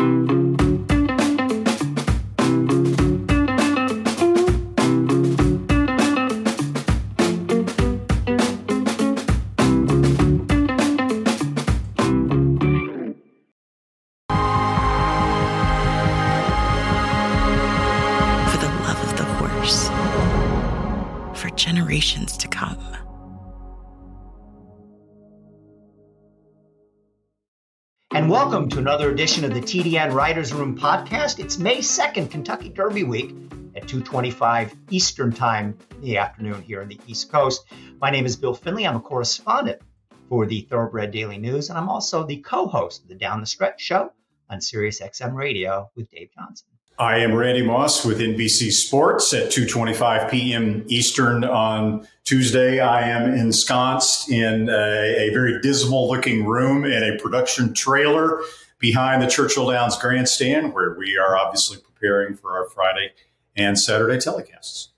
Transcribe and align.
welcome 0.00 0.39
to 28.70 28.78
another 28.78 29.10
edition 29.10 29.44
of 29.44 29.52
the 29.52 29.60
TDN 29.60 30.12
Writers 30.12 30.52
Room 30.52 30.78
podcast. 30.78 31.40
It's 31.40 31.58
May 31.58 31.78
2nd, 31.78 32.30
Kentucky 32.30 32.68
Derby 32.68 33.02
Week 33.02 33.34
at 33.74 33.88
2:25 33.88 34.76
Eastern 34.90 35.32
Time 35.32 35.76
in 35.96 36.00
the 36.02 36.18
afternoon 36.18 36.62
here 36.62 36.80
on 36.80 36.86
the 36.86 37.00
East 37.08 37.32
Coast. 37.32 37.64
My 38.00 38.10
name 38.10 38.26
is 38.26 38.36
Bill 38.36 38.54
Finley. 38.54 38.86
I'm 38.86 38.94
a 38.94 39.00
correspondent 39.00 39.82
for 40.28 40.46
the 40.46 40.60
Thoroughbred 40.60 41.10
Daily 41.10 41.38
News, 41.38 41.68
and 41.68 41.76
I'm 41.76 41.88
also 41.88 42.24
the 42.24 42.36
co-host 42.36 43.02
of 43.02 43.08
the 43.08 43.16
Down 43.16 43.40
the 43.40 43.46
Stretch 43.46 43.80
show 43.80 44.12
on 44.48 44.60
Sirius 44.60 45.00
XM 45.00 45.34
Radio 45.34 45.90
with 45.96 46.08
Dave 46.08 46.30
Johnson. 46.32 46.69
I 47.00 47.20
am 47.20 47.34
Randy 47.34 47.62
Moss 47.62 48.04
with 48.04 48.20
NBC 48.20 48.70
Sports 48.70 49.32
at 49.32 49.50
2:25 49.50 50.30
p.m. 50.30 50.84
Eastern 50.86 51.44
on 51.44 52.06
Tuesday. 52.24 52.78
I 52.78 53.08
am 53.08 53.32
ensconced 53.32 54.30
in 54.30 54.68
a, 54.68 54.72
a 54.72 55.30
very 55.32 55.62
dismal-looking 55.62 56.44
room 56.44 56.84
in 56.84 57.02
a 57.02 57.16
production 57.16 57.72
trailer 57.72 58.42
behind 58.78 59.22
the 59.22 59.26
Churchill 59.28 59.70
Downs 59.70 59.96
grandstand, 59.96 60.74
where 60.74 60.94
we 60.98 61.16
are 61.16 61.38
obviously 61.38 61.78
preparing 61.78 62.36
for 62.36 62.52
our 62.52 62.68
Friday 62.68 63.12
and 63.56 63.80
Saturday 63.80 64.18
telecasts. 64.18 64.88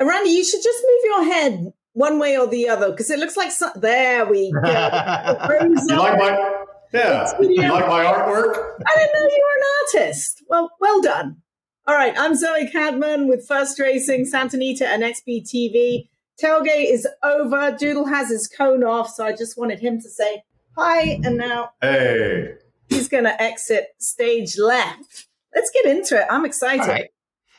Randy, 0.00 0.30
you 0.30 0.44
should 0.44 0.64
just 0.64 0.84
move 0.84 1.04
your 1.04 1.24
head 1.32 1.72
one 1.92 2.18
way 2.18 2.36
or 2.36 2.48
the 2.48 2.68
other 2.68 2.90
because 2.90 3.08
it 3.08 3.20
looks 3.20 3.36
like 3.36 3.52
some, 3.52 3.70
there 3.76 4.26
we 4.26 4.50
go. 4.50 4.58
you 4.68 5.96
like 5.96 6.18
my 6.18 6.65
yeah. 6.92 7.32
You 7.40 7.62
like 7.62 7.88
my 7.88 8.04
artwork? 8.04 8.54
I 8.86 8.94
didn't 8.96 9.12
know 9.14 9.28
you 9.28 9.44
were 9.44 10.00
an 10.00 10.04
artist. 10.04 10.42
Well, 10.48 10.70
well 10.80 11.00
done. 11.02 11.42
All 11.86 11.94
right. 11.94 12.14
I'm 12.16 12.34
Zoe 12.34 12.68
Cadman 12.70 13.28
with 13.28 13.46
First 13.46 13.78
Racing, 13.78 14.26
Santa 14.26 14.56
Anita, 14.56 14.86
and 14.88 15.02
XBTV. 15.02 16.08
Tailgate 16.42 16.92
is 16.92 17.08
over. 17.22 17.76
Doodle 17.78 18.06
has 18.06 18.28
his 18.28 18.46
cone 18.48 18.84
off, 18.84 19.08
so 19.08 19.24
I 19.24 19.32
just 19.32 19.56
wanted 19.58 19.80
him 19.80 20.00
to 20.00 20.10
say 20.10 20.42
hi. 20.76 21.20
And 21.24 21.36
now, 21.36 21.70
hey, 21.80 22.54
he's 22.88 23.08
going 23.08 23.24
to 23.24 23.40
exit 23.42 23.88
stage 23.98 24.58
left. 24.58 25.28
Let's 25.54 25.70
get 25.70 25.86
into 25.86 26.20
it. 26.20 26.26
I'm 26.30 26.44
excited. 26.44 27.08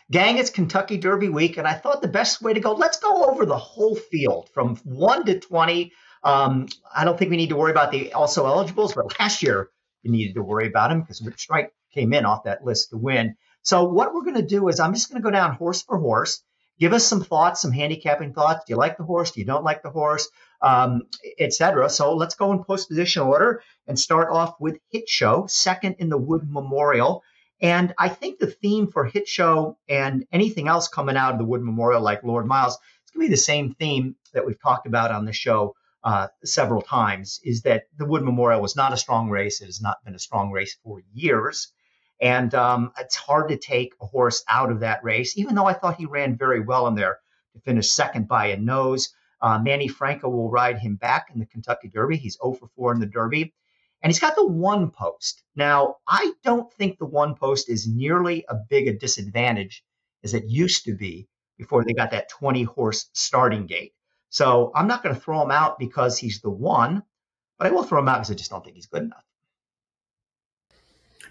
Gang, 0.10 0.38
it's 0.38 0.50
Kentucky 0.50 0.98
Derby 0.98 1.28
week, 1.28 1.58
and 1.58 1.68
I 1.68 1.74
thought 1.74 2.02
the 2.02 2.08
best 2.08 2.42
way 2.42 2.54
to 2.54 2.60
go, 2.60 2.72
let's 2.74 2.98
go 2.98 3.26
over 3.26 3.46
the 3.46 3.58
whole 3.58 3.96
field 3.96 4.50
from 4.54 4.78
1 4.86 5.26
to 5.26 5.40
20. 5.40 5.92
Um, 6.28 6.68
I 6.94 7.06
don't 7.06 7.18
think 7.18 7.32
we 7.32 7.38
need 7.38 7.50
to 7.50 7.56
worry 7.56 7.72
about 7.72 7.90
the 7.90 8.12
also 8.12 8.46
eligibles, 8.48 8.94
but 8.94 9.18
last 9.18 9.42
year 9.42 9.70
you 10.04 10.12
needed 10.12 10.36
to 10.36 10.44
worry 10.44 10.68
about 10.68 10.90
them 10.90 11.00
because 11.00 11.22
Rich 11.22 11.40
Strike 11.40 11.72
came 11.94 12.12
in 12.12 12.26
off 12.26 12.44
that 12.44 12.66
list 12.66 12.90
to 12.90 12.98
win. 12.98 13.38
So 13.62 13.86
what 13.86 14.14
we're 14.14 14.24
going 14.24 14.36
to 14.36 14.42
do 14.42 14.68
is 14.68 14.82
I'm 14.82 14.94
just 14.94 15.10
going 15.10 15.22
to 15.22 15.26
go 15.26 15.32
down 15.32 15.56
horse 15.56 15.84
for 15.84 15.98
horse, 15.98 16.44
give 16.82 16.92
us 16.92 17.06
some 17.06 17.24
thoughts, 17.24 17.62
some 17.62 17.72
handicapping 17.72 18.34
thoughts. 18.34 18.66
Do 18.66 18.74
you 18.74 18.78
like 18.78 18.98
the 18.98 19.06
horse? 19.06 19.32
Do 19.32 19.40
you 19.40 19.46
don't 19.46 19.64
like 19.64 19.84
the 19.84 19.90
horse? 19.90 20.28
Um, 20.62 21.04
Etc. 21.40 21.90
So 21.90 22.14
let's 22.14 22.36
go 22.36 22.52
in 22.52 22.62
post 22.62 22.90
position 22.90 23.22
order 23.22 23.64
and 23.88 23.98
start 23.98 24.28
off 24.30 24.56
with 24.60 24.80
Hit 24.90 25.08
Show, 25.08 25.48
second 25.48 25.96
in 26.00 26.10
the 26.10 26.18
Wood 26.18 26.42
Memorial. 26.46 27.24
And 27.62 27.94
I 27.98 28.10
think 28.10 28.40
the 28.40 28.48
theme 28.48 28.92
for 28.92 29.06
Hit 29.06 29.30
Show 29.30 29.78
and 29.88 30.26
anything 30.34 30.68
else 30.68 30.90
coming 30.90 31.16
out 31.16 31.32
of 31.32 31.40
the 31.40 31.46
Wood 31.46 31.62
Memorial, 31.62 32.02
like 32.02 32.22
Lord 32.24 32.46
Miles, 32.46 32.78
it's 33.04 33.12
going 33.12 33.26
to 33.26 33.30
be 33.30 33.34
the 33.34 33.42
same 33.42 33.76
theme 33.76 34.18
that 34.34 34.46
we've 34.46 34.62
talked 34.62 34.88
about 34.88 35.12
on 35.12 35.24
the 35.24 35.32
show 35.32 35.74
uh, 36.04 36.28
several 36.44 36.82
times 36.82 37.40
is 37.44 37.64
that 37.64 37.84
the 37.98 38.06
Wood 38.06 38.24
Memorial 38.24 38.62
was 38.62 38.76
not 38.76 38.94
a 38.94 38.98
strong 38.98 39.30
race. 39.30 39.62
It 39.62 39.66
has 39.66 39.82
not 39.82 40.04
been 40.06 40.16
a 40.16 40.20
strong 40.20 40.52
race 40.52 40.78
for 40.84 41.02
years. 41.14 41.72
And 42.22 42.54
um, 42.56 42.92
it's 43.00 43.16
hard 43.16 43.50
to 43.50 43.58
take 43.58 43.94
a 44.02 44.06
horse 44.06 44.44
out 44.50 44.72
of 44.72 44.80
that 44.80 45.04
race, 45.04 45.38
even 45.38 45.56
though 45.56 45.66
I 45.66 45.74
thought 45.74 45.98
he 45.98 46.06
ran 46.06 46.38
very 46.38 46.62
well 46.62 46.88
in 46.88 46.96
there 46.96 47.20
to 47.54 47.60
finish 47.60 47.92
second 47.92 48.28
by 48.28 48.48
a 48.48 48.58
nose. 48.58 49.14
Uh, 49.42 49.60
Manny 49.60 49.88
Franco 49.88 50.30
will 50.30 50.50
ride 50.50 50.80
him 50.80 50.96
back 50.96 51.30
in 51.32 51.40
the 51.40 51.46
Kentucky 51.46 51.90
Derby. 51.90 52.18
He's 52.18 52.38
0 52.42 52.54
for 52.54 52.68
4 52.76 52.94
in 52.94 53.00
the 53.00 53.06
Derby. 53.06 53.54
And 54.02 54.12
he's 54.12 54.20
got 54.20 54.36
the 54.36 54.48
one 54.48 54.92
post. 54.92 55.44
Now, 55.56 55.98
I 56.08 56.34
don't 56.44 56.72
think 56.74 56.98
the 56.98 57.06
one 57.06 57.36
post 57.36 57.70
is 57.70 57.88
nearly 57.88 58.46
a 58.48 58.56
big 58.56 58.88
a 58.88 58.94
disadvantage 58.94 59.84
as 60.24 60.34
it 60.34 60.46
used 60.46 60.86
to 60.86 60.96
be 60.96 61.28
before 61.58 61.84
they 61.84 61.94
got 61.94 62.12
that 62.12 62.30
20 62.30 62.64
horse 62.64 63.10
starting 63.14 63.66
gate. 63.66 63.94
So 64.30 64.72
I'm 64.76 64.88
not 64.88 65.04
going 65.04 65.16
to 65.16 65.22
throw 65.22 65.42
him 65.42 65.52
out 65.52 65.80
because 65.80 66.18
he's 66.18 66.42
the 66.42 66.50
one, 66.50 67.04
but 67.58 67.68
I 67.68 67.72
will 67.72 67.84
throw 67.84 68.00
him 68.00 68.08
out 68.08 68.18
because 68.18 68.32
I 68.32 68.36
just 68.36 68.52
don't 68.52 68.64
think 68.64 68.76
he's 68.76 68.86
good 68.86 69.04
enough. 69.04 69.24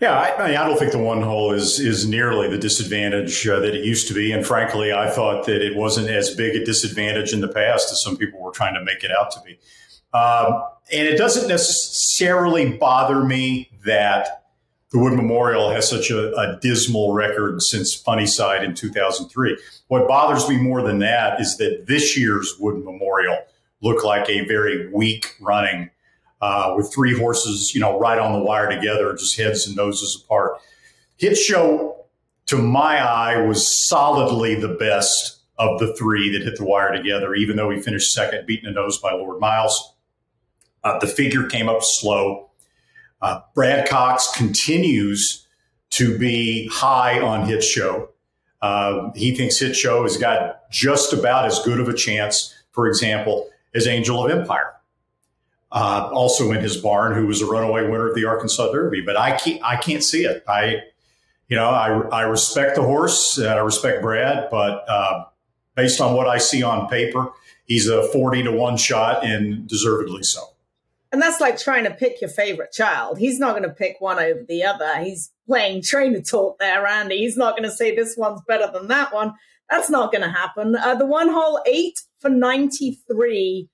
Yeah, 0.01 0.19
I, 0.19 0.45
I, 0.45 0.67
don't 0.67 0.79
think 0.79 0.93
the 0.93 0.99
one 0.99 1.23
hole 1.23 1.53
is 1.53 1.81
is 1.81 2.07
nearly 2.07 2.51
the 2.51 2.59
disadvantage 2.59 3.49
uh, 3.49 3.61
that 3.61 3.75
it 3.75 3.83
used 3.83 4.09
to 4.09 4.15
be, 4.15 4.31
and 4.31 4.47
frankly, 4.47 4.93
I 4.93 5.09
thought 5.09 5.47
that 5.47 5.65
it 5.65 5.75
wasn't 5.75 6.11
as 6.11 6.35
big 6.35 6.55
a 6.55 6.63
disadvantage 6.63 7.33
in 7.33 7.41
the 7.41 7.49
past 7.49 7.91
as 7.91 8.03
some 8.03 8.19
people 8.19 8.43
were 8.43 8.51
trying 8.51 8.75
to 8.75 8.85
make 8.85 9.05
it 9.05 9.11
out 9.11 9.31
to 9.31 9.41
be. 9.41 9.59
Um, 10.13 10.65
and 10.93 11.09
it 11.09 11.17
doesn't 11.17 11.49
necessarily 11.49 12.77
bother 12.77 13.25
me 13.25 13.71
that 13.87 14.46
the 14.97 15.03
Wood 15.03 15.13
Memorial 15.13 15.71
has 15.71 15.87
such 15.87 16.11
a, 16.11 16.35
a 16.37 16.59
dismal 16.63 17.13
record 17.13 17.61
since 17.61 17.95
Funny 17.95 18.25
Cide 18.25 18.65
in 18.65 18.75
2003. 18.75 19.59
What 19.89 20.09
bothers 20.09 20.49
me 20.49 20.57
more 20.57 20.81
than 20.81 21.01
that 21.01 21.39
is 21.39 21.59
that 21.59 21.85
this 21.87 22.17
year's 22.17 22.55
Wood 22.59 22.83
Memorial 22.83 23.37
looked 23.83 24.07
like 24.07 24.27
a 24.31 24.47
very 24.47 24.91
weak 24.91 25.37
running 25.39 25.91
uh, 26.41 26.73
with 26.79 26.91
three 26.95 27.15
horses, 27.15 27.75
you 27.75 27.81
know, 27.81 28.01
right 28.01 28.19
on 28.19 28.33
the 28.33 28.39
wire 28.39 28.71
together, 28.71 29.13
just 29.13 29.37
heads 29.37 29.67
and 29.67 29.77
noses 29.77 30.23
apart. 30.25 30.53
Hit 31.19 31.37
Show, 31.37 32.07
to 32.47 32.57
my 32.57 32.99
eye, 32.99 33.37
was 33.43 33.87
solidly 33.87 34.55
the 34.55 34.77
best 34.81 35.41
of 35.59 35.79
the 35.79 35.95
three 35.95 36.33
that 36.33 36.43
hit 36.43 36.57
the 36.57 36.65
wire 36.65 36.97
together, 36.97 37.35
even 37.35 37.57
though 37.57 37.69
he 37.69 37.79
finished 37.83 38.15
second, 38.15 38.47
beaten 38.47 38.67
a 38.67 38.73
nose 38.73 38.97
by 38.97 39.13
Lord 39.13 39.41
Miles. 39.41 39.93
Uh, 40.83 40.99
the 41.01 41.07
figure 41.07 41.47
came 41.49 41.69
up 41.69 41.81
slow. 41.83 42.46
Uh, 43.21 43.41
Brad 43.55 43.89
Cox 43.89 44.31
continues 44.37 45.47
to 45.91 46.19
be 46.19 46.69
high 46.73 47.21
on 47.21 47.47
Hit 47.47 47.63
Show. 47.63 48.11
Uh, 48.61 49.11
he 49.15 49.35
thinks 49.35 49.59
Hit 49.59 49.77
Show 49.77 50.03
has 50.03 50.17
got 50.17 50.71
just 50.71 51.13
about 51.13 51.47
as 51.47 51.59
good 51.61 51.81
of 51.81 51.89
a 51.89 51.95
chance, 51.95 52.55
for 52.73 52.87
example, 52.87 53.49
as 53.75 53.87
Angel 53.87 54.25
of 54.25 54.31
Empire. 54.31 54.73
Uh, 55.73 56.09
also 56.13 56.53
in 56.53 56.61
his 56.61 56.77
barn, 56.77 57.15
who 57.15 57.27
was 57.27 57.43
a 57.43 57.47
runaway 57.47 57.83
winner 57.83 58.09
of 58.09 58.15
the 58.15 58.25
Arkansas 58.25 58.71
Derby, 58.73 59.01
but 59.01 59.17
I 59.17 59.37
can't, 59.37 59.61
I 59.65 59.77
can't 59.77 60.03
see 60.03 60.25
it. 60.25 60.45
I, 60.49 60.83
you 61.49 61.57
know, 61.57 61.69
I, 61.69 61.89
I 62.09 62.23
respect 62.23 62.77
the 62.77 62.83
horse, 62.83 63.37
and 63.37 63.49
I 63.49 63.59
respect 63.59 64.01
Brad, 64.01 64.49
but 64.51 64.85
uh, 64.89 65.25
based 65.75 66.01
on 66.01 66.15
what 66.15 66.29
I 66.29 66.39
see 66.39 66.63
on 66.63 66.89
paper, 66.89 67.31
he's 67.67 67.89
a 67.89 68.09
forty 68.09 68.43
to 68.43 68.53
one 68.53 68.77
shot, 68.77 69.25
and 69.25 69.67
deservedly 69.67 70.23
so. 70.23 70.41
And 71.13 71.23
that's 71.23 71.41
like 71.41 71.59
trying 71.59 71.85
to 71.85 71.91
pick 71.91 72.21
your 72.21 72.31
favorite 72.31 72.73
child. 72.73 73.19
He's 73.19 73.39
not 73.39 73.53
going 73.57 73.69
to 73.69 73.75
pick 73.75 73.97
one 74.01 74.19
over 74.19 74.43
the 74.49 74.65
other. 74.65 74.99
He's 75.03 75.31
playing 75.47 75.83
trainer 75.83 76.21
talk 76.21 76.59
there, 76.59 76.83
Randy. 76.83 77.19
He's 77.19 77.37
not 77.37 77.57
going 77.57 77.69
to 77.69 77.75
say 77.75 77.95
this 77.95 78.17
one's 78.17 78.43
better 78.47 78.71
than 78.73 78.89
that 78.89 79.15
one. 79.15 79.35
That's 79.71 79.91
not 79.91 80.13
going 80.13 80.23
to 80.23 80.31
happen. 80.31 80.77
Uh, 80.77 80.95
the 80.95 81.07
one 81.07 81.29
hole 81.29 81.61
eight 81.67 82.01
for 82.21 82.29
93. 82.31 83.69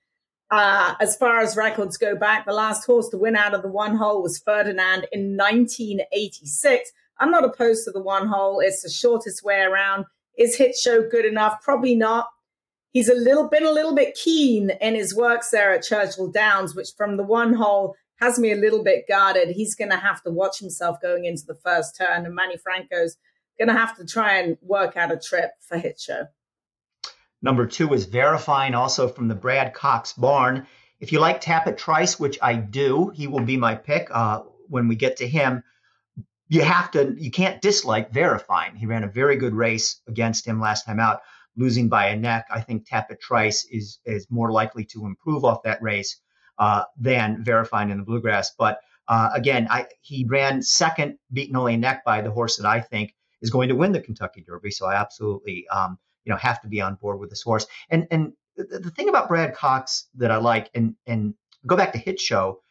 Uh, 0.51 0.93
as 0.99 1.15
far 1.17 1.39
as 1.39 1.57
records 1.57 1.97
go 1.97 2.15
back, 2.15 2.45
the 2.45 2.53
last 2.53 2.85
horse 2.85 3.09
to 3.09 3.17
win 3.17 3.35
out 3.35 3.55
of 3.55 3.63
the 3.63 3.67
one 3.67 3.95
hole 3.95 4.21
was 4.21 4.37
Ferdinand 4.37 5.07
in 5.11 5.35
1986. 5.35 6.91
I'm 7.17 7.31
not 7.31 7.43
opposed 7.43 7.85
to 7.85 7.91
the 7.91 8.01
one 8.01 8.27
hole. 8.27 8.59
It's 8.59 8.83
the 8.83 8.89
shortest 8.89 9.43
way 9.43 9.61
around. 9.61 10.05
Is 10.37 10.55
Hit 10.55 10.75
Show 10.75 11.07
good 11.09 11.25
enough? 11.25 11.61
Probably 11.63 11.95
not 11.95 12.27
he's 12.93 13.09
a 13.09 13.15
little 13.15 13.49
been 13.49 13.65
a 13.65 13.71
little 13.71 13.93
bit 13.93 14.15
keen 14.15 14.69
in 14.79 14.95
his 14.95 15.13
works 15.13 15.49
there 15.49 15.73
at 15.73 15.83
Churchill 15.83 16.31
Downs, 16.31 16.75
which 16.75 16.89
from 16.95 17.17
the 17.17 17.23
one 17.23 17.53
hole 17.53 17.95
has 18.17 18.39
me 18.39 18.51
a 18.51 18.55
little 18.55 18.83
bit 18.83 19.05
guarded. 19.09 19.49
He's 19.49 19.75
going 19.75 19.91
to 19.91 19.97
have 19.97 20.23
to 20.23 20.31
watch 20.31 20.59
himself 20.59 21.01
going 21.01 21.25
into 21.25 21.45
the 21.45 21.55
first 21.55 21.97
turn, 21.97 22.25
and 22.25 22.33
Manny 22.33 22.57
Franco's 22.57 23.17
going 23.59 23.67
to 23.67 23.77
have 23.77 23.97
to 23.97 24.05
try 24.05 24.37
and 24.37 24.57
work 24.61 24.95
out 24.95 25.11
a 25.11 25.17
trip 25.17 25.51
for 25.59 25.77
Hit 25.77 25.99
Show. 25.99 26.27
Number 27.41 27.65
two 27.65 27.93
is 27.93 28.05
verifying 28.05 28.73
also 28.73 29.09
from 29.09 29.27
the 29.27 29.35
Brad 29.35 29.73
Cox 29.73 30.13
barn. 30.13 30.65
If 31.01 31.11
you 31.11 31.19
like 31.19 31.41
Tapit 31.41 31.77
Trice, 31.77 32.17
which 32.17 32.39
I 32.41 32.55
do, 32.55 33.11
he 33.13 33.27
will 33.27 33.43
be 33.43 33.57
my 33.57 33.75
pick 33.75 34.07
uh, 34.09 34.43
when 34.69 34.87
we 34.87 34.95
get 34.95 35.17
to 35.17 35.27
him. 35.27 35.63
You 36.47 36.61
have 36.61 36.91
to, 36.91 37.13
you 37.17 37.31
can't 37.31 37.61
dislike 37.61 38.13
verifying. 38.13 38.75
He 38.75 38.85
ran 38.85 39.03
a 39.03 39.07
very 39.07 39.35
good 39.35 39.53
race 39.53 39.99
against 40.07 40.47
him 40.47 40.61
last 40.61 40.85
time 40.85 40.99
out 40.99 41.21
losing 41.55 41.89
by 41.89 42.07
a 42.07 42.17
neck. 42.17 42.45
I 42.49 42.61
think 42.61 42.87
Tapit 42.87 43.19
Trice 43.19 43.65
is 43.71 43.99
is 44.05 44.27
more 44.29 44.51
likely 44.51 44.85
to 44.85 45.05
improve 45.05 45.45
off 45.45 45.63
that 45.63 45.81
race 45.81 46.19
uh, 46.57 46.83
than 46.97 47.43
verifying 47.43 47.89
in 47.91 47.97
the 47.97 48.05
bluegrass. 48.05 48.51
But 48.57 48.79
Uh, 49.05 49.29
again, 49.33 49.67
I, 49.69 49.85
he 49.99 50.25
ran 50.29 50.61
second, 50.61 51.17
beaten 51.29 51.57
only 51.57 51.73
a 51.73 51.77
neck 51.77 52.05
by 52.05 52.21
the 52.21 52.31
horse 52.31 52.55
that 52.55 52.65
I 52.65 52.79
think 52.79 53.13
is 53.41 53.51
going 53.51 53.69
to 53.69 53.75
win 53.75 53.91
the 53.91 53.99
Kentucky 53.99 54.41
Derby. 54.47 54.71
So 54.71 54.85
I 54.87 54.95
absolutely, 54.95 55.67
um, 55.67 55.97
you 56.23 56.31
know, 56.31 56.39
have 56.39 56.61
to 56.61 56.69
be 56.69 56.79
on 56.79 56.95
board 56.95 57.19
with 57.19 57.29
this 57.29 57.43
horse. 57.43 57.67
And 57.89 58.07
and 58.11 58.31
the, 58.55 58.79
the 58.79 58.91
thing 58.91 59.09
about 59.09 59.27
Brad 59.27 59.55
Cox 59.55 60.07
that 60.19 60.31
I 60.31 60.37
like, 60.37 60.69
and 60.73 60.95
and 61.05 61.33
go 61.67 61.75
back 61.75 61.91
to 61.91 61.99
Hit 61.99 62.19
Show, 62.19 62.61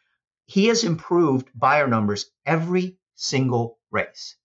he 0.45 0.69
has 0.69 0.83
improved 0.83 1.47
Beyer 1.53 1.87
numbers 1.87 2.31
every 2.45 2.97
single 3.15 3.77
race. 3.91 4.35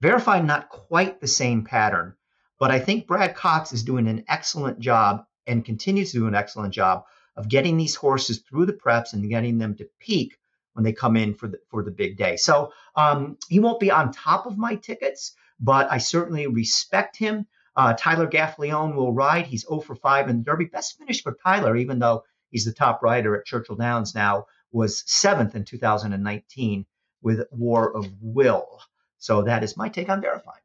Verify 0.00 0.40
not 0.40 0.70
quite 0.70 1.20
the 1.20 1.28
same 1.28 1.64
pattern, 1.64 2.16
but 2.58 2.70
I 2.70 2.78
think 2.78 3.06
Brad 3.06 3.34
Cox 3.34 3.72
is 3.72 3.82
doing 3.82 4.08
an 4.08 4.24
excellent 4.28 4.80
job 4.80 5.24
and 5.46 5.64
continues 5.64 6.12
to 6.12 6.18
do 6.18 6.26
an 6.26 6.34
excellent 6.34 6.72
job 6.72 7.04
of 7.36 7.48
getting 7.48 7.76
these 7.76 7.94
horses 7.94 8.38
through 8.38 8.66
the 8.66 8.72
preps 8.72 9.12
and 9.12 9.28
getting 9.28 9.58
them 9.58 9.74
to 9.76 9.88
peak 9.98 10.38
when 10.72 10.84
they 10.84 10.92
come 10.92 11.16
in 11.16 11.34
for 11.34 11.48
the 11.48 11.58
for 11.68 11.82
the 11.82 11.90
big 11.90 12.16
day. 12.16 12.36
So 12.36 12.72
um, 12.96 13.38
he 13.48 13.60
won't 13.60 13.80
be 13.80 13.90
on 13.90 14.12
top 14.12 14.46
of 14.46 14.58
my 14.58 14.76
tickets, 14.76 15.32
but 15.60 15.90
I 15.90 15.98
certainly 15.98 16.46
respect 16.46 17.16
him. 17.16 17.46
Uh, 17.76 17.94
Tyler 17.98 18.26
Gaffalione 18.26 18.94
will 18.94 19.12
ride. 19.12 19.46
He's 19.46 19.66
0 19.66 19.80
for 19.80 19.94
5 19.94 20.30
in 20.30 20.38
the 20.38 20.44
Derby. 20.44 20.64
Best 20.66 20.98
finish 20.98 21.22
for 21.22 21.36
Tyler, 21.44 21.76
even 21.76 21.98
though 21.98 22.24
he's 22.50 22.64
the 22.64 22.72
top 22.72 23.02
rider 23.02 23.36
at 23.36 23.44
Churchill 23.44 23.76
Downs 23.76 24.14
now, 24.14 24.46
was 24.72 25.02
seventh 25.06 25.54
in 25.54 25.64
2019 25.64 26.86
with 27.22 27.46
War 27.50 27.94
of 27.94 28.06
Will. 28.20 28.80
So 29.18 29.42
that 29.42 29.62
is 29.62 29.76
my 29.76 29.88
take 29.88 30.08
on 30.08 30.22
verifying. 30.22 30.60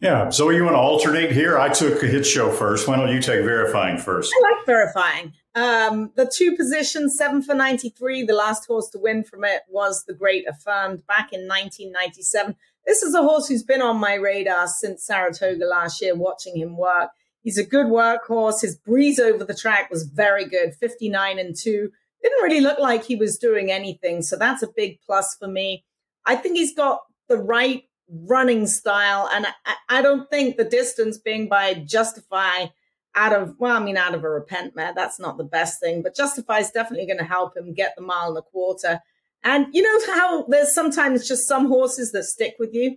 Yeah. 0.00 0.30
So 0.30 0.50
you 0.50 0.64
want 0.64 0.74
to 0.74 0.80
alternate 0.80 1.32
here? 1.32 1.58
I 1.58 1.68
took 1.68 2.02
a 2.02 2.06
hit 2.06 2.26
show 2.26 2.50
first. 2.50 2.86
Why 2.86 2.96
don't 2.96 3.08
you 3.08 3.20
take 3.20 3.44
verifying 3.44 3.98
first? 3.98 4.32
I 4.36 4.54
like 4.54 4.66
verifying. 4.66 5.32
Um, 5.54 6.10
the 6.16 6.30
two 6.36 6.56
positions, 6.56 7.16
seven 7.16 7.42
for 7.42 7.54
93, 7.54 8.24
the 8.24 8.34
last 8.34 8.66
horse 8.66 8.88
to 8.90 8.98
win 8.98 9.22
from 9.22 9.44
it 9.44 9.62
was 9.68 10.04
the 10.04 10.14
Great 10.14 10.46
Affirmed 10.48 11.06
back 11.06 11.32
in 11.32 11.46
1997. 11.46 12.56
This 12.86 13.02
is 13.02 13.14
a 13.14 13.22
horse 13.22 13.48
who's 13.48 13.62
been 13.62 13.80
on 13.80 13.98
my 13.98 14.14
radar 14.14 14.66
since 14.66 15.06
Saratoga 15.06 15.64
last 15.64 16.02
year, 16.02 16.14
watching 16.14 16.56
him 16.56 16.76
work. 16.76 17.10
He's 17.42 17.56
a 17.56 17.64
good 17.64 17.86
workhorse. 17.86 18.62
His 18.62 18.76
breeze 18.76 19.18
over 19.18 19.44
the 19.44 19.54
track 19.54 19.90
was 19.90 20.04
very 20.04 20.44
good, 20.44 20.74
59 20.74 21.38
and 21.38 21.54
2. 21.56 21.90
Didn't 22.22 22.42
really 22.42 22.60
look 22.60 22.78
like 22.78 23.04
he 23.04 23.16
was 23.16 23.38
doing 23.38 23.70
anything. 23.70 24.22
So 24.22 24.36
that's 24.36 24.62
a 24.62 24.68
big 24.74 24.98
plus 25.06 25.36
for 25.38 25.46
me. 25.46 25.84
I 26.26 26.36
think 26.36 26.56
he's 26.56 26.74
got 26.74 27.02
the 27.28 27.36
right 27.36 27.84
running 28.08 28.66
style. 28.66 29.28
And 29.32 29.46
I, 29.46 29.74
I 29.88 30.02
don't 30.02 30.28
think 30.30 30.56
the 30.56 30.64
distance 30.64 31.18
being 31.18 31.48
by 31.48 31.74
Justify 31.74 32.66
out 33.14 33.32
of, 33.32 33.54
well, 33.58 33.76
I 33.76 33.80
mean, 33.80 33.96
out 33.96 34.14
of 34.14 34.24
a 34.24 34.28
repent 34.28 34.74
mare, 34.74 34.92
that's 34.94 35.20
not 35.20 35.36
the 35.36 35.44
best 35.44 35.80
thing, 35.80 36.02
but 36.02 36.16
Justify 36.16 36.58
is 36.58 36.70
definitely 36.70 37.06
going 37.06 37.18
to 37.18 37.24
help 37.24 37.56
him 37.56 37.72
get 37.72 37.94
the 37.96 38.02
mile 38.02 38.28
and 38.28 38.38
a 38.38 38.42
quarter. 38.42 39.00
And 39.44 39.66
you 39.72 39.82
know 39.82 40.14
how 40.14 40.44
there's 40.46 40.74
sometimes 40.74 41.28
just 41.28 41.46
some 41.46 41.68
horses 41.68 42.12
that 42.12 42.24
stick 42.24 42.56
with 42.58 42.74
you 42.74 42.96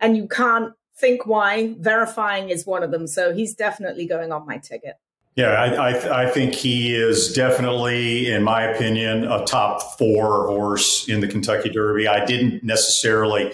and 0.00 0.16
you 0.16 0.28
can't 0.28 0.74
think 0.98 1.26
why. 1.26 1.74
Verifying 1.78 2.50
is 2.50 2.66
one 2.66 2.82
of 2.82 2.90
them. 2.90 3.06
So 3.06 3.32
he's 3.32 3.54
definitely 3.54 4.06
going 4.06 4.32
on 4.32 4.46
my 4.46 4.58
ticket. 4.58 4.96
Yeah, 5.36 5.50
I, 5.50 5.90
I, 5.90 6.22
I, 6.22 6.30
think 6.30 6.54
he 6.54 6.94
is 6.94 7.30
definitely, 7.34 8.30
in 8.30 8.42
my 8.42 8.62
opinion, 8.62 9.24
a 9.24 9.44
top 9.44 9.98
four 9.98 10.46
horse 10.46 11.06
in 11.10 11.20
the 11.20 11.28
Kentucky 11.28 11.68
Derby. 11.68 12.08
I 12.08 12.24
didn't 12.24 12.64
necessarily 12.64 13.52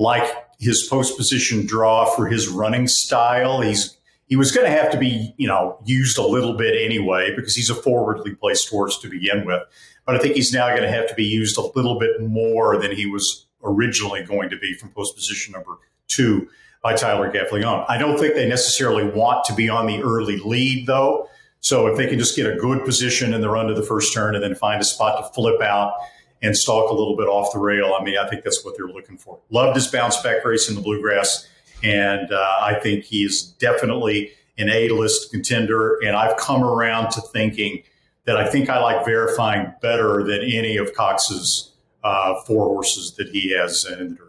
like 0.00 0.34
his 0.58 0.86
post 0.88 1.16
position 1.16 1.66
draw 1.66 2.06
for 2.16 2.26
his 2.26 2.48
running 2.48 2.88
style. 2.88 3.60
He's 3.60 3.96
he 4.26 4.36
was 4.36 4.50
going 4.50 4.64
to 4.64 4.72
have 4.72 4.90
to 4.92 4.98
be, 4.98 5.34
you 5.38 5.46
know, 5.46 5.76
used 5.84 6.16
a 6.16 6.22
little 6.22 6.54
bit 6.54 6.80
anyway 6.80 7.34
because 7.34 7.54
he's 7.54 7.68
a 7.68 7.74
forwardly 7.74 8.34
placed 8.34 8.70
horse 8.70 8.98
to 9.00 9.08
begin 9.08 9.44
with. 9.44 9.62
But 10.06 10.14
I 10.14 10.18
think 10.18 10.36
he's 10.36 10.52
now 10.52 10.68
going 10.68 10.82
to 10.82 10.90
have 10.90 11.08
to 11.08 11.14
be 11.14 11.24
used 11.24 11.58
a 11.58 11.62
little 11.74 11.98
bit 11.98 12.20
more 12.20 12.78
than 12.80 12.92
he 12.92 13.06
was 13.06 13.46
originally 13.62 14.22
going 14.24 14.48
to 14.50 14.56
be 14.56 14.72
from 14.74 14.90
post 14.90 15.16
position 15.16 15.52
number 15.52 15.72
two 16.06 16.48
by 16.82 16.94
Tyler 16.94 17.30
Gaffalione. 17.30 17.84
I 17.88 17.98
don't 17.98 18.18
think 18.18 18.34
they 18.34 18.48
necessarily 18.48 19.04
want 19.04 19.44
to 19.46 19.54
be 19.54 19.68
on 19.68 19.86
the 19.86 20.00
early 20.00 20.38
lead 20.38 20.86
though. 20.86 21.28
So 21.60 21.88
if 21.88 21.98
they 21.98 22.06
can 22.06 22.18
just 22.18 22.36
get 22.36 22.46
a 22.46 22.56
good 22.56 22.86
position 22.86 23.34
in 23.34 23.42
the 23.42 23.50
run 23.50 23.66
to 23.66 23.74
the 23.74 23.82
first 23.82 24.14
turn 24.14 24.34
and 24.34 24.42
then 24.42 24.54
find 24.54 24.80
a 24.80 24.84
spot 24.84 25.22
to 25.22 25.34
flip 25.34 25.60
out 25.60 25.92
and 26.42 26.56
stalk 26.56 26.90
a 26.90 26.94
little 26.94 27.16
bit 27.16 27.26
off 27.28 27.52
the 27.52 27.58
rail. 27.58 27.96
I 27.98 28.02
mean, 28.02 28.16
I 28.16 28.28
think 28.28 28.44
that's 28.44 28.64
what 28.64 28.76
they're 28.76 28.86
looking 28.86 29.18
for. 29.18 29.38
Loved 29.50 29.76
his 29.76 29.86
bounce 29.88 30.20
back 30.22 30.44
race 30.44 30.68
in 30.68 30.74
the 30.74 30.80
bluegrass, 30.80 31.46
and 31.82 32.32
uh, 32.32 32.56
I 32.60 32.74
think 32.74 33.04
he's 33.04 33.42
definitely 33.42 34.32
an 34.58 34.68
A 34.68 34.88
list 34.90 35.30
contender. 35.30 35.98
And 36.04 36.16
I've 36.16 36.36
come 36.36 36.62
around 36.62 37.10
to 37.12 37.20
thinking 37.20 37.82
that 38.24 38.36
I 38.36 38.48
think 38.48 38.68
I 38.68 38.78
like 38.78 39.04
verifying 39.04 39.72
better 39.80 40.22
than 40.22 40.40
any 40.42 40.76
of 40.76 40.94
Cox's 40.94 41.72
uh, 42.04 42.40
four 42.46 42.66
horses 42.66 43.14
that 43.16 43.28
he 43.28 43.52
has 43.56 43.84
in 43.84 44.10
the 44.10 44.14
Derby. 44.14 44.26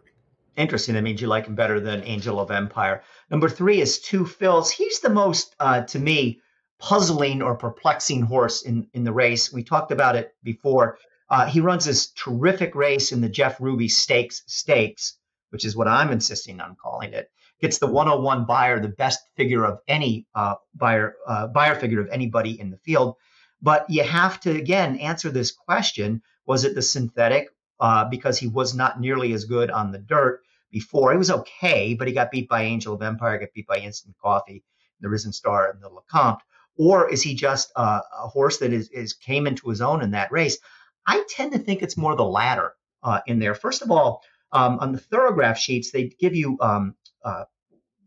Interesting. 0.57 0.95
That 0.95 1.03
means 1.03 1.21
you 1.21 1.27
like 1.27 1.45
him 1.45 1.55
better 1.55 1.79
than 1.79 2.03
Angel 2.03 2.39
of 2.39 2.51
Empire. 2.51 3.03
Number 3.29 3.47
three 3.47 3.79
is 3.81 3.99
Two 3.99 4.25
Phils. 4.25 4.69
He's 4.69 4.99
the 4.99 5.09
most, 5.09 5.55
uh, 5.59 5.81
to 5.83 5.99
me, 5.99 6.41
puzzling 6.79 7.41
or 7.41 7.55
perplexing 7.55 8.21
horse 8.21 8.63
in, 8.63 8.87
in 8.93 9.03
the 9.03 9.13
race. 9.13 9.53
We 9.53 9.63
talked 9.63 9.91
about 9.91 10.15
it 10.15 10.35
before. 10.43 10.97
Uh, 11.31 11.45
he 11.45 11.61
runs 11.61 11.85
this 11.85 12.11
terrific 12.11 12.75
race 12.75 13.13
in 13.13 13.21
the 13.21 13.29
Jeff 13.29 13.61
Ruby 13.61 13.87
Stakes 13.87 14.43
Stakes, 14.47 15.17
which 15.51 15.63
is 15.63 15.77
what 15.77 15.87
I'm 15.87 16.11
insisting 16.11 16.59
on 16.59 16.75
calling 16.75 17.13
it. 17.13 17.31
Gets 17.61 17.77
the 17.77 17.87
101 17.87 18.45
Beyer, 18.45 18.81
the 18.81 18.89
best 18.89 19.21
figure 19.37 19.63
of 19.63 19.79
any 19.87 20.27
uh, 20.35 20.55
Beyer 20.75 21.15
uh, 21.25 21.47
Beyer 21.47 21.75
figure 21.75 22.01
of 22.01 22.09
anybody 22.11 22.59
in 22.59 22.69
the 22.69 22.79
field. 22.79 23.15
But 23.61 23.89
you 23.89 24.03
have 24.03 24.41
to 24.41 24.51
again 24.51 24.97
answer 24.97 25.29
this 25.29 25.51
question: 25.51 26.21
Was 26.45 26.65
it 26.65 26.75
the 26.75 26.81
synthetic? 26.81 27.47
Uh, 27.79 28.05
because 28.09 28.37
he 28.37 28.47
was 28.47 28.75
not 28.75 28.99
nearly 28.99 29.31
as 29.31 29.45
good 29.45 29.71
on 29.71 29.91
the 29.91 29.99
dirt 29.99 30.41
before. 30.69 31.13
He 31.13 31.17
was 31.17 31.31
okay, 31.31 31.93
but 31.93 32.07
he 32.07 32.13
got 32.13 32.29
beat 32.29 32.49
by 32.49 32.63
Angel 32.63 32.93
of 32.93 33.01
Empire, 33.01 33.39
got 33.39 33.53
beat 33.55 33.67
by 33.67 33.77
Instant 33.77 34.15
Coffee, 34.21 34.63
the 34.99 35.09
Risen 35.09 35.31
Star, 35.31 35.71
and 35.71 35.81
the 35.81 35.89
Lecomte. 35.89 36.41
Or 36.77 37.09
is 37.09 37.21
he 37.21 37.35
just 37.35 37.71
a 37.75 38.01
horse 38.27 38.57
that 38.59 38.71
is, 38.71 38.89
is 38.89 39.13
came 39.13 39.47
into 39.47 39.69
his 39.69 39.81
own 39.81 40.01
in 40.03 40.11
that 40.11 40.31
race? 40.31 40.57
I 41.06 41.24
tend 41.30 41.53
to 41.53 41.59
think 41.59 41.81
it's 41.81 41.98
more 41.98 42.15
the 42.15 42.24
latter 42.24 42.74
uh, 43.03 43.21
in 43.25 43.39
there. 43.39 43.56
First 43.56 43.81
of 43.81 43.92
all, 43.92 44.24
um, 44.51 44.80
on 44.80 44.92
the 44.92 45.00
Thoro-Graph 45.00 45.57
sheets, 45.57 45.92
they 45.92 46.06
give 46.19 46.36
you 46.36 46.57
um, 46.62 46.95
uh, 47.24 47.45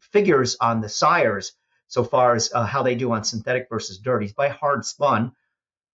figures 0.00 0.56
on 0.60 0.80
the 0.80 0.88
sires 0.88 1.52
so 1.88 2.04
far 2.04 2.34
as 2.34 2.52
uh, 2.52 2.66
how 2.66 2.82
they 2.82 2.94
do 2.94 3.12
on 3.12 3.24
synthetic 3.24 3.68
versus 3.68 3.98
dirties 3.98 4.32
by 4.32 4.48
hard 4.48 4.84
spun. 4.84 5.32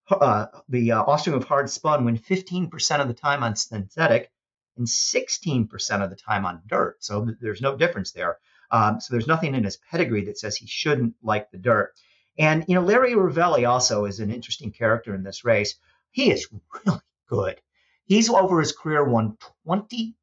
Uh, 0.09 0.47
the 0.67 0.91
uh, 0.91 1.03
offspring 1.03 1.35
of 1.35 1.43
hard 1.45 1.69
spun 1.69 2.05
win 2.05 2.17
15% 2.17 2.99
of 2.99 3.07
the 3.07 3.13
time 3.13 3.43
on 3.43 3.55
synthetic 3.55 4.31
and 4.77 4.87
16% 4.87 6.03
of 6.03 6.09
the 6.09 6.15
time 6.15 6.45
on 6.45 6.61
dirt. 6.67 7.03
So 7.03 7.27
there's 7.39 7.61
no 7.61 7.77
difference 7.77 8.11
there. 8.11 8.37
Um, 8.71 8.99
so 8.99 9.13
there's 9.13 9.27
nothing 9.27 9.53
in 9.53 9.63
his 9.63 9.77
pedigree 9.77 10.25
that 10.25 10.37
says 10.37 10.55
he 10.55 10.67
shouldn't 10.67 11.15
like 11.21 11.51
the 11.51 11.57
dirt. 11.57 11.93
And, 12.37 12.65
you 12.67 12.75
know, 12.75 12.81
Larry 12.81 13.13
Rivelli 13.13 13.69
also 13.69 14.05
is 14.05 14.19
an 14.19 14.31
interesting 14.31 14.71
character 14.71 15.13
in 15.13 15.23
this 15.23 15.43
race. 15.43 15.75
He 16.11 16.31
is 16.31 16.47
really 16.85 16.99
good. 17.27 17.61
He's 18.05 18.29
over 18.29 18.59
his 18.59 18.73
career 18.73 19.03
won 19.03 19.37
25%. 19.67 20.13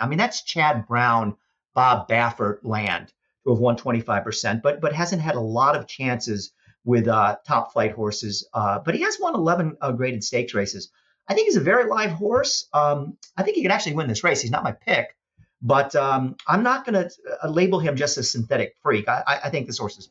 I 0.00 0.06
mean, 0.06 0.18
that's 0.18 0.42
Chad 0.42 0.86
Brown, 0.86 1.36
Bob 1.74 2.08
Baffert 2.08 2.60
land 2.62 3.12
to 3.44 3.50
have 3.50 3.58
won 3.58 3.76
25%, 3.76 4.62
but 4.62 4.80
but 4.80 4.92
hasn't 4.92 5.22
had 5.22 5.34
a 5.34 5.40
lot 5.40 5.76
of 5.76 5.86
chances 5.86 6.52
with 6.84 7.08
uh, 7.08 7.36
top 7.46 7.72
flight 7.72 7.92
horses. 7.92 8.48
Uh, 8.54 8.78
but 8.78 8.94
he 8.94 9.02
has 9.02 9.18
won 9.20 9.34
11 9.34 9.76
uh, 9.80 9.92
graded 9.92 10.22
stakes 10.24 10.54
races. 10.54 10.90
I 11.28 11.34
think 11.34 11.46
he's 11.46 11.56
a 11.56 11.60
very 11.60 11.88
live 11.88 12.12
horse. 12.12 12.66
Um, 12.72 13.18
I 13.36 13.42
think 13.42 13.56
he 13.56 13.62
can 13.62 13.70
actually 13.70 13.94
win 13.94 14.08
this 14.08 14.24
race. 14.24 14.40
He's 14.40 14.50
not 14.50 14.64
my 14.64 14.72
pick, 14.72 15.14
but 15.60 15.94
um, 15.94 16.36
I'm 16.46 16.62
not 16.62 16.86
going 16.86 16.94
to 16.94 17.10
uh, 17.42 17.48
label 17.48 17.78
him 17.78 17.96
just 17.96 18.16
a 18.16 18.22
synthetic 18.22 18.74
freak. 18.82 19.08
I, 19.08 19.40
I 19.44 19.50
think 19.50 19.66
this 19.66 19.78
horse 19.78 19.98
is 19.98 20.08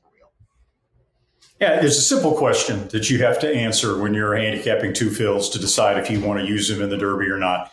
yeah, 1.59 1.79
there's 1.79 1.97
a 1.97 2.01
simple 2.01 2.35
question 2.35 2.87
that 2.89 3.09
you 3.09 3.19
have 3.19 3.39
to 3.39 3.51
answer 3.51 3.97
when 3.97 4.13
you're 4.13 4.35
handicapping 4.35 4.93
Two 4.93 5.09
Phils 5.09 5.51
to 5.53 5.59
decide 5.59 5.97
if 5.97 6.09
you 6.11 6.21
want 6.21 6.39
to 6.39 6.45
use 6.45 6.69
him 6.69 6.81
in 6.81 6.89
the 6.89 6.97
Derby 6.97 7.25
or 7.25 7.37
not. 7.37 7.71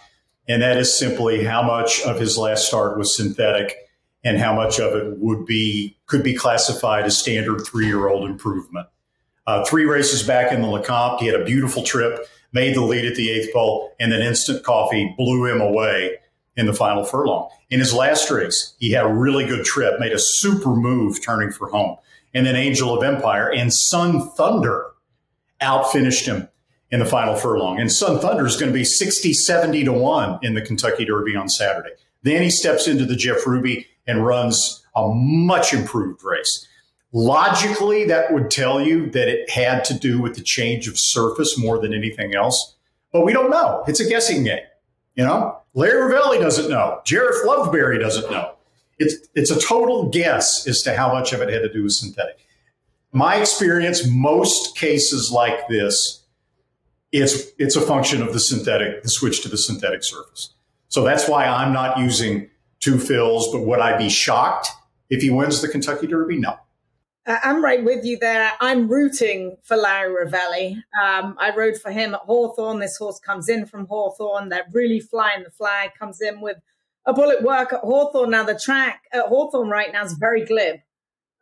And 0.49 0.63
that 0.63 0.79
is 0.79 0.97
simply 0.97 1.45
how 1.45 1.63
much 1.63 2.03
of 2.03 2.19
his 2.19 2.39
last 2.39 2.67
start 2.67 2.99
was 2.99 3.17
synthetic 3.17 3.77
and 4.25 4.39
how 4.39 4.55
much 4.55 4.81
of 4.81 4.95
it 4.95 5.19
would 5.19 5.45
be 5.45 5.99
could 6.07 6.23
be 6.23 6.35
classified 6.35 7.05
as 7.05 7.19
standard 7.19 7.65
three 7.67 7.87
year 7.87 8.09
old 8.09 8.29
improvement. 8.29 8.87
Uh, 9.47 9.65
three 9.65 9.85
races 9.85 10.23
back 10.23 10.51
in 10.51 10.63
the 10.63 10.69
Lecomte, 10.69 11.21
he 11.21 11.27
had 11.27 11.39
a 11.39 11.45
beautiful 11.45 11.83
trip, 11.83 12.27
made 12.53 12.75
the 12.75 12.81
lead 12.81 13.05
at 13.05 13.15
the 13.15 13.31
eighth 13.31 13.53
pole, 13.53 13.93
and 14.01 14.11
then 14.11 14.23
instant 14.23 14.65
coffee 14.65 15.15
blew 15.19 15.45
him 15.45 15.61
away 15.61 16.17
in 16.57 16.65
the 16.65 16.73
final 16.73 17.05
furlong. 17.05 17.51
In 17.69 17.81
his 17.81 17.93
last 17.93 18.31
race, 18.31 18.75
he 18.79 18.93
had 18.93 19.05
a 19.05 19.13
really 19.13 19.45
good 19.45 19.67
trip, 19.67 20.01
made 20.01 20.13
a 20.13 20.19
super 20.19 20.75
move 20.75 21.23
turning 21.23 21.51
for 21.51 21.69
home 21.69 21.99
and 22.35 22.45
then 22.45 22.57
Angel 22.57 22.97
of 22.97 23.03
Empire, 23.03 23.51
and 23.53 23.73
Sun 23.73 24.31
Thunder 24.31 24.87
outfinished 25.63 26.27
him 26.27 26.49
in 26.91 27.01
the 27.01 27.07
final 27.07 27.35
furlong. 27.35 27.81
And 27.81 27.91
Sun 27.91 28.21
Thunder 28.21 28.47
is 28.47 28.57
going 28.57 28.71
to 28.71 28.79
be 28.79 28.85
60, 28.85 29.33
70 29.33 29.85
to 29.85 29.93
1 29.93 30.41
in 30.43 30.55
the 30.55 30.63
Kentucky 30.63 31.05
Derby 31.05 31.37
on 31.37 31.49
Saturday. 31.49 31.91
Then 32.23 32.43
he 32.43 32.51
steps 32.51 32.87
into 32.87 33.05
the 33.05 33.17
Jeff 33.17 33.47
Ruby 33.47 33.87
and 34.07 34.27
runs 34.27 34.85
a 34.95 35.09
much 35.09 35.73
improved 35.73 36.23
race. 36.25 36.69
Logically, 37.13 38.05
that 38.07 38.33
would 38.33 38.51
tell 38.51 38.81
you 38.81 39.09
that 39.11 39.29
it 39.29 39.49
had 39.49 39.85
to 39.85 39.95
do 39.95 40.21
with 40.21 40.35
the 40.35 40.43
change 40.43 40.89
of 40.89 40.99
surface 40.99 41.57
more 41.57 41.79
than 41.79 41.95
anything 41.95 42.35
else, 42.35 42.75
but 43.13 43.25
we 43.25 43.33
don't 43.33 43.51
know. 43.51 43.85
It's 43.87 44.01
a 44.01 44.09
guessing 44.09 44.43
game. 44.45 44.65
You 45.15 45.25
know, 45.25 45.59
Larry 45.75 46.13
Rivelli 46.13 46.41
doesn't 46.41 46.69
know. 46.69 47.01
Jareth 47.05 47.45
Loveberry 47.45 48.01
doesn't 48.01 48.31
know. 48.31 48.57
It's 48.99 49.29
it's 49.35 49.51
a 49.51 49.61
total 49.61 50.09
guess 50.09 50.67
as 50.67 50.83
to 50.83 50.95
how 50.97 51.13
much 51.13 51.33
of 51.33 51.41
it 51.41 51.49
had 51.49 51.63
to 51.63 51.73
do 51.73 51.83
with 51.85 51.93
synthetic. 51.93 52.39
My 53.13 53.37
experience, 53.37 54.07
most 54.09 54.77
cases 54.77 55.31
like 55.33 55.69
this, 55.69 56.25
it's 57.13 57.53
it's 57.59 57.77
a 57.77 57.81
function 57.81 58.23
of 58.23 58.33
the 58.33 58.41
synthetic, 58.41 59.03
the 59.03 59.09
switch 59.09 59.43
to 59.43 59.49
the 59.49 59.59
synthetic 59.59 60.03
surface. 60.03 60.55
So 60.89 61.03
that's 61.03 61.29
why 61.29 61.47
I'm 61.47 61.73
not 61.73 61.99
using 61.99 62.51
Two 62.81 62.97
Phils. 62.97 63.53
But 63.53 63.63
would 63.63 63.81
I 63.81 63.97
be 63.97 64.09
shocked 64.09 64.69
if 65.11 65.23
he 65.23 65.31
wins 65.31 65.61
the 65.63 65.69
Kentucky 65.69 66.07
Derby? 66.07 66.39
No. 66.39 66.57
I'm 67.27 67.65
right 67.65 67.83
with 67.83 68.05
you 68.05 68.19
there. 68.19 68.53
I'm 68.61 68.87
rooting 68.87 69.57
for 69.63 69.79
Larry 69.79 70.27
Rivelli. 70.27 70.75
Um, 71.03 71.37
I 71.39 71.55
rode 71.57 71.81
for 71.81 71.91
him 71.91 72.15
at 72.15 72.21
Hawthorne. 72.21 72.81
This 72.81 72.99
horse 72.99 73.19
comes 73.19 73.49
in 73.49 73.65
from 73.65 73.87
Hawthorne. 73.87 74.51
They're 74.51 74.67
really 74.73 75.01
flying 75.01 75.43
the 75.43 75.51
flag, 75.51 75.93
comes 75.99 76.21
in 76.21 76.43
with 76.43 76.59
a 77.07 77.13
bullet 77.13 77.43
work 77.43 77.73
at 77.73 77.81
Hawthorne. 77.81 78.31
Now, 78.31 78.45
the 78.45 78.59
track 78.59 79.03
at 79.13 79.27
Hawthorne 79.27 79.69
right 79.69 79.93
now 79.93 80.05
is 80.05 80.15
very 80.15 80.45
glib. 80.45 80.77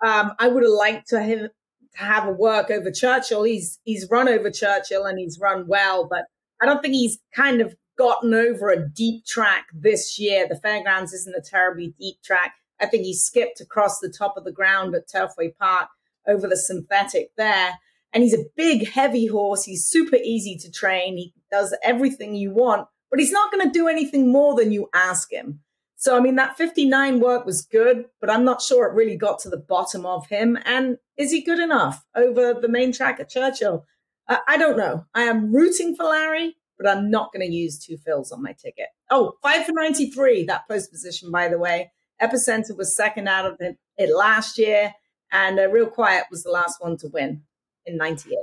Um, 0.04 0.32
I 0.38 0.48
would 0.48 0.62
have 0.62 0.72
liked 0.72 1.08
to 1.08 1.22
have, 1.22 1.38
to 1.38 1.50
have 1.94 2.26
a 2.26 2.32
work 2.32 2.70
over 2.70 2.90
Churchill. 2.90 3.44
He's, 3.44 3.78
he's 3.84 4.08
run 4.10 4.28
over 4.28 4.50
Churchill 4.50 5.04
and 5.04 5.18
he's 5.18 5.38
run 5.40 5.66
well, 5.68 6.08
but 6.08 6.24
I 6.60 6.66
don't 6.66 6.82
think 6.82 6.94
he's 6.94 7.18
kind 7.34 7.60
of 7.60 7.74
gotten 7.98 8.34
over 8.34 8.70
a 8.70 8.88
deep 8.88 9.24
track 9.26 9.66
this 9.72 10.18
year. 10.18 10.46
The 10.48 10.58
fairgrounds 10.58 11.12
isn't 11.12 11.36
a 11.36 11.42
terribly 11.42 11.94
deep 11.98 12.16
track. 12.24 12.54
I 12.80 12.86
think 12.86 13.04
he 13.04 13.14
skipped 13.14 13.60
across 13.60 14.00
the 14.00 14.12
top 14.16 14.36
of 14.36 14.44
the 14.44 14.52
ground 14.52 14.94
at 14.94 15.08
Turfway 15.08 15.56
Park 15.56 15.88
over 16.26 16.48
the 16.48 16.56
synthetic 16.56 17.30
there. 17.36 17.74
And 18.12 18.22
he's 18.22 18.34
a 18.34 18.44
big, 18.56 18.90
heavy 18.90 19.26
horse. 19.26 19.64
He's 19.64 19.86
super 19.86 20.16
easy 20.16 20.56
to 20.58 20.70
train. 20.70 21.16
He 21.16 21.32
does 21.50 21.74
everything 21.82 22.34
you 22.34 22.52
want, 22.52 22.88
but 23.12 23.20
he's 23.20 23.30
not 23.30 23.52
going 23.52 23.64
to 23.64 23.70
do 23.70 23.88
anything 23.88 24.32
more 24.32 24.56
than 24.56 24.72
you 24.72 24.88
ask 24.94 25.30
him. 25.30 25.60
So, 25.96 26.16
I 26.16 26.20
mean, 26.20 26.34
that 26.36 26.56
59 26.56 27.20
work 27.20 27.44
was 27.44 27.62
good, 27.62 28.06
but 28.20 28.30
I'm 28.30 28.44
not 28.44 28.62
sure 28.62 28.86
it 28.86 28.94
really 28.94 29.16
got 29.16 29.38
to 29.40 29.50
the 29.50 29.58
bottom 29.58 30.06
of 30.06 30.26
him. 30.28 30.58
And 30.64 30.96
is 31.18 31.30
he 31.30 31.42
good 31.42 31.60
enough 31.60 32.04
over 32.16 32.54
the 32.54 32.68
main 32.68 32.90
track 32.90 33.20
at 33.20 33.28
Churchill? 33.28 33.84
I 34.26 34.56
don't 34.56 34.78
know. 34.78 35.04
I 35.14 35.24
am 35.24 35.52
rooting 35.52 35.94
for 35.94 36.04
Larry, 36.04 36.56
but 36.78 36.88
I'm 36.88 37.10
not 37.10 37.32
going 37.32 37.46
to 37.46 37.54
use 37.54 37.78
Two 37.78 37.98
Phils 37.98 38.32
on 38.32 38.42
my 38.42 38.54
ticket. 38.54 38.86
Oh, 39.10 39.34
five 39.42 39.66
for 39.66 39.72
93, 39.72 40.44
that 40.46 40.66
post 40.66 40.90
position, 40.90 41.30
by 41.30 41.48
the 41.48 41.58
way. 41.58 41.92
Epicenter 42.20 42.76
was 42.76 42.96
second 42.96 43.28
out 43.28 43.44
of 43.46 43.56
it, 43.60 43.76
it 43.98 44.16
last 44.16 44.56
year, 44.56 44.94
and 45.30 45.58
uh, 45.58 45.68
Real 45.68 45.86
Quiet 45.86 46.24
was 46.30 46.44
the 46.44 46.50
last 46.50 46.80
one 46.80 46.96
to 46.98 47.08
win 47.08 47.42
in 47.84 47.98
98. 47.98 48.38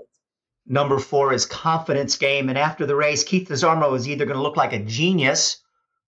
Number 0.72 1.00
four 1.00 1.34
is 1.34 1.48
Confidence 1.48 2.16
Game. 2.16 2.48
And 2.48 2.58
after 2.58 2.86
the 2.86 2.96
race, 2.96 3.24
Keith 3.24 3.50
Desormeaux 3.50 3.96
is 3.96 4.08
either 4.08 4.26
going 4.26 4.38
to 4.38 4.44
look 4.44 4.56
like 4.56 4.72
a 4.72 4.86
genius, 4.86 5.58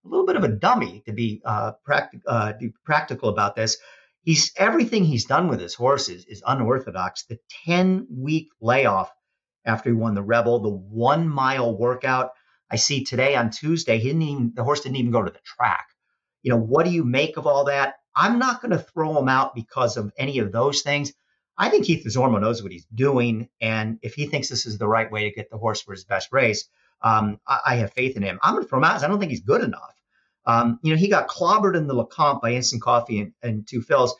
a 0.05 0.07
little 0.07 0.25
bit 0.25 0.35
of 0.35 0.43
a 0.43 0.49
dummy 0.49 1.01
to 1.07 1.13
be, 1.13 1.41
uh, 1.43 1.71
practic- 1.83 2.21
uh, 2.27 2.53
be 2.59 2.71
practical 2.85 3.29
about 3.29 3.55
this. 3.55 3.77
He's 4.21 4.51
everything 4.55 5.03
he's 5.03 5.25
done 5.25 5.47
with 5.47 5.59
his 5.59 5.73
horses 5.73 6.25
is 6.25 6.43
unorthodox. 6.45 7.25
The 7.25 7.39
10 7.65 8.05
week 8.15 8.49
layoff 8.61 9.11
after 9.65 9.89
he 9.89 9.95
won 9.95 10.13
the 10.13 10.21
Rebel, 10.21 10.59
the 10.59 10.69
one 10.69 11.27
mile 11.27 11.75
workout. 11.75 12.29
I 12.69 12.75
see 12.75 13.03
today 13.03 13.35
on 13.35 13.49
Tuesday, 13.49 13.97
he 13.97 14.09
didn't 14.09 14.21
even, 14.21 14.53
the 14.55 14.63
horse 14.63 14.81
didn't 14.81 14.97
even 14.97 15.11
go 15.11 15.23
to 15.23 15.31
the 15.31 15.39
track. 15.43 15.87
You 16.43 16.51
know, 16.51 16.59
what 16.59 16.85
do 16.85 16.91
you 16.91 17.03
make 17.03 17.37
of 17.37 17.47
all 17.47 17.65
that? 17.65 17.95
I'm 18.15 18.37
not 18.37 18.61
going 18.61 18.71
to 18.71 18.79
throw 18.79 19.17
him 19.17 19.27
out 19.27 19.55
because 19.55 19.97
of 19.97 20.11
any 20.19 20.37
of 20.37 20.51
those 20.51 20.83
things. 20.83 21.13
I 21.61 21.69
think 21.69 21.85
Keith 21.85 22.03
Desormeaux 22.03 22.41
knows 22.41 22.63
what 22.63 22.71
he's 22.71 22.87
doing. 22.95 23.47
And 23.61 23.99
if 24.01 24.15
he 24.15 24.25
thinks 24.25 24.49
this 24.49 24.65
is 24.65 24.79
the 24.79 24.87
right 24.87 25.11
way 25.11 25.25
to 25.25 25.35
get 25.35 25.51
the 25.51 25.59
horse 25.59 25.79
for 25.79 25.91
his 25.91 26.03
best 26.03 26.29
race, 26.31 26.67
um, 27.03 27.39
I, 27.47 27.59
I, 27.67 27.75
have 27.75 27.93
faith 27.93 28.17
in 28.17 28.23
him. 28.23 28.39
I'm 28.41 28.55
going 28.55 28.63
to 28.63 28.67
throw 28.67 28.79
him 28.79 28.83
out 28.83 29.03
I 29.03 29.07
don't 29.07 29.19
think 29.19 29.29
he's 29.29 29.41
good 29.41 29.63
enough. 29.63 29.93
Um, 30.47 30.79
you 30.81 30.91
know, 30.91 30.97
he 30.97 31.07
got 31.07 31.27
clobbered 31.27 31.75
in 31.75 31.85
the 31.85 31.93
Lecomte 31.93 32.41
by 32.41 32.53
Instant 32.53 32.81
Coffee 32.81 33.19
and, 33.19 33.33
and 33.43 33.67
Two 33.67 33.81
Phils 33.81 34.13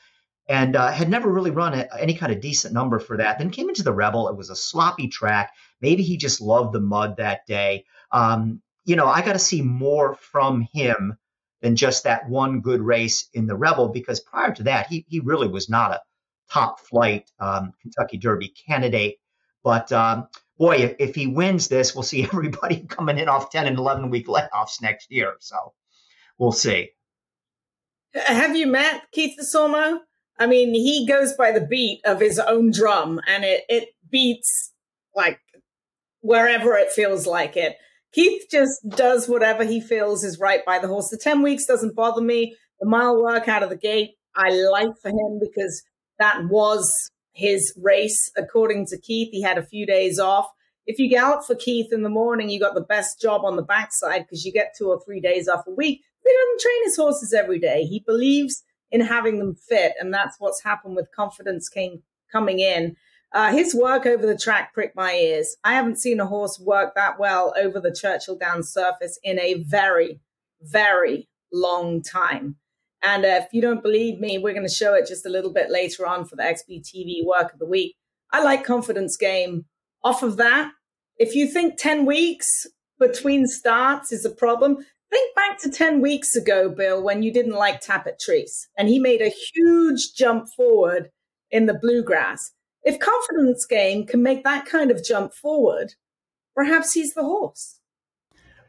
and 0.48 0.76
uh, 0.76 0.92
had 0.92 1.10
never 1.10 1.32
really 1.32 1.50
run 1.50 1.74
a, 1.74 1.88
any 2.00 2.14
kind 2.14 2.32
of 2.32 2.42
decent 2.42 2.76
number 2.76 3.00
for 3.00 3.18
that. 3.18 3.40
Then 3.40 3.50
came 3.50 3.70
into 3.70 3.82
the 3.82 3.94
Rebel. 3.94 4.30
It 4.30 4.38
was 4.38 4.52
a 4.52 4.56
sloppy 4.56 5.08
track. 5.08 5.52
Maybe 5.82 6.04
he 6.04 6.18
just 6.18 6.42
loved 6.42 6.74
the 6.74 6.80
mud 6.80 7.18
that 7.18 7.48
day. 7.48 7.86
Um, 8.12 8.62
you 8.86 8.96
know, 8.96 9.08
I 9.08 9.22
got 9.24 9.34
to 9.34 9.40
see 9.40 9.64
more 9.64 10.14
from 10.14 10.68
him 10.74 11.18
than 11.62 11.76
just 11.76 12.04
that 12.04 12.30
one 12.30 12.62
good 12.62 12.82
race 12.82 13.30
in 13.34 13.48
the 13.48 13.56
Rebel, 13.56 13.90
because 13.90 14.20
prior 14.20 14.54
to 14.54 14.64
that, 14.64 14.88
he, 14.88 15.06
he 15.10 15.22
really 15.22 15.48
was 15.48 15.70
not 15.70 15.92
a 15.92 16.02
top 16.52 16.80
flight 16.80 17.32
um, 17.40 17.74
Kentucky 17.82 18.18
Derby 18.18 18.54
candidate. 18.68 19.18
But 19.64 19.92
um, 19.92 20.28
boy, 20.58 20.78
if, 20.78 20.96
if, 21.00 21.16
he 21.16 21.28
wins 21.28 21.68
this, 21.68 21.96
we'll 21.96 22.04
see 22.04 22.24
everybody 22.34 22.82
coming 22.88 23.18
in 23.18 23.30
off 23.30 23.52
10 23.52 23.68
and 23.68 23.78
11 23.78 24.10
week 24.10 24.28
layoffs 24.28 24.82
next 24.82 25.12
year. 25.12 25.36
So 25.40 25.74
we'll 26.38 26.52
see. 26.52 26.92
Have 28.14 28.56
you 28.56 28.68
met 28.68 29.04
Keith 29.12 29.38
Desormeaux? 29.40 30.00
I 30.38 30.48
mean, 30.48 30.74
he 30.74 31.06
goes 31.08 31.34
by 31.34 31.52
the 31.52 31.62
beat 31.62 32.02
of 32.04 32.20
his 32.20 32.40
own 32.40 32.72
drum 32.72 33.22
and 33.28 33.44
it, 33.44 33.64
it 33.70 33.90
beats 34.10 34.74
like 35.16 35.40
wherever 36.22 36.76
it 36.76 36.92
feels 36.92 37.28
like 37.28 37.56
it. 37.56 37.78
Keith 38.12 38.44
just 38.52 38.82
does 38.90 39.30
whatever 39.30 39.64
he 39.64 39.80
feels 39.80 40.24
is 40.24 40.40
right 40.40 40.66
by 40.66 40.80
the 40.80 40.88
horse. 40.88 41.10
The 41.10 41.18
10 41.18 41.42
weeks 41.42 41.66
doesn't 41.66 41.96
bother 41.96 42.22
me. 42.22 42.58
The 42.80 42.90
mile 42.90 43.22
work 43.22 43.48
out 43.48 43.64
of 43.64 43.70
the 43.70 43.78
gate, 43.78 44.16
I 44.36 44.50
like 44.50 44.98
for 45.02 45.10
him 45.10 45.40
because 45.40 45.84
that 46.22 46.48
was 46.50 47.12
his 47.34 47.74
race. 47.82 48.32
According 48.38 48.88
to 48.88 48.98
Keith, 48.98 49.30
he 49.32 49.42
had 49.42 49.58
a 49.58 49.66
few 49.66 49.86
days 49.86 50.20
off. 50.20 50.48
If 50.86 51.00
you 51.00 51.10
gallop 51.10 51.46
for 51.46 51.56
Keith 51.56 51.92
in 51.92 52.04
the 52.04 52.10
morning, 52.10 52.50
you 52.50 52.60
got 52.60 52.74
the 52.74 52.82
best 52.82 53.22
job 53.22 53.46
on 53.46 53.56
the 53.56 53.62
backside 53.62 54.24
because 54.24 54.46
you 54.46 54.52
get 54.52 54.74
two 54.78 54.88
or 54.88 55.00
three 55.04 55.20
days 55.20 55.48
off 55.48 55.68
a 55.68 55.72
week. 55.72 56.02
He 56.24 56.32
doesn't 56.32 56.62
train 56.62 56.84
his 56.84 56.98
horses 56.98 57.34
every 57.34 57.60
day. 57.60 57.84
He 57.84 58.00
believes 58.00 58.64
in 58.92 59.02
having 59.02 59.40
them 59.40 59.56
fit, 59.56 59.94
and 60.00 60.14
that's 60.14 60.40
what's 60.40 60.64
happened 60.64 60.96
with 60.96 61.12
Confidence 61.16 61.70
Game 61.70 62.04
coming 62.32 62.60
in. 62.60 62.96
Uh, 63.34 63.52
his 63.52 63.74
work 63.74 64.06
over 64.06 64.28
the 64.28 64.38
track 64.38 64.74
pricked 64.74 64.96
my 64.96 65.14
ears. 65.14 65.56
I 65.64 65.74
haven't 65.74 66.00
seen 66.00 66.20
a 66.20 66.26
horse 66.26 66.60
work 66.60 66.96
that 66.96 67.18
well 67.18 67.54
over 67.58 67.80
the 67.80 67.96
Churchill 67.96 68.38
Downs 68.38 68.70
surface 68.70 69.18
in 69.24 69.40
a 69.40 69.64
very, 69.64 70.20
very 70.62 71.30
long 71.54 72.02
time. 72.02 72.58
And 73.04 73.26
uh, 73.26 73.42
if 73.42 73.48
you 73.52 73.62
don't 73.62 73.82
believe 73.82 74.20
me, 74.20 74.38
we're 74.38 74.54
going 74.54 74.68
to 74.68 74.74
show 74.74 74.94
it 74.94 75.08
just 75.08 75.26
a 75.26 75.30
little 75.30 75.52
bit 75.52 75.70
later 75.70 76.06
on 76.06 76.26
for 76.26 76.36
the 76.36 76.44
XBTV 76.44 77.26
work 77.26 77.54
of 77.54 77.60
the 77.60 77.66
week. 77.66 77.96
I 78.32 78.44
like 78.44 78.64
confidence 78.64 79.18
game. 79.18 79.66
Off 80.04 80.24
of 80.24 80.38
that, 80.38 80.72
if 81.18 81.36
you 81.36 81.48
think 81.48 81.78
10 81.78 82.06
weeks 82.06 82.68
between 83.00 83.48
starts 83.48 84.12
is 84.12 84.26
a 84.26 84.30
problem, 84.30 84.78
think 85.12 85.36
back 85.36 85.60
to 85.60 85.70
10 85.70 86.02
weeks 86.02 86.36
ago, 86.36 86.70
Bill, 86.70 87.04
when 87.04 87.22
you 87.22 87.32
didn't 87.32 87.56
like 87.56 87.82
Tapit 87.82 88.18
Trice 88.20 88.68
and 88.78 88.88
he 88.88 88.98
made 88.98 89.22
a 89.22 89.34
huge 89.54 90.14
jump 90.16 90.48
forward 90.56 91.10
in 91.52 91.66
the 91.66 91.74
bluegrass. 91.74 92.52
If 92.84 93.00
confidence 93.00 93.66
game 93.66 94.06
can 94.08 94.24
make 94.24 94.44
that 94.44 94.66
kind 94.66 94.90
of 94.90 95.04
jump 95.04 95.34
forward, 95.34 95.94
perhaps 96.56 96.94
he's 96.94 97.14
the 97.14 97.24
horse. 97.24 97.81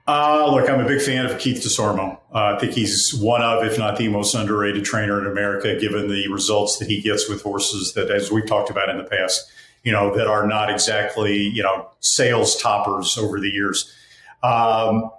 Uh, 0.07 0.51
look, 0.53 0.69
I'm 0.69 0.81
a 0.81 0.87
big 0.87 1.01
fan 1.01 1.27
of 1.27 1.39
Keith 1.39 1.63
Desormeaux. 1.63 2.19
Uh, 2.35 2.57
I 2.57 2.59
think 2.59 2.73
he's 2.73 3.15
one 3.15 3.41
of, 3.41 3.65
if 3.65 3.79
not 3.79 3.97
the 3.99 4.09
most 4.09 4.35
underrated 4.35 4.85
trainer 4.85 5.21
in 5.21 5.27
America, 5.31 5.79
given 5.79 6.09
the 6.09 6.27
results 6.29 6.79
that 6.79 6.89
he 6.89 7.01
gets 7.01 7.29
with 7.29 7.43
horses 7.43 7.93
that, 7.95 8.11
as 8.11 8.31
we've 8.31 8.47
talked 8.47 8.69
about 8.69 8.89
in 8.89 8.99
the 8.99 9.05
past, 9.05 9.49
you 9.85 9.93
know, 9.93 10.15
that 10.17 10.27
are 10.27 10.47
not 10.47 10.71
exactly, 10.71 11.37
you 11.37 11.63
know, 11.63 11.89
sales 12.01 12.57
toppers 12.57 13.17
over 13.17 13.39
the 13.39 13.49
years. 13.49 13.93
Um, 14.43 15.11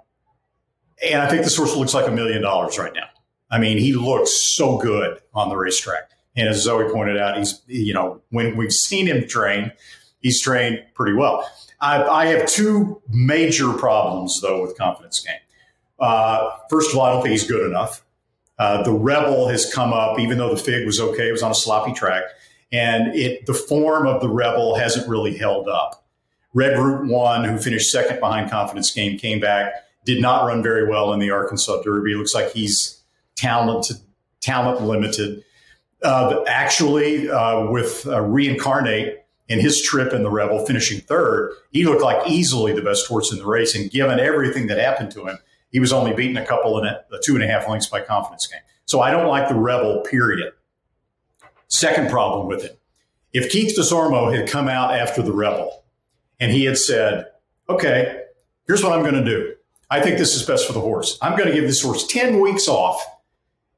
and 1.06 1.22
I 1.22 1.28
think 1.28 1.44
this 1.44 1.56
horse 1.56 1.74
looks 1.76 1.94
like 1.94 2.06
a 2.06 2.12
million 2.12 2.42
dollars 2.42 2.78
right 2.78 2.92
now. 2.94 3.08
I 3.50 3.58
mean, 3.58 3.78
he 3.78 3.94
looks 3.94 4.54
so 4.54 4.76
good 4.78 5.18
on 5.32 5.48
the 5.48 5.56
racetrack. 5.56 6.10
And 6.36 6.48
as 6.48 6.62
Zoe 6.62 6.92
pointed 6.92 7.16
out, 7.16 7.38
he's, 7.38 7.62
you 7.66 7.94
know, 7.94 8.20
when 8.30 8.56
we've 8.56 8.72
seen 8.72 9.06
him 9.06 9.26
train, 9.28 9.72
he's 10.20 10.42
trained 10.42 10.82
pretty 10.94 11.14
well. 11.14 11.48
I, 11.84 12.02
I 12.02 12.26
have 12.26 12.48
two 12.48 13.02
major 13.10 13.72
problems, 13.74 14.40
though, 14.40 14.62
with 14.62 14.76
confidence 14.78 15.20
game. 15.20 15.36
Uh, 16.00 16.50
first 16.70 16.90
of 16.90 16.98
all, 16.98 17.04
I 17.04 17.12
don't 17.12 17.22
think 17.22 17.32
he's 17.32 17.46
good 17.46 17.66
enough. 17.66 18.02
Uh, 18.58 18.82
the 18.82 18.92
Rebel 18.92 19.48
has 19.48 19.72
come 19.72 19.92
up, 19.92 20.18
even 20.18 20.38
though 20.38 20.54
the 20.54 20.60
Fig 20.60 20.86
was 20.86 20.98
okay, 20.98 21.28
it 21.28 21.32
was 21.32 21.42
on 21.42 21.50
a 21.50 21.54
sloppy 21.54 21.92
track, 21.92 22.24
and 22.72 23.14
it 23.14 23.44
the 23.46 23.54
form 23.54 24.06
of 24.06 24.20
the 24.22 24.28
Rebel 24.28 24.76
hasn't 24.76 25.08
really 25.08 25.36
held 25.36 25.68
up. 25.68 26.06
Red 26.54 26.78
Route 26.78 27.06
One, 27.06 27.44
who 27.44 27.58
finished 27.58 27.90
second 27.90 28.20
behind 28.20 28.50
Confidence 28.50 28.90
Game, 28.92 29.18
came 29.18 29.40
back, 29.40 29.72
did 30.04 30.22
not 30.22 30.46
run 30.46 30.62
very 30.62 30.88
well 30.88 31.12
in 31.12 31.18
the 31.18 31.30
Arkansas 31.30 31.82
Derby. 31.82 32.12
It 32.12 32.16
looks 32.16 32.34
like 32.34 32.52
he's 32.52 33.02
talented, 33.36 33.98
talent 34.40 34.82
limited. 34.82 35.44
Uh, 36.02 36.44
actually, 36.46 37.28
uh, 37.28 37.66
with 37.70 38.06
uh, 38.06 38.20
reincarnate 38.20 39.23
in 39.48 39.60
his 39.60 39.82
trip 39.82 40.12
in 40.12 40.22
the 40.22 40.30
Rebel, 40.30 40.64
finishing 40.64 41.00
third, 41.00 41.52
he 41.70 41.84
looked 41.84 42.02
like 42.02 42.26
easily 42.28 42.72
the 42.72 42.82
best 42.82 43.06
horse 43.06 43.30
in 43.30 43.38
the 43.38 43.46
race. 43.46 43.74
And 43.74 43.90
given 43.90 44.18
everything 44.18 44.66
that 44.68 44.78
happened 44.78 45.10
to 45.12 45.26
him, 45.26 45.38
he 45.70 45.80
was 45.80 45.92
only 45.92 46.14
beaten 46.14 46.36
a 46.36 46.46
couple 46.46 46.78
and 46.78 46.86
a 46.86 47.04
two 47.22 47.34
and 47.34 47.44
a 47.44 47.46
half 47.46 47.68
lengths 47.68 47.88
by 47.88 48.00
confidence 48.00 48.46
game. 48.46 48.60
So 48.86 49.00
I 49.00 49.10
don't 49.10 49.28
like 49.28 49.48
the 49.48 49.54
Rebel. 49.54 50.02
Period. 50.02 50.52
Second 51.68 52.10
problem 52.10 52.46
with 52.46 52.64
it: 52.64 52.78
if 53.32 53.50
Keith 53.50 53.76
Desormeaux 53.76 54.34
had 54.34 54.48
come 54.48 54.68
out 54.68 54.94
after 54.94 55.22
the 55.22 55.32
Rebel 55.32 55.84
and 56.38 56.52
he 56.52 56.64
had 56.64 56.78
said, 56.78 57.26
"Okay, 57.68 58.22
here's 58.66 58.82
what 58.82 58.92
I'm 58.92 59.02
going 59.02 59.14
to 59.14 59.24
do." 59.24 59.54
I 59.90 60.00
think 60.00 60.18
this 60.18 60.34
is 60.34 60.44
best 60.44 60.66
for 60.66 60.72
the 60.72 60.80
horse. 60.80 61.18
I'm 61.20 61.36
going 61.36 61.48
to 61.48 61.54
give 61.54 61.64
this 61.64 61.82
horse 61.82 62.06
10 62.06 62.40
weeks 62.40 62.66
off 62.68 63.04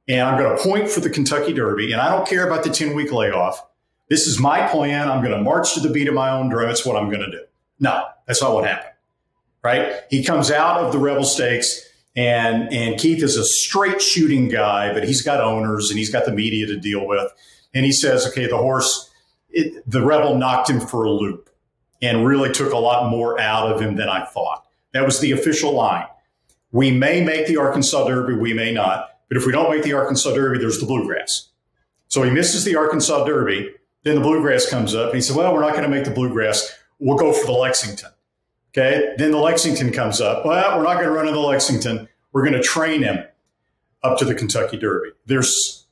and 0.08 0.22
I'm 0.22 0.40
going 0.40 0.56
to 0.56 0.62
point 0.62 0.88
for 0.88 1.00
the 1.00 1.10
Kentucky 1.10 1.52
Derby. 1.52 1.92
And 1.92 2.00
I 2.00 2.10
don't 2.10 2.26
care 2.26 2.46
about 2.46 2.64
the 2.64 2.70
10 2.70 2.94
week 2.94 3.12
layoff. 3.12 3.62
This 4.08 4.26
is 4.26 4.38
my 4.38 4.66
plan. 4.68 5.08
I'm 5.08 5.22
going 5.22 5.36
to 5.36 5.42
march 5.42 5.74
to 5.74 5.80
the 5.80 5.90
beat 5.90 6.08
of 6.08 6.14
my 6.14 6.30
own 6.30 6.48
drum. 6.48 6.70
It's 6.70 6.86
what 6.86 6.96
I'm 6.96 7.08
going 7.08 7.20
to 7.20 7.30
do. 7.30 7.42
No, 7.80 8.04
that's 8.26 8.40
not 8.40 8.54
what 8.54 8.66
happened. 8.66 8.92
Right? 9.62 9.94
He 10.10 10.22
comes 10.22 10.50
out 10.50 10.84
of 10.84 10.92
the 10.92 10.98
Rebel 10.98 11.24
Stakes 11.24 11.86
and 12.14 12.72
and 12.72 12.98
Keith 12.98 13.22
is 13.22 13.36
a 13.36 13.44
straight 13.44 14.00
shooting 14.00 14.48
guy, 14.48 14.92
but 14.92 15.04
he's 15.04 15.22
got 15.22 15.40
owners 15.40 15.90
and 15.90 15.98
he's 15.98 16.10
got 16.10 16.24
the 16.24 16.32
media 16.32 16.66
to 16.66 16.76
deal 16.76 17.06
with. 17.06 17.30
And 17.74 17.84
he 17.84 17.92
says, 17.92 18.26
okay, 18.28 18.46
the 18.46 18.56
horse, 18.56 19.10
it, 19.50 19.88
the 19.88 20.04
Rebel 20.04 20.36
knocked 20.36 20.70
him 20.70 20.80
for 20.80 21.04
a 21.04 21.10
loop 21.10 21.50
and 22.00 22.26
really 22.26 22.52
took 22.52 22.72
a 22.72 22.78
lot 22.78 23.10
more 23.10 23.38
out 23.38 23.70
of 23.70 23.80
him 23.80 23.96
than 23.96 24.08
I 24.08 24.24
thought. 24.24 24.64
That 24.92 25.04
was 25.04 25.20
the 25.20 25.32
official 25.32 25.72
line. 25.72 26.06
We 26.72 26.90
may 26.90 27.22
make 27.22 27.46
the 27.46 27.58
Arkansas 27.58 28.06
Derby, 28.06 28.34
we 28.34 28.54
may 28.54 28.72
not. 28.72 29.10
But 29.28 29.36
if 29.36 29.46
we 29.46 29.52
don't 29.52 29.70
make 29.70 29.82
the 29.82 29.92
Arkansas 29.92 30.34
Derby, 30.34 30.58
there's 30.58 30.80
the 30.80 30.86
bluegrass. 30.86 31.48
So 32.08 32.22
he 32.22 32.30
misses 32.30 32.64
the 32.64 32.76
Arkansas 32.76 33.24
Derby. 33.24 33.74
Then 34.06 34.14
the 34.14 34.20
bluegrass 34.20 34.70
comes 34.70 34.94
up. 34.94 35.06
And 35.06 35.16
he 35.16 35.20
said, 35.20 35.34
Well, 35.34 35.52
we're 35.52 35.62
not 35.62 35.72
going 35.72 35.82
to 35.82 35.88
make 35.88 36.04
the 36.04 36.12
bluegrass. 36.12 36.72
We'll 37.00 37.18
go 37.18 37.32
for 37.32 37.44
the 37.44 37.52
Lexington. 37.52 38.10
Okay. 38.70 39.14
Then 39.18 39.32
the 39.32 39.38
Lexington 39.38 39.90
comes 39.90 40.20
up. 40.20 40.46
Well, 40.46 40.78
we're 40.78 40.84
not 40.84 40.94
going 40.94 41.06
to 41.06 41.10
run 41.10 41.26
in 41.26 41.34
the 41.34 41.40
Lexington. 41.40 42.08
We're 42.32 42.42
going 42.42 42.54
to 42.54 42.62
train 42.62 43.02
him 43.02 43.24
up 44.04 44.16
to 44.18 44.24
the 44.24 44.36
Kentucky 44.36 44.76
Derby. 44.76 45.10
There's, 45.26 45.86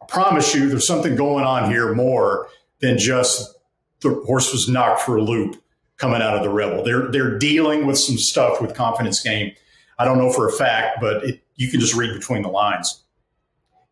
I 0.00 0.06
promise 0.06 0.54
you, 0.54 0.68
there's 0.68 0.86
something 0.86 1.16
going 1.16 1.44
on 1.44 1.68
here 1.68 1.92
more 1.92 2.46
than 2.78 2.96
just 2.96 3.56
the 4.02 4.14
horse 4.24 4.52
was 4.52 4.68
knocked 4.68 5.00
for 5.00 5.16
a 5.16 5.22
loop 5.22 5.60
coming 5.96 6.22
out 6.22 6.36
of 6.36 6.44
the 6.44 6.48
rebel. 6.48 6.84
They're 6.84 7.10
they're 7.10 7.38
dealing 7.40 7.86
with 7.86 7.98
some 7.98 8.18
stuff 8.18 8.60
with 8.60 8.76
confidence 8.76 9.20
game. 9.20 9.52
I 9.98 10.04
don't 10.04 10.18
know 10.18 10.32
for 10.32 10.46
a 10.46 10.52
fact, 10.52 10.98
but 11.00 11.24
it, 11.24 11.42
you 11.56 11.68
can 11.72 11.80
just 11.80 11.94
read 11.94 12.14
between 12.14 12.42
the 12.42 12.50
lines. 12.50 13.02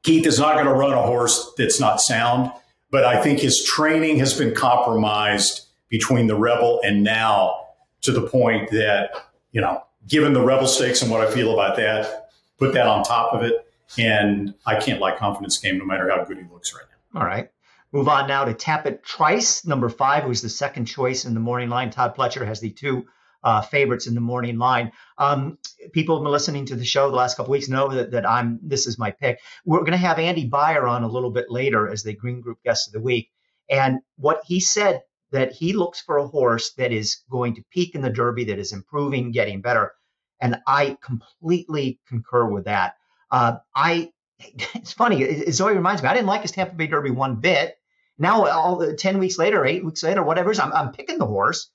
Keith 0.05 0.25
is 0.25 0.39
not 0.39 0.55
going 0.55 0.67
to 0.67 0.73
run 0.73 0.93
a 0.93 1.03
horse 1.03 1.53
that's 1.59 1.81
not 1.81 2.01
sound, 2.01 2.53
but 2.91 3.05
I 3.05 3.23
think 3.23 3.41
his 3.41 3.63
training 3.65 4.19
has 4.19 4.37
been 4.37 4.55
compromised 4.55 5.67
between 5.89 6.27
the 6.27 6.37
rebel 6.37 6.81
and 6.85 7.03
now 7.03 7.67
to 8.03 8.13
the 8.13 8.23
point 8.23 8.71
that, 8.71 9.11
you 9.53 9.61
know, 9.61 9.83
given 10.09 10.33
the 10.33 10.43
rebel 10.43 10.67
stakes 10.67 11.03
and 11.03 11.11
what 11.11 11.21
I 11.21 11.31
feel 11.31 11.53
about 11.53 11.77
that, 11.77 12.31
put 12.59 12.73
that 12.75 12.87
on 12.87 13.03
top 13.05 13.35
of 13.35 13.43
it. 13.43 13.67
And 13.99 14.55
I 14.67 14.79
can't 14.79 15.01
like 15.01 15.19
confidence 15.19 15.59
game 15.59 15.79
no 15.79 15.85
matter 15.85 16.09
how 16.09 16.25
good 16.25 16.39
he 16.39 16.45
looks 16.53 16.73
right 16.75 16.85
now. 17.13 17.21
All 17.21 17.27
right. 17.27 17.51
Move 17.93 18.09
on 18.09 18.29
now 18.29 18.45
to 18.45 18.55
Tapit 18.55 19.03
Trice, 19.03 19.67
number 19.67 19.89
five, 19.89 20.23
who's 20.23 20.43
the 20.43 20.49
second 20.49 20.85
choice 20.85 21.25
in 21.25 21.35
the 21.35 21.41
morning 21.41 21.69
line. 21.69 21.91
Todd 21.91 22.15
Pletcher 22.15 22.47
has 22.47 22.61
the 22.61 22.71
two 22.71 23.07
uh, 23.43 23.61
favorites 23.63 24.07
in 24.07 24.15
the 24.15 24.21
morning 24.21 24.59
line. 24.59 24.93
Um, 25.19 25.59
people 25.93 26.17
have 26.17 26.23
been 26.23 26.33
listening 26.33 26.67
to 26.67 26.77
the 26.77 26.85
show 26.85 27.11
the 27.11 27.17
last 27.17 27.37
couple 27.37 27.53
weeks 27.53 27.69
know 27.69 27.89
that, 27.89 28.11
that 28.13 28.29
I'm 28.29 28.59
this 28.63 28.87
is 28.87 28.99
my 28.99 29.11
pick. 29.11 29.41
We're 29.65 29.81
going 29.81 29.93
to 29.93 29.97
have 29.99 30.19
Andy 30.19 30.47
Beyer 30.47 30.87
on 30.87 31.03
a 31.03 31.09
little 31.09 31.31
bit 31.31 31.51
later 31.51 31.89
as 31.89 32.03
the 32.03 32.15
Green 32.15 32.41
Group 32.41 32.59
guest 32.65 32.89
of 32.89 32.93
the 32.93 33.01
week, 33.01 33.31
and 33.69 34.01
what 34.17 34.43
he 34.45 34.61
said 34.61 35.03
that 35.33 35.53
he 35.53 35.73
looks 35.73 36.01
for 36.01 36.19
a 36.19 36.27
horse 36.27 36.73
that 36.73 36.93
is 36.93 37.23
going 37.31 37.55
to 37.55 37.65
peak 37.71 37.95
in 37.95 38.03
the 38.03 38.11
Derby, 38.11 38.45
that 38.45 38.59
is 38.59 38.73
improving, 38.73 39.31
getting 39.31 39.61
better, 39.61 39.93
and 40.41 40.57
I 40.67 40.99
completely 41.03 42.01
concur 42.09 42.47
with 42.47 42.65
that. 42.65 42.95
Uh, 43.31 43.57
I 43.75 44.11
it's 44.75 44.93
funny. 44.93 45.23
It, 45.23 45.53
Zoe 45.55 45.75
reminds 45.75 46.03
me. 46.03 46.09
I 46.09 46.15
didn't 46.15 46.27
like 46.27 46.43
his 46.43 46.53
Tampa 46.53 46.75
Bay 46.75 46.87
Derby 46.87 47.11
one 47.11 47.37
bit. 47.37 47.77
Now, 48.19 48.47
all 48.47 48.95
ten 48.97 49.19
weeks 49.19 49.39
later, 49.39 49.65
eight 49.65 49.85
weeks 49.85 50.03
later, 50.03 50.23
whatever, 50.23 50.53
I'm, 50.61 50.73
I'm 50.73 50.93
picking 50.93 51.17
the 51.17 51.27
horse 51.27 51.71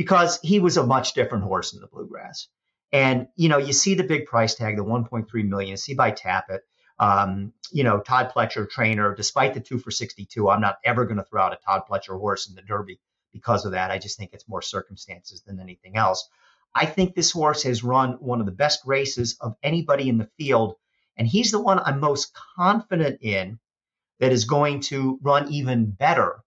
because 0.00 0.40
he 0.42 0.60
was 0.60 0.78
a 0.78 0.86
much 0.86 1.12
different 1.12 1.44
horse 1.44 1.74
in 1.74 1.80
the 1.82 1.86
bluegrass. 1.86 2.48
And 2.90 3.28
you 3.36 3.50
know, 3.50 3.58
you 3.58 3.74
see 3.74 3.92
the 3.92 4.02
big 4.02 4.24
price 4.24 4.54
tag, 4.54 4.78
the 4.78 4.82
1.3 4.82 5.28
million. 5.46 5.76
See 5.76 5.92
by 5.92 6.10
Tapit, 6.10 6.60
um, 6.98 7.52
you 7.70 7.84
know, 7.84 8.00
Todd 8.00 8.32
Pletcher, 8.34 8.66
trainer. 8.66 9.14
Despite 9.14 9.52
the 9.52 9.60
two 9.60 9.78
for 9.78 9.90
62, 9.90 10.48
I'm 10.48 10.62
not 10.62 10.78
ever 10.86 11.04
going 11.04 11.18
to 11.18 11.22
throw 11.24 11.42
out 11.42 11.52
a 11.52 11.58
Todd 11.62 11.82
Pletcher 11.86 12.18
horse 12.18 12.48
in 12.48 12.54
the 12.54 12.62
Derby 12.62 12.98
because 13.34 13.66
of 13.66 13.72
that. 13.72 13.90
I 13.90 13.98
just 13.98 14.16
think 14.16 14.30
it's 14.32 14.48
more 14.48 14.62
circumstances 14.62 15.42
than 15.42 15.60
anything 15.60 15.98
else. 15.98 16.26
I 16.74 16.86
think 16.86 17.14
this 17.14 17.32
horse 17.32 17.64
has 17.64 17.84
run 17.84 18.12
one 18.20 18.40
of 18.40 18.46
the 18.46 18.52
best 18.52 18.80
races 18.86 19.36
of 19.38 19.54
anybody 19.62 20.08
in 20.08 20.16
the 20.16 20.30
field, 20.38 20.76
and 21.18 21.28
he's 21.28 21.50
the 21.50 21.60
one 21.60 21.78
I'm 21.78 22.00
most 22.00 22.34
confident 22.56 23.18
in 23.20 23.58
that 24.18 24.32
is 24.32 24.46
going 24.46 24.80
to 24.80 25.18
run 25.20 25.52
even 25.52 25.90
better 25.90 26.42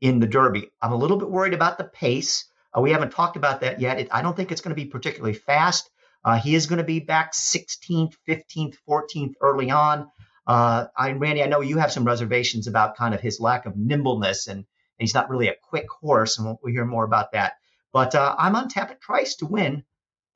in 0.00 0.18
the 0.18 0.26
Derby. 0.26 0.68
I'm 0.82 0.90
a 0.90 0.96
little 0.96 1.16
bit 1.16 1.30
worried 1.30 1.54
about 1.54 1.78
the 1.78 1.84
pace. 1.84 2.48
Uh, 2.76 2.80
we 2.80 2.90
haven't 2.90 3.10
talked 3.10 3.36
about 3.36 3.60
that 3.60 3.80
yet. 3.80 3.98
It, 4.00 4.08
I 4.10 4.22
don't 4.22 4.36
think 4.36 4.52
it's 4.52 4.60
going 4.60 4.74
to 4.74 4.82
be 4.82 4.88
particularly 4.88 5.34
fast. 5.34 5.90
Uh, 6.24 6.38
he 6.38 6.54
is 6.54 6.66
going 6.66 6.78
to 6.78 6.84
be 6.84 7.00
back 7.00 7.32
16th, 7.32 8.14
15th, 8.28 8.76
14th 8.88 9.34
early 9.40 9.70
on. 9.70 10.08
Uh, 10.46 10.86
I, 10.96 11.12
Randy, 11.12 11.42
I 11.42 11.46
know 11.46 11.60
you 11.60 11.78
have 11.78 11.92
some 11.92 12.04
reservations 12.04 12.66
about 12.66 12.96
kind 12.96 13.14
of 13.14 13.20
his 13.20 13.40
lack 13.40 13.66
of 13.66 13.76
nimbleness, 13.76 14.46
and, 14.46 14.58
and 14.58 14.66
he's 14.98 15.14
not 15.14 15.30
really 15.30 15.48
a 15.48 15.54
quick 15.62 15.86
horse, 15.90 16.38
and 16.38 16.46
we'll, 16.46 16.60
we'll 16.62 16.72
hear 16.72 16.84
more 16.84 17.04
about 17.04 17.32
that. 17.32 17.54
But 17.92 18.14
uh, 18.14 18.34
I'm 18.38 18.56
on 18.56 18.68
Tapit 18.68 19.00
Trice 19.00 19.36
to 19.36 19.46
win 19.46 19.84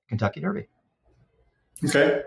Kentucky 0.09 0.41
Derby. 0.41 0.69
Okay. 1.85 2.23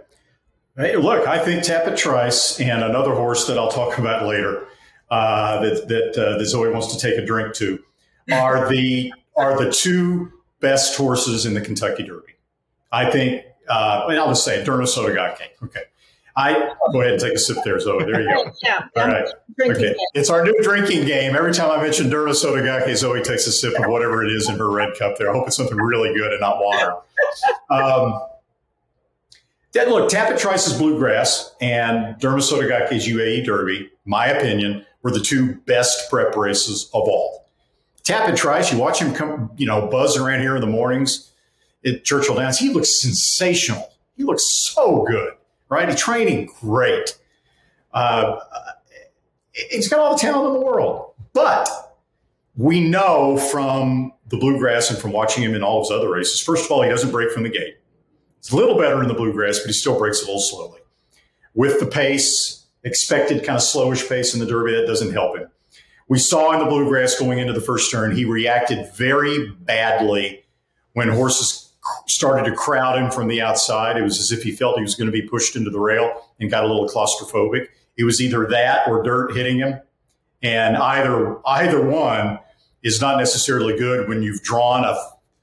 Hey, 0.76 0.96
look, 0.96 1.28
I 1.28 1.44
think 1.44 1.64
Tapit 1.64 1.98
Trice 1.98 2.60
and 2.60 2.84
another 2.84 3.14
horse 3.14 3.48
that 3.48 3.58
I'll 3.58 3.72
talk 3.72 3.98
about 3.98 4.26
later 4.26 4.68
uh, 5.12 5.60
that 5.62 5.88
that, 5.88 6.18
uh, 6.18 6.38
that 6.38 6.46
Zoe 6.46 6.72
wants 6.72 6.96
to 6.96 7.00
take 7.00 7.18
a 7.18 7.26
drink 7.26 7.54
to 7.56 7.80
are 8.32 8.70
the 8.70 9.12
are 9.40 9.58
the 9.58 9.72
two 9.72 10.32
best 10.60 10.98
horses 10.98 11.46
in 11.46 11.54
the 11.54 11.62
Kentucky 11.62 12.04
Derby. 12.04 12.34
I 12.92 13.10
think, 13.10 13.44
uh, 13.68 14.06
and 14.10 14.18
I'll 14.18 14.30
just 14.30 14.44
say 14.44 14.64
Derma 14.64 14.84
Sotogake. 14.84 15.48
Okay. 15.64 15.84
I 16.36 16.74
go 16.94 17.02
ahead 17.02 17.14
and 17.14 17.22
take 17.22 17.34
a 17.34 17.40
sip 17.40 17.58
there, 17.66 17.80
Zoe. 17.80 18.06
There 18.06 18.22
you 18.22 18.34
go. 18.34 18.52
yeah. 18.64 18.88
All 18.96 19.08
right. 19.08 19.28
Okay. 19.62 19.80
Game. 19.82 19.96
It's 20.14 20.30
our 20.30 20.44
new 20.44 20.56
drinking 20.62 21.06
game. 21.06 21.36
Every 21.36 21.54
time 21.54 21.70
I 21.70 21.82
mention 21.82 22.10
Derma 22.10 22.32
Sotogake, 22.32 22.96
Zoe 22.96 23.22
takes 23.22 23.46
a 23.48 23.52
sip 23.52 23.78
of 23.78 23.88
whatever 23.88 24.24
it 24.24 24.32
is 24.32 24.48
in 24.48 24.58
her 24.58 24.70
red 24.70 24.94
cup 24.98 25.18
there. 25.18 25.30
I 25.30 25.34
hope 25.34 25.48
it's 25.48 25.58
something 25.58 25.78
really 25.78 26.14
good 26.18 26.32
and 26.32 26.40
not 26.40 26.64
water. 26.64 26.96
Um, 27.70 28.22
that, 29.74 29.90
look, 29.90 30.10
Tapit 30.10 30.40
Trice's 30.40 30.78
Bluegrass 30.78 31.54
and 31.62 32.16
Derma 32.20 32.40
Sotogake's 32.40 33.08
UAE 33.08 33.46
Derby, 33.46 33.90
my 34.06 34.28
opinion, 34.28 34.86
were 35.04 35.12
the 35.12 35.20
two 35.20 35.56
best 35.68 36.10
prep 36.10 36.36
races 36.36 36.90
of 36.94 37.04
all. 37.04 37.49
Tapit 38.10 38.36
Trice, 38.36 38.72
you 38.72 38.80
watch 38.80 39.00
him 39.00 39.14
come, 39.14 39.52
you 39.56 39.68
know, 39.68 39.88
buzz 39.88 40.18
around 40.18 40.40
here 40.40 40.56
in 40.56 40.62
the 40.62 40.68
mornings 40.68 41.32
at 41.86 42.04
Churchill 42.04 42.34
Downs. 42.34 42.58
He 42.58 42.70
looks 42.74 43.00
sensational. 43.00 43.94
He 44.18 44.24
looks 44.24 44.52
so 44.52 45.06
good, 45.08 45.34
right? 45.70 45.88
He's 45.88 46.00
training 46.00 46.50
great. 46.60 47.16
Uh, 47.94 48.40
he's 49.54 49.88
got 49.88 50.00
all 50.00 50.16
the 50.16 50.20
talent 50.20 50.48
in 50.48 50.60
the 50.60 50.66
world. 50.66 51.14
But 51.34 51.70
we 52.58 52.82
know 52.82 53.38
from 53.38 54.12
the 54.30 54.38
bluegrass 54.38 54.90
and 54.90 54.98
from 54.98 55.12
watching 55.12 55.44
him 55.44 55.54
in 55.54 55.62
all 55.62 55.82
his 55.84 55.92
other 55.92 56.10
races, 56.10 56.42
first 56.42 56.66
of 56.66 56.72
all, 56.72 56.82
he 56.82 56.90
doesn't 56.90 57.12
break 57.12 57.32
from 57.32 57.44
the 57.44 57.50
gate. 57.50 57.78
It's 58.40 58.52
a 58.52 58.56
little 58.56 58.76
better 58.76 59.04
in 59.04 59.08
the 59.08 59.14
bluegrass, 59.14 59.60
but 59.60 59.68
he 59.68 59.74
still 59.74 60.00
breaks 60.00 60.24
a 60.24 60.26
little 60.26 60.42
slowly. 60.42 60.80
With 61.54 61.80
the 61.80 61.86
pace, 61.86 62.66
expected 62.84 63.46
kind 63.46 63.58
of 63.58 63.62
slowish 63.62 64.10
pace 64.10 64.34
in 64.34 64.40
the 64.40 64.48
Derby, 64.48 64.74
that 64.74 64.88
doesn't 64.88 65.12
help 65.12 65.38
him. 65.38 65.50
We 66.10 66.18
saw 66.18 66.52
in 66.52 66.60
the 66.60 66.66
bluegrass 66.66 67.18
going 67.18 67.40
into 67.40 67.54
the 67.54 67.62
first 67.62 67.90
turn, 67.90 68.16
he 68.16 68.26
reacted 68.26 68.92
very 68.96 69.52
badly 69.62 70.44
when 70.94 71.08
horses 71.08 71.72
started 72.08 72.50
to 72.50 72.56
crowd 72.56 72.98
him 72.98 73.12
from 73.12 73.28
the 73.28 73.42
outside. 73.42 73.96
It 73.96 74.02
was 74.02 74.20
as 74.20 74.32
if 74.32 74.44
he 74.44 74.52
felt 74.52 74.78
he 74.78 74.82
was 74.82 74.96
going 74.96 75.06
to 75.06 75.12
be 75.12 75.22
pushed 75.22 75.56
into 75.56 75.70
the 75.70 75.80
rail 75.80 76.12
and 76.40 76.50
got 76.50 76.64
a 76.64 76.68
little 76.68 76.90
claustrophobic. 76.90 77.68
It 77.96 78.04
was 78.04 78.22
either 78.22 78.48
that 78.48 78.88
or 78.88 79.04
dirt 79.04 79.36
hitting 79.36 79.60
him. 79.60 79.80
And 80.42 80.78
either 80.78 81.38
either 81.48 81.86
one 81.86 82.40
is 82.82 83.00
not 83.02 83.18
necessarily 83.18 83.78
good 83.78 84.08
when 84.08 84.24
you've 84.24 84.42
drawn 84.42 84.86
a 84.86 84.98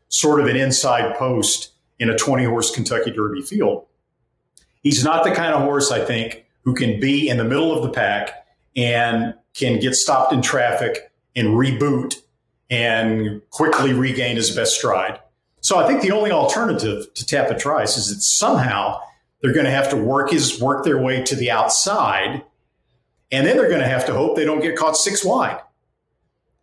sort 0.08 0.40
of 0.40 0.46
an 0.46 0.56
inside 0.56 1.16
post 1.16 1.72
in 1.98 2.10
a 2.10 2.16
20 2.16 2.44
horse 2.44 2.74
Kentucky 2.74 3.12
Derby 3.12 3.42
field. 3.42 3.86
He's 4.82 5.04
not 5.04 5.24
the 5.24 5.32
kind 5.32 5.54
of 5.54 5.62
horse, 5.62 5.90
I 5.92 6.04
think, 6.04 6.46
who 6.62 6.74
can 6.74 6.98
be 6.98 7.28
in 7.28 7.36
the 7.36 7.44
middle 7.44 7.76
of 7.76 7.82
the 7.82 7.90
pack 7.90 8.46
and 8.74 9.34
can 9.56 9.80
get 9.80 9.94
stopped 9.94 10.32
in 10.32 10.42
traffic 10.42 11.10
and 11.34 11.48
reboot 11.48 12.14
and 12.70 13.40
quickly 13.50 13.92
regain 13.92 14.36
his 14.36 14.54
best 14.54 14.76
stride. 14.76 15.20
So 15.60 15.78
I 15.78 15.86
think 15.86 16.02
the 16.02 16.12
only 16.12 16.30
alternative 16.30 17.12
to 17.14 17.24
Tapit 17.24 17.58
Trice 17.58 17.96
is 17.96 18.08
that 18.08 18.22
somehow 18.22 19.00
they're 19.40 19.52
going 19.52 19.66
to 19.66 19.72
have 19.72 19.90
to 19.90 19.96
work 19.96 20.30
his 20.30 20.60
work 20.60 20.84
their 20.84 21.00
way 21.00 21.22
to 21.24 21.34
the 21.34 21.50
outside, 21.50 22.44
and 23.32 23.46
then 23.46 23.56
they're 23.56 23.68
going 23.68 23.80
to 23.80 23.88
have 23.88 24.06
to 24.06 24.12
hope 24.12 24.36
they 24.36 24.44
don't 24.44 24.60
get 24.60 24.76
caught 24.76 24.96
six 24.96 25.24
wide. 25.24 25.60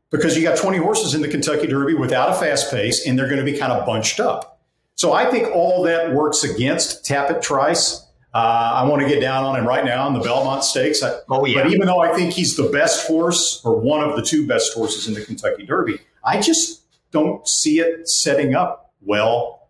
Because 0.10 0.38
you 0.38 0.44
got 0.44 0.58
20 0.58 0.78
horses 0.78 1.16
in 1.16 1.22
the 1.22 1.28
Kentucky 1.28 1.68
Derby 1.68 1.96
without 1.96 2.30
a 2.30 2.34
fast 2.36 2.72
pace, 2.72 3.06
and 3.06 3.18
they're 3.18 3.28
going 3.28 3.44
to 3.44 3.52
be 3.52 3.58
kind 3.58 3.72
of 3.72 3.86
bunched 3.86 4.20
up. 4.20 4.62
So 4.96 5.12
I 5.12 5.30
think 5.30 5.54
all 5.56 5.84
that 5.84 6.14
works 6.14 6.44
against 6.44 7.04
Tapit 7.04 7.42
Trice. 7.42 8.06
Uh, 8.34 8.72
I 8.76 8.84
want 8.86 9.02
to 9.02 9.08
get 9.08 9.20
down 9.20 9.44
on 9.44 9.56
him 9.56 9.68
right 9.68 9.86
now 9.86 10.08
in 10.08 10.14
the 10.14 10.20
Belmont 10.20 10.64
Stakes. 10.64 11.04
I, 11.04 11.20
oh, 11.30 11.46
yeah. 11.46 11.62
But 11.62 11.72
even 11.72 11.86
though 11.86 12.00
I 12.00 12.14
think 12.16 12.34
he's 12.34 12.56
the 12.56 12.70
best 12.70 13.06
horse 13.06 13.62
or 13.64 13.80
one 13.80 14.02
of 14.02 14.16
the 14.16 14.24
two 14.24 14.48
best 14.48 14.74
horses 14.74 15.08
in 15.08 15.14
the 15.14 15.24
Kentucky 15.24 15.66
Derby, 15.66 16.00
I 16.24 16.42
just 16.42 16.82
don't 17.12 17.48
see 17.48 17.80
it 17.80 18.10
setting 18.10 18.56
up 18.56 18.92
well 19.02 19.70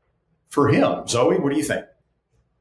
for 0.49 0.69
him. 0.69 1.07
Zoe, 1.07 1.37
what 1.39 1.51
do 1.51 1.57
you 1.57 1.63
think? 1.63 1.85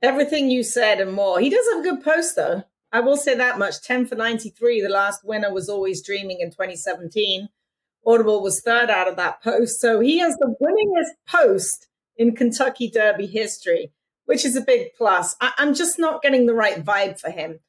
Everything 0.03 0.51
you 0.51 0.65
said 0.65 1.01
and 1.01 1.13
more. 1.13 1.39
He 1.39 1.51
does 1.51 1.65
have 1.73 1.81
a 1.81 1.89
good 1.89 2.03
post, 2.03 2.35
though. 2.35 2.65
I 2.91 3.01
will 3.01 3.17
say 3.17 3.37
that 3.37 3.59
much 3.59 3.81
10 3.83 4.07
for 4.07 4.17
93. 4.17 4.83
The 4.83 4.89
last 4.89 5.25
winner 5.25 5.53
was 5.53 5.69
Always 5.69 6.05
Dreaming 6.05 6.41
in 6.41 6.51
2017. 6.51 7.49
Audible 8.05 8.43
was 8.43 8.61
third 8.61 8.91
out 8.91 9.09
of 9.09 9.17
that 9.17 9.43
post. 9.43 9.81
So 9.81 10.01
he 10.01 10.19
has 10.19 10.37
the 10.37 10.55
winningest 10.61 11.13
post 11.29 11.87
in 12.17 12.35
Kentucky 12.35 12.91
Derby 12.91 13.27
history, 13.27 13.93
which 14.27 14.45
is 14.45 14.57
a 14.57 14.61
big 14.61 14.95
plus. 14.97 15.37
I- 15.41 15.53
am 15.59 15.75
just 15.75 15.99
not 15.99 16.23
getting 16.23 16.47
the 16.47 16.55
right 16.55 16.85
vibe 16.85 17.21
for 17.21 17.31
him. 17.31 17.61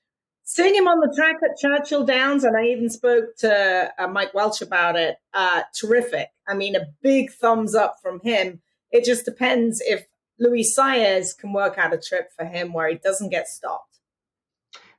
Seeing 0.46 0.76
him 0.76 0.88
on 0.88 1.00
the 1.00 1.14
track 1.16 1.38
at 1.44 1.58
Churchill 1.58 2.06
Downs, 2.06 2.44
and 2.44 2.58
I 2.58 2.66
even 2.66 2.90
spoke 2.90 3.38
to 3.38 3.94
uh, 3.98 4.08
Mike 4.08 4.34
Welsch 4.34 4.62
about 4.62 4.98
it, 4.98 5.18
uh, 5.34 5.64
terrific. 5.74 6.30
I 6.48 6.54
mean, 6.54 6.76
a 6.76 6.88
big 7.02 7.32
thumbs 7.32 7.74
up 7.76 7.96
from 8.02 8.20
him. 8.20 8.62
It 8.92 9.06
just 9.06 9.24
depends 9.24 9.82
if 9.82 10.06
Luis 10.40 10.78
Saez 10.78 11.38
can 11.38 11.54
work 11.54 11.78
out 11.78 11.94
a 11.94 11.98
trip 11.98 12.30
for 12.36 12.46
him 12.46 12.74
where 12.74 12.90
he 12.90 12.96
doesn't 12.96 13.30
get 13.30 13.48
stopped. 13.48 14.00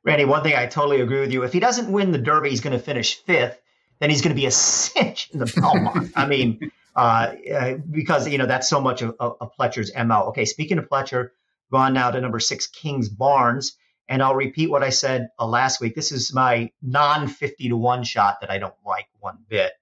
Randy, 0.03 0.25
one 0.25 0.43
thing 0.43 0.55
I 0.55 0.67
totally 0.67 1.01
agree 1.01 1.21
with 1.21 1.33
you. 1.33 1.43
If 1.45 1.53
he 1.53 1.61
doesn't 1.61 1.91
win 1.91 2.13
the 2.13 2.19
Derby, 2.19 2.51
he's 2.51 2.61
going 2.61 2.77
to 2.77 2.83
finish 2.83 3.23
fifth. 3.23 3.61
Then 4.01 4.11
he's 4.11 4.23
going 4.23 4.35
to 4.35 4.41
be 4.41 4.47
a 4.47 4.51
cinch 4.51 5.31
in 5.33 5.39
the 5.39 5.47
Belmont. 5.47 6.13
I 6.17 6.27
mean, 6.27 6.71
uh, 6.97 7.35
uh, 7.53 7.75
because 7.91 8.29
you 8.29 8.39
know 8.39 8.47
that's 8.47 8.69
so 8.69 8.81
much 8.81 9.03
of, 9.03 9.17
of, 9.19 9.37
of, 9.41 9.57
Pletcher's 9.57 9.91
mo. 9.97 10.25
Okay, 10.29 10.45
speaking 10.45 10.79
of 10.79 10.89
Pletcher, 10.89 11.31
gone 11.71 11.95
now 11.95 12.11
to 12.11 12.21
number 12.21 12.41
six, 12.41 12.69
Kingsbarns, 12.69 13.73
and 14.09 14.23
I'll 14.23 14.35
repeat 14.35 14.71
what 14.71 14.83
I 14.83 14.91
said 14.91 15.29
uh, 15.39 15.47
last 15.47 15.81
week. 15.81 15.95
This 15.95 16.13
is 16.13 16.33
my 16.33 16.71
non 16.83 17.29
fifty 17.29 17.69
to 17.69 17.77
one 17.77 18.05
shot 18.05 18.41
that 18.41 18.51
I 18.51 18.59
don't 18.59 18.75
like 18.85 19.07
one 19.19 19.39
bit. 19.49 19.73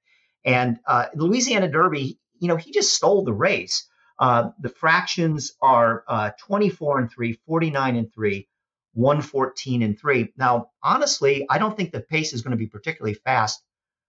And 0.44 0.78
uh, 0.86 1.06
Louisiana 1.14 1.68
Derby, 1.68 2.18
you 2.38 2.48
know, 2.48 2.56
he 2.56 2.72
just 2.72 2.94
stole 2.94 3.24
the 3.24 3.32
race. 3.32 3.88
Uh, 4.18 4.50
the 4.60 4.68
fractions 4.68 5.52
are 5.60 6.04
uh, 6.06 6.30
24 6.38 7.00
and 7.00 7.10
3, 7.10 7.32
49 7.46 7.96
and 7.96 8.12
3, 8.12 8.48
114 8.94 9.82
and 9.82 9.98
3. 9.98 10.32
Now, 10.36 10.70
honestly, 10.82 11.46
I 11.48 11.58
don't 11.58 11.76
think 11.76 11.92
the 11.92 12.00
pace 12.00 12.32
is 12.32 12.42
going 12.42 12.52
to 12.52 12.56
be 12.56 12.66
particularly 12.66 13.14
fast 13.14 13.62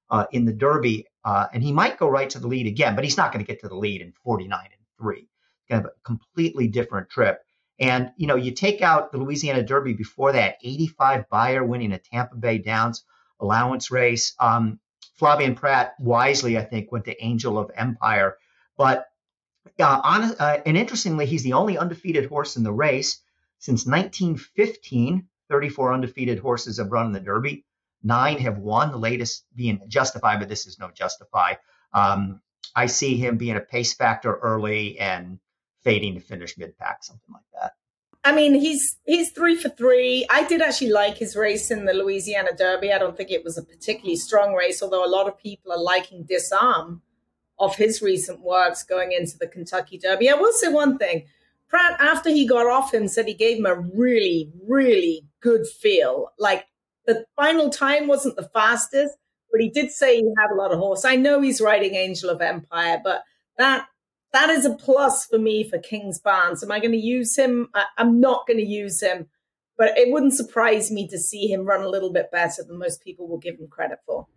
uh, 0.09 0.25
in 0.31 0.45
the 0.45 0.53
Derby, 0.53 1.07
uh, 1.23 1.47
and 1.53 1.63
he 1.63 1.71
might 1.71 1.97
go 1.97 2.07
right 2.07 2.29
to 2.29 2.39
the 2.39 2.47
lead 2.47 2.67
again, 2.67 2.95
but 2.95 3.03
he's 3.03 3.17
not 3.17 3.31
going 3.31 3.43
to 3.43 3.51
get 3.51 3.61
to 3.61 3.69
the 3.69 3.75
lead 3.75 4.01
in 4.01 4.13
49 4.23 4.59
and 4.63 4.81
3. 4.99 5.27
Kind 5.69 5.85
of 5.85 5.91
a 5.91 6.01
completely 6.03 6.67
different 6.67 7.09
trip. 7.09 7.41
And, 7.79 8.11
you 8.17 8.27
know, 8.27 8.35
you 8.35 8.51
take 8.51 8.81
out 8.81 9.11
the 9.11 9.17
Louisiana 9.17 9.63
Derby 9.63 9.93
before 9.93 10.33
that, 10.33 10.57
85 10.63 11.29
Beyer 11.29 11.63
winning 11.63 11.91
a 11.91 11.97
Tampa 11.97 12.35
Bay 12.35 12.59
Downs 12.59 13.03
allowance 13.39 13.91
race. 13.91 14.35
Um, 14.39 14.79
Flavien 15.19 15.55
Prat 15.55 15.95
wisely, 15.99 16.57
I 16.57 16.63
think, 16.63 16.91
went 16.91 17.05
to 17.05 17.23
Angel 17.23 17.57
of 17.57 17.71
Empire. 17.75 18.37
But 18.77 19.07
uh, 19.79 20.01
on, 20.03 20.23
uh, 20.23 20.61
and 20.65 20.77
interestingly, 20.77 21.25
he's 21.25 21.43
the 21.43 21.53
only 21.53 21.77
undefeated 21.77 22.29
horse 22.29 22.57
in 22.57 22.63
the 22.63 22.71
race 22.71 23.21
since 23.59 23.85
1915. 23.85 25.27
34 25.49 25.93
undefeated 25.93 26.39
horses 26.39 26.77
have 26.77 26.91
run 26.91 27.07
in 27.07 27.11
the 27.11 27.19
Derby. 27.19 27.65
Nine 28.01 28.39
have 28.39 28.57
won, 28.57 28.91
the 28.91 28.97
latest 28.97 29.45
being 29.55 29.81
Justify, 29.87 30.37
but 30.37 30.49
this 30.49 30.65
is 30.65 30.79
no 30.79 30.89
Justify. 30.91 31.55
Um, 31.93 32.41
I 32.75 32.87
see 32.87 33.17
him 33.17 33.37
being 33.37 33.55
a 33.55 33.61
pace 33.61 33.93
factor 33.93 34.35
early 34.35 34.99
and 34.99 35.39
fading 35.83 36.15
to 36.15 36.21
finish 36.21 36.57
mid 36.57 36.77
pack, 36.77 37.03
something 37.03 37.33
like 37.33 37.43
that. 37.61 37.73
I 38.25 38.33
mean, 38.33 38.53
he's 38.55 38.97
he's 39.05 39.31
three 39.31 39.55
for 39.55 39.69
three. 39.69 40.25
I 40.29 40.45
did 40.45 40.61
actually 40.61 40.91
like 40.91 41.17
his 41.17 41.35
race 41.35 41.69
in 41.71 41.85
the 41.85 41.93
Louisiana 41.93 42.51
Derby. 42.57 42.93
I 42.93 42.97
don't 42.97 43.17
think 43.17 43.31
it 43.31 43.43
was 43.43 43.57
a 43.57 43.63
particularly 43.63 44.15
strong 44.15 44.53
race, 44.53 44.81
although 44.81 45.05
a 45.05 45.07
lot 45.07 45.27
of 45.27 45.37
people 45.37 45.71
are 45.71 45.81
liking 45.81 46.23
Disarm 46.23 47.01
of 47.59 47.75
his 47.75 48.01
recent 48.01 48.39
works 48.39 48.83
going 48.83 49.11
into 49.11 49.37
the 49.37 49.47
Kentucky 49.47 49.97
Derby. 49.97 50.29
I 50.29 50.35
will 50.35 50.53
say 50.53 50.69
one 50.69 50.97
thing. 50.97 51.25
Prat, 51.67 51.99
after 51.99 52.29
he 52.29 52.47
got 52.47 52.67
off 52.67 52.93
him, 52.93 53.07
said 53.07 53.27
he 53.27 53.33
gave 53.33 53.57
him 53.57 53.65
a 53.65 53.75
really, 53.75 54.51
really 54.67 55.25
good 55.41 55.67
feel. 55.67 56.31
Like 56.37 56.65
the 57.05 57.25
final 57.35 57.69
time 57.69 58.07
wasn't 58.07 58.35
the 58.35 58.49
fastest, 58.53 59.15
but 59.51 59.59
he 59.59 59.69
did 59.69 59.91
say 59.91 60.17
he 60.17 60.33
had 60.37 60.51
a 60.51 60.55
lot 60.55 60.71
of 60.71 60.79
horse. 60.79 61.03
I 61.03 61.15
know 61.15 61.41
he's 61.41 61.61
riding 61.61 61.95
Angel 61.95 62.29
of 62.29 62.41
Empire, 62.41 63.01
but 63.03 63.23
that 63.57 63.87
that 64.33 64.49
is 64.49 64.65
a 64.65 64.73
plus 64.73 65.25
for 65.25 65.37
me 65.39 65.67
for 65.67 65.77
Kingsbarns. 65.77 66.63
Am 66.63 66.71
I 66.71 66.79
going 66.79 66.91
to 66.91 66.97
use 66.97 67.37
him? 67.37 67.69
I, 67.73 67.85
I'm 67.97 68.19
not 68.19 68.45
going 68.47 68.57
to 68.57 68.65
use 68.65 69.01
him, 69.01 69.27
but 69.77 69.97
it 69.97 70.11
wouldn't 70.11 70.33
surprise 70.33 70.91
me 70.91 71.07
to 71.07 71.17
see 71.17 71.47
him 71.47 71.65
run 71.65 71.81
a 71.81 71.89
little 71.89 72.11
bit 72.11 72.31
better 72.31 72.63
than 72.63 72.77
most 72.77 73.03
people 73.03 73.27
will 73.27 73.37
give 73.37 73.59
him 73.59 73.67
credit 73.67 73.99
for. 74.05 74.27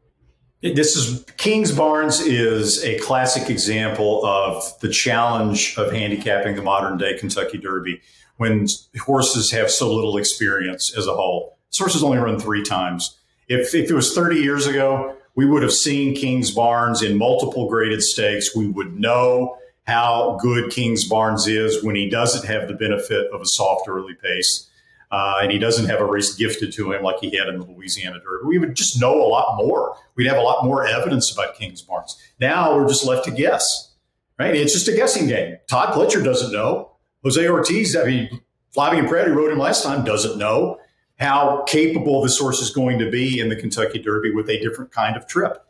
This 0.63 0.97
is 0.97 1.25
Kingsbarns 1.37 2.27
is 2.27 2.83
a 2.83 2.99
classic 3.01 3.51
example 3.51 4.25
of 4.25 4.65
the 4.81 4.89
challenge 4.89 5.77
of 5.77 5.93
handicapping 5.93 6.57
the 6.57 6.63
modern 6.63 6.97
day 6.99 7.17
Kentucky 7.19 7.59
Derby 7.59 8.01
when 8.39 8.67
horses 8.99 9.51
have 9.51 9.71
so 9.71 9.93
little 9.93 10.17
experience 10.17 10.97
as 10.97 11.07
a 11.07 11.13
whole. 11.13 11.59
Has 11.79 12.03
only 12.03 12.17
run 12.17 12.39
three 12.39 12.63
times. 12.63 13.19
If, 13.49 13.75
if 13.75 13.91
it 13.91 13.95
was 13.95 14.15
30 14.15 14.37
years 14.37 14.67
ago, 14.67 15.15
we 15.35 15.45
would 15.45 15.63
have 15.63 15.73
seen 15.73 16.17
Kingsbarns 16.17 17.07
in 17.07 17.19
multiple 17.19 17.69
graded 17.69 18.03
stakes. 18.03 18.57
We 18.57 18.67
would 18.67 18.99
know 18.99 19.59
how 19.87 20.39
good 20.41 20.71
Kingsbarns 20.71 21.49
is 21.49 21.83
when 21.83 21.95
he 21.97 22.09
doesn't 22.09 22.47
have 22.47 22.69
the 22.69 22.75
benefit 22.75 23.31
of 23.33 23.41
a 23.41 23.47
soft 23.47 23.89
early 23.89 24.15
pace 24.15 24.69
uh, 25.11 25.39
and 25.41 25.53
he 25.53 25.59
doesn't 25.59 25.87
have 25.87 26.01
a 26.01 26.05
race 26.05 26.35
gifted 26.35 26.73
to 26.73 26.93
him 26.93 27.03
like 27.03 27.19
he 27.21 27.37
had 27.37 27.49
in 27.49 27.59
the 27.61 27.67
Louisiana 27.67 28.19
Derby. 28.21 28.47
We 28.47 28.59
would 28.59 28.75
just 28.75 29.01
know 29.01 29.15
a 29.15 29.29
lot 29.29 29.57
more. 29.57 29.97
We'd 30.17 30.27
have 30.27 30.39
a 30.39 30.43
lot 30.43 30.65
more 30.65 30.87
evidence 30.87 31.33
about 31.33 31.57
Kingsbarns. 31.57 32.17
Now 32.41 32.77
we're 32.77 32.89
just 32.89 33.07
left 33.07 33.25
to 33.27 33.31
guess, 33.31 33.95
right? 34.39 34.55
It's 34.55 34.73
just 34.73 34.89
a 34.89 34.93
guessing 34.93 35.29
game. 35.29 35.57
Todd 35.69 35.95
Pletcher 35.95 36.25
doesn't 36.25 36.53
know. 36.53 36.93
Jose 37.23 37.49
Ortiz, 37.49 37.97
I 37.97 38.05
mean, 38.05 38.41
Flavien 38.77 39.09
Prat, 39.09 39.27
who 39.27 39.35
rode 39.35 39.53
him 39.53 39.59
last 39.59 39.83
time, 39.83 40.05
doesn't 40.05 40.39
know 40.39 40.79
how 41.19 41.63
capable 41.67 42.23
this 42.23 42.39
horse 42.39 42.61
is 42.61 42.71
going 42.71 42.99
to 42.99 43.11
be 43.11 43.41
in 43.41 43.49
the 43.49 43.57
Kentucky 43.57 43.99
Derby 43.99 44.33
with 44.33 44.51
a 44.51 44.61
different 44.61 44.93
kind 44.93 45.17
of 45.17 45.27
trip. 45.27 45.66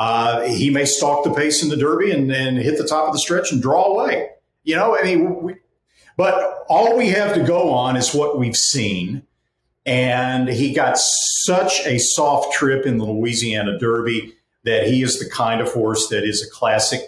Uh, 0.00 0.44
he 0.44 0.70
may 0.70 0.86
stalk 0.86 1.24
the 1.24 1.34
pace 1.34 1.62
in 1.62 1.68
the 1.68 1.76
Derby 1.76 2.10
and, 2.10 2.32
and 2.32 2.56
hit 2.56 2.78
the 2.78 2.86
top 2.86 3.06
of 3.06 3.12
the 3.12 3.18
stretch 3.18 3.52
and 3.52 3.60
draw 3.60 3.84
away. 3.84 4.30
You 4.64 4.74
know, 4.74 4.96
I 4.96 5.02
mean, 5.02 5.42
we, 5.42 5.56
but 6.16 6.64
all 6.70 6.96
we 6.96 7.10
have 7.10 7.34
to 7.34 7.42
go 7.42 7.68
on 7.68 7.96
is 7.96 8.14
what 8.14 8.38
we've 8.38 8.56
seen. 8.56 9.24
And 9.84 10.48
he 10.48 10.72
got 10.72 10.96
such 10.98 11.84
a 11.84 11.98
soft 11.98 12.54
trip 12.54 12.86
in 12.86 12.96
the 12.96 13.04
Louisiana 13.04 13.78
Derby 13.78 14.32
that 14.64 14.86
he 14.86 15.02
is 15.02 15.18
the 15.18 15.28
kind 15.28 15.60
of 15.60 15.70
horse 15.70 16.08
that 16.08 16.24
is 16.24 16.42
a 16.42 16.50
classic, 16.50 17.02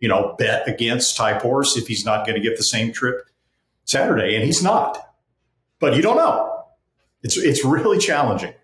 you 0.00 0.08
know, 0.08 0.34
bet 0.38 0.66
against 0.66 1.18
type 1.18 1.42
horse 1.42 1.76
if 1.76 1.86
he's 1.86 2.06
not 2.06 2.26
going 2.26 2.40
to 2.40 2.48
get 2.48 2.56
the 2.56 2.64
same 2.64 2.94
trip 2.94 3.26
Saturday. 3.84 4.34
And 4.34 4.44
he's 4.44 4.62
not. 4.62 4.98
But 5.80 5.96
you 5.96 6.00
don't 6.00 6.16
know. 6.16 6.64
It's 7.22 7.36
it's 7.36 7.62
really 7.62 7.98
challenging. 7.98 8.54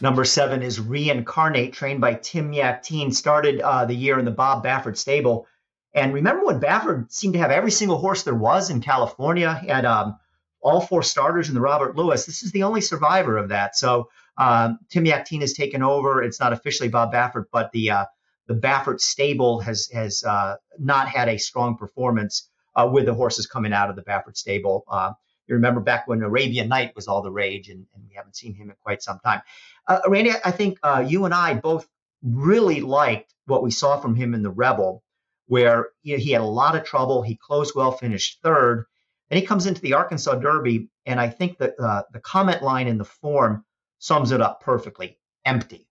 Number 0.00 0.24
seven 0.24 0.62
is 0.62 0.80
Reincarnate, 0.80 1.72
trained 1.72 2.00
by 2.00 2.14
Tim 2.14 2.52
Yakteen. 2.52 3.14
Started 3.14 3.60
uh, 3.60 3.84
the 3.84 3.94
year 3.94 4.18
in 4.18 4.24
the 4.24 4.30
Bob 4.30 4.64
Baffert 4.64 4.96
stable. 4.96 5.46
And 5.94 6.14
remember 6.14 6.46
when 6.46 6.60
Baffert 6.60 7.12
seemed 7.12 7.34
to 7.34 7.40
have 7.40 7.50
every 7.50 7.70
single 7.70 7.98
horse 7.98 8.22
there 8.22 8.34
was 8.34 8.70
in 8.70 8.80
California, 8.80 9.58
he 9.60 9.68
had 9.68 9.84
um, 9.84 10.16
all 10.62 10.80
four 10.80 11.02
starters 11.02 11.48
in 11.48 11.54
the 11.54 11.60
Robert 11.60 11.96
Lewis. 11.96 12.24
This 12.24 12.42
is 12.42 12.52
the 12.52 12.62
only 12.62 12.80
survivor 12.80 13.36
of 13.36 13.50
that. 13.50 13.76
So 13.76 14.08
um, 14.38 14.78
Tim 14.88 15.04
Yakteen 15.04 15.42
has 15.42 15.52
taken 15.52 15.82
over. 15.82 16.22
It's 16.22 16.40
not 16.40 16.52
officially 16.52 16.88
Bob 16.88 17.12
Baffert, 17.12 17.46
but 17.52 17.70
the 17.72 17.90
uh, 17.90 18.04
the 18.46 18.54
Baffert 18.54 19.00
stable 19.00 19.60
has 19.60 19.88
has 19.92 20.24
uh, 20.24 20.56
not 20.78 21.08
had 21.08 21.28
a 21.28 21.38
strong 21.38 21.76
performance 21.76 22.48
uh, 22.74 22.88
with 22.90 23.06
the 23.06 23.14
horses 23.14 23.46
coming 23.46 23.72
out 23.72 23.90
of 23.90 23.96
the 23.96 24.02
Baffert 24.02 24.36
stable. 24.36 24.84
Uh, 24.88 25.12
you 25.46 25.56
remember 25.56 25.80
back 25.80 26.08
when 26.08 26.22
Arabian 26.22 26.68
Knight 26.68 26.94
was 26.94 27.08
all 27.08 27.20
the 27.20 27.30
rage, 27.30 27.68
and, 27.68 27.84
and 27.94 28.04
we 28.08 28.14
haven't 28.14 28.36
seen 28.36 28.54
him 28.54 28.70
in 28.70 28.76
quite 28.82 29.02
some 29.02 29.18
time. 29.18 29.42
Uh, 29.86 30.00
Randy, 30.08 30.32
I 30.44 30.50
think 30.50 30.78
uh, 30.82 31.04
you 31.06 31.24
and 31.24 31.34
I 31.34 31.54
both 31.54 31.88
really 32.22 32.80
liked 32.80 33.34
what 33.46 33.62
we 33.62 33.70
saw 33.70 33.98
from 33.98 34.14
him 34.14 34.34
in 34.34 34.42
the 34.42 34.50
Rebel 34.50 35.02
where 35.46 35.88
you 36.02 36.16
know, 36.16 36.22
he 36.22 36.30
had 36.30 36.40
a 36.40 36.44
lot 36.44 36.76
of 36.76 36.84
trouble. 36.84 37.22
He 37.22 37.36
closed 37.36 37.74
well, 37.74 37.92
finished 37.92 38.40
third. 38.42 38.86
Then 39.28 39.38
he 39.38 39.46
comes 39.46 39.66
into 39.66 39.82
the 39.82 39.94
Arkansas 39.94 40.36
Derby, 40.36 40.88
and 41.06 41.20
I 41.20 41.28
think 41.28 41.58
that 41.58 41.74
uh, 41.78 42.02
the 42.12 42.20
comment 42.20 42.62
line 42.62 42.86
in 42.86 42.98
the 42.98 43.04
form 43.04 43.64
sums 43.98 44.32
it 44.32 44.40
up 44.40 44.62
perfectly 44.62 45.18
empty. 45.44 45.88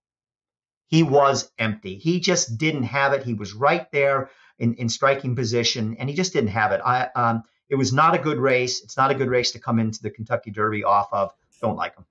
He 0.87 1.03
was 1.03 1.51
empty. 1.57 1.95
He 1.97 2.19
just 2.19 2.57
didn't 2.57 2.83
have 2.83 3.13
it. 3.13 3.23
He 3.23 3.33
was 3.33 3.53
right 3.53 3.89
there 3.91 4.29
in, 4.59 4.73
in 4.75 4.89
striking 4.89 5.35
position, 5.35 5.95
and 5.97 6.09
he 6.09 6.15
just 6.15 6.33
didn't 6.33 6.49
have 6.49 6.71
it. 6.71 6.81
I, 6.83 7.09
um, 7.15 7.43
it 7.69 7.75
was 7.75 7.93
not 7.93 8.15
a 8.15 8.19
good 8.19 8.37
race. 8.37 8.83
It's 8.83 8.97
not 8.97 9.11
a 9.11 9.15
good 9.15 9.29
race 9.29 9.51
to 9.51 9.59
come 9.59 9.79
into 9.79 10.01
the 10.01 10.09
Kentucky 10.09 10.51
Derby 10.51 10.83
off 10.83 11.07
of. 11.11 11.31
Don't 11.61 11.77
like 11.77 11.95
him. 11.95 12.05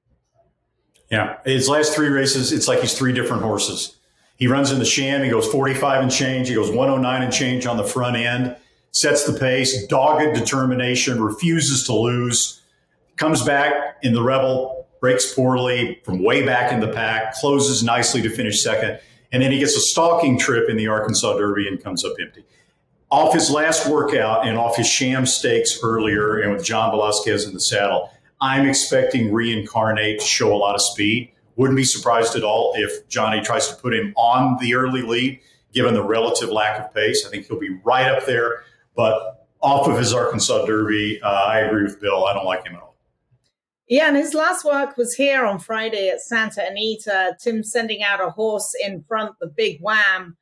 Yeah, 1.11 1.39
his 1.45 1.69
last 1.69 1.95
three 1.95 2.09
races, 2.09 2.53
it's 2.53 2.69
like 2.69 2.81
he's 2.81 2.97
three 2.97 3.13
different 3.13 3.43
horses. 3.43 3.97
He 4.37 4.47
runs 4.47 4.71
in 4.71 4.79
the 4.79 4.85
sham. 4.85 5.23
He 5.23 5.31
goes 5.31 5.47
45 5.49 6.03
and 6.03 6.11
change. 6.11 6.49
He 6.49 6.55
goes 6.55 6.71
109 6.71 7.23
and 7.23 7.33
change 7.33 7.67
on 7.67 7.77
the 7.77 7.85
front 7.85 8.17
end, 8.17 8.57
sets 8.93 9.25
the 9.25 9.39
pace, 9.39 9.87
dogged 9.87 10.35
determination, 10.35 11.23
refuses 11.23 11.85
to 11.87 11.93
lose, 11.95 12.63
comes 13.17 13.43
back 13.43 13.97
in 14.03 14.15
the 14.15 14.23
Rebel, 14.23 14.87
breaks 15.01 15.35
poorly 15.35 16.01
from 16.05 16.23
way 16.23 16.43
back 16.45 16.73
in 16.73 16.81
the 16.81 16.89
pack, 16.89 17.35
closes 17.35 17.83
nicely 17.83 18.23
to 18.23 18.31
finish 18.31 18.63
second. 18.63 19.01
And 19.33 19.43
then 19.43 19.53
he 19.53 19.59
gets 19.59 19.77
a 19.77 19.81
stalking 19.81 20.39
trip 20.39 20.71
in 20.71 20.77
the 20.77 20.89
Arkansas 20.89 21.37
Derby 21.37 21.69
and 21.69 21.83
comes 21.83 22.05
up 22.05 22.13
empty. 22.21 22.45
off 23.11 23.35
his 23.35 23.51
last 23.51 23.89
workout 23.89 24.47
and 24.47 24.57
off 24.57 24.77
his 24.77 24.87
sham 24.87 25.27
stakes 25.27 25.81
earlier, 25.83 26.39
and 26.41 26.53
with 26.53 26.65
John 26.65 26.91
Velazquez 26.93 27.45
in 27.45 27.53
the 27.53 27.61
saddle, 27.61 28.11
I'm 28.41 28.67
expecting 28.67 29.33
reincarnate 29.33 30.21
to 30.21 30.27
show 30.27 30.55
a 30.55 30.57
lot 30.57 30.75
of 30.75 30.83
speed. 30.83 31.33
Wouldn't 31.57 31.77
be 31.77 31.85
surprised 31.85 32.37
at 32.37 32.43
all 32.43 32.73
if 32.77 33.07
Johnny 33.09 33.41
tries 33.43 33.69
to 33.69 33.77
put 33.77 33.95
him 33.95 34.15
on 34.17 34.57
the 34.61 34.75
early 34.75 35.03
lead, 35.03 35.41
given 35.73 35.95
the 35.95 36.03
relative 36.03 36.49
lack 36.49 36.81
of 36.81 36.95
pace. 36.95 37.27
I 37.27 37.31
think 37.31 37.47
he'll 37.47 37.61
be 37.61 37.79
right 37.85 38.11
up 38.11 38.25
there, 38.25 38.65
but 38.97 39.47
off 39.61 39.87
of 39.87 39.99
his 39.99 40.15
Arkansas 40.15 40.65
Derby, 40.65 41.21
uh, 41.23 41.29
I 41.29 41.61
agree 41.61 41.83
with 41.83 42.01
Bill. 42.01 42.25
I 42.25 42.33
don't 42.33 42.47
like 42.47 42.65
him 42.65 42.77
at 42.77 42.83
all. 42.83 42.97
Yeah, 43.89 44.07
and 44.07 44.17
his 44.17 44.35
last 44.35 44.65
work 44.65 44.97
was 44.97 45.15
here 45.15 45.45
on 45.45 45.59
Friday 45.59 46.09
at 46.09 46.21
Santa 46.21 46.65
Anita. 46.65 47.37
Tim 47.41 47.63
sending 47.63 48.03
out 48.03 48.25
a 48.25 48.31
horse 48.31 48.73
in 48.83 49.03
front, 49.03 49.35
the 49.41 49.49
big 49.49 49.81
wham. 49.81 50.37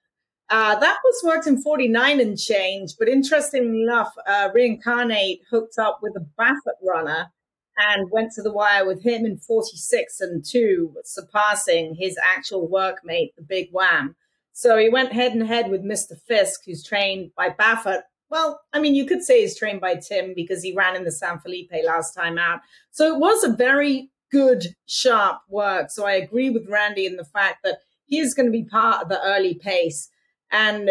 Uh, 0.51 0.79
that 0.79 0.99
was 1.03 1.23
worked 1.25 1.47
in 1.47 1.61
49 1.61 2.21
and 2.21 2.39
change, 2.39 2.93
but 2.99 3.09
interestingly 3.09 3.83
enough, 3.83 4.13
uh, 4.27 4.51
Reincarnate 4.55 5.41
hooked 5.51 5.79
up 5.79 6.01
with 6.03 6.15
a 6.17 6.27
Baffert 6.39 6.77
runner 6.83 7.31
and 7.79 8.11
went 8.11 8.33
to 8.33 8.43
the 8.43 8.53
wire 8.53 8.87
with 8.87 9.03
him 9.03 9.25
in 9.25 9.39
46 9.39 10.21
and 10.21 10.45
2, 10.45 10.97
surpassing 11.05 11.95
his 11.95 12.19
actual 12.23 12.69
workmate, 12.69 13.35
the 13.37 13.43
Big 13.43 13.71
Wham. 13.73 14.17
So 14.53 14.77
he 14.77 14.89
went 14.89 15.13
head 15.13 15.33
and 15.33 15.47
head 15.47 15.71
with 15.71 15.85
Mr. 15.85 16.21
Fisk, 16.27 16.63
who's 16.67 16.83
trained 16.83 17.31
by 17.37 17.51
Baffert. 17.51 18.03
Well, 18.31 18.61
I 18.73 18.81
mean, 18.81 18.95
you 18.95 19.07
could 19.07 19.23
say 19.23 19.41
he's 19.41 19.57
trained 19.57 19.81
by 19.81 19.95
Tim 19.95 20.33
because 20.35 20.63
he 20.63 20.75
ran 20.75 20.97
in 20.97 21.05
the 21.05 21.13
San 21.13 21.39
Felipe 21.39 21.71
last 21.85 22.13
time 22.13 22.39
out. 22.39 22.61
So 22.91 23.15
it 23.15 23.21
was 23.21 23.45
a 23.45 23.55
very 23.55 24.11
good, 24.31 24.67
sharp 24.87 25.39
work. 25.49 25.91
So 25.91 26.05
I 26.05 26.13
agree 26.13 26.51
with 26.51 26.69
Randy 26.69 27.07
in 27.07 27.17
the 27.17 27.25
fact 27.25 27.59
that 27.65 27.79
he 28.07 28.19
is 28.19 28.35
going 28.35 28.47
to 28.47 28.53
be 28.53 28.65
part 28.65 29.03
of 29.03 29.09
the 29.09 29.23
early 29.23 29.55
pace. 29.55 30.11
And 30.51 30.91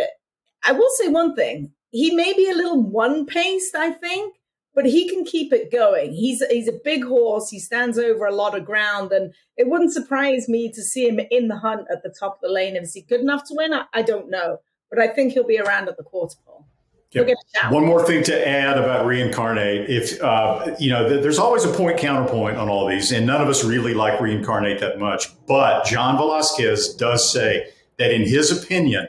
I 0.64 0.72
will 0.72 0.90
say 0.98 1.10
one 1.10 1.36
thing. 1.36 1.72
He 1.92 2.16
may 2.16 2.34
be 2.34 2.50
a 2.50 2.56
little 2.56 2.82
one 2.82 3.26
paced, 3.26 3.76
I 3.76 3.92
think, 3.92 4.36
but 4.78 4.86
he 4.86 5.10
can 5.10 5.26
keep 5.26 5.52
it 5.52 5.72
going. 5.72 6.14
He's 6.14 6.46
he's 6.52 6.68
a 6.68 6.80
big 6.84 7.04
horse. 7.04 7.50
He 7.50 7.60
stands 7.60 7.98
over 7.98 8.28
a 8.28 8.36
lot 8.36 8.56
of 8.56 8.64
ground, 8.64 9.12
and 9.12 9.34
it 9.58 9.68
wouldn't 9.68 9.92
surprise 9.92 10.48
me 10.48 10.72
to 10.72 10.84
see 10.84 11.08
him 11.08 11.20
in 11.32 11.48
the 11.48 11.58
hunt 11.58 11.88
at 11.92 12.04
the 12.04 12.14
top 12.18 12.36
of 12.36 12.42
the 12.42 12.54
lane. 12.54 12.76
Is 12.76 12.94
he 12.94 13.02
good 13.02 13.22
enough 13.22 13.44
to 13.48 13.56
win? 13.56 13.74
I, 13.74 13.86
I 13.92 14.04
don't 14.04 14.30
know, 14.30 14.60
but 14.92 15.00
I 15.00 15.08
think 15.08 15.34
he'll 15.34 15.48
be 15.48 15.60
around 15.60 15.90
at 15.90 15.98
the 15.98 16.04
quarter 16.04 16.36
pole. 16.46 16.68
Yep. 17.12 17.28
One 17.72 17.88
more 17.88 18.06
thing 18.06 18.22
to 18.26 18.48
add 18.48 18.78
about 18.78 19.08
reincarnate. 19.08 19.90
If 19.90 20.22
uh, 20.22 20.76
you 20.78 20.92
know, 20.92 21.10
th- 21.10 21.24
there's 21.24 21.40
always 21.40 21.64
a 21.66 21.74
point 21.74 21.98
counterpoint 21.98 22.58
on 22.58 22.70
all 22.70 22.88
these, 22.88 23.12
and 23.12 23.26
none 23.26 23.42
of 23.42 23.48
us 23.48 23.64
really 23.64 23.96
like 23.96 24.22
reincarnate 24.22 24.80
that 24.82 25.00
much. 25.00 25.26
But 25.48 25.86
John 25.86 26.18
Velazquez 26.18 26.94
does 26.94 27.34
say 27.34 27.72
that, 27.98 28.12
in 28.12 28.22
his 28.22 28.52
opinion, 28.52 29.08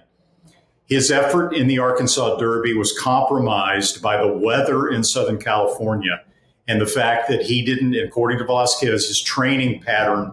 his 0.89 1.11
effort 1.11 1.53
in 1.53 1.67
the 1.67 1.79
Arkansas 1.79 2.37
Derby 2.39 2.75
was 2.75 2.99
compromised 2.99 4.01
by 4.01 4.17
the 4.17 4.27
weather 4.27 4.89
in 4.89 5.05
Southern 5.05 5.39
California 5.39 6.23
and 6.67 6.81
the 6.81 6.87
fact 6.87 7.29
that 7.29 7.43
he 7.43 7.63
didn't, 7.63 7.95
according 7.95 8.39
to 8.39 8.45
Velazquez, 8.45 9.07
his 9.09 9.21
training 9.21 9.81
pattern, 9.83 10.33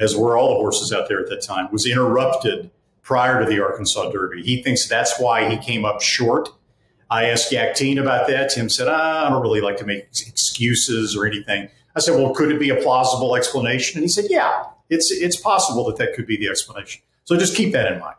as 0.00 0.16
were 0.16 0.36
all 0.36 0.50
the 0.50 0.54
horses 0.54 0.92
out 0.92 1.08
there 1.08 1.20
at 1.20 1.28
that 1.28 1.42
time, 1.42 1.68
was 1.70 1.86
interrupted 1.86 2.70
prior 3.02 3.44
to 3.44 3.48
the 3.48 3.62
Arkansas 3.62 4.10
Derby. 4.10 4.42
He 4.42 4.62
thinks 4.62 4.88
that's 4.88 5.18
why 5.20 5.48
he 5.48 5.56
came 5.58 5.84
up 5.84 6.00
short. 6.00 6.48
I 7.10 7.26
asked 7.26 7.52
Yakteen 7.52 8.00
about 8.00 8.26
that. 8.28 8.50
Tim 8.50 8.68
said, 8.68 8.88
ah, 8.88 9.26
I 9.26 9.30
don't 9.30 9.42
really 9.42 9.60
like 9.60 9.76
to 9.78 9.84
make 9.84 10.04
excuses 10.26 11.16
or 11.16 11.26
anything. 11.26 11.68
I 11.94 12.00
said, 12.00 12.16
well, 12.16 12.32
could 12.32 12.50
it 12.50 12.58
be 12.58 12.70
a 12.70 12.76
plausible 12.76 13.36
explanation? 13.36 13.98
And 13.98 14.04
he 14.04 14.08
said, 14.08 14.26
yeah, 14.28 14.64
it's, 14.88 15.10
it's 15.12 15.36
possible 15.36 15.84
that 15.86 15.96
that 15.96 16.14
could 16.14 16.26
be 16.26 16.36
the 16.36 16.48
explanation. 16.48 17.02
So 17.24 17.36
just 17.36 17.56
keep 17.56 17.72
that 17.72 17.92
in 17.92 17.98
mind. 18.00 18.16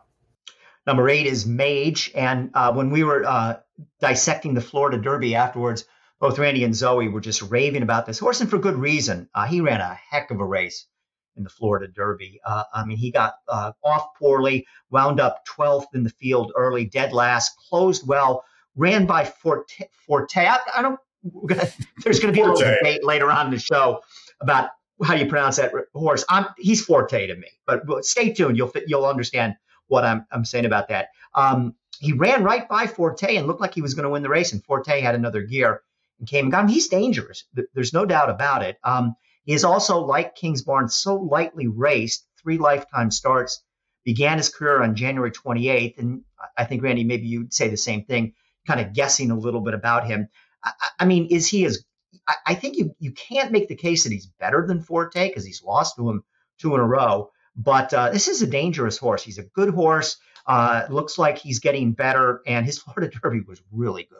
Number 0.85 1.09
eight 1.09 1.25
is 1.25 1.45
Mage. 1.45 2.11
And 2.15 2.51
uh, 2.53 2.73
when 2.73 2.89
we 2.89 3.03
were 3.03 3.25
uh, 3.25 3.59
dissecting 3.99 4.53
the 4.53 4.61
Florida 4.61 4.97
Derby 4.97 5.35
afterwards, 5.35 5.85
both 6.19 6.39
Randy 6.39 6.63
and 6.63 6.75
Zoe 6.75 7.09
were 7.09 7.21
just 7.21 7.41
raving 7.41 7.83
about 7.83 8.05
this 8.05 8.19
horse, 8.19 8.39
and 8.39 8.49
for 8.49 8.57
good 8.57 8.77
reason. 8.77 9.29
Uh, 9.35 9.45
he 9.45 9.59
ran 9.59 9.81
a 9.81 9.93
heck 9.93 10.31
of 10.31 10.39
a 10.39 10.45
race 10.45 10.87
in 11.35 11.43
the 11.43 11.49
Florida 11.49 11.87
Derby. 11.87 12.39
Uh, 12.45 12.63
I 12.73 12.85
mean, 12.85 12.97
he 12.97 13.11
got 13.11 13.35
uh, 13.47 13.73
off 13.83 14.15
poorly, 14.17 14.65
wound 14.89 15.19
up 15.19 15.45
12th 15.45 15.87
in 15.93 16.03
the 16.03 16.09
field 16.09 16.53
early, 16.55 16.85
dead 16.85 17.11
last, 17.11 17.57
closed 17.69 18.07
well, 18.07 18.45
ran 18.75 19.05
by 19.05 19.25
Forte. 19.25 19.87
Forte. 20.07 20.45
I, 20.45 20.59
I 20.75 20.81
don't. 20.81 20.99
There's 22.03 22.19
going 22.19 22.33
to 22.33 22.37
be 22.37 22.41
a 22.41 22.49
little 22.49 22.75
debate 22.75 23.03
later 23.03 23.31
on 23.31 23.47
in 23.47 23.51
the 23.51 23.59
show 23.59 24.01
about 24.41 24.69
how 25.03 25.15
you 25.15 25.25
pronounce 25.25 25.57
that 25.57 25.73
horse. 25.93 26.23
I'm, 26.29 26.45
he's 26.57 26.83
Forte 26.83 27.27
to 27.27 27.35
me, 27.35 27.47
but, 27.65 27.85
but 27.85 28.05
stay 28.05 28.33
tuned. 28.33 28.57
You'll 28.57 28.71
you'll 28.87 29.05
understand 29.05 29.55
what 29.87 30.03
I'm, 30.03 30.25
I'm 30.31 30.45
saying 30.45 30.65
about 30.65 30.89
that. 30.89 31.09
Um, 31.35 31.75
he 31.99 32.13
ran 32.13 32.43
right 32.43 32.67
by 32.67 32.87
Forte 32.87 33.35
and 33.35 33.47
looked 33.47 33.61
like 33.61 33.73
he 33.73 33.81
was 33.81 33.93
going 33.93 34.03
to 34.03 34.09
win 34.09 34.23
the 34.23 34.29
race, 34.29 34.53
and 34.53 34.63
Forte 34.63 34.99
had 34.99 35.15
another 35.15 35.41
gear 35.41 35.81
and 36.19 36.27
came 36.27 36.45
and 36.45 36.51
got 36.51 36.63
him. 36.63 36.69
He's 36.69 36.87
dangerous. 36.87 37.45
There's 37.73 37.93
no 37.93 38.05
doubt 38.05 38.29
about 38.29 38.63
it. 38.63 38.77
Um, 38.83 39.15
he 39.43 39.53
is 39.53 39.63
also, 39.63 39.99
like 39.99 40.37
Kingsbarn, 40.37 40.89
so 40.89 41.15
lightly 41.15 41.67
raced, 41.67 42.25
three 42.41 42.57
lifetime 42.57 43.11
starts, 43.11 43.63
began 44.05 44.37
his 44.37 44.49
career 44.49 44.81
on 44.81 44.95
January 44.95 45.31
28th. 45.31 45.97
And 45.97 46.23
I 46.57 46.65
think, 46.65 46.83
Randy, 46.83 47.03
maybe 47.03 47.27
you'd 47.27 47.53
say 47.53 47.69
the 47.69 47.77
same 47.77 48.05
thing, 48.05 48.33
kind 48.67 48.79
of 48.79 48.93
guessing 48.93 49.31
a 49.31 49.37
little 49.37 49.61
bit 49.61 49.73
about 49.73 50.07
him. 50.07 50.27
I, 50.63 50.71
I 50.99 51.05
mean, 51.05 51.27
is 51.29 51.47
he 51.47 51.65
as 51.65 51.83
I, 52.27 52.35
I 52.47 52.53
think 52.55 52.77
you, 52.77 52.95
you 52.99 53.11
can't 53.11 53.51
make 53.51 53.67
the 53.67 53.75
case 53.75 54.03
that 54.03 54.11
he's 54.11 54.27
better 54.27 54.65
than 54.67 54.81
Forte 54.81 55.27
because 55.27 55.45
he's 55.45 55.63
lost 55.63 55.95
to 55.97 56.09
him 56.09 56.23
two 56.59 56.73
in 56.75 56.79
a 56.79 56.85
row. 56.85 57.31
But 57.55 57.93
uh, 57.93 58.09
this 58.09 58.27
is 58.27 58.41
a 58.41 58.47
dangerous 58.47 58.97
horse. 58.97 59.23
He's 59.23 59.37
a 59.37 59.43
good 59.43 59.69
horse. 59.73 60.17
Uh, 60.45 60.85
looks 60.89 61.17
like 61.17 61.37
he's 61.37 61.59
getting 61.59 61.93
better, 61.93 62.41
and 62.45 62.65
his 62.65 62.79
Florida 62.79 63.15
Derby 63.21 63.41
was 63.41 63.61
really 63.71 64.03
good. 64.03 64.19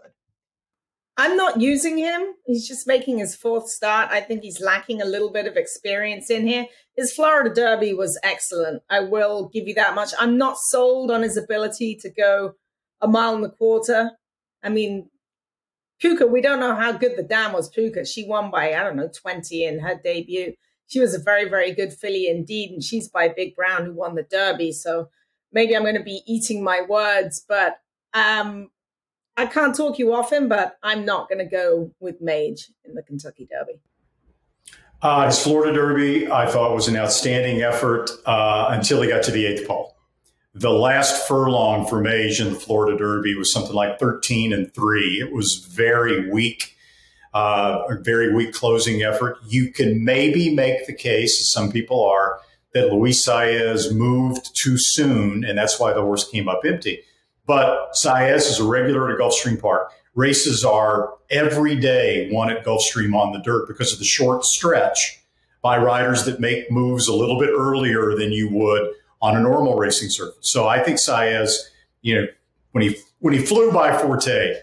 I'm 1.16 1.38
not 1.38 1.62
using 1.62 1.98
him. 1.98 2.22
He's 2.46 2.68
just 2.68 2.88
making 2.88 3.20
his 3.20 3.36
fourth 3.36 3.70
start. 3.70 4.10
I 4.10 4.20
think 4.20 4.42
he's 4.42 4.60
lacking 4.60 5.02
a 5.02 5.06
little 5.06 5.32
bit 5.32 5.46
of 5.46 5.58
experience 5.58 6.32
in 6.32 6.48
here. 6.48 6.66
His 6.96 7.14
Florida 7.14 7.54
Derby 7.54 7.94
was 7.94 8.20
excellent. 8.24 8.82
I 8.90 9.02
will 9.02 9.50
give 9.54 9.68
you 9.68 9.76
that 9.76 9.94
much. 9.94 10.10
I'm 10.20 10.40
not 10.40 10.58
sold 10.58 11.12
on 11.12 11.22
his 11.22 11.38
ability 11.38 11.98
to 12.02 12.10
go 12.10 12.54
a 13.00 13.08
mile 13.08 13.36
and 13.36 13.46
a 13.46 13.50
quarter. 13.50 14.12
I 14.64 14.70
mean, 14.70 15.10
Puca, 16.02 16.28
we 16.28 16.42
don't 16.42 16.60
know 16.60 16.76
how 16.76 16.94
good 16.94 17.16
the 17.16 17.24
dam 17.24 17.54
was. 17.54 17.70
Puca, 17.70 18.08
she 18.08 18.28
won 18.28 18.50
by, 18.50 18.74
I 18.74 18.84
don't 18.84 18.96
know, 18.96 19.10
20 19.10 19.66
in 19.66 19.80
her 19.80 20.00
debut 20.04 20.54
she 20.88 21.00
was 21.00 21.14
a 21.14 21.20
very, 21.20 21.50
very 21.50 21.74
good 21.74 21.94
filly 21.94 22.28
indeed. 22.28 22.72
And 22.72 22.84
she's 22.84 23.08
by 23.08 23.30
Big 23.30 23.56
Brown, 23.56 23.86
who 23.86 23.94
won 23.94 24.16
the 24.16 24.24
Derby. 24.24 24.72
So 24.72 25.10
maybe 25.52 25.76
I'm 25.76 25.84
going 25.84 25.96
to 25.96 26.04
be 26.04 26.22
eating 26.26 26.64
my 26.64 26.82
words, 26.88 27.44
but 27.48 27.78
um, 28.14 28.70
I 29.38 29.46
can't 29.46 29.76
talk 29.76 29.98
you 29.98 30.14
off 30.14 30.32
him, 30.32 30.48
but 30.48 30.78
I'm 30.84 31.06
not 31.06 31.30
going 31.30 31.40
to 31.40 31.46
go 31.46 31.92
with 32.00 32.22
Mage 32.22 32.72
in 32.86 32.94
the 32.94 33.02
Kentucky 33.02 33.48
Derby. 33.50 33.80
Uh, 35.02 35.26
his 35.26 35.40
Florida 35.40 35.74
Derby, 35.74 36.32
I 36.32 36.46
thought 36.48 36.74
was 36.74 36.88
an 36.88 36.96
outstanding 36.96 37.62
effort 37.62 38.10
uh, 38.26 38.68
until 38.70 39.02
he 39.02 39.10
got 39.10 39.24
to 39.24 39.32
the 39.32 39.46
eighth 39.46 39.68
pole. 39.68 39.98
The 40.56 40.70
last 40.70 41.28
furlong 41.28 41.88
for 41.88 42.00
Mage 42.00 42.40
in 42.40 42.54
the 42.54 42.60
Florida 42.60 42.98
Derby 42.98 43.36
was 43.36 43.52
something 43.52 43.74
like 43.74 44.00
13 44.00 44.54
and 44.54 44.74
three. 44.74 45.20
It 45.20 45.34
was 45.34 45.56
very 45.56 46.30
weak 46.30 46.78
uh, 47.34 47.84
a 47.90 47.96
very 48.02 48.34
weak 48.34 48.54
closing 48.54 49.04
effort. 49.04 49.38
You 49.48 49.72
can 49.72 50.04
maybe 50.04 50.54
make 50.54 50.86
the 50.86 50.94
case, 50.94 51.40
as 51.40 51.52
some 51.52 51.72
people 51.72 52.06
are, 52.06 52.40
that 52.74 52.92
Luis 52.92 53.26
Saez 53.26 53.94
moved 53.94 54.56
too 54.56 54.76
soon, 54.78 55.44
and 55.44 55.58
that's 55.58 55.80
why 55.80 55.94
the 55.94 56.02
horse 56.02 56.28
came 56.30 56.48
up 56.48 56.62
empty. 56.66 57.02
But 57.46 57.94
Saez 57.94 58.50
is 58.50 58.60
a 58.60 58.66
regular 58.66 59.12
at 59.12 59.20
Gulfstream 59.20 59.60
Park. 59.60 59.92
Races 60.16 60.64
are 60.64 61.14
every 61.30 61.76
day 61.76 62.30
won 62.32 62.50
at 62.50 62.64
Gulfstream 62.64 63.16
on 63.16 63.34
the 63.34 63.40
dirt 63.40 63.68
because 63.68 63.94
of 63.94 64.00
the 64.00 64.06
short 64.06 64.46
stretch 64.46 65.20
by 65.62 65.78
riders 65.78 66.26
that 66.26 66.40
make 66.40 66.70
moves 66.70 67.08
a 67.08 67.16
little 67.16 67.40
bit 67.40 67.50
earlier 67.50 68.16
than 68.16 68.32
you 68.32 68.50
would 68.50 68.94
on 69.22 69.38
a 69.38 69.40
normal 69.40 69.76
racing 69.76 70.10
surface. 70.10 70.38
So 70.42 70.68
I 70.68 70.84
think 70.84 70.98
Saez, 70.98 71.54
you 72.02 72.16
know, 72.16 72.28
when 72.74 72.84
he 72.84 72.98
when 73.20 73.34
he 73.34 73.40
flew 73.40 73.72
by 73.72 73.98
Forte, 73.98 74.56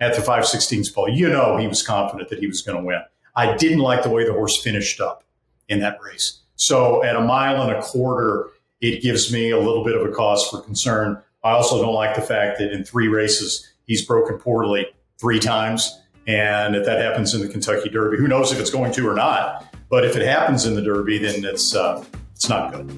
at 0.00 0.14
the 0.14 0.22
516s 0.22 0.94
pole, 0.94 1.08
you 1.08 1.28
know 1.28 1.56
he 1.56 1.66
was 1.66 1.82
confident 1.82 2.28
that 2.30 2.38
he 2.38 2.46
was 2.46 2.62
going 2.62 2.78
to 2.78 2.84
win. 2.84 3.00
I 3.34 3.56
didn't 3.56 3.80
like 3.80 4.02
the 4.02 4.10
way 4.10 4.24
the 4.24 4.32
horse 4.32 4.62
finished 4.62 5.00
up 5.00 5.24
in 5.68 5.80
that 5.80 5.98
race. 6.02 6.40
So 6.56 7.04
at 7.04 7.16
a 7.16 7.20
mile 7.20 7.62
and 7.62 7.70
a 7.70 7.82
quarter, 7.82 8.50
it 8.80 9.02
gives 9.02 9.32
me 9.32 9.50
a 9.50 9.58
little 9.58 9.84
bit 9.84 9.96
of 9.96 10.06
a 10.06 10.12
cause 10.12 10.48
for 10.48 10.60
concern. 10.60 11.22
I 11.44 11.52
also 11.52 11.82
don't 11.82 11.94
like 11.94 12.14
the 12.14 12.22
fact 12.22 12.58
that 12.58 12.72
in 12.72 12.84
three 12.84 13.08
races, 13.08 13.72
he's 13.86 14.04
broken 14.04 14.38
poorly 14.38 14.86
three 15.18 15.38
times. 15.38 16.00
And 16.26 16.74
if 16.74 16.84
that 16.86 16.98
happens 17.00 17.34
in 17.34 17.40
the 17.40 17.48
Kentucky 17.48 17.88
Derby, 17.88 18.16
who 18.16 18.26
knows 18.26 18.52
if 18.52 18.58
it's 18.58 18.70
going 18.70 18.92
to 18.92 19.08
or 19.08 19.14
not. 19.14 19.64
But 19.88 20.04
if 20.04 20.16
it 20.16 20.26
happens 20.26 20.66
in 20.66 20.74
the 20.74 20.82
Derby, 20.82 21.18
then 21.18 21.44
it's, 21.44 21.74
uh, 21.74 22.04
it's 22.34 22.48
not 22.48 22.72
good. 22.72 22.88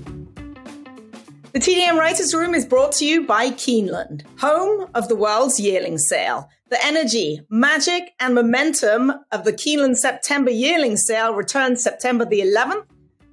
The 1.52 1.60
TDN 1.60 1.98
Writers 1.98 2.34
Room 2.34 2.54
is 2.54 2.64
brought 2.64 2.92
to 2.92 3.06
you 3.06 3.26
by 3.26 3.50
Keeneland, 3.50 4.22
home 4.38 4.88
of 4.94 5.08
the 5.08 5.16
world's 5.16 5.58
yearling 5.58 5.98
sale. 5.98 6.48
The 6.70 6.84
energy, 6.84 7.40
magic, 7.48 8.12
and 8.20 8.34
momentum 8.34 9.10
of 9.32 9.44
the 9.44 9.54
Keeneland 9.54 9.96
September 9.96 10.50
yearling 10.50 10.98
sale 10.98 11.32
returns 11.32 11.82
September 11.82 12.26
the 12.26 12.40
11th 12.40 12.84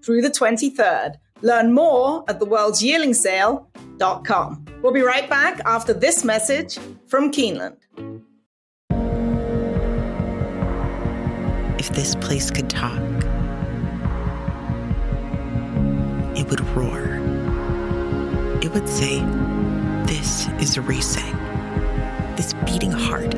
through 0.02 0.22
the 0.22 0.30
23rd. 0.30 1.16
Learn 1.42 1.74
more 1.74 2.24
at 2.30 2.40
theworldsyearlingsale.com. 2.40 4.66
We'll 4.82 4.94
be 4.94 5.02
right 5.02 5.30
back 5.30 5.60
after 5.66 5.94
this 5.94 6.24
message 6.24 6.80
from 7.08 7.30
Keeneland. 7.30 7.76
If 11.78 11.90
this 11.90 12.16
place 12.16 12.50
could 12.50 12.70
talk, 12.70 13.02
it 16.38 16.50
would 16.50 16.62
roar. 16.70 17.20
It 18.62 18.74
would 18.74 18.88
say, 18.88 19.20
This 20.06 20.48
is 20.62 20.78
a. 20.78 21.45
This 22.36 22.54
beating 22.66 22.92
heart 22.92 23.34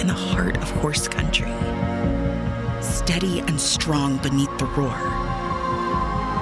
in 0.00 0.08
the 0.08 0.12
heart 0.12 0.56
of 0.56 0.68
horse 0.82 1.06
country. 1.06 1.52
Steady 2.82 3.38
and 3.38 3.60
strong 3.60 4.18
beneath 4.18 4.50
the 4.58 4.64
roar, 4.64 4.98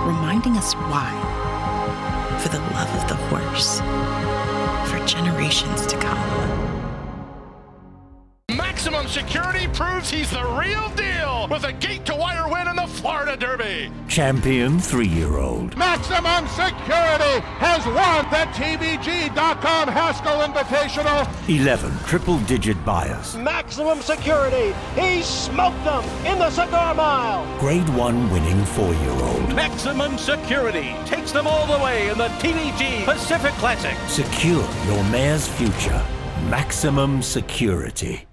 reminding 0.07 0.57
us 0.57 0.73
why. 0.73 1.13
For 2.41 2.49
the 2.49 2.61
love 2.61 2.89
of 2.97 3.09
the 3.09 3.17
horse, 3.29 3.81
for 4.91 5.05
generations 5.07 5.85
to 5.87 5.99
come. 5.99 6.19
Maximum 8.57 9.07
Security 9.07 9.69
proves 9.69 10.09
he's 10.11 10.31
the 10.31 10.45
real 10.59 10.89
deal 10.97 11.47
with 11.51 11.65
a 11.65 11.75
gate 11.75 12.07
to 12.07 12.15
wire 12.15 12.49
win 12.49 12.62
Florida 13.33 13.47
Derby. 13.47 13.93
Champion 14.09 14.79
three 14.79 15.07
year 15.07 15.39
old. 15.39 15.77
Maximum 15.77 16.47
Security 16.49 17.41
has 17.61 17.85
won 17.87 18.25
the 18.31 18.45
TVG.com 18.53 19.89
Haskell 19.89 20.41
Invitational. 20.41 21.27
11 21.49 21.93
triple 22.07 22.39
digit 22.41 22.77
Beyers. 22.85 23.37
Maximum 23.37 24.01
Security. 24.01 24.75
He 24.95 25.23
smoked 25.23 25.83
them 25.85 26.05
in 26.27 26.39
the 26.39 26.51
cigar 26.51 26.95
mile. 26.95 27.59
Grade 27.59 27.89
one 27.91 28.31
winning 28.31 28.65
four 28.65 28.93
year 28.95 29.13
old. 29.13 29.55
Maximum 29.55 30.19
Security 30.19 30.95
takes 31.07 31.33
them 31.33 31.47
all 31.47 31.67
the 31.67 31.83
way 31.83 32.09
in 32.11 32.19
the 32.19 32.29
TVG 32.41 33.05
Pacific 33.05 33.53
Classic. 33.53 33.97
Secure 34.09 34.67
your 34.87 35.05
mare's 35.05 35.49
future. 35.49 36.05
Maximum 36.51 37.23
Security. 37.23 38.27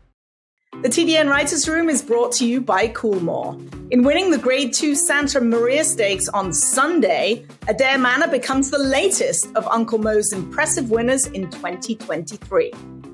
The 0.81 0.87
TDN 0.87 1.29
Writers 1.29 1.67
Room 1.67 1.89
is 1.89 2.01
brought 2.01 2.31
to 2.35 2.47
you 2.47 2.61
by 2.61 2.87
Coolmore. 2.87 3.59
In 3.91 4.01
winning 4.01 4.31
the 4.31 4.37
Grade 4.37 4.71
2 4.71 4.95
Santa 4.95 5.41
Maria 5.41 5.83
Stakes 5.83 6.29
on 6.29 6.53
Sunday, 6.53 7.45
Adare 7.67 7.99
Manor 7.99 8.29
becomes 8.29 8.71
the 8.71 8.79
latest 8.79 9.53
of 9.57 9.67
Uncle 9.67 9.97
Mo's 9.97 10.31
impressive 10.31 10.89
winners 10.89 11.27
in 11.27 11.51
2023. 11.51 12.71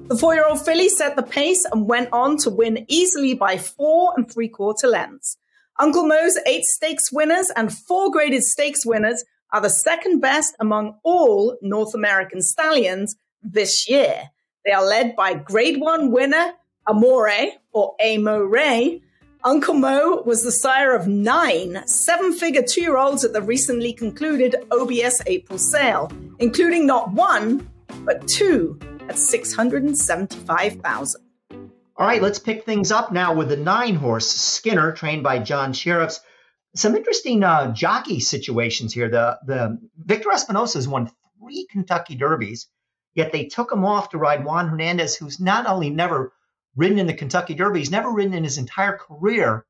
The 0.09 0.15
four 0.15 0.35
year 0.35 0.45
old 0.47 0.63
filly 0.63 0.89
set 0.89 1.15
the 1.15 1.23
pace 1.23 1.65
and 1.71 1.87
went 1.87 2.09
on 2.11 2.37
to 2.37 2.51
win 2.51 2.85
easily 2.87 3.33
by 3.33 3.57
four 3.57 4.13
and 4.15 4.31
three 4.31 4.47
quarter 4.47 4.85
lengths. 4.87 5.37
Uncle 5.79 6.05
Mo's 6.05 6.37
eight 6.45 6.65
stakes 6.65 7.11
winners 7.11 7.49
and 7.55 7.75
four 7.75 8.11
graded 8.11 8.43
stakes 8.43 8.85
winners 8.85 9.23
are 9.51 9.61
the 9.61 9.71
second 9.71 10.19
best 10.19 10.55
among 10.59 10.99
all 11.01 11.57
North 11.63 11.95
American 11.95 12.43
stallions 12.43 13.15
this 13.41 13.89
year. 13.89 14.29
They 14.65 14.71
are 14.71 14.85
led 14.85 15.15
by 15.15 15.33
Grade 15.33 15.81
1 15.81 16.11
winner 16.11 16.53
Amore 16.87 17.51
or 17.71 17.95
Amo 18.01 18.39
Ray. 18.39 19.01
Uncle 19.43 19.75
Mo 19.75 20.23
was 20.23 20.43
the 20.43 20.51
sire 20.51 20.95
of 20.95 21.07
nine 21.07 21.87
seven 21.87 22.33
figure 22.33 22.63
two 22.63 22.81
year 22.81 22.97
olds 22.97 23.23
at 23.23 23.33
the 23.33 23.41
recently 23.41 23.93
concluded 23.93 24.55
OBS 24.71 25.21
April 25.27 25.59
sale, 25.59 26.11
including 26.39 26.87
not 26.87 27.11
one, 27.11 27.69
but 28.03 28.27
two 28.27 28.79
at 29.07 29.17
675,000. 29.17 31.21
All 31.97 32.05
right, 32.05 32.21
let's 32.21 32.39
pick 32.39 32.65
things 32.65 32.91
up 32.91 33.11
now 33.11 33.33
with 33.33 33.49
the 33.49 33.57
nine 33.57 33.95
horse 33.95 34.29
Skinner, 34.29 34.91
trained 34.91 35.23
by 35.23 35.39
John 35.39 35.73
Shirreffs. 35.73 36.19
Some 36.75 36.95
interesting 36.95 37.43
uh, 37.43 37.71
jockey 37.71 38.19
situations 38.19 38.93
here. 38.93 39.09
The, 39.09 39.39
the 39.45 39.79
Victor 39.97 40.29
Espinoza 40.29 40.73
has 40.73 40.87
won 40.87 41.09
three 41.39 41.67
Kentucky 41.71 42.15
Derbies, 42.15 42.67
yet 43.13 43.31
they 43.31 43.45
took 43.45 43.71
him 43.71 43.85
off 43.85 44.09
to 44.09 44.17
ride 44.17 44.43
Juan 44.43 44.67
Hernandez, 44.67 45.15
who's 45.15 45.39
not 45.39 45.67
only 45.67 45.89
never 45.89 46.33
ridden 46.75 46.99
in 46.99 47.07
the 47.07 47.13
Kentucky 47.13 47.53
Derby. 47.53 47.79
He's 47.79 47.91
never 47.91 48.09
ridden 48.09 48.33
in 48.33 48.43
his 48.43 48.57
entire 48.57 48.97
career 48.97 49.65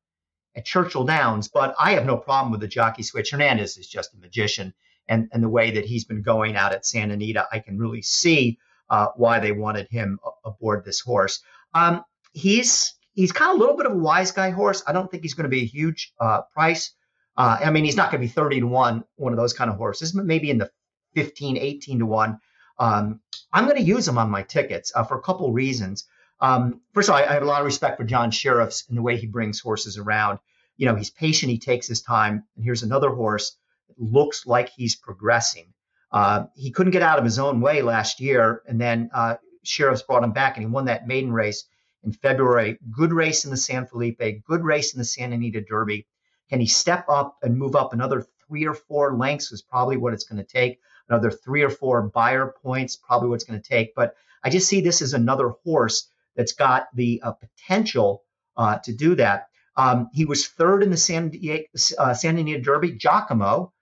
at 0.56 0.66
Churchill 0.66 1.04
Downs, 1.04 1.48
but 1.48 1.76
I 1.80 1.92
have 1.94 2.06
no 2.06 2.18
problem 2.18 2.52
with 2.52 2.62
the 2.62 2.68
jockey 2.68 3.04
switch. 3.04 3.32
Hernandez 3.32 3.78
is 3.78 3.88
just 3.88 4.14
a 4.14 4.18
magician, 4.18 4.74
and, 5.08 5.28
and 5.32 5.44
the 5.44 5.50
way 5.50 5.72
that 5.72 5.86
he's 5.86 6.06
been 6.06 6.22
going 6.22 6.56
out 6.56 6.74
at 6.74 6.86
Santa 6.86 7.14
Anita, 7.14 7.48
I 7.52 7.60
can 7.60 7.78
really 7.78 8.02
see 8.02 8.58
uh, 8.90 9.08
why 9.16 9.40
they 9.40 9.52
wanted 9.52 9.88
him 9.90 10.20
aboard 10.46 10.86
this 10.86 11.00
horse. 11.00 11.42
Um, 11.74 12.04
he's 12.34 12.94
he's 13.14 13.32
kind 13.32 13.52
of 13.52 13.58
a 13.58 13.60
little 13.60 13.78
bit 13.78 13.86
of 13.86 13.94
a 13.94 13.98
wise 13.98 14.32
guy 14.32 14.50
horse. 14.50 14.84
I 14.86 14.94
don't 14.94 15.10
think 15.10 15.24
he's 15.24 15.34
going 15.34 15.46
to 15.46 15.50
be 15.50 15.62
a 15.62 15.66
huge 15.66 16.14
uh, 16.20 16.42
price. 16.54 16.92
Uh, 17.38 17.58
I 17.64 17.72
mean, 17.72 17.84
he's 17.84 17.98
not 17.98 18.12
going 18.12 18.22
to 18.22 18.28
be 18.28 18.32
30 18.32 18.62
to 18.62 18.68
1, 18.68 19.04
one 19.16 19.34
of 19.34 19.38
those 19.38 19.54
kind 19.54 19.70
of 19.70 19.78
horses, 19.78 20.14
but 20.14 20.26
maybe 20.26 20.50
in 20.50 20.58
the 20.58 20.70
15, 21.16 21.58
18 21.58 22.00
to 22.00 22.06
1. 22.06 22.40
Um, 22.78 23.20
I'm 23.52 23.66
going 23.66 23.78
to 23.78 23.84
use 23.84 24.08
him 24.08 24.18
on 24.18 24.30
my 24.30 24.44
tickets 24.44 24.92
uh, 24.96 25.04
for 25.04 25.18
a 25.18 25.22
couple 25.22 25.52
reasons. 25.52 26.06
Um, 26.46 26.82
first 26.94 27.10
of 27.10 27.16
all, 27.16 27.22
I, 27.22 27.26
I, 27.26 27.34
have 27.34 27.42
a 27.42 27.48
lot 27.48 27.62
of 27.62 27.66
respect 27.66 27.98
for 27.98 28.04
John 28.04 28.30
Shirreffs 28.30 28.88
and 28.88 28.96
the 28.96 29.02
way 29.02 29.18
he 29.18 29.26
brings 29.26 29.60
horses 29.60 29.98
around. 29.98 30.38
You 30.78 30.86
know, 30.86 30.94
he's 30.94 31.10
patient, 31.10 31.52
he 31.52 31.58
takes 31.58 31.88
his 31.88 32.04
time. 32.04 32.44
And 32.56 32.64
here's 32.64 32.84
another 32.84 33.10
horse 33.10 33.58
that 33.88 34.00
looks 34.00 34.46
like 34.46 34.70
he's 34.70 34.96
progressing. 34.96 35.74
Uh, 36.12 36.46
he 36.54 36.70
couldn't 36.70 36.92
get 36.92 37.02
out 37.02 37.18
of 37.18 37.26
his 37.26 37.40
own 37.40 37.62
way 37.62 37.82
last 37.82 38.20
year, 38.20 38.62
and 38.68 38.80
then 38.80 39.10
uh, 39.12 39.38
Shirreffs 39.66 40.06
brought 40.06 40.24
him 40.24 40.34
back, 40.34 40.56
and 40.56 40.64
he 40.64 40.72
won 40.72 40.86
that 40.86 41.08
maiden 41.08 41.34
race 41.34 41.66
in 42.04 42.12
February. 42.12 42.78
Good 42.92 43.12
race 43.12 43.46
in 43.46 43.50
the 43.50 43.58
San 43.58 43.88
Felipe, 43.88 44.22
good 44.46 44.64
race 44.64 44.94
in 44.94 45.00
the 45.00 45.06
Santa 45.06 45.34
Anita 45.34 45.62
Derby. 45.62 46.06
Can 46.52 46.60
he 46.60 46.68
step 46.68 47.06
up 47.10 47.38
and 47.42 47.58
move 47.58 47.76
up 47.76 47.92
another 47.92 48.24
three 48.48 48.68
or 48.68 48.76
four 48.76 49.18
lengths? 49.18 49.52
Is 49.52 49.64
probably 49.64 49.98
what 49.98 50.14
it's 50.14 50.26
going 50.26 50.46
to 50.46 50.48
take. 50.48 50.80
Another 51.10 51.32
three 51.32 51.64
or 51.64 51.72
four 51.72 52.04
Beyer 52.04 52.54
points, 52.62 52.96
probably 52.96 53.30
what 53.30 53.36
it's 53.36 53.44
going 53.46 53.60
to 53.60 53.68
take. 53.68 53.96
But 53.96 54.14
I 54.44 54.52
just 54.52 54.68
see 54.68 54.80
this 54.80 55.02
as 55.02 55.14
another 55.14 55.50
horse 55.64 56.08
that's 56.36 56.54
got 56.54 56.88
the 56.94 57.22
uh, 57.24 57.34
potential 57.34 58.24
uh, 58.58 58.80
to 58.80 58.94
do 58.94 59.16
that. 59.16 59.48
Um, 59.78 60.10
he 60.14 60.26
was 60.26 60.48
third 60.48 60.84
in 60.84 60.90
the 60.90 60.98
San, 60.98 61.30
Diego, 61.30 61.64
uh, 61.98 62.14
San 62.14 62.36
Diego 62.36 62.64
Derby. 62.64 62.94
Giacomo, 62.94 63.74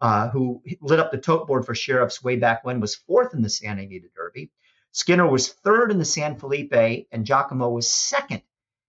uh, 0.00 0.28
who 0.30 0.62
lit 0.80 1.00
up 1.00 1.10
the 1.10 1.18
tote 1.18 1.46
board 1.46 1.66
for 1.66 1.74
Shirreffs 1.74 2.22
way 2.22 2.36
back 2.36 2.64
when, 2.64 2.80
was 2.80 2.94
fourth 2.94 3.34
in 3.34 3.42
the 3.42 3.50
San 3.50 3.78
Anita 3.78 4.08
Derby. 4.14 4.50
Skinner 4.92 5.26
was 5.26 5.48
third 5.48 5.90
in 5.90 5.98
the 5.98 6.04
San 6.04 6.36
Felipe, 6.36 7.06
and 7.12 7.24
Giacomo 7.24 7.68
was 7.68 7.88
second 7.88 8.42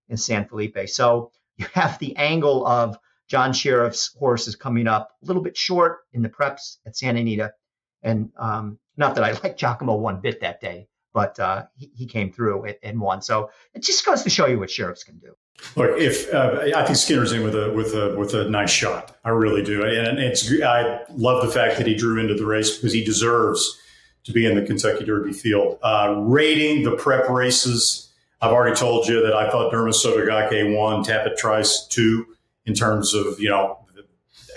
in 0.10 0.18
San 0.18 0.48
Felipe. 0.48 0.90
So 0.90 1.32
you 1.58 1.66
have 1.74 2.00
the 2.00 2.16
angle 2.18 2.66
of 2.66 2.98
John 3.28 3.54
Shirreffs' 3.54 4.16
horses 4.18 4.56
coming 4.56 4.88
up 4.88 5.10
a 5.24 5.26
little 5.26 5.42
bit 5.42 5.56
short 5.56 6.00
in 6.12 6.22
the 6.22 6.30
preps 6.30 6.78
at 6.86 6.98
San 6.98 7.18
Anita. 7.18 7.54
And 8.04 8.32
um, 8.38 8.80
not 8.98 9.16
that 9.16 9.24
I 9.24 9.32
like 9.44 9.58
Giacomo 9.58 9.96
one 9.96 10.22
bit 10.22 10.42
that 10.42 10.60
day, 10.60 10.88
but 11.13 11.39
uh, 11.39 11.65
he, 11.76 11.91
he, 11.95 12.06
came 12.06 12.32
through 12.32 12.63
and, 12.63 12.76
and 12.84 13.00
won. 13.00 13.21
So 13.21 13.50
it 13.74 13.84
just 13.84 14.06
goes 14.06 14.24
to 14.24 14.30
show 14.30 14.45
you 14.45 14.60
what 14.60 14.69
Shirreffs 14.69 15.06
can 15.06 15.17
do. 15.17 15.36
Look, 15.76 15.97
if 16.00 16.34
uh, 16.34 16.71
I 16.76 16.86
think 16.86 16.97
Skinner's 16.97 17.32
in 17.32 17.43
with 17.43 17.56
a 17.56 17.71
with 17.71 17.93
a 17.93 18.15
with 18.17 18.34
a 18.34 18.50
nice 18.50 18.71
shot, 18.71 19.15
I 19.24 19.30
really 19.30 19.62
do, 19.62 19.84
and 19.84 20.19
it's 20.19 20.52
I 20.63 21.02
love 21.12 21.45
the 21.45 21.52
fact 21.52 21.78
that 21.78 21.86
he 21.86 21.93
drew 21.93 22.19
into 22.19 22.34
the 22.34 22.45
race 22.45 22.76
because 22.76 22.93
he 22.93 23.04
deserves 23.04 23.80
to 24.24 24.32
be 24.32 24.45
in 24.45 24.56
the 24.56 24.65
Kentucky 24.65 25.06
Derby 25.06 25.34
field. 25.34 25.78
Uh, 25.84 26.15
rating 26.26 26.84
the 26.84 26.95
prep 26.95 27.30
races, 27.30 28.12
I've 28.41 28.52
already 28.52 28.76
told 28.76 29.08
you 29.08 29.21
that 29.21 29.34
I 29.34 29.52
thought 29.52 29.71
Derma 29.71 29.93
Sotogake 29.93 30.76
won, 30.76 31.04
Tapit 31.04 31.38
Trice 31.38 31.86
two, 31.88 32.26
in 32.65 32.74
terms 32.74 33.13
of 33.13 33.39
you 33.39 33.50
know 33.50 33.78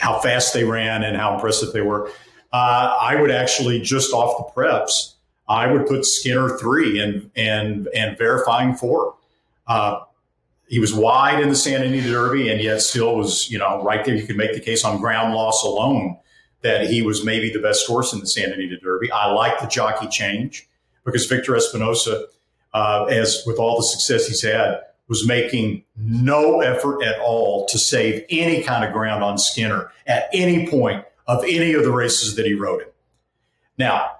how 0.00 0.18
fast 0.20 0.54
they 0.54 0.64
ran 0.64 1.02
and 1.02 1.16
how 1.16 1.34
impressive 1.34 1.72
they 1.72 1.82
were. 1.82 2.10
Uh, 2.52 2.96
I 3.00 3.20
would 3.20 3.30
actually 3.30 3.80
just 3.80 4.12
off 4.12 4.38
the 4.38 4.60
preps 4.60 5.13
I 5.48 5.70
would 5.70 5.86
put 5.86 6.06
Skinner 6.06 6.56
three 6.56 7.00
and 7.00 7.30
and 7.36 7.88
and 7.88 8.16
verifying 8.16 8.74
four. 8.74 9.14
Uh, 9.66 10.00
he 10.68 10.78
was 10.78 10.94
wide 10.94 11.42
in 11.42 11.50
the 11.50 11.56
Santa 11.56 11.84
Anita 11.84 12.10
Derby, 12.10 12.48
and 12.48 12.60
yet 12.60 12.80
still 12.80 13.16
was 13.16 13.50
you 13.50 13.58
know 13.58 13.82
right 13.82 14.04
there. 14.04 14.14
You 14.14 14.26
could 14.26 14.36
make 14.36 14.54
the 14.54 14.60
case 14.60 14.84
on 14.84 15.00
ground 15.00 15.34
loss 15.34 15.62
alone 15.64 16.18
that 16.62 16.86
he 16.86 17.02
was 17.02 17.24
maybe 17.24 17.52
the 17.52 17.58
best 17.58 17.86
horse 17.86 18.12
in 18.12 18.20
the 18.20 18.26
Santa 18.26 18.54
Anita 18.54 18.78
Derby. 18.78 19.10
I 19.12 19.30
like 19.30 19.60
the 19.60 19.66
jockey 19.66 20.08
change 20.08 20.66
because 21.04 21.26
Victor 21.26 21.52
Espinoza, 21.52 22.24
uh, 22.72 23.04
as 23.04 23.42
with 23.46 23.58
all 23.58 23.76
the 23.76 23.82
success 23.82 24.26
he's 24.26 24.42
had, 24.42 24.80
was 25.06 25.26
making 25.26 25.84
no 25.96 26.62
effort 26.62 27.02
at 27.02 27.20
all 27.20 27.66
to 27.66 27.78
save 27.78 28.24
any 28.30 28.62
kind 28.62 28.82
of 28.82 28.92
ground 28.94 29.22
on 29.22 29.36
Skinner 29.36 29.92
at 30.06 30.28
any 30.32 30.66
point 30.66 31.04
of 31.26 31.44
any 31.44 31.74
of 31.74 31.84
the 31.84 31.92
races 31.92 32.36
that 32.36 32.46
he 32.46 32.54
rode 32.54 32.80
in. 32.80 32.88
Now, 33.76 34.18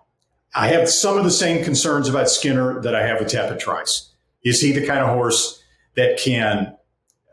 I 0.55 0.68
have 0.68 0.88
some 0.88 1.18
of 1.18 1.24
the 1.24 1.30
same 1.30 1.64
concerns 1.64 2.09
about 2.09 2.30
Skinner 2.30 2.80
that 2.82 2.94
I 2.94 3.07
have 3.07 3.18
with 3.18 3.28
Tapit 3.28 3.59
Trice. 3.59 4.11
Is 4.44 4.61
he 4.61 4.72
the 4.72 4.86
kind 4.86 5.00
of 5.00 5.09
horse 5.09 5.62
that 5.96 6.18
can 6.18 6.76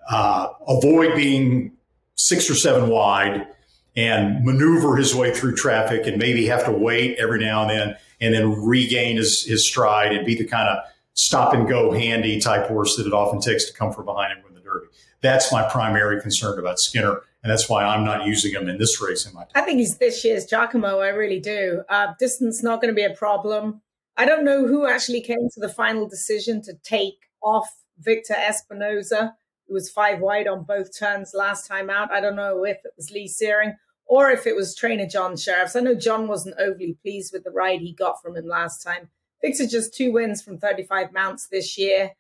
uh, 0.10 0.48
avoid 0.68 1.16
being 1.16 1.74
six 2.16 2.50
or 2.50 2.56
seven 2.56 2.90
wide 2.90 3.48
and 3.96 4.44
maneuver 4.44 4.96
his 4.96 5.14
way 5.14 5.34
through 5.34 5.56
traffic 5.56 6.08
and 6.08 6.18
maybe 6.18 6.48
have 6.48 6.66
to 6.66 6.72
wait 6.72 7.18
every 7.20 7.40
now 7.40 7.62
and 7.62 7.70
then 7.70 7.96
and 8.22 8.34
then 8.34 8.64
regain 8.64 9.18
his, 9.18 9.44
his 9.44 9.68
stride 9.68 10.14
and 10.14 10.26
be 10.26 10.36
the 10.36 10.46
kind 10.46 10.70
of 10.70 10.84
stop 11.14 11.54
and 11.54 11.68
go 11.68 11.92
handy 11.92 12.40
type 12.40 12.68
horse 12.68 12.96
that 12.96 13.06
it 13.06 13.14
often 13.14 13.42
takes 13.42 13.66
to 13.66 13.74
come 13.74 13.92
from 13.92 14.06
behind 14.06 14.32
and 14.32 14.44
win 14.44 14.54
the 14.54 14.62
Derby? 14.62 14.88
That's 15.22 15.52
my 15.52 15.68
primary 15.70 16.22
concern 16.22 16.58
about 16.58 16.80
Skinner 16.80 17.22
and 17.44 17.52
that's 17.52 17.68
why 17.68 17.84
I'm 17.84 18.04
not 18.04 18.26
using 18.26 18.54
him 18.54 18.70
in 18.70 18.78
this 18.78 19.02
race 19.02 19.26
in 19.26 19.34
my. 19.34 19.46
I 19.56 19.62
think 19.62 19.80
he's 19.80 19.98
this 19.98 20.24
year's 20.24 20.46
Giacomo. 20.46 21.00
I 21.00 21.10
really 21.10 21.40
do. 21.40 21.84
Uh, 21.90 22.14
distance 22.20 22.62
not 22.62 22.82
going 22.82 22.94
to 22.94 22.96
be 22.96 23.04
a 23.04 23.16
problem. 23.16 23.82
I 24.18 24.26
don't 24.26 24.44
know 24.44 24.68
who 24.68 24.88
actually 24.88 25.22
came 25.22 25.50
to 25.54 25.60
the 25.60 25.70
final 25.70 26.08
decision 26.08 26.62
to 26.64 26.74
take 26.84 27.30
off 27.42 27.68
Victor 28.00 28.36
Espinoza, 28.36 29.34
who 29.68 29.74
was 29.74 29.90
five 29.90 30.20
wide 30.20 30.48
on 30.48 30.64
both 30.64 30.98
turns 30.98 31.34
last 31.34 31.68
time 31.68 31.90
out. 31.90 32.12
I 32.12 32.22
don't 32.22 32.36
know 32.36 32.64
if 32.64 32.78
it 32.84 32.94
was 32.96 33.10
Lee 33.10 33.28
Searing 33.28 33.76
or 34.06 34.30
if 34.30 34.46
it 34.46 34.56
was 34.56 34.76
trainer 34.76 35.08
John 35.08 35.34
Shirreffs. 35.34 35.76
I 35.76 35.80
know 35.80 35.96
John 35.96 36.28
wasn't 36.28 36.60
overly 36.60 36.98
pleased 37.02 37.34
with 37.34 37.44
the 37.44 37.52
ride 37.52 37.80
he 37.80 37.94
got 37.94 38.22
from 38.22 38.36
him 38.36 38.46
last 38.46 38.84
time. 38.84 39.10
Victor 39.42 39.66
just 39.66 39.96
two 39.96 40.12
wins 40.12 40.42
from 40.42 40.60
35 40.60 41.14
mounts 41.14 41.48
this 41.48 41.78
year. 41.78 42.12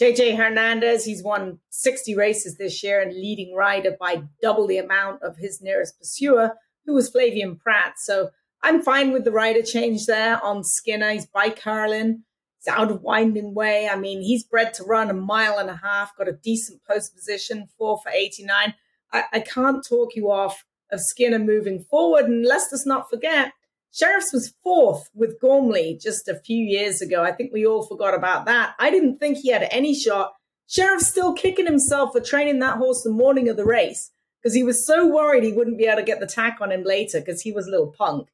JJ 0.00 0.36
Hernandez, 0.36 1.04
he's 1.04 1.24
won 1.24 1.58
60 1.70 2.14
races 2.14 2.56
this 2.56 2.84
year 2.84 3.00
and 3.00 3.12
leading 3.12 3.54
rider 3.54 3.96
by 3.98 4.22
double 4.40 4.66
the 4.66 4.78
amount 4.78 5.22
of 5.22 5.36
his 5.36 5.60
nearest 5.60 5.98
pursuer, 5.98 6.52
who 6.86 6.94
was 6.94 7.10
Flavien 7.10 7.58
Prat. 7.58 7.94
So 7.98 8.30
I'm 8.62 8.80
fine 8.80 9.12
with 9.12 9.24
the 9.24 9.32
rider 9.32 9.62
change 9.62 10.06
there 10.06 10.42
on 10.44 10.62
Skinner. 10.62 11.10
He's 11.10 11.26
by 11.26 11.50
Curlin. 11.50 12.22
He's 12.58 12.72
out 12.72 12.92
of 12.92 13.02
Winding 13.02 13.54
Way. 13.54 13.88
I 13.88 13.96
mean, 13.96 14.22
he's 14.22 14.44
bred 14.44 14.72
to 14.74 14.84
run 14.84 15.10
a 15.10 15.14
mile 15.14 15.58
and 15.58 15.70
a 15.70 15.76
half, 15.76 16.16
got 16.16 16.28
a 16.28 16.32
decent 16.32 16.80
post 16.84 17.14
position, 17.14 17.68
four 17.76 17.98
for 18.00 18.10
89. 18.10 18.74
I, 19.12 19.24
I 19.32 19.40
can't 19.40 19.84
talk 19.84 20.14
you 20.14 20.30
off 20.30 20.64
of 20.92 21.00
Skinner 21.00 21.40
moving 21.40 21.80
forward. 21.80 22.26
And 22.26 22.44
let's 22.44 22.70
just 22.70 22.86
not 22.86 23.10
forget, 23.10 23.52
Shirreffs 23.92 24.32
was 24.32 24.54
fourth 24.62 25.08
with 25.14 25.40
Gormley 25.40 25.98
just 26.00 26.28
a 26.28 26.38
few 26.38 26.58
years 26.58 27.00
ago. 27.00 27.22
I 27.22 27.32
think 27.32 27.52
we 27.52 27.66
all 27.66 27.86
forgot 27.86 28.14
about 28.14 28.46
that. 28.46 28.74
I 28.78 28.90
didn't 28.90 29.18
think 29.18 29.38
he 29.38 29.50
had 29.50 29.66
any 29.70 29.94
shot. 29.94 30.34
Shirreffs 30.68 31.02
still 31.02 31.32
kicking 31.32 31.66
himself 31.66 32.12
for 32.12 32.20
training 32.20 32.58
that 32.58 32.76
horse 32.76 33.02
the 33.02 33.10
morning 33.10 33.48
of 33.48 33.56
the 33.56 33.64
race 33.64 34.10
because 34.42 34.54
he 34.54 34.62
was 34.62 34.86
so 34.86 35.06
worried 35.06 35.42
he 35.42 35.52
wouldn't 35.52 35.78
be 35.78 35.86
able 35.86 35.96
to 35.96 36.02
get 36.02 36.20
the 36.20 36.26
tack 36.26 36.58
on 36.60 36.70
him 36.70 36.84
later 36.84 37.20
because 37.20 37.40
he 37.40 37.52
was 37.52 37.66
a 37.66 37.70
little 37.70 37.92
punk. 37.96 38.28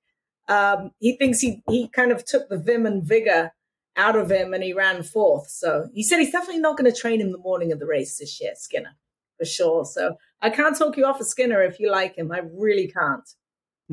Um, 0.48 0.90
he 0.98 1.16
thinks 1.16 1.40
he 1.40 1.62
he 1.68 1.88
kind 1.88 2.12
of 2.12 2.24
took 2.24 2.48
the 2.48 2.58
vim 2.58 2.84
and 2.84 3.02
vigor 3.02 3.52
out 3.96 4.16
of 4.16 4.30
him 4.30 4.52
and 4.52 4.62
he 4.62 4.72
ran 4.72 5.02
fourth. 5.02 5.48
So 5.48 5.88
he 5.94 6.02
said 6.02 6.18
he's 6.18 6.32
definitely 6.32 6.60
not 6.60 6.76
going 6.76 6.92
to 6.92 6.98
train 6.98 7.20
him 7.20 7.32
the 7.32 7.38
morning 7.38 7.72
of 7.72 7.78
the 7.78 7.86
race 7.86 8.18
this 8.18 8.40
year, 8.40 8.52
Skinner, 8.56 8.96
for 9.38 9.44
sure. 9.44 9.84
So 9.84 10.16
I 10.42 10.50
can't 10.50 10.76
talk 10.76 10.96
you 10.96 11.06
off 11.06 11.20
of 11.20 11.26
Skinner 11.26 11.62
if 11.62 11.78
you 11.78 11.90
like 11.90 12.16
him. 12.16 12.32
I 12.32 12.40
really 12.52 12.88
can't. 12.88 13.28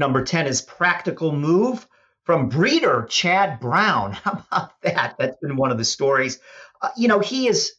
Number 0.02 0.24
10 0.24 0.48
is 0.48 0.64
Practical 0.64 1.32
Move 1.32 1.88
from 2.24 2.50
breeder 2.50 3.06
Chad 3.08 3.60
Brown. 3.60 4.14
How 4.24 4.32
about 4.32 4.82
that? 4.82 5.16
That's 5.20 5.38
been 5.38 5.56
one 5.56 5.70
of 5.70 5.78
the 5.78 5.86
stories. 5.86 6.40
Uh, 6.82 6.90
you 6.98 7.08
know, 7.08 7.20
he 7.20 7.46
has 7.46 7.74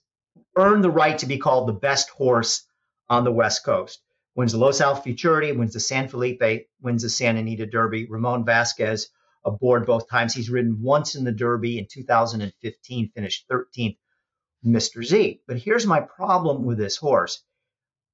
earned 0.57 0.85
the 0.85 0.91
right 0.91 1.19
to 1.19 1.27
be 1.27 1.39
called 1.39 1.67
the 1.67 1.73
best 1.73 2.11
horse 2.11 2.65
on 3.11 3.25
the 3.25 3.33
West 3.33 3.65
Coast. 3.65 4.01
Wins 4.37 4.53
the 4.53 4.59
Los 4.59 4.81
Al 4.81 4.95
Futurity, 4.95 5.51
wins 5.51 5.73
the 5.73 5.81
San 5.81 6.07
Felipe, 6.07 6.69
wins 6.81 7.03
the 7.03 7.11
Santa 7.11 7.41
Anita 7.41 7.67
Derby. 7.67 8.07
Ramon 8.09 8.45
Vasquez 8.45 9.09
aboard 9.45 9.85
both 9.85 10.09
times. 10.09 10.33
He's 10.33 10.49
ridden 10.49 10.81
once 10.81 11.17
in 11.17 11.25
the 11.25 11.33
Derby 11.33 11.81
in 11.81 11.89
2015, 11.91 13.11
finished 13.17 13.49
13th, 13.49 13.99
Mr. 14.65 15.03
Z. 15.03 15.41
But 15.49 15.57
here's 15.59 15.89
my 15.89 15.99
problem 15.99 16.63
with 16.63 16.79
this 16.79 16.97
horse. 16.97 17.43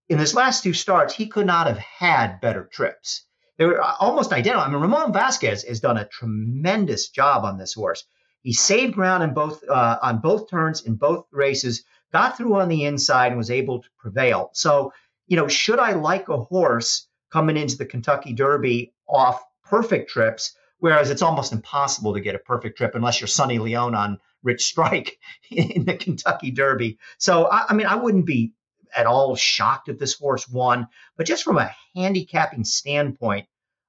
In 0.09 0.18
his 0.18 0.34
last 0.34 0.62
two 0.62 0.72
starts, 0.72 1.12
he 1.12 1.26
could 1.26 1.44
not 1.44 1.66
have 1.66 1.76
had 1.76 2.40
better 2.40 2.64
trips. 2.64 3.26
They 3.59 3.66
were 3.66 3.82
almost 3.82 4.32
identical. 4.32 4.64
I 4.64 4.68
mean, 4.68 4.80
Ramon 4.80 5.12
Vasquez 5.12 5.64
has 5.64 5.80
done 5.80 5.98
a 5.98 6.06
tremendous 6.06 7.09
job 7.09 7.44
on 7.44 7.59
this 7.59 7.74
horse. 7.74 8.04
He 8.42 8.52
saved 8.52 8.94
ground 8.94 9.24
in 9.24 9.34
both 9.34 9.68
uh, 9.68 9.98
on 10.00 10.20
both 10.20 10.48
turns 10.48 10.82
in 10.82 10.94
both 10.94 11.26
races, 11.32 11.84
got 12.12 12.36
through 12.36 12.54
on 12.61 12.68
the 12.68 12.84
inside, 12.84 13.28
and 13.28 13.36
was 13.36 13.50
able 13.50 13.82
to 13.82 13.88
prevail. 13.98 14.50
So, 14.52 14.92
you 15.26 15.36
know, 15.36 15.48
should 15.48 15.80
I 15.80 15.92
like 15.92 16.28
a 16.28 16.38
horse 16.38 17.09
coming 17.32 17.56
into 17.56 17.76
the 17.76 17.84
Kentucky 17.84 18.32
Derby 18.32 18.94
off 19.09 19.42
perfect 19.64 20.11
trips? 20.11 20.54
Whereas 20.78 21.11
it's 21.11 21.22
almost 21.22 21.52
impossible 21.52 22.14
to 22.14 22.20
get 22.20 22.36
a 22.36 22.38
perfect 22.38 22.78
trip 22.78 22.94
unless 22.94 23.20
you're 23.20 23.26
Sonny 23.26 23.59
Leone 23.59 23.96
on 23.96 24.20
Rich 24.44 24.64
Strike 24.64 25.18
in 25.50 25.84
the 25.84 25.96
Kentucky 25.96 26.52
Derby. 26.52 26.98
So, 27.18 27.46
I, 27.46 27.66
I 27.70 27.74
mean, 27.74 27.88
I 27.88 27.96
wouldn't 27.96 28.26
be 28.26 28.52
at 28.97 29.07
all 29.07 29.36
shocked 29.36 29.86
that 29.86 29.99
this 29.99 30.14
horse 30.14 30.49
won, 30.49 30.89
but 31.16 31.26
just 31.26 31.45
from 31.45 31.59
a 31.59 31.70
handicapping 31.95 32.64
standpoint, 32.64 33.47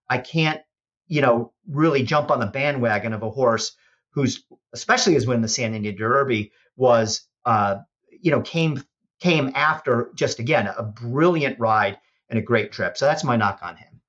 I 0.10 0.18
can't, 0.18 0.62
you 1.08 1.22
know, 1.22 1.54
really 1.68 2.04
jump 2.04 2.32
on 2.32 2.39
the 2.39 2.45
bandwagon 2.45 3.14
of 3.14 3.24
a 3.24 3.30
horse 3.30 3.76
who's, 4.12 4.43
especially 4.74 5.16
as 5.16 5.28
when 5.28 5.41
the 5.41 5.47
San 5.47 5.74
Anita 5.74 5.97
Derby 5.97 6.52
was, 6.76 7.22
uh, 7.45 7.78
you 8.22 8.32
know, 8.32 8.41
came 8.41 8.84
came 9.20 9.52
after 9.54 10.12
just 10.16 10.39
again 10.39 10.68
a 10.68 10.84
brilliant 10.84 11.60
ride 11.60 11.97
and 12.30 12.39
a 12.39 12.41
great 12.41 12.72
trip. 12.72 12.97
So 12.97 13.06
that's 13.06 13.24
my 13.24 13.36
knock 13.36 13.60
on 13.62 13.76
him. 13.76 14.02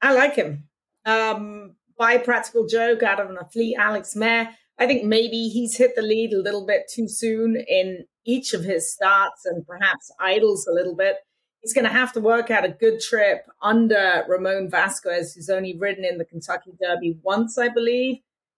I 0.00 0.14
like 0.14 0.36
him. 0.36 0.68
Um, 1.04 1.76
by 1.98 2.18
practical 2.18 2.66
joke 2.66 3.02
out 3.02 3.20
of 3.20 3.30
an 3.30 3.38
athlete, 3.38 3.76
Alex 3.78 4.16
Mayer. 4.16 4.48
I 4.78 4.86
think 4.86 5.04
maybe 5.04 5.48
he's 5.48 5.76
hit 5.76 5.94
the 5.94 6.02
lead 6.02 6.32
a 6.32 6.40
little 6.40 6.64
bit 6.64 6.90
too 6.90 7.08
soon 7.08 7.62
in 7.68 8.06
each 8.24 8.52
of 8.52 8.64
his 8.64 8.92
starts 8.92 9.44
and 9.44 9.66
perhaps 9.66 10.10
idles 10.18 10.66
a 10.66 10.72
little 10.72 10.94
bit. 10.94 11.16
He's 11.62 11.74
going 11.74 11.86
to 11.86 11.92
have 11.92 12.12
to 12.14 12.20
work 12.20 12.50
out 12.50 12.64
a 12.64 12.70
good 12.70 13.00
trip 13.00 13.46
under 13.60 14.24
Ramon 14.28 14.70
Vasquez, 14.70 15.34
who's 15.34 15.50
only 15.50 15.76
ridden 15.76 16.04
in 16.04 16.18
the 16.18 16.24
Kentucky 16.24 16.72
Derby 16.80 17.18
once, 17.22 17.58
I 17.58 17.68
believe. 17.68 18.16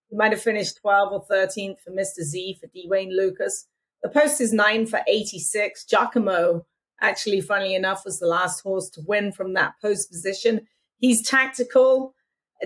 He 0.09 0.17
might 0.17 0.33
have 0.33 0.43
finished 0.43 0.79
12 0.81 1.13
or 1.13 1.27
13th 1.27 1.81
for 1.81 1.91
Mr. 1.91 2.23
Z 2.23 2.59
for 2.61 2.69
D. 2.69 2.87
Wayne 2.89 3.17
Lukas. 3.17 3.67
The 4.03 4.09
post 4.09 4.41
is 4.41 4.53
nine 4.53 4.87
for 4.87 5.01
86. 5.07 5.85
Giacomo, 5.85 6.67
actually, 7.01 7.41
funnily 7.41 7.75
enough, 7.75 8.05
was 8.05 8.21
the 8.21 8.27
last 8.27 8.61
horse 8.61 8.89
to 8.91 9.01
win 9.07 9.33
from 9.33 9.55
that 9.55 9.75
post 9.81 10.11
position. 10.11 10.67
He's 10.99 11.27
tactical. 11.27 12.15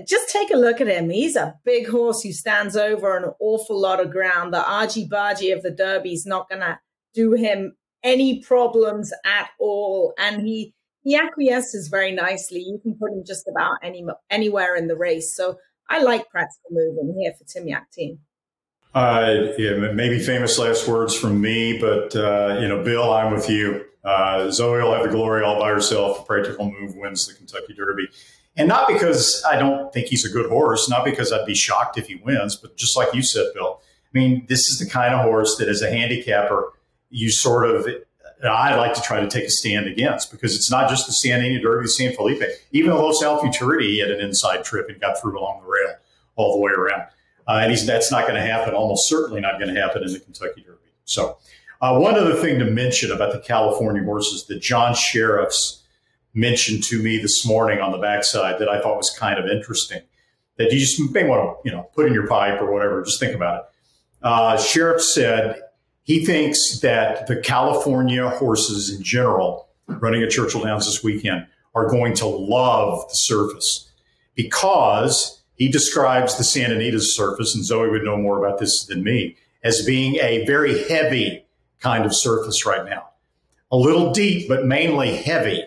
Just 0.07 0.31
take 0.31 0.51
a 0.51 0.57
look 0.57 0.81
at 0.81 0.89
him. 0.89 1.09
He's 1.09 1.37
a 1.37 1.55
big 1.65 1.89
horse 1.89 2.23
who 2.23 2.33
stands 2.33 2.77
over 2.77 3.17
an 3.17 3.33
awful 3.39 3.81
lot 3.81 4.01
of 4.01 4.11
ground. 4.11 4.53
The 4.53 4.69
argy 4.69 5.09
bargy 5.09 5.55
of 5.55 5.63
the 5.63 5.71
Derby 5.71 6.13
is 6.13 6.27
not 6.27 6.49
going 6.49 6.61
to 6.61 6.79
do 7.17 7.33
him 7.33 7.75
any 8.05 8.41
problems 8.43 9.13
at 9.25 9.49
all. 9.59 10.15
And 10.19 10.47
he 10.47 10.73
he 11.03 11.17
acquiesces 11.17 11.89
very 11.89 12.13
nicely. 12.13 12.61
You 12.61 12.79
can 12.83 12.95
put 12.95 13.13
him 13.13 13.25
just 13.27 13.49
about 13.49 13.79
any 13.83 14.05
anywhere 14.31 14.77
in 14.77 14.87
the 14.87 14.97
race. 14.97 15.35
So 15.35 15.57
I 15.89 16.03
like 16.03 16.29
practical 16.31 16.71
moving 16.71 17.19
here 17.21 17.33
for 17.37 17.45
Tim 17.45 17.67
Yakteen. 17.67 18.19
Uh, 18.95 19.53
yeah, 19.59 19.93
maybe 19.93 20.19
famous 20.19 20.59
last 20.59 20.89
words 20.89 21.15
from 21.15 21.41
me, 21.41 21.79
but 21.79 22.17
uh, 22.17 22.59
you 22.61 22.67
know, 22.67 22.83
Bill, 22.83 23.13
I'm 23.13 23.33
with 23.33 23.51
you. 23.51 23.85
Uh, 24.03 24.51
Zoe 24.51 24.81
will 24.81 24.95
have 24.95 25.03
the 25.03 25.11
glory 25.11 25.45
all 25.45 25.61
by 25.61 25.69
herself. 25.69 26.27
Practical 26.27 26.71
Move 26.71 26.97
wins 26.97 27.27
the 27.27 27.35
Kentucky 27.35 27.75
Derby, 27.75 28.09
and 28.57 28.69
not 28.69 28.89
because 28.89 29.45
I 29.45 29.59
don't 29.59 29.93
think 29.93 30.07
he's 30.07 30.25
a 30.25 30.31
good 30.31 30.49
horse, 30.49 30.89
not 30.89 31.05
because 31.05 31.31
I'd 31.31 31.45
be 31.45 31.55
shocked 31.55 31.99
if 31.99 32.07
he 32.07 32.17
wins, 32.17 32.57
but 32.57 32.77
just 32.77 32.97
like 32.97 33.13
you 33.15 33.23
said, 33.23 33.47
Bill. 33.55 33.81
I 33.83 34.19
mean, 34.19 34.47
this 34.49 34.71
is 34.71 34.79
the 34.79 34.89
kind 34.89 35.13
of 35.13 35.21
horse 35.25 35.57
that, 35.59 35.69
as 35.69 35.83
a 35.83 35.91
handicapper, 35.91 36.73
you 37.11 37.31
sort 37.31 37.69
of 37.69 37.87
I 38.45 38.75
like 38.75 38.95
to 38.95 39.01
try 39.01 39.21
to 39.21 39.29
take 39.29 39.45
a 39.45 39.51
stand 39.51 39.87
against 39.87 40.31
because 40.31 40.55
it's 40.55 40.71
not 40.71 40.91
just 40.91 41.07
the 41.07 41.13
San 41.13 41.41
Antonio 41.41 41.63
Derby, 41.63 41.89
San 41.89 42.15
Felipe. 42.15 42.43
Even 42.73 42.93
Los 42.95 43.23
Al 43.23 43.41
Futurity, 43.41 44.01
had 44.01 44.11
an 44.11 44.21
inside 44.21 44.63
trip 44.63 44.89
and 44.89 45.01
got 45.01 45.21
through 45.21 45.39
along 45.39 45.63
the 45.63 45.69
rail 45.69 45.97
all 46.37 46.55
the 46.55 46.61
way 46.61 46.73
around. 46.73 47.03
Uh, 47.49 47.61
and 47.63 47.71
he's, 47.71 47.87
that's 47.87 48.11
not 48.11 48.23
going 48.23 48.35
to 48.35 48.43
happen, 48.43 48.75
almost 48.75 49.09
certainly 49.09 49.41
not 49.41 49.59
going 49.59 49.73
to 49.73 49.81
happen 49.81 50.03
in 50.03 50.13
the 50.13 50.21
Kentucky 50.21 50.63
Derby. 50.63 50.79
So, 51.05 51.39
uh, 51.81 51.99
one 51.99 52.17
other 52.17 52.35
thing 52.35 52.59
to 52.59 52.65
mention 52.65 53.13
about 53.13 53.33
the 53.33 53.39
California 53.39 54.03
horses 54.03 54.47
that 54.47 54.61
John 54.61 54.95
Shirreffs 54.95 55.81
mentioned 56.35 56.83
to 56.85 57.03
me 57.03 57.19
this 57.19 57.47
morning 57.47 57.81
on 57.81 57.93
the 57.93 57.99
backside 57.99 58.59
that 58.59 58.69
I 58.69 58.81
thought 58.81 58.97
was 58.97 59.11
kind 59.11 59.39
of 59.39 59.47
interesting 59.47 60.03
that 60.59 60.73
you 60.73 60.79
just 60.79 60.99
may 61.13 61.25
want 61.25 61.43
to, 61.43 61.69
you 61.69 61.75
know, 61.75 61.85
put 61.95 62.07
in 62.07 62.15
your 62.15 62.27
pipe 62.27 62.61
or 62.61 62.73
whatever, 62.73 63.03
just 63.03 63.21
think 63.21 63.35
about 63.35 63.57
it. 63.57 63.65
Uh, 64.23 64.57
Shirreffs 64.57 65.03
said 65.03 65.61
he 66.07 66.25
thinks 66.25 66.79
that 66.81 67.27
the 67.27 67.35
California 67.35 68.29
horses 68.31 68.95
in 68.95 69.03
general 69.03 69.69
running 69.89 70.23
at 70.23 70.31
Churchill 70.31 70.63
Downs 70.63 70.87
this 70.87 71.03
weekend 71.03 71.47
are 71.75 71.91
going 71.91 72.15
to 72.15 72.27
love 72.27 73.09
the 73.09 73.15
surface 73.15 73.91
because 74.37 75.43
he 75.57 75.69
describes 75.69 76.39
the 76.39 76.45
Santa 76.45 76.77
Anita 76.77 77.01
surface, 77.01 77.57
and 77.57 77.65
Zoe 77.65 77.91
would 77.91 78.05
know 78.05 78.17
more 78.17 78.39
about 78.39 78.61
this 78.61 78.85
than 78.85 79.03
me, 79.03 79.37
as 79.65 79.85
being 79.85 80.17
a 80.23 80.47
very 80.47 80.85
heavy 80.85 81.45
kind 81.81 82.05
of 82.05 82.15
surface 82.15 82.65
right 82.65 82.85
now. 82.85 83.09
A 83.73 83.77
little 83.77 84.13
deep, 84.13 84.49
but 84.49 84.65
mainly 84.65 85.17
heavy 85.17 85.65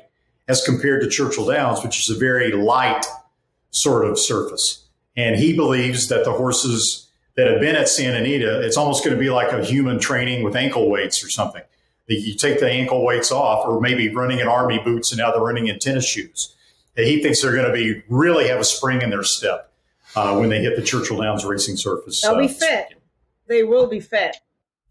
as 0.47 0.63
compared 0.63 1.01
to 1.01 1.09
Churchill 1.09 1.47
Downs, 1.47 1.83
which 1.83 1.99
is 1.99 2.15
a 2.15 2.17
very 2.17 2.53
light 2.53 3.05
sort 3.71 4.05
of 4.05 4.17
surface. 4.17 4.87
And 5.17 5.35
he 5.35 5.53
believes 5.53 6.07
that 6.07 6.23
the 6.23 6.31
horses 6.31 7.09
that 7.39 7.49
have 7.49 7.61
been 7.61 7.75
at 7.75 7.87
Santa 7.87 8.17
Anita, 8.17 8.61
it's 8.61 8.75
almost 8.75 9.03
going 9.03 9.15
to 9.15 9.19
be 9.19 9.29
like 9.29 9.53
a 9.53 9.63
human 9.63 9.97
training 9.97 10.43
with 10.43 10.55
ankle 10.55 10.89
weights 10.89 11.23
or 11.23 11.29
something. 11.29 11.61
You 12.07 12.33
take 12.35 12.59
the 12.59 12.69
ankle 12.69 13.05
weights 13.05 13.31
off, 13.31 13.65
or 13.67 13.79
maybe 13.79 14.13
running 14.13 14.39
in 14.39 14.47
army 14.47 14.79
boots 14.79 15.11
and 15.11 15.19
now 15.19 15.31
they're 15.31 15.41
running 15.41 15.67
in 15.67 15.79
tennis 15.79 16.05
shoes. 16.05 16.55
And 16.97 17.05
he 17.05 17.21
thinks 17.21 17.41
they're 17.41 17.53
going 17.53 17.67
to 17.67 17.73
be 17.73 18.03
really 18.09 18.47
have 18.47 18.59
a 18.59 18.63
spring 18.63 19.01
in 19.01 19.09
their 19.09 19.23
step 19.23 19.71
uh, 20.15 20.35
when 20.35 20.49
they 20.49 20.61
hit 20.61 20.75
the 20.75 20.81
Churchill 20.81 21.21
Downs 21.21 21.45
racing 21.45 21.77
surface. 21.77 22.21
They'll 22.21 22.33
uh, 22.33 22.39
be 22.39 22.47
fit. 22.47 22.95
They 23.47 23.63
will 23.63 23.87
be 23.87 23.99
fit 23.99 24.35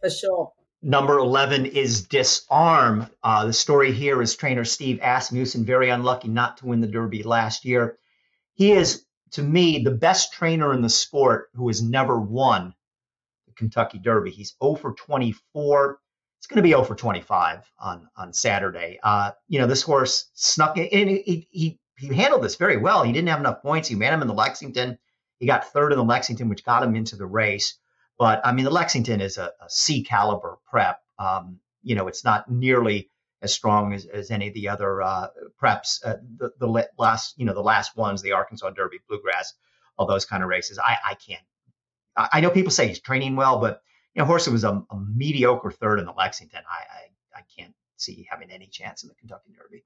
for 0.01 0.09
sure. 0.09 0.53
Number 0.81 1.19
11 1.19 1.67
is 1.67 2.03
Disarm. 2.03 3.11
Uh, 3.23 3.47
the 3.47 3.53
story 3.53 3.93
here 3.93 4.23
is 4.23 4.37
trainer 4.37 4.65
Steve 4.65 5.01
Asmussen, 5.03 5.65
very 5.65 5.91
unlucky 5.91 6.29
not 6.29 6.57
to 6.59 6.67
win 6.67 6.81
the 6.81 6.87
Derby 6.87 7.25
last 7.25 7.65
year. 7.65 7.99
He 8.55 8.73
is 8.73 9.05
to 9.33 9.43
me, 9.43 9.83
the 9.83 9.91
best 9.91 10.33
trainer 10.33 10.73
in 10.73 10.83
the 10.83 10.89
sport 10.89 11.51
who 11.55 11.69
has 11.69 11.83
never 11.83 12.19
won 12.19 12.75
the 13.47 13.53
Kentucky 13.55 13.99
Derby. 13.99 14.31
He's 14.31 14.55
0 14.63 14.77
for 14.77 14.93
24. 14.93 15.99
It's 16.39 16.47
going 16.47 16.57
to 16.57 16.63
be 16.63 16.71
0 16.71 16.85
for 16.85 16.95
25 16.95 17.71
on 17.79 18.09
on 18.17 18.33
Saturday. 18.33 18.99
Uh, 19.03 19.33
you 19.49 19.59
know, 19.59 19.67
this 19.67 19.83
horse 19.83 20.31
snuck 20.35 20.77
in, 20.77 20.89
and 20.93 21.11
he, 21.11 21.49
he 21.51 21.79
he 21.97 22.15
handled 22.15 22.43
this 22.43 22.57
very 22.57 22.77
well. 22.77 23.03
He 23.03 23.13
didn't 23.13 23.29
have 23.29 23.41
enough 23.41 23.63
points. 23.63 23.89
He 23.89 23.97
ran 23.97 24.15
him 24.15 24.23
in 24.23 24.29
the 24.29 24.35
Lexington. 24.35 24.99
He 25.39 25.47
got 25.47 25.73
third 25.73 25.93
in 25.93 25.99
the 25.99 26.05
Lexington, 26.05 26.49
which 26.49 26.65
got 26.65 26.83
him 26.83 26.95
into 26.95 27.17
the 27.17 27.27
race. 27.27 27.79
But 28.19 28.41
I 28.45 28.53
mean, 28.53 28.65
the 28.65 28.71
Lexington 28.71 29.21
is 29.21 29.39
a, 29.39 29.53
a 29.61 29.69
C 29.69 30.03
caliber 30.03 30.59
prep. 30.67 31.01
Um, 31.19 31.61
you 31.83 31.95
know, 31.95 32.09
it's 32.09 32.25
not 32.25 32.51
nearly 32.51 33.11
as 33.43 33.55
strong 33.55 33.93
as, 33.93 34.07
as 34.07 34.31
any 34.31 34.49
of 34.49 34.55
the 34.55 34.69
other 34.69 35.03
uh, 35.03 35.29
preps. 35.63 36.05
Uh, 36.05 36.17
the, 36.39 36.51
the 36.59 36.89
last, 36.99 37.35
you 37.39 37.45
know, 37.45 37.55
the 37.55 37.61
last 37.61 37.97
ones, 37.97 38.23
the 38.23 38.33
Arkansas 38.33 38.71
Derby, 38.71 38.99
Bluegrass, 39.09 39.55
all 39.97 40.07
those 40.07 40.25
kind 40.25 40.43
of 40.43 40.49
races. 40.49 40.79
I, 40.79 40.97
I 41.11 41.15
can't. 41.15 41.43
I, 42.17 42.29
I 42.35 42.41
know 42.41 42.51
people 42.51 42.71
say 42.71 42.89
he's 42.89 43.01
training 43.01 43.37
well, 43.37 43.59
but 43.61 43.83
you 44.15 44.21
know, 44.21 44.27
Horse 44.27 44.49
was 44.49 44.65
a, 44.65 44.71
a 44.91 45.01
mediocre 45.15 45.71
third 45.71 45.99
in 45.99 46.07
the 46.07 46.13
Lexington. 46.13 46.63
I, 46.69 47.39
I, 47.39 47.41
I 47.41 47.43
can't 47.57 47.75
see 47.97 48.27
having 48.31 48.51
any 48.51 48.67
chance 48.67 49.03
in 49.03 49.09
the 49.09 49.15
Kentucky 49.15 49.53
Derby. 49.57 49.85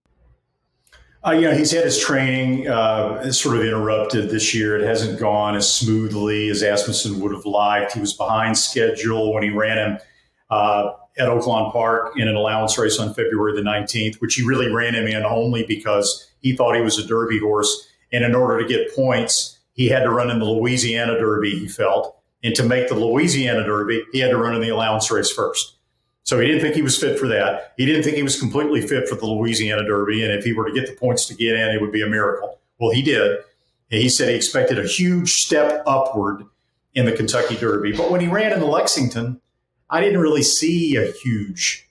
Uh, 1.24 1.30
you 1.32 1.42
know, 1.42 1.54
he's 1.54 1.70
had 1.70 1.84
his 1.84 2.00
training 2.00 2.66
uh, 2.66 3.30
sort 3.30 3.56
of 3.56 3.64
interrupted 3.64 4.28
this 4.28 4.54
year. 4.54 4.76
It 4.76 4.84
hasn't 4.84 5.20
gone 5.20 5.54
as 5.54 5.72
smoothly 5.72 6.48
as 6.48 6.64
Asmussen 6.64 7.20
would 7.20 7.32
have 7.32 7.46
liked. 7.46 7.92
He 7.92 8.00
was 8.00 8.12
behind 8.12 8.58
schedule 8.58 9.32
when 9.32 9.44
he 9.44 9.50
ran 9.50 9.78
him 9.78 9.98
uh, 10.50 10.94
at 11.18 11.28
Oaklawn 11.28 11.72
Park 11.72 12.14
in 12.16 12.28
an 12.28 12.36
allowance 12.36 12.78
race 12.78 12.98
on 12.98 13.14
February 13.14 13.54
the 13.54 13.62
19th, 13.62 14.16
which 14.20 14.34
he 14.34 14.44
really 14.44 14.72
ran 14.72 14.94
him 14.94 15.06
in 15.06 15.24
only 15.24 15.64
because 15.66 16.30
he 16.40 16.56
thought 16.56 16.74
he 16.74 16.80
was 16.82 16.98
a 16.98 17.06
Derby 17.06 17.38
horse. 17.38 17.88
And 18.12 18.24
in 18.24 18.34
order 18.34 18.62
to 18.62 18.68
get 18.68 18.94
points, 18.94 19.58
he 19.74 19.88
had 19.88 20.02
to 20.04 20.10
run 20.10 20.30
in 20.30 20.38
the 20.38 20.44
Louisiana 20.44 21.18
Derby, 21.18 21.58
he 21.58 21.68
felt. 21.68 22.16
And 22.42 22.54
to 22.54 22.62
make 22.62 22.88
the 22.88 22.94
Louisiana 22.94 23.64
Derby, 23.64 24.04
he 24.12 24.18
had 24.18 24.30
to 24.30 24.36
run 24.36 24.54
in 24.54 24.60
the 24.60 24.70
allowance 24.70 25.10
race 25.10 25.30
first. 25.30 25.76
So 26.24 26.38
he 26.38 26.46
didn't 26.46 26.62
think 26.62 26.74
he 26.74 26.82
was 26.82 26.98
fit 26.98 27.18
for 27.18 27.28
that. 27.28 27.74
He 27.76 27.84
didn't 27.84 28.04
think 28.04 28.16
he 28.16 28.22
was 28.22 28.38
completely 28.38 28.80
fit 28.80 29.08
for 29.08 29.16
the 29.16 29.26
Louisiana 29.26 29.84
Derby. 29.84 30.24
And 30.24 30.32
if 30.32 30.44
he 30.44 30.52
were 30.52 30.68
to 30.68 30.72
get 30.72 30.86
the 30.86 30.94
points 30.94 31.26
to 31.26 31.34
get 31.34 31.54
in, 31.54 31.74
it 31.74 31.80
would 31.80 31.92
be 31.92 32.02
a 32.02 32.06
miracle. 32.06 32.58
Well, 32.78 32.90
he 32.90 33.02
did. 33.02 33.38
And 33.90 34.00
he 34.00 34.08
said 34.08 34.30
he 34.30 34.34
expected 34.34 34.78
a 34.78 34.86
huge 34.86 35.30
step 35.30 35.82
upward 35.86 36.44
in 36.94 37.06
the 37.06 37.12
Kentucky 37.12 37.56
Derby. 37.56 37.92
But 37.92 38.10
when 38.10 38.20
he 38.20 38.28
ran 38.28 38.52
in 38.52 38.60
the 38.60 38.66
Lexington, 38.66 39.40
I 39.92 40.00
didn't 40.00 40.20
really 40.20 40.42
see 40.42 40.96
a 40.96 41.12
huge 41.12 41.88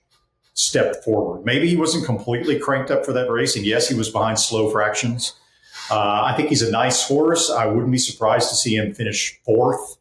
step 0.52 1.02
forward. 1.02 1.46
Maybe 1.46 1.68
he 1.68 1.76
wasn't 1.76 2.04
completely 2.04 2.58
cranked 2.58 2.90
up 2.90 3.06
for 3.06 3.14
that 3.14 3.30
race. 3.30 3.56
And 3.56 3.64
yes, 3.64 3.88
he 3.88 3.94
was 3.94 4.10
behind 4.10 4.38
slow 4.38 4.68
fractions. 4.70 5.34
Uh, 5.90 6.22
I 6.24 6.34
think 6.36 6.50
he's 6.50 6.60
a 6.60 6.70
nice 6.70 7.02
horse. 7.02 7.50
I 7.50 7.64
wouldn't 7.64 7.90
be 7.90 7.98
surprised 7.98 8.50
to 8.50 8.56
see 8.56 8.76
him 8.76 8.92
finish 8.92 9.40
fourth 9.44 9.96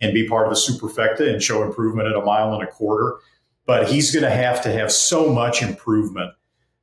and 0.00 0.14
be 0.14 0.28
part 0.28 0.46
of 0.46 0.54
the 0.54 0.60
superfecta 0.60 1.28
and 1.28 1.42
show 1.42 1.64
improvement 1.64 2.06
at 2.06 2.14
a 2.14 2.20
mile 2.20 2.54
and 2.54 2.62
a 2.62 2.70
quarter 2.70 3.18
but 3.68 3.86
he's 3.86 4.10
going 4.10 4.24
to 4.24 4.30
have 4.30 4.62
to 4.62 4.72
have 4.72 4.90
so 4.90 5.30
much 5.30 5.62
improvement 5.62 6.32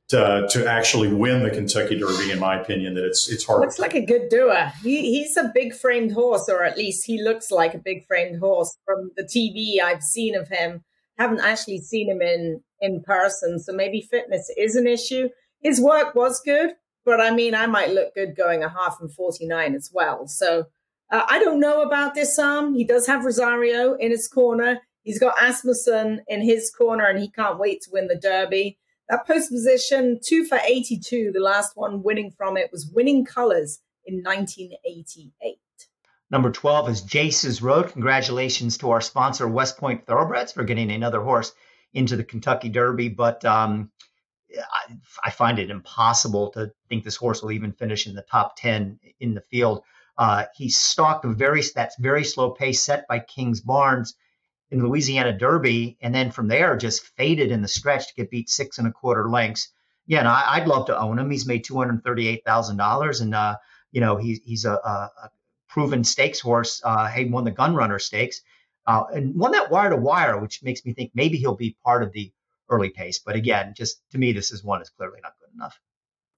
to, 0.08 0.46
to 0.50 0.66
actually 0.66 1.12
win 1.12 1.42
the 1.42 1.50
Kentucky 1.50 1.98
Derby, 1.98 2.30
in 2.30 2.38
my 2.38 2.60
opinion, 2.60 2.94
that 2.94 3.04
it's 3.04 3.28
it's 3.28 3.44
hard. 3.44 3.60
Looks 3.60 3.78
like 3.78 3.94
a 3.94 4.04
good 4.04 4.28
doer. 4.28 4.72
He, 4.82 5.14
he's 5.14 5.36
a 5.36 5.50
big 5.52 5.74
framed 5.74 6.12
horse, 6.12 6.48
or 6.48 6.62
at 6.62 6.76
least 6.76 7.06
he 7.06 7.22
looks 7.22 7.50
like 7.50 7.74
a 7.74 7.78
big 7.78 8.06
framed 8.06 8.38
horse 8.38 8.76
from 8.84 9.10
the 9.16 9.24
TV 9.24 9.82
I've 9.82 10.02
seen 10.02 10.36
of 10.36 10.48
him. 10.48 10.84
Haven't 11.18 11.40
actually 11.40 11.78
seen 11.78 12.08
him 12.08 12.22
in 12.22 12.62
in 12.80 13.02
person, 13.02 13.58
so 13.58 13.72
maybe 13.72 14.00
fitness 14.00 14.50
is 14.56 14.76
an 14.76 14.86
issue. 14.86 15.28
His 15.60 15.80
work 15.80 16.14
was 16.14 16.40
good, 16.40 16.74
but 17.04 17.20
I 17.20 17.32
mean, 17.32 17.54
I 17.54 17.66
might 17.66 17.90
look 17.90 18.14
good 18.14 18.36
going 18.36 18.62
a 18.62 18.68
half 18.68 18.98
and 19.00 19.12
forty 19.12 19.46
nine 19.46 19.74
as 19.74 19.90
well. 19.92 20.28
So 20.28 20.66
uh, 21.10 21.22
I 21.28 21.40
don't 21.40 21.60
know 21.60 21.82
about 21.82 22.14
Disarm. 22.14 22.74
He 22.74 22.84
does 22.84 23.06
have 23.06 23.24
Rosario 23.24 23.94
in 23.94 24.10
his 24.10 24.28
corner. 24.28 24.80
He's 25.02 25.18
got 25.18 25.36
Asmussen 25.40 26.22
in 26.26 26.42
his 26.42 26.70
corner 26.70 27.06
and 27.06 27.18
he 27.18 27.30
can't 27.30 27.58
wait 27.58 27.82
to 27.82 27.90
win 27.92 28.08
the 28.08 28.16
Derby. 28.16 28.78
That 29.08 29.26
post 29.26 29.50
position, 29.50 30.18
two 30.22 30.44
for 30.44 30.58
82, 30.58 31.30
the 31.32 31.40
last 31.40 31.76
one 31.76 32.02
winning 32.02 32.32
from 32.36 32.56
it 32.56 32.70
was 32.72 32.90
winning 32.92 33.24
colors 33.24 33.80
in 34.04 34.22
1988. 34.22 35.58
Number 36.28 36.50
12 36.50 36.88
is 36.88 37.02
Jace's 37.02 37.62
Road. 37.62 37.92
Congratulations 37.92 38.78
to 38.78 38.90
our 38.90 39.00
sponsor, 39.00 39.46
West 39.46 39.78
Point 39.78 40.06
Thoroughbreds, 40.06 40.52
for 40.52 40.64
getting 40.64 40.90
another 40.90 41.20
horse 41.20 41.52
into 41.94 42.16
the 42.16 42.24
Kentucky 42.24 42.68
Derby. 42.68 43.08
But 43.08 43.44
um, 43.44 43.92
I, 44.52 44.96
I, 45.24 45.30
find 45.30 45.60
it 45.60 45.70
impossible 45.70 46.50
to 46.52 46.72
think 46.88 47.04
this 47.04 47.14
horse 47.14 47.42
will 47.42 47.52
even 47.52 47.72
finish 47.72 48.08
in 48.08 48.14
the 48.14 48.22
top 48.22 48.56
10 48.56 48.98
in 49.20 49.34
the 49.34 49.40
field. 49.40 49.82
Uh, 50.18 50.46
he 50.54 50.68
stalked 50.68 51.24
a 51.24 51.28
very 51.28 51.62
that's 51.74 51.96
very 51.98 52.24
slow 52.24 52.50
pace 52.50 52.82
set 52.82 53.06
by 53.06 53.20
Kingsbarns 53.20 54.14
in 54.70 54.82
Louisiana 54.82 55.36
Derby, 55.36 55.96
and 56.00 56.14
then 56.14 56.30
from 56.30 56.48
there 56.48 56.76
just 56.76 57.06
faded 57.16 57.50
in 57.50 57.62
the 57.62 57.68
stretch 57.68 58.08
to 58.08 58.14
get 58.14 58.30
beat 58.30 58.50
six 58.50 58.78
and 58.78 58.88
a 58.88 58.92
quarter 58.92 59.28
lengths. 59.28 59.68
Yeah, 60.06 60.20
and 60.20 60.28
I, 60.28 60.58
would 60.58 60.68
love 60.68 60.86
to 60.86 60.98
own 60.98 61.18
him. 61.18 61.30
He's 61.30 61.46
made 61.46 61.64
two 61.64 61.76
hundred 61.76 62.02
thirty-eight 62.04 62.44
thousand 62.44 62.76
dollars, 62.76 63.20
and 63.20 63.34
uh, 63.34 63.56
you 63.92 64.00
know 64.00 64.16
he's 64.16 64.40
he's 64.44 64.64
a, 64.64 64.74
a, 64.74 65.30
proven 65.68 66.04
stakes 66.04 66.40
horse. 66.40 66.80
Uh, 66.84 67.06
he 67.08 67.24
won 67.24 67.44
the 67.44 67.50
Gun 67.50 67.74
Runner 67.74 67.98
Stakes 67.98 68.40
uh, 68.86 69.04
and 69.12 69.34
won 69.34 69.52
that 69.52 69.70
wire 69.70 69.90
to 69.90 69.96
wire, 69.96 70.40
which 70.40 70.62
makes 70.62 70.84
me 70.84 70.92
think 70.92 71.10
maybe 71.14 71.36
he'll 71.36 71.54
be 71.56 71.76
part 71.84 72.02
of 72.02 72.12
the 72.12 72.32
early 72.70 72.90
pace. 72.90 73.18
But 73.18 73.36
again, 73.36 73.74
just 73.76 74.00
to 74.10 74.18
me, 74.18 74.32
this 74.32 74.52
is 74.52 74.64
one 74.64 74.80
is 74.80 74.90
clearly 74.90 75.20
not 75.22 75.34
good 75.40 75.54
enough. 75.54 75.78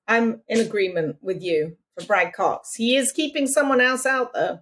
I'm 0.07 0.41
in 0.49 0.61
agreement 0.61 1.19
with 1.21 1.43
you 1.43 1.77
for 1.99 2.07
Brad 2.07 2.33
Cox. 2.33 2.75
He 2.75 2.97
is 2.97 3.13
keeping 3.13 3.47
someone 3.47 3.81
else 3.81 4.07
out 4.07 4.33
though. 4.33 4.61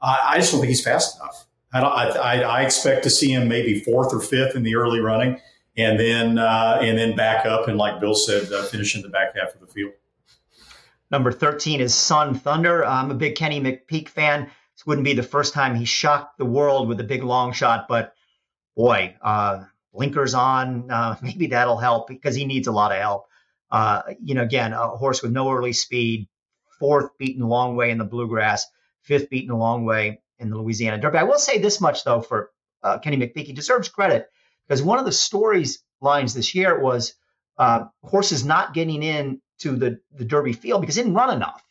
I 0.00 0.36
just 0.38 0.52
don't 0.52 0.60
think 0.60 0.70
he's 0.70 0.84
fast 0.84 1.20
enough. 1.20 1.47
I, 1.72 1.80
I, 1.80 2.40
I, 2.40 2.62
expect 2.62 3.02
to 3.04 3.10
see 3.10 3.30
him 3.30 3.48
maybe 3.48 3.80
fourth 3.80 4.14
or 4.14 4.20
fifth 4.20 4.56
in 4.56 4.62
the 4.62 4.76
early 4.76 5.00
running, 5.00 5.40
and 5.76 6.00
then 6.00 6.38
uh, 6.38 6.78
and 6.80 6.96
then 6.96 7.14
back 7.14 7.44
up 7.44 7.68
and 7.68 7.76
like 7.76 8.00
Bill 8.00 8.14
said, 8.14 8.50
uh, 8.52 8.62
finish 8.64 8.96
in 8.96 9.02
the 9.02 9.08
back 9.08 9.36
half 9.36 9.54
of 9.54 9.60
the 9.60 9.66
field. 9.66 9.92
Number 11.10 11.30
thirteen 11.30 11.80
is 11.80 11.94
Sun 11.94 12.36
Thunder. 12.36 12.84
I'm 12.84 13.10
a 13.10 13.14
big 13.14 13.34
Kenny 13.34 13.60
McPeek 13.60 14.08
fan. 14.08 14.50
This 14.74 14.86
wouldn't 14.86 15.04
be 15.04 15.14
the 15.14 15.22
first 15.22 15.54
time 15.54 15.74
he 15.74 15.84
shocked 15.84 16.38
the 16.38 16.44
world 16.44 16.88
with 16.88 17.00
a 17.00 17.04
big 17.04 17.22
long 17.22 17.52
shot, 17.52 17.86
but 17.88 18.14
boy, 18.76 19.14
uh, 19.20 19.64
blinkers 19.92 20.34
on, 20.34 20.90
uh, 20.90 21.16
maybe 21.22 21.48
that'll 21.48 21.78
help 21.78 22.06
because 22.08 22.34
he 22.34 22.46
needs 22.46 22.68
a 22.68 22.72
lot 22.72 22.92
of 22.92 22.98
help. 22.98 23.26
Uh, 23.70 24.02
you 24.22 24.34
know, 24.34 24.42
again, 24.42 24.72
a 24.72 24.88
horse 24.88 25.22
with 25.22 25.32
no 25.32 25.52
early 25.52 25.74
speed, 25.74 26.28
fourth 26.78 27.10
beaten 27.18 27.42
a 27.42 27.46
long 27.46 27.76
way 27.76 27.90
in 27.90 27.98
the 27.98 28.04
bluegrass, 28.04 28.66
fifth 29.02 29.28
beaten 29.28 29.50
a 29.50 29.58
long 29.58 29.84
way 29.84 30.20
in 30.38 30.50
the 30.50 30.56
Louisiana 30.56 30.98
Derby. 30.98 31.18
I 31.18 31.24
will 31.24 31.38
say 31.38 31.58
this 31.58 31.80
much 31.80 32.04
though 32.04 32.20
for 32.20 32.50
uh, 32.82 32.98
Kenny 32.98 33.16
McPeek, 33.16 33.46
he 33.46 33.52
deserves 33.52 33.88
credit 33.88 34.28
because 34.66 34.82
one 34.82 34.98
of 34.98 35.04
the 35.04 35.12
stories 35.12 35.82
lines 36.00 36.34
this 36.34 36.54
year 36.54 36.80
was 36.80 37.14
uh, 37.58 37.86
horses 38.04 38.44
not 38.44 38.74
getting 38.74 39.02
in 39.02 39.40
to 39.58 39.76
the 39.76 40.00
the 40.12 40.24
Derby 40.24 40.52
field 40.52 40.80
because 40.80 40.96
he 40.96 41.02
didn't 41.02 41.16
run 41.16 41.34
enough. 41.34 41.62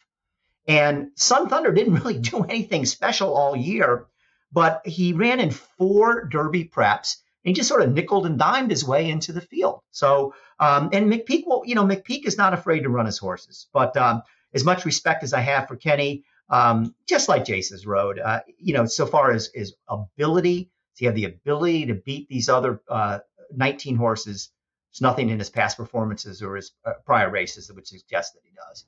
And 0.67 1.11
Sun 1.15 1.49
Thunder 1.49 1.71
didn't 1.71 1.93
really 2.01 2.17
do 2.17 2.43
anything 2.43 2.85
special 2.85 3.33
all 3.33 3.55
year, 3.55 4.07
but 4.51 4.85
he 4.85 5.13
ran 5.13 5.39
in 5.39 5.51
four 5.51 6.25
Derby 6.25 6.65
preps 6.65 7.17
and 7.43 7.55
he 7.55 7.59
just 7.59 7.69
sort 7.69 7.81
of 7.81 7.93
nickled 7.93 8.25
and 8.25 8.37
dimed 8.37 8.71
his 8.71 8.83
way 8.83 9.09
into 9.09 9.31
the 9.31 9.41
field. 9.41 9.81
So, 9.91 10.33
um, 10.59 10.89
and 10.91 11.11
McPeek, 11.11 11.43
well, 11.47 11.61
you 11.65 11.75
know, 11.75 11.85
McPeek 11.85 12.25
is 12.25 12.37
not 12.37 12.53
afraid 12.53 12.81
to 12.81 12.89
run 12.89 13.05
his 13.05 13.17
horses, 13.17 13.67
but 13.71 13.95
um, 13.95 14.21
as 14.53 14.65
much 14.65 14.83
respect 14.83 15.23
as 15.23 15.31
I 15.31 15.39
have 15.39 15.67
for 15.67 15.77
Kenny, 15.77 16.25
um, 16.49 16.95
just 17.07 17.29
like 17.29 17.45
Jace's 17.45 17.85
Road. 17.85 18.19
Uh, 18.19 18.41
you 18.57 18.73
know, 18.73 18.85
so 18.85 19.05
far 19.05 19.31
as 19.31 19.49
his 19.53 19.75
ability, 19.87 20.69
he 20.95 21.05
have 21.05 21.15
the 21.15 21.25
ability 21.25 21.85
to 21.87 21.93
beat 21.93 22.27
these 22.29 22.49
other 22.49 22.81
uh, 22.89 23.19
19 23.55 23.95
horses? 23.95 24.49
There's 24.91 25.01
nothing 25.01 25.29
in 25.29 25.39
his 25.39 25.49
past 25.49 25.77
performances 25.77 26.41
or 26.41 26.55
his 26.55 26.71
uh, 26.85 26.93
prior 27.05 27.29
races 27.29 27.67
that 27.67 27.75
would 27.75 27.87
suggest 27.87 28.33
that 28.33 28.41
he 28.43 28.51
does. 28.55 28.85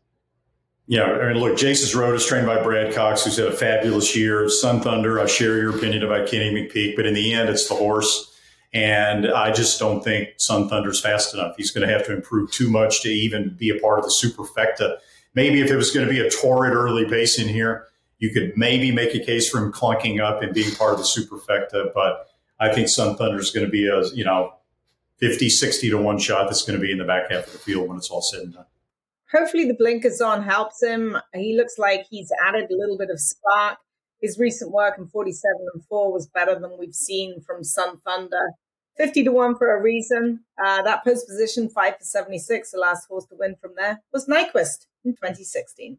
Yeah, 0.88 1.04
I 1.04 1.32
mean, 1.32 1.38
look, 1.38 1.56
Jason's 1.56 1.94
Road 1.94 2.16
is 2.16 2.26
trained 2.26 2.48
by 2.48 2.64
Brad 2.64 2.96
Cox, 2.96 3.24
who's 3.24 3.38
had 3.38 3.46
a 3.46 3.56
fabulous 3.56 4.16
year. 4.16 4.50
Sun 4.50 4.82
Thunder, 4.82 5.20
I 5.20 5.28
share 5.28 5.58
your 5.58 5.76
opinion 5.76 6.02
about 6.02 6.28
Kenny 6.28 6.52
McPeek, 6.52 6.96
but 6.96 7.06
in 7.06 7.14
the 7.14 7.32
end, 7.32 7.48
it's 7.48 7.70
the 7.70 7.76
horse. 7.76 8.36
And 8.74 9.28
I 9.28 9.52
just 9.52 9.78
don't 9.78 10.04
think 10.04 10.30
Sun 10.38 10.68
Thunder's 10.68 11.00
fast 11.00 11.36
enough. 11.36 11.56
He's 11.58 11.70
going 11.70 11.88
to 11.88 11.94
have 11.94 12.08
to 12.08 12.14
improve 12.16 12.52
too 12.52 12.72
much 12.72 13.04
to 13.04 13.10
even 13.10 13.56
be 13.56 13.70
a 13.70 13.80
part 13.80 14.00
of 14.00 14.06
the 14.06 14.12
superfecta. 14.12 14.98
Maybe 15.36 15.62
if 15.62 15.70
it 15.70 15.76
was 15.76 15.92
going 15.92 16.08
to 16.08 16.12
be 16.12 16.20
a 16.20 16.30
torrid 16.30 16.74
early 16.74 17.06
pace 17.06 17.40
in 17.40 17.48
here, 17.48 17.88
you 18.18 18.32
could 18.32 18.54
maybe 18.56 18.92
make 18.92 19.16
a 19.16 19.24
case 19.24 19.50
for 19.50 19.60
him 19.60 19.72
clunking 19.72 20.22
up 20.22 20.42
and 20.42 20.54
being 20.54 20.74
part 20.76 20.94
of 20.94 21.00
the 21.00 21.06
superfecta. 21.06 21.94
But 21.94 22.28
I 22.60 22.74
think 22.74 22.90
Sun 22.90 23.16
Thunder 23.16 23.40
is 23.40 23.52
going 23.52 23.66
to 23.66 23.72
be 23.72 23.88
a, 23.88 24.06
you 24.08 24.26
know, 24.26 24.54
50, 25.18 25.50
60 25.50 25.90
to 25.92 25.98
one 25.98 26.18
shot 26.18 26.46
that's 26.46 26.64
going 26.64 26.80
to 26.80 26.82
be 26.82 26.92
in 26.92 26.98
the 26.98 27.06
back 27.06 27.32
half 27.32 27.48
of 27.48 27.54
the 27.54 27.60
field 27.60 27.88
when 27.88 27.98
it's 27.98 28.10
all 28.10 28.22
said 28.22 28.42
and 28.42 28.54
done 28.54 28.66
hopefully 29.32 29.66
the 29.66 29.74
blinkers 29.74 30.22
on 30.22 30.44
helps 30.44 30.82
him. 30.82 31.18
He 31.34 31.56
looks 31.56 31.78
like 31.78 32.06
he's 32.10 32.32
added 32.46 32.70
a 32.70 32.76
little 32.76 32.98
bit 32.98 33.10
of 33.10 33.20
spark. 33.20 33.78
His 34.22 34.38
recent 34.38 34.72
work 34.72 34.98
in 34.98 35.08
47 35.08 35.68
and 35.74 35.86
4 35.86 36.12
was 36.12 36.28
better 36.28 36.60
than 36.60 36.78
we've 36.78 36.96
seen 36.96 37.42
from 37.42 37.64
Sun 37.64 38.00
Thunder. 38.06 38.52
50 38.98 39.24
to 39.24 39.32
1 39.32 39.56
for 39.58 39.74
a 39.74 39.82
reason. 39.82 40.42
Uh, 40.62 40.82
that 40.82 41.06
post 41.06 41.28
position, 41.28 41.70
5 41.70 41.98
for 41.98 42.04
76, 42.04 42.72
the 42.72 42.78
last 42.78 43.08
horse 43.08 43.26
to 43.28 43.36
win 43.40 43.56
from 43.62 43.72
there, 43.78 44.02
was 44.12 44.28
Nyquist 44.28 44.88
in 45.06 45.12
2016. 45.12 45.98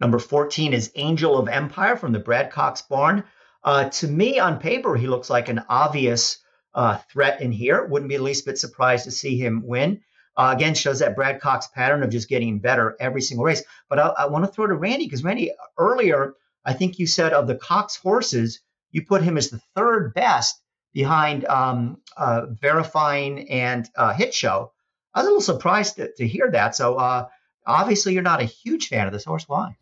Number 0.00 0.18
14 0.18 0.72
is 0.72 0.92
Angel 0.94 1.38
of 1.38 1.48
Empire 1.48 1.96
from 1.96 2.12
the 2.12 2.20
Brad 2.20 2.50
Cox 2.50 2.82
barn. 2.82 3.24
Uh, 3.64 3.88
to 3.88 4.06
me, 4.06 4.38
on 4.38 4.60
paper, 4.60 4.94
he 4.96 5.08
looks 5.08 5.28
like 5.28 5.48
an 5.48 5.62
obvious 5.68 6.38
uh, 6.74 6.98
threat 7.10 7.40
in 7.40 7.50
here. 7.50 7.84
Wouldn't 7.84 8.08
be 8.08 8.16
the 8.16 8.22
least 8.22 8.46
bit 8.46 8.58
surprised 8.58 9.04
to 9.04 9.10
see 9.10 9.36
him 9.36 9.66
win. 9.66 10.00
Uh, 10.36 10.52
again, 10.54 10.74
shows 10.74 11.00
that 11.00 11.16
Brad 11.16 11.40
Cox 11.40 11.66
pattern 11.66 12.04
of 12.04 12.10
just 12.10 12.28
getting 12.28 12.60
better 12.60 12.96
every 13.00 13.20
single 13.20 13.44
race. 13.44 13.64
But 13.88 13.98
I, 13.98 14.06
I 14.08 14.26
want 14.26 14.44
to 14.44 14.50
throw 14.50 14.68
to 14.68 14.74
Randy 14.74 15.04
because 15.04 15.24
Randy, 15.24 15.50
earlier, 15.76 16.34
I 16.64 16.74
think 16.74 17.00
you 17.00 17.08
said 17.08 17.32
of 17.32 17.48
the 17.48 17.56
Cox 17.56 17.96
horses, 17.96 18.60
you 18.92 19.04
put 19.04 19.22
him 19.22 19.36
as 19.36 19.50
the 19.50 19.60
third 19.74 20.14
best 20.14 20.62
behind 20.92 21.44
um, 21.46 22.00
uh, 22.16 22.46
Verifying 22.50 23.50
and 23.50 23.88
uh, 23.96 24.14
Hit 24.14 24.32
Show. 24.32 24.72
I 25.12 25.20
was 25.20 25.26
a 25.26 25.30
little 25.30 25.40
surprised 25.40 25.96
to, 25.96 26.12
to 26.12 26.26
hear 26.26 26.50
that. 26.52 26.76
So 26.76 26.94
uh, 26.94 27.26
obviously, 27.68 28.14
you're 28.14 28.22
not 28.22 28.40
a 28.40 28.44
huge 28.44 28.88
fan 28.88 29.06
of 29.06 29.12
this 29.12 29.24
horse. 29.24 29.48
Why? 29.48 29.76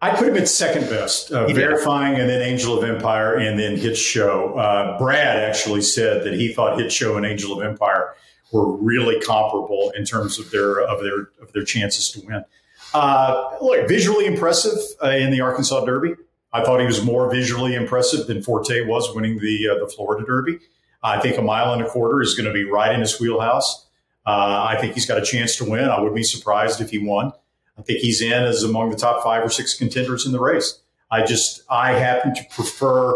I 0.00 0.14
put 0.14 0.28
him 0.28 0.36
at 0.36 0.48
second 0.48 0.90
best, 0.90 1.32
uh, 1.32 1.46
verifying, 1.46 2.20
and 2.20 2.28
then 2.28 2.42
Angel 2.42 2.76
of 2.76 2.84
Empire, 2.84 3.36
and 3.36 3.58
then 3.58 3.76
Hit 3.76 3.96
Show. 3.96 4.54
Uh, 4.58 4.98
Brad 4.98 5.38
actually 5.38 5.80
said 5.80 6.24
that 6.24 6.34
he 6.34 6.52
thought 6.52 6.78
Hit 6.78 6.92
Show 6.92 7.16
and 7.16 7.24
Angel 7.24 7.58
of 7.58 7.64
Empire 7.64 8.14
were 8.52 8.76
really 8.76 9.18
comparable 9.20 9.92
in 9.96 10.04
terms 10.04 10.38
of 10.38 10.50
their 10.50 10.80
of 10.80 11.02
their 11.02 11.30
of 11.40 11.52
their 11.52 11.64
chances 11.64 12.10
to 12.10 12.20
win. 12.26 12.44
Uh, 12.92 13.56
look, 13.60 13.88
visually 13.88 14.26
impressive 14.26 14.78
uh, 15.02 15.08
in 15.08 15.30
the 15.30 15.40
Arkansas 15.40 15.84
Derby. 15.84 16.14
I 16.52 16.62
thought 16.62 16.80
he 16.80 16.86
was 16.86 17.02
more 17.02 17.30
visually 17.30 17.74
impressive 17.74 18.26
than 18.26 18.42
Forte 18.42 18.86
was 18.86 19.14
winning 19.14 19.38
the 19.38 19.68
uh, 19.68 19.84
the 19.84 19.90
Florida 19.90 20.26
Derby. 20.26 20.58
I 21.02 21.20
think 21.20 21.38
a 21.38 21.42
mile 21.42 21.72
and 21.72 21.82
a 21.82 21.88
quarter 21.88 22.20
is 22.20 22.34
going 22.34 22.46
to 22.46 22.52
be 22.52 22.64
right 22.64 22.92
in 22.92 23.00
his 23.00 23.18
wheelhouse. 23.20 23.85
Uh, 24.26 24.66
I 24.68 24.76
think 24.80 24.94
he's 24.94 25.06
got 25.06 25.18
a 25.18 25.24
chance 25.24 25.56
to 25.56 25.64
win. 25.64 25.84
I 25.84 26.00
would 26.00 26.14
be 26.14 26.24
surprised 26.24 26.80
if 26.80 26.90
he 26.90 26.98
won. 26.98 27.32
I 27.78 27.82
think 27.82 28.00
he's 28.00 28.20
in 28.20 28.32
as 28.44 28.62
among 28.62 28.90
the 28.90 28.96
top 28.96 29.22
five 29.22 29.44
or 29.44 29.50
six 29.50 29.74
contenders 29.74 30.26
in 30.26 30.32
the 30.32 30.40
race. 30.40 30.80
I 31.10 31.24
just 31.24 31.62
I 31.70 31.92
happen 31.92 32.34
to 32.34 32.44
prefer 32.50 33.14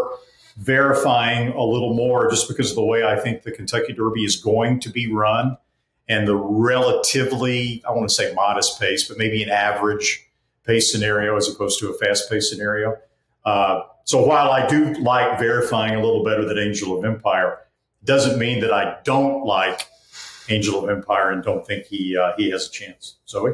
verifying 0.57 1.49
a 1.49 1.63
little 1.63 1.93
more 1.93 2.29
just 2.29 2.47
because 2.47 2.69
of 2.69 2.75
the 2.75 2.83
way 2.83 3.03
I 3.03 3.19
think 3.19 3.43
the 3.43 3.51
Kentucky 3.51 3.93
Derby 3.93 4.23
is 4.23 4.35
going 4.35 4.79
to 4.81 4.89
be 4.89 5.11
run 5.11 5.57
and 6.07 6.27
the 6.27 6.35
relatively, 6.35 7.81
I 7.87 7.91
want 7.91 8.09
to 8.09 8.13
say 8.13 8.33
modest 8.33 8.79
pace, 8.79 9.07
but 9.07 9.17
maybe 9.17 9.41
an 9.43 9.49
average 9.49 10.27
pace 10.65 10.91
scenario 10.91 11.35
as 11.37 11.49
opposed 11.49 11.79
to 11.79 11.89
a 11.89 11.93
fast 11.93 12.29
pace 12.29 12.49
scenario. 12.49 12.97
Uh, 13.45 13.81
so 14.03 14.25
while 14.25 14.51
I 14.51 14.67
do 14.67 14.93
like 14.95 15.39
verifying 15.39 15.95
a 15.95 16.03
little 16.03 16.23
better 16.23 16.45
than 16.45 16.57
Angel 16.57 16.97
of 16.97 17.05
Empire, 17.05 17.59
doesn't 18.03 18.37
mean 18.37 18.59
that 18.61 18.73
I 18.73 18.97
don't 19.03 19.45
like 19.45 19.87
Angel 20.51 20.83
of 20.83 20.89
Empire 20.89 21.31
and 21.31 21.43
don't 21.43 21.65
think 21.65 21.85
he 21.85 22.17
uh, 22.17 22.33
he 22.37 22.51
has 22.51 22.67
a 22.67 22.71
chance. 22.71 23.17
Zoe. 23.27 23.53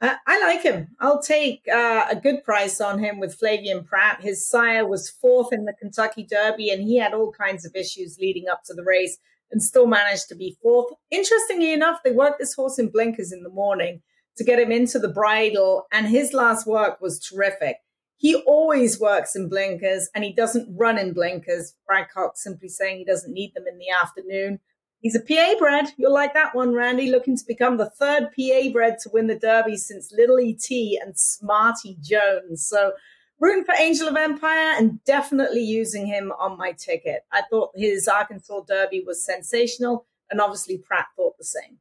Uh, 0.00 0.14
I 0.26 0.40
like 0.40 0.62
him. 0.62 0.88
I'll 0.98 1.20
take 1.20 1.62
uh, 1.70 2.06
a 2.10 2.16
good 2.16 2.42
price 2.42 2.80
on 2.80 2.98
him 2.98 3.20
with 3.20 3.38
Flavien 3.38 3.84
Prat. 3.84 4.22
His 4.22 4.48
sire 4.48 4.86
was 4.86 5.10
fourth 5.10 5.52
in 5.52 5.66
the 5.66 5.74
Kentucky 5.78 6.24
Derby, 6.24 6.70
and 6.70 6.82
he 6.82 6.96
had 6.96 7.12
all 7.12 7.32
kinds 7.32 7.66
of 7.66 7.76
issues 7.76 8.18
leading 8.18 8.48
up 8.48 8.62
to 8.64 8.74
the 8.74 8.82
race 8.82 9.18
and 9.50 9.62
still 9.62 9.86
managed 9.86 10.28
to 10.28 10.34
be 10.34 10.56
fourth. 10.62 10.94
Interestingly 11.10 11.74
enough, 11.74 12.00
they 12.02 12.12
worked 12.12 12.38
this 12.38 12.54
horse 12.54 12.78
in 12.78 12.88
blinkers 12.88 13.30
in 13.30 13.42
the 13.42 13.50
morning 13.50 14.00
to 14.38 14.44
get 14.44 14.58
him 14.58 14.72
into 14.72 14.98
the 14.98 15.08
bridle, 15.08 15.86
and 15.92 16.06
his 16.06 16.32
last 16.32 16.66
work 16.66 17.00
was 17.02 17.18
terrific. 17.18 17.76
He 18.16 18.36
always 18.46 19.00
works 19.00 19.34
in 19.34 19.48
blinkers 19.48 20.10
and 20.14 20.22
he 20.22 20.34
doesn't 20.34 20.76
run 20.76 20.98
in 20.98 21.14
blinkers. 21.14 21.74
Brad 21.86 22.08
Cox 22.12 22.42
simply 22.42 22.68
saying 22.68 22.98
he 22.98 23.04
doesn't 23.04 23.32
need 23.32 23.54
them 23.54 23.64
in 23.66 23.78
the 23.78 23.88
afternoon. 23.88 24.60
He's 25.00 25.16
a 25.16 25.20
PA 25.20 25.54
bred. 25.58 25.86
You'll 25.96 26.12
like 26.12 26.34
that 26.34 26.54
one, 26.54 26.74
Randy. 26.74 27.10
Looking 27.10 27.36
to 27.36 27.44
become 27.46 27.78
the 27.78 27.88
third 27.88 28.28
PA 28.36 28.70
bred 28.72 28.98
to 29.02 29.10
win 29.12 29.28
the 29.28 29.38
Derby 29.38 29.76
since 29.76 30.12
Little 30.12 30.38
ET 30.38 30.70
and 31.02 31.18
Smarty 31.18 31.96
Jones. 32.02 32.66
So, 32.66 32.92
rooting 33.38 33.64
for 33.64 33.74
Angel 33.78 34.08
of 34.08 34.16
Empire 34.16 34.74
and 34.76 35.02
definitely 35.04 35.62
using 35.62 36.06
him 36.06 36.32
on 36.38 36.58
my 36.58 36.72
ticket. 36.72 37.22
I 37.32 37.42
thought 37.48 37.70
his 37.74 38.08
Arkansas 38.08 38.60
Derby 38.68 39.02
was 39.06 39.24
sensational, 39.24 40.06
and 40.30 40.40
obviously 40.40 40.76
Prat 40.76 41.06
thought 41.16 41.38
the 41.38 41.44
same. 41.44 41.78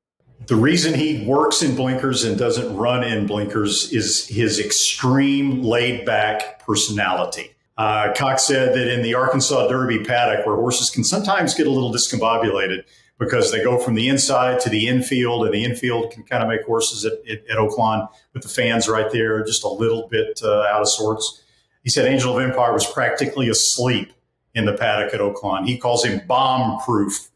The 0.47 0.55
reason 0.55 0.93
he 0.93 1.25
works 1.25 1.61
in 1.61 1.75
blinkers 1.75 2.23
and 2.23 2.37
doesn't 2.37 2.75
run 2.75 3.03
in 3.03 3.27
blinkers 3.27 3.91
is 3.91 4.25
his 4.27 4.59
extreme 4.59 5.61
laid 5.61 6.05
back 6.05 6.65
personality. 6.65 7.51
Uh, 7.77 8.13
Cox 8.15 8.45
said 8.45 8.73
that 8.75 8.93
in 8.93 9.03
the 9.03 9.13
Arkansas 9.13 9.67
Derby 9.67 10.03
paddock, 10.03 10.45
where 10.45 10.55
horses 10.55 10.89
can 10.89 11.03
sometimes 11.03 11.53
get 11.53 11.67
a 11.67 11.69
little 11.69 11.93
discombobulated, 11.93 12.83
because 13.19 13.51
they 13.51 13.61
go 13.61 13.77
from 13.77 13.95
the 13.95 14.07
inside 14.07 14.59
to 14.61 14.69
the 14.69 14.87
infield, 14.87 15.45
and 15.45 15.53
the 15.53 15.63
infield 15.63 16.11
can 16.11 16.23
kind 16.23 16.41
of 16.41 16.49
make 16.49 16.65
horses 16.65 17.05
at, 17.05 17.13
at, 17.29 17.45
at 17.47 17.57
Oaklawn 17.57 18.07
with 18.33 18.43
the 18.43 18.49
fans 18.49 18.87
right 18.87 19.11
there 19.11 19.43
just 19.43 19.63
a 19.63 19.67
little 19.67 20.07
bit 20.07 20.41
uh, 20.43 20.61
out 20.63 20.81
of 20.81 20.89
sorts. 20.89 21.43
He 21.83 21.89
said 21.89 22.05
Angel 22.07 22.35
of 22.35 22.43
Empire 22.43 22.73
was 22.73 22.89
practically 22.89 23.49
asleep 23.49 24.13
in 24.55 24.65
the 24.65 24.73
paddock 24.73 25.13
at 25.13 25.19
Oaklawn. 25.19 25.67
He 25.67 25.77
calls 25.77 26.03
him 26.03 26.21
bomb 26.27 26.79
proof. 26.81 27.29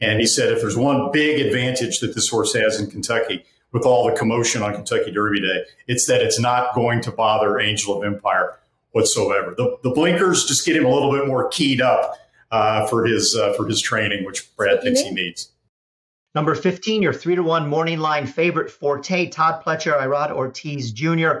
And 0.00 0.20
he 0.20 0.26
said 0.26 0.52
if 0.52 0.60
there's 0.60 0.76
one 0.76 1.10
big 1.12 1.44
advantage 1.44 2.00
that 2.00 2.14
this 2.14 2.28
horse 2.28 2.54
has 2.54 2.78
in 2.78 2.88
Kentucky, 2.88 3.44
with 3.72 3.84
all 3.84 4.08
the 4.08 4.16
commotion 4.16 4.62
on 4.62 4.74
Kentucky 4.74 5.10
Derby 5.10 5.40
Day, 5.40 5.64
it's 5.86 6.06
that 6.06 6.22
it's 6.22 6.40
not 6.40 6.74
going 6.74 7.00
to 7.02 7.10
bother 7.10 7.58
Angel 7.58 7.98
of 7.98 8.04
Empire 8.04 8.58
whatsoever. 8.92 9.54
The, 9.56 9.76
the 9.82 9.90
blinkers 9.90 10.46
just 10.46 10.64
get 10.64 10.76
him 10.76 10.84
a 10.84 10.90
little 10.90 11.12
bit 11.12 11.26
more 11.26 11.48
keyed 11.48 11.80
up 11.80 12.16
uh, 12.50 12.86
for 12.86 13.04
his 13.04 13.36
uh, 13.36 13.52
for 13.54 13.66
his 13.66 13.80
training, 13.80 14.24
which 14.24 14.54
Brad 14.56 14.82
thinks 14.82 15.00
he 15.00 15.10
needs. 15.10 15.52
Number 16.34 16.54
15, 16.54 17.02
your 17.02 17.12
three 17.12 17.34
to 17.34 17.42
one 17.42 17.68
morning 17.68 17.98
line 17.98 18.26
favorite, 18.26 18.70
Forte, 18.70 19.28
Todd 19.30 19.62
Pletcher, 19.64 19.98
Irad 19.98 20.30
Ortiz 20.30 20.92
Jr. 20.92 21.40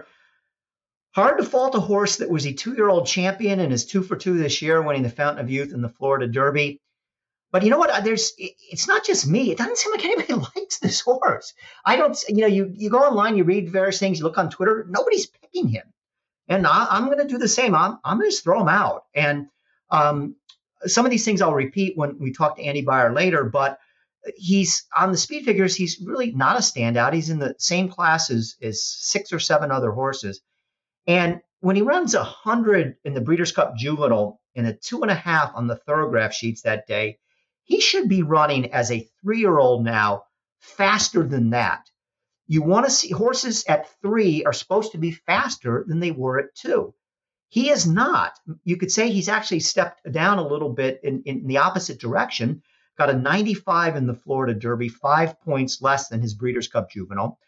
Hard 1.14 1.38
to 1.38 1.44
fault 1.44 1.74
a 1.74 1.80
horse 1.80 2.16
that 2.16 2.30
was 2.30 2.46
a 2.46 2.52
two 2.52 2.74
year 2.74 2.88
old 2.88 3.06
champion 3.06 3.60
and 3.60 3.72
is 3.72 3.86
two 3.86 4.02
for 4.02 4.16
two 4.16 4.38
this 4.38 4.62
year, 4.62 4.82
winning 4.82 5.02
the 5.02 5.10
Fountain 5.10 5.44
of 5.44 5.50
Youth 5.50 5.72
and 5.72 5.84
the 5.84 5.88
Florida 5.88 6.26
Derby. 6.26 6.80
But 7.50 7.62
you 7.62 7.70
know 7.70 7.78
what? 7.78 8.04
There's 8.04 8.32
it's 8.38 8.88
not 8.88 9.04
just 9.04 9.26
me. 9.26 9.50
It 9.50 9.58
doesn't 9.58 9.78
seem 9.78 9.92
like 9.92 10.04
anybody 10.04 10.34
likes 10.56 10.78
this 10.78 11.00
horse. 11.00 11.54
I 11.84 11.96
don't. 11.96 12.16
You 12.28 12.42
know, 12.42 12.46
you 12.46 12.70
you 12.74 12.90
go 12.90 12.98
online, 12.98 13.36
you 13.36 13.44
read 13.44 13.70
various 13.70 13.98
things, 13.98 14.18
you 14.18 14.24
look 14.24 14.38
on 14.38 14.50
Twitter. 14.50 14.86
Nobody's 14.88 15.26
picking 15.26 15.68
him, 15.68 15.84
and 16.46 16.66
I, 16.66 16.96
am 16.96 17.06
going 17.06 17.18
to 17.18 17.24
do 17.26 17.38
the 17.38 17.48
same. 17.48 17.74
I'm 17.74 17.98
I'm 18.04 18.18
going 18.18 18.28
to 18.28 18.32
just 18.32 18.44
throw 18.44 18.60
him 18.60 18.68
out. 18.68 19.04
And 19.14 19.46
um, 19.90 20.36
some 20.86 21.04
of 21.04 21.10
these 21.10 21.24
things 21.24 21.42
I'll 21.42 21.54
repeat 21.54 21.96
when 21.96 22.18
we 22.18 22.32
talk 22.32 22.56
to 22.56 22.62
Andy 22.62 22.82
Beyer 22.82 23.12
later, 23.12 23.44
but 23.44 23.78
he's 24.36 24.86
on 24.96 25.12
the 25.12 25.18
speed 25.18 25.44
figures, 25.44 25.74
he's 25.74 26.00
really 26.04 26.32
not 26.32 26.56
a 26.56 26.60
standout. 26.60 27.12
He's 27.12 27.30
in 27.30 27.38
the 27.38 27.54
same 27.58 27.88
class 27.88 28.30
as, 28.30 28.56
as 28.62 28.82
six 28.82 29.32
or 29.32 29.38
seven 29.38 29.70
other 29.70 29.90
horses. 29.90 30.40
And 31.06 31.40
when 31.60 31.76
he 31.76 31.82
runs 31.82 32.14
a 32.14 32.22
hundred 32.22 32.96
in 33.04 33.14
the 33.14 33.20
Breeders' 33.20 33.52
Cup 33.52 33.76
Juvenile 33.76 34.40
and 34.54 34.66
a 34.66 34.72
two 34.74 35.02
and 35.02 35.10
a 35.10 35.14
half 35.14 35.52
on 35.54 35.66
the 35.66 35.76
Thoro-Graph 35.76 36.34
sheets 36.34 36.62
that 36.62 36.86
day, 36.86 37.18
he 37.64 37.80
should 37.80 38.08
be 38.08 38.22
running 38.22 38.72
as 38.72 38.90
a 38.90 39.08
three-year-old 39.20 39.84
now 39.84 40.24
faster 40.60 41.22
than 41.22 41.50
that. 41.50 41.88
You 42.46 42.62
want 42.62 42.86
to 42.86 42.92
see 42.92 43.10
horses 43.10 43.64
at 43.68 43.90
three 44.00 44.44
are 44.44 44.52
supposed 44.52 44.92
to 44.92 44.98
be 44.98 45.10
faster 45.12 45.84
than 45.86 46.00
they 46.00 46.10
were 46.10 46.38
at 46.38 46.54
two. 46.54 46.94
He 47.48 47.70
is 47.70 47.86
not. 47.86 48.38
You 48.64 48.76
could 48.76 48.92
say 48.92 49.10
he's 49.10 49.28
actually 49.28 49.60
stepped 49.60 50.10
down 50.10 50.38
a 50.38 50.46
little 50.46 50.70
bit 50.70 51.00
in, 51.02 51.22
in 51.24 51.46
the 51.46 51.58
opposite 51.58 51.98
direction. 51.98 52.62
Got 52.98 53.10
a 53.10 53.14
95 53.14 53.96
in 53.96 54.06
the 54.06 54.14
Florida 54.14 54.54
Derby, 54.54 54.88
five 54.88 55.40
points 55.40 55.80
less 55.80 56.08
than 56.08 56.20
his 56.20 56.34
Breeders' 56.34 56.68
Cup 56.68 56.90
Juvenile. 56.90 57.38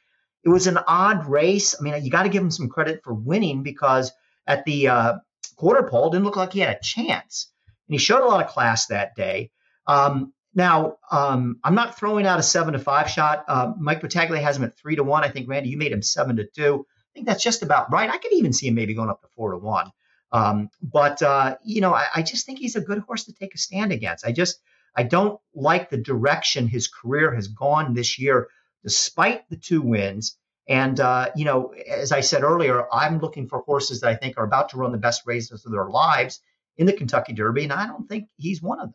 It 0.44 0.48
was 0.48 0.66
an 0.66 0.78
odd 0.86 1.26
race. 1.26 1.74
I 1.78 1.82
mean, 1.82 2.02
you 2.02 2.10
got 2.10 2.22
to 2.22 2.28
give 2.30 2.42
him 2.42 2.50
some 2.50 2.68
credit 2.68 3.02
for 3.04 3.12
winning 3.12 3.62
because 3.62 4.10
at 4.46 4.64
the 4.64 4.88
uh, 4.88 5.14
quarter 5.56 5.82
pole, 5.82 6.10
didn't 6.10 6.24
look 6.24 6.36
like 6.36 6.52
he 6.52 6.60
had 6.60 6.76
a 6.76 6.80
chance. 6.82 7.52
and 7.88 7.94
he 7.94 7.98
showed 7.98 8.22
a 8.22 8.26
lot 8.26 8.42
of 8.42 8.50
class 8.50 8.86
that 8.86 9.14
day. 9.16 9.50
Um, 9.86 10.32
now, 10.54 10.96
um, 11.10 11.60
I'm 11.62 11.74
not 11.74 11.98
throwing 11.98 12.26
out 12.26 12.40
a 12.40 12.42
seven 12.42 12.72
to 12.72 12.78
five 12.78 13.10
shot. 13.10 13.44
Uh, 13.46 13.72
Mike 13.78 14.00
Battaglia 14.00 14.40
has 14.40 14.56
him 14.56 14.64
at 14.64 14.76
three 14.76 14.96
to 14.96 15.04
one. 15.04 15.24
I 15.24 15.28
think 15.28 15.48
Randy, 15.48 15.68
you 15.68 15.76
made 15.76 15.92
him 15.92 16.02
seven 16.02 16.36
to 16.36 16.46
two. 16.46 16.86
I 17.10 17.14
think 17.14 17.26
that's 17.26 17.42
just 17.42 17.62
about 17.62 17.90
right. 17.92 18.08
I 18.08 18.18
could 18.18 18.32
even 18.32 18.52
see 18.52 18.68
him 18.68 18.74
maybe 18.74 18.94
going 18.94 19.10
up 19.10 19.22
to 19.22 19.28
four 19.34 19.52
to 19.52 19.58
one. 19.58 19.90
Um, 20.32 20.70
but 20.80 21.22
uh, 21.22 21.56
you 21.64 21.80
know, 21.80 21.92
I, 21.92 22.06
I, 22.14 22.22
just 22.22 22.46
think 22.46 22.60
he's 22.60 22.76
a 22.76 22.80
good 22.80 23.00
horse 23.00 23.24
to 23.24 23.32
take 23.32 23.52
a 23.54 23.58
stand 23.58 23.90
against. 23.90 24.24
I 24.24 24.30
just 24.30 24.60
I 24.96 25.02
don't 25.02 25.40
like 25.54 25.90
the 25.90 25.96
direction 25.96 26.68
his 26.68 26.86
career 26.86 27.34
has 27.34 27.48
gone 27.48 27.94
this 27.94 28.18
year, 28.18 28.48
despite 28.84 29.48
the 29.50 29.56
two 29.56 29.82
wins. 29.82 30.36
And 30.68 31.00
uh, 31.00 31.30
you 31.34 31.44
know, 31.44 31.74
as 31.88 32.12
I 32.12 32.20
said 32.20 32.44
earlier, 32.44 32.86
I'm 32.92 33.18
looking 33.18 33.48
for 33.48 33.60
horses 33.62 34.00
that 34.00 34.08
I 34.08 34.14
think 34.14 34.38
are 34.38 34.44
about 34.44 34.68
to 34.68 34.76
run 34.76 34.92
the 34.92 34.98
best 34.98 35.22
races 35.26 35.66
of 35.66 35.72
their 35.72 35.88
lives 35.88 36.40
in 36.76 36.86
the 36.86 36.92
Kentucky 36.92 37.32
Derby, 37.32 37.64
and 37.64 37.72
I 37.72 37.88
don't 37.88 38.08
think 38.08 38.28
he's 38.36 38.62
one 38.62 38.78
of 38.78 38.86
them. 38.86 38.94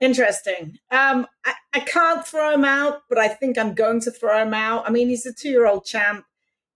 Interesting. 0.00 0.78
Um, 0.90 1.26
I, 1.44 1.54
I 1.72 1.80
can't 1.80 2.26
throw 2.26 2.54
him 2.54 2.64
out, 2.64 3.02
but 3.08 3.18
I 3.18 3.28
think 3.28 3.58
I'm 3.58 3.74
going 3.74 4.00
to 4.02 4.10
throw 4.10 4.42
him 4.42 4.54
out. 4.54 4.86
I 4.86 4.90
mean, 4.90 5.08
he's 5.08 5.26
a 5.26 5.32
two-year-old 5.32 5.84
champ. 5.84 6.24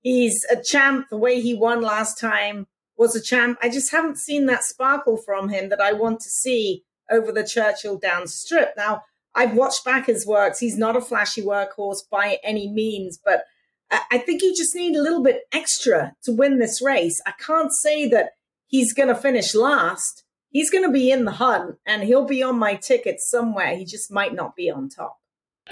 He's 0.04 0.44
a 0.50 0.62
champ. 0.62 1.08
The 1.08 1.16
way 1.16 1.40
he 1.40 1.54
won 1.54 1.80
last 1.80 2.20
time 2.20 2.66
was 2.98 3.16
a 3.16 3.22
champ. 3.22 3.56
I 3.62 3.70
just 3.70 3.90
haven't 3.90 4.18
seen 4.18 4.44
that 4.46 4.62
sparkle 4.62 5.16
from 5.16 5.48
him 5.48 5.70
that 5.70 5.80
I 5.80 5.94
want 5.94 6.20
to 6.20 6.28
see 6.28 6.84
over 7.10 7.32
the 7.32 7.42
Churchill 7.42 7.98
Downs 7.98 8.34
Strip. 8.34 8.74
Now, 8.76 9.04
I've 9.34 9.54
watched 9.54 9.82
back 9.82 10.06
his 10.06 10.26
works. 10.26 10.58
He's 10.58 10.76
not 10.76 10.94
a 10.94 11.00
flashy 11.00 11.40
workhorse 11.42 12.08
by 12.10 12.38
any 12.44 12.70
means, 12.70 13.18
but 13.24 13.44
I 13.90 14.18
think 14.18 14.42
you 14.42 14.54
just 14.54 14.74
need 14.74 14.94
a 14.94 15.02
little 15.02 15.22
bit 15.22 15.44
extra 15.52 16.14
to 16.24 16.32
win 16.32 16.58
this 16.58 16.82
race. 16.82 17.22
I 17.26 17.32
can't 17.32 17.72
say 17.72 18.06
that 18.08 18.32
he's 18.66 18.92
going 18.92 19.08
to 19.08 19.14
finish 19.14 19.54
last. 19.54 20.24
He's 20.50 20.70
going 20.70 20.84
to 20.84 20.92
be 20.92 21.10
in 21.10 21.24
the 21.24 21.32
hunt 21.32 21.76
and 21.86 22.02
he'll 22.02 22.26
be 22.26 22.42
on 22.42 22.58
my 22.58 22.74
ticket 22.74 23.20
somewhere. 23.20 23.74
He 23.74 23.86
just 23.86 24.12
might 24.12 24.34
not 24.34 24.54
be 24.54 24.70
on 24.70 24.90
top. 24.90 25.16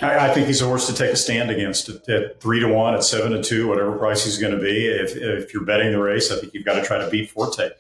I, 0.01 0.29
I 0.29 0.35
think 0.35 0.47
he's 0.47 0.63
a 0.63 0.67
horse 0.67 0.87
to 0.87 0.95
take 0.95 1.13
a 1.13 1.17
stand 1.17 1.51
against 1.51 1.89
at, 1.89 2.09
at, 2.09 2.41
three 2.41 2.61
to 2.61 2.69
one, 2.69 2.95
at 2.95 3.05
seven 3.05 3.33
to 3.33 3.43
two, 3.43 3.69
whatever 3.69 3.93
price 3.99 4.25
he's 4.25 4.39
going 4.39 4.55
to 4.55 4.61
be. 4.61 4.87
If, 4.87 5.17
if 5.17 5.53
you're 5.53 5.65
betting 5.65 5.93
the 5.93 6.01
race, 6.01 6.33
I 6.33 6.37
think 6.41 6.55
you've 6.55 6.65
got 6.65 6.75
to 6.75 6.83
try 6.83 6.99
to 6.99 7.11
beat 7.11 7.31
Forte. 7.31 7.71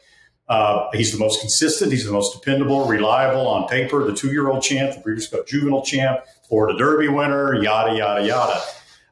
Uh, 0.49 0.91
he's 0.93 1.13
the 1.13 1.19
most 1.19 1.41
consistent. 1.41 1.93
He's 1.93 2.05
the 2.05 2.13
most 2.13 2.35
dependable, 2.35 2.85
reliable 2.87 3.47
on 3.47 3.67
paper. 3.69 4.05
The 4.05 4.15
two-year-old 4.15 4.63
champ, 4.63 4.95
the 4.95 5.01
Breeders' 5.01 5.29
Cup 5.29 5.47
Juvenile 5.47 5.83
champ, 5.83 6.21
Florida 6.49 6.77
Derby 6.79 7.09
winner, 7.09 7.55
yada 7.63 7.97
yada 7.97 8.27
yada. 8.27 8.61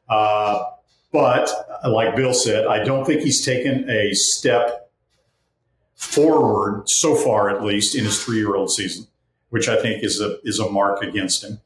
Uh, 0.07 0.65
but 1.11 1.51
like 1.87 2.15
Bill 2.15 2.33
said, 2.33 2.67
I 2.67 2.83
don't 2.83 3.05
think 3.05 3.21
he's 3.21 3.43
taken 3.43 3.89
a 3.89 4.13
step 4.13 4.91
forward 5.95 6.87
so 6.87 7.15
far, 7.15 7.49
at 7.49 7.63
least 7.63 7.95
in 7.95 8.03
his 8.03 8.23
three-year-old 8.23 8.71
season, 8.71 9.07
which 9.49 9.67
I 9.67 9.81
think 9.81 10.03
is 10.03 10.21
a 10.21 10.37
is 10.43 10.59
a 10.59 10.69
mark 10.69 11.01
against 11.01 11.43
him. 11.43 11.59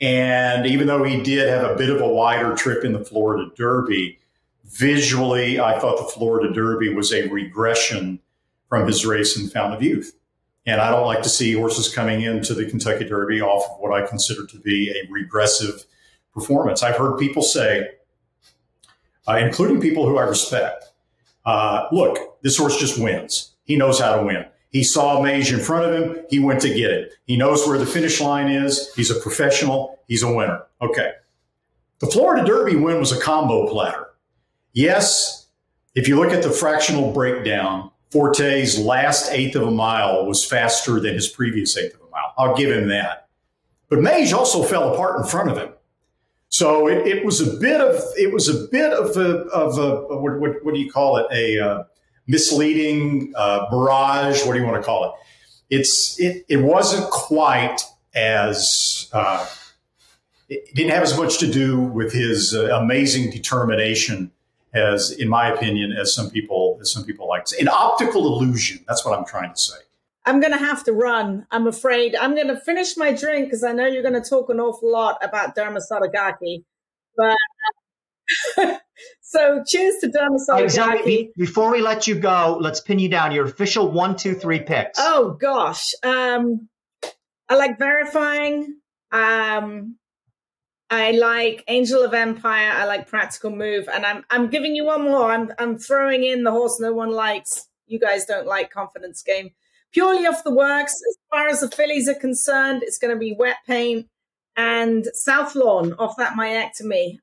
And 0.00 0.66
even 0.66 0.86
though 0.86 1.02
he 1.02 1.22
did 1.22 1.48
have 1.48 1.70
a 1.70 1.74
bit 1.74 1.90
of 1.90 2.00
a 2.00 2.08
wider 2.08 2.54
trip 2.54 2.84
in 2.84 2.92
the 2.92 3.04
Florida 3.04 3.50
Derby, 3.56 4.18
visually, 4.64 5.58
I 5.58 5.78
thought 5.78 5.98
the 5.98 6.12
Florida 6.12 6.52
Derby 6.52 6.94
was 6.94 7.12
a 7.12 7.28
regression 7.28 8.20
from 8.68 8.86
his 8.86 9.04
race 9.04 9.36
in 9.36 9.48
Fountain 9.48 9.76
of 9.76 9.82
Youth. 9.82 10.14
And 10.66 10.80
I 10.80 10.90
don't 10.90 11.06
like 11.06 11.22
to 11.22 11.28
see 11.28 11.54
horses 11.54 11.92
coming 11.92 12.22
into 12.22 12.54
the 12.54 12.66
Kentucky 12.66 13.06
Derby 13.06 13.40
off 13.40 13.64
of 13.70 13.80
what 13.80 13.92
I 13.92 14.06
consider 14.06 14.46
to 14.46 14.58
be 14.58 14.90
a 14.90 15.10
regressive 15.10 15.84
performance. 16.34 16.82
I've 16.82 16.96
heard 16.96 17.18
people 17.18 17.42
say, 17.42 17.88
uh, 19.26 19.36
including 19.36 19.80
people 19.80 20.06
who 20.06 20.18
I 20.18 20.24
respect, 20.24 20.92
uh, 21.46 21.86
look, 21.90 22.40
this 22.42 22.58
horse 22.58 22.78
just 22.78 23.00
wins. 23.00 23.54
He 23.64 23.76
knows 23.76 23.98
how 23.98 24.16
to 24.16 24.22
win. 24.22 24.44
He 24.70 24.84
saw 24.84 25.22
Mage 25.22 25.52
in 25.52 25.60
front 25.60 25.86
of 25.86 25.94
him. 25.94 26.24
He 26.28 26.38
went 26.38 26.60
to 26.62 26.68
get 26.68 26.90
it. 26.90 27.12
He 27.26 27.36
knows 27.36 27.66
where 27.66 27.78
the 27.78 27.86
finish 27.86 28.20
line 28.20 28.50
is. 28.50 28.92
He's 28.94 29.10
a 29.10 29.18
professional. 29.20 29.98
He's 30.08 30.22
a 30.22 30.32
winner. 30.32 30.62
Okay. 30.82 31.12
The 32.00 32.06
Florida 32.06 32.46
Derby 32.46 32.76
win 32.76 32.98
was 32.98 33.12
a 33.12 33.20
combo 33.20 33.68
platter. 33.68 34.08
Yes, 34.72 35.48
if 35.94 36.06
you 36.06 36.16
look 36.16 36.32
at 36.32 36.42
the 36.42 36.50
fractional 36.50 37.12
breakdown, 37.12 37.90
Forte's 38.12 38.78
last 38.78 39.32
eighth 39.32 39.56
of 39.56 39.62
a 39.62 39.70
mile 39.70 40.26
was 40.26 40.44
faster 40.44 41.00
than 41.00 41.14
his 41.14 41.28
previous 41.28 41.76
eighth 41.76 41.94
of 41.94 42.02
a 42.02 42.10
mile. 42.10 42.32
I'll 42.38 42.56
give 42.56 42.70
him 42.70 42.88
that. 42.88 43.28
But 43.88 44.00
Mage 44.00 44.32
also 44.32 44.62
fell 44.62 44.94
apart 44.94 45.18
in 45.18 45.26
front 45.26 45.50
of 45.50 45.56
him. 45.56 45.70
So 46.50 46.88
it, 46.88 47.06
it 47.06 47.24
was 47.24 47.40
a 47.40 47.58
bit 47.58 47.80
of 47.80 48.00
it 48.16 48.32
was 48.32 48.48
a 48.48 48.68
bit 48.68 48.92
of 48.92 49.16
a 49.16 49.40
of 49.48 49.78
a 49.78 50.16
what, 50.16 50.40
what, 50.40 50.64
what 50.64 50.74
do 50.74 50.80
you 50.80 50.90
call 50.90 51.16
it 51.18 51.26
a 51.32 51.58
uh, 51.58 51.84
misleading 52.28 53.32
uh, 53.36 53.68
barrage 53.70 54.44
what 54.46 54.52
do 54.52 54.60
you 54.60 54.66
want 54.66 54.80
to 54.80 54.82
call 54.82 55.04
it 55.04 55.12
it's 55.70 56.16
it, 56.18 56.44
it 56.48 56.58
wasn't 56.58 57.08
quite 57.10 57.80
as 58.14 59.08
uh, 59.12 59.46
it 60.48 60.74
didn't 60.74 60.92
have 60.92 61.02
as 61.02 61.16
much 61.16 61.38
to 61.38 61.46
do 61.46 61.78
with 61.78 62.12
his 62.12 62.54
uh, 62.54 62.74
amazing 62.76 63.30
determination 63.30 64.30
as, 64.74 65.10
in 65.10 65.28
my 65.28 65.52
opinion, 65.52 65.92
as 65.92 66.14
some 66.14 66.30
people 66.30 66.78
as 66.80 66.92
some 66.92 67.04
people 67.04 67.28
like 67.28 67.44
to 67.44 67.54
say. 67.54 67.60
An 67.60 67.68
optical 67.68 68.26
illusion. 68.26 68.84
That's 68.88 69.04
what 69.04 69.18
I'm 69.18 69.24
trying 69.24 69.52
to 69.52 69.60
say. 69.60 69.76
I'm 70.24 70.40
going 70.40 70.52
to 70.52 70.58
have 70.58 70.84
to 70.84 70.92
run. 70.92 71.46
I'm 71.50 71.66
afraid. 71.66 72.14
I'm 72.14 72.34
going 72.34 72.48
to 72.48 72.60
finish 72.60 72.96
my 72.96 73.12
drink 73.12 73.46
because 73.46 73.64
I 73.64 73.72
know 73.72 73.86
you're 73.86 74.02
going 74.02 74.20
to 74.20 74.28
talk 74.28 74.50
an 74.50 74.60
awful 74.60 74.90
lot 74.90 75.18
about 75.22 75.56
Derma 75.56 75.80
Sotogake. 75.90 76.64
But 77.16 77.36
so 79.28 79.62
cheers 79.66 79.96
to 80.00 80.08
Derma 80.08 80.38
Sotogake. 80.48 81.34
Before 81.36 81.70
we 81.70 81.82
let 81.82 82.06
you 82.06 82.14
go, 82.14 82.56
let's 82.58 82.80
pin 82.80 82.98
you 82.98 83.10
down. 83.10 83.32
Your 83.32 83.44
official 83.44 83.90
one, 83.92 84.16
two, 84.16 84.34
three 84.34 84.60
picks. 84.60 84.98
Oh 84.98 85.36
gosh, 85.38 85.84
um, 86.02 86.68
I 87.46 87.56
like 87.56 87.78
verifying. 87.78 88.76
Um, 89.12 89.96
I 90.88 91.10
like 91.10 91.62
Angel 91.68 92.02
of 92.02 92.14
Empire. 92.14 92.72
I 92.72 92.86
like 92.86 93.06
Practical 93.06 93.50
Move, 93.50 93.86
and 93.92 94.06
I'm 94.06 94.24
I'm 94.30 94.48
giving 94.48 94.74
you 94.74 94.86
one 94.86 95.02
more. 95.02 95.30
I'm 95.30 95.52
I'm 95.58 95.78
throwing 95.78 96.24
in 96.24 96.44
the 96.44 96.50
horse 96.50 96.80
no 96.80 96.94
one 96.94 97.10
likes. 97.10 97.68
You 97.86 98.00
guys 98.00 98.24
don't 98.24 98.46
like 98.46 98.70
Confidence 98.70 99.22
Game. 99.22 99.50
Purely 99.92 100.26
off 100.26 100.42
the 100.42 100.54
works. 100.54 100.92
As 100.92 101.18
far 101.30 101.48
as 101.48 101.60
the 101.60 101.70
fillies 101.70 102.08
are 102.08 102.14
concerned, 102.14 102.82
it's 102.82 102.98
going 102.98 103.12
to 103.12 103.18
be 103.18 103.36
Wet 103.38 103.56
Paint 103.66 104.06
and 104.56 105.06
South 105.12 105.54
Lawn 105.54 105.92
off 105.98 106.16
that 106.16 106.32
myectomy. 106.32 107.18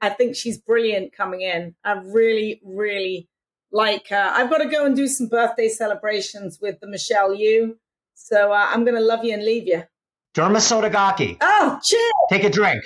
I 0.00 0.10
think 0.10 0.36
she's 0.36 0.58
brilliant 0.58 1.12
coming 1.12 1.40
in. 1.40 1.74
I 1.84 1.92
really, 2.04 2.60
really 2.64 3.28
like 3.72 4.08
her. 4.08 4.32
I've 4.34 4.50
got 4.50 4.58
to 4.58 4.68
go 4.68 4.84
and 4.84 4.94
do 4.94 5.08
some 5.08 5.28
birthday 5.28 5.68
celebrations 5.68 6.58
with 6.60 6.80
the 6.80 6.88
Michelle 6.88 7.34
Yu. 7.34 7.76
So 8.14 8.52
uh, 8.52 8.66
I'm 8.70 8.84
going 8.84 8.96
to 8.96 9.02
love 9.02 9.24
you 9.24 9.34
and 9.34 9.44
leave 9.44 9.66
you. 9.66 9.84
Derma 10.34 10.58
Sotogake. 10.58 11.36
Oh, 11.40 11.80
cheers. 11.82 12.12
Take 12.30 12.44
a 12.44 12.50
drink. 12.50 12.84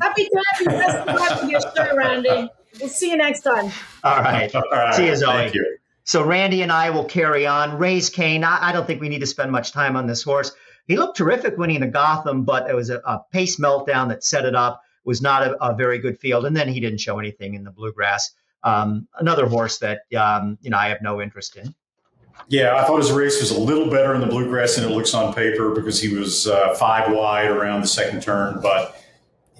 Happy 0.00 0.28
Derby. 0.58 0.76
Best 0.76 1.08
of 1.08 1.14
luck 1.14 1.42
with 1.42 1.50
your 1.50 1.60
show, 1.60 1.96
Randy. 1.96 2.50
We'll 2.80 2.88
see 2.88 3.10
you 3.10 3.16
next 3.16 3.42
time. 3.42 3.70
All 4.02 4.22
right. 4.22 4.54
All 4.54 4.62
right. 4.72 4.94
See 4.94 5.06
you, 5.06 5.16
Zoe. 5.16 5.32
Thank 5.32 5.54
you. 5.54 5.78
So 6.04 6.24
Randy 6.24 6.62
and 6.62 6.70
I 6.70 6.90
will 6.90 7.04
carry 7.04 7.46
on. 7.46 7.78
Raise 7.78 8.10
Cain. 8.10 8.44
I, 8.44 8.68
I, 8.68 8.72
don't 8.72 8.86
think 8.86 9.00
we 9.00 9.08
need 9.08 9.20
to 9.20 9.26
spend 9.26 9.50
much 9.50 9.72
time 9.72 9.96
on 9.96 10.06
this 10.06 10.22
horse. 10.22 10.52
He 10.86 10.96
looked 10.96 11.16
terrific 11.16 11.56
winning 11.56 11.80
the 11.80 11.86
Gotham, 11.86 12.44
but 12.44 12.68
it 12.68 12.74
was 12.74 12.90
a, 12.90 12.98
a 12.98 13.24
pace 13.32 13.56
meltdown 13.56 14.08
that 14.08 14.22
set 14.22 14.44
it 14.44 14.54
up. 14.54 14.82
Was 15.04 15.20
not 15.20 15.46
a, 15.46 15.62
a, 15.62 15.74
very 15.74 15.98
good 15.98 16.18
field, 16.18 16.46
and 16.46 16.56
then 16.56 16.68
he 16.68 16.80
didn't 16.80 16.98
show 16.98 17.18
anything 17.18 17.54
in 17.54 17.64
the 17.64 17.70
bluegrass. 17.70 18.32
Um, 18.62 19.06
another 19.18 19.46
horse 19.46 19.78
that 19.78 20.02
um, 20.18 20.58
you 20.62 20.70
know 20.70 20.78
I 20.78 20.88
have 20.88 21.02
no 21.02 21.20
interest 21.20 21.56
in. 21.56 21.74
Yeah, 22.48 22.76
I 22.76 22.84
thought 22.84 22.98
his 22.98 23.12
race 23.12 23.40
was 23.40 23.50
a 23.50 23.60
little 23.60 23.90
better 23.90 24.14
in 24.14 24.20
the 24.20 24.26
bluegrass 24.26 24.76
than 24.76 24.84
it 24.84 24.94
looks 24.94 25.14
on 25.14 25.32
paper 25.34 25.70
because 25.70 26.00
he 26.00 26.14
was 26.14 26.46
uh, 26.46 26.74
five 26.74 27.12
wide 27.12 27.50
around 27.50 27.80
the 27.80 27.86
second 27.86 28.22
turn. 28.22 28.60
But 28.60 29.00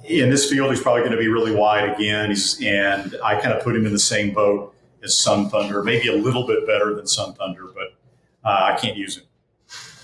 in 0.05 0.29
this 0.31 0.51
field, 0.51 0.71
he's 0.71 0.83
probably 0.83 1.03
going 1.03 1.13
to 1.13 1.19
be 1.19 1.29
really 1.29 1.55
wide 1.55 1.89
again. 1.91 2.31
He's 2.31 2.61
and 2.63 3.17
I 3.23 3.41
kind 3.41 3.55
of 3.55 3.63
put 3.63 3.77
him 3.77 3.87
in 3.87 3.93
the 3.93 3.99
same 3.99 4.33
boat 4.33 4.75
as 5.03 5.19
Sun 5.19 5.51
Thunder, 5.51 5.83
maybe 5.83 6.09
a 6.09 6.17
little 6.17 6.47
bit 6.47 6.67
better 6.67 6.95
than 6.95 7.07
Sun 7.07 7.35
Thunder, 7.35 7.67
but 7.75 7.95
uh, 8.45 8.73
I 8.73 8.79
can't 8.79 8.97
use 8.97 9.19
him. 9.19 9.25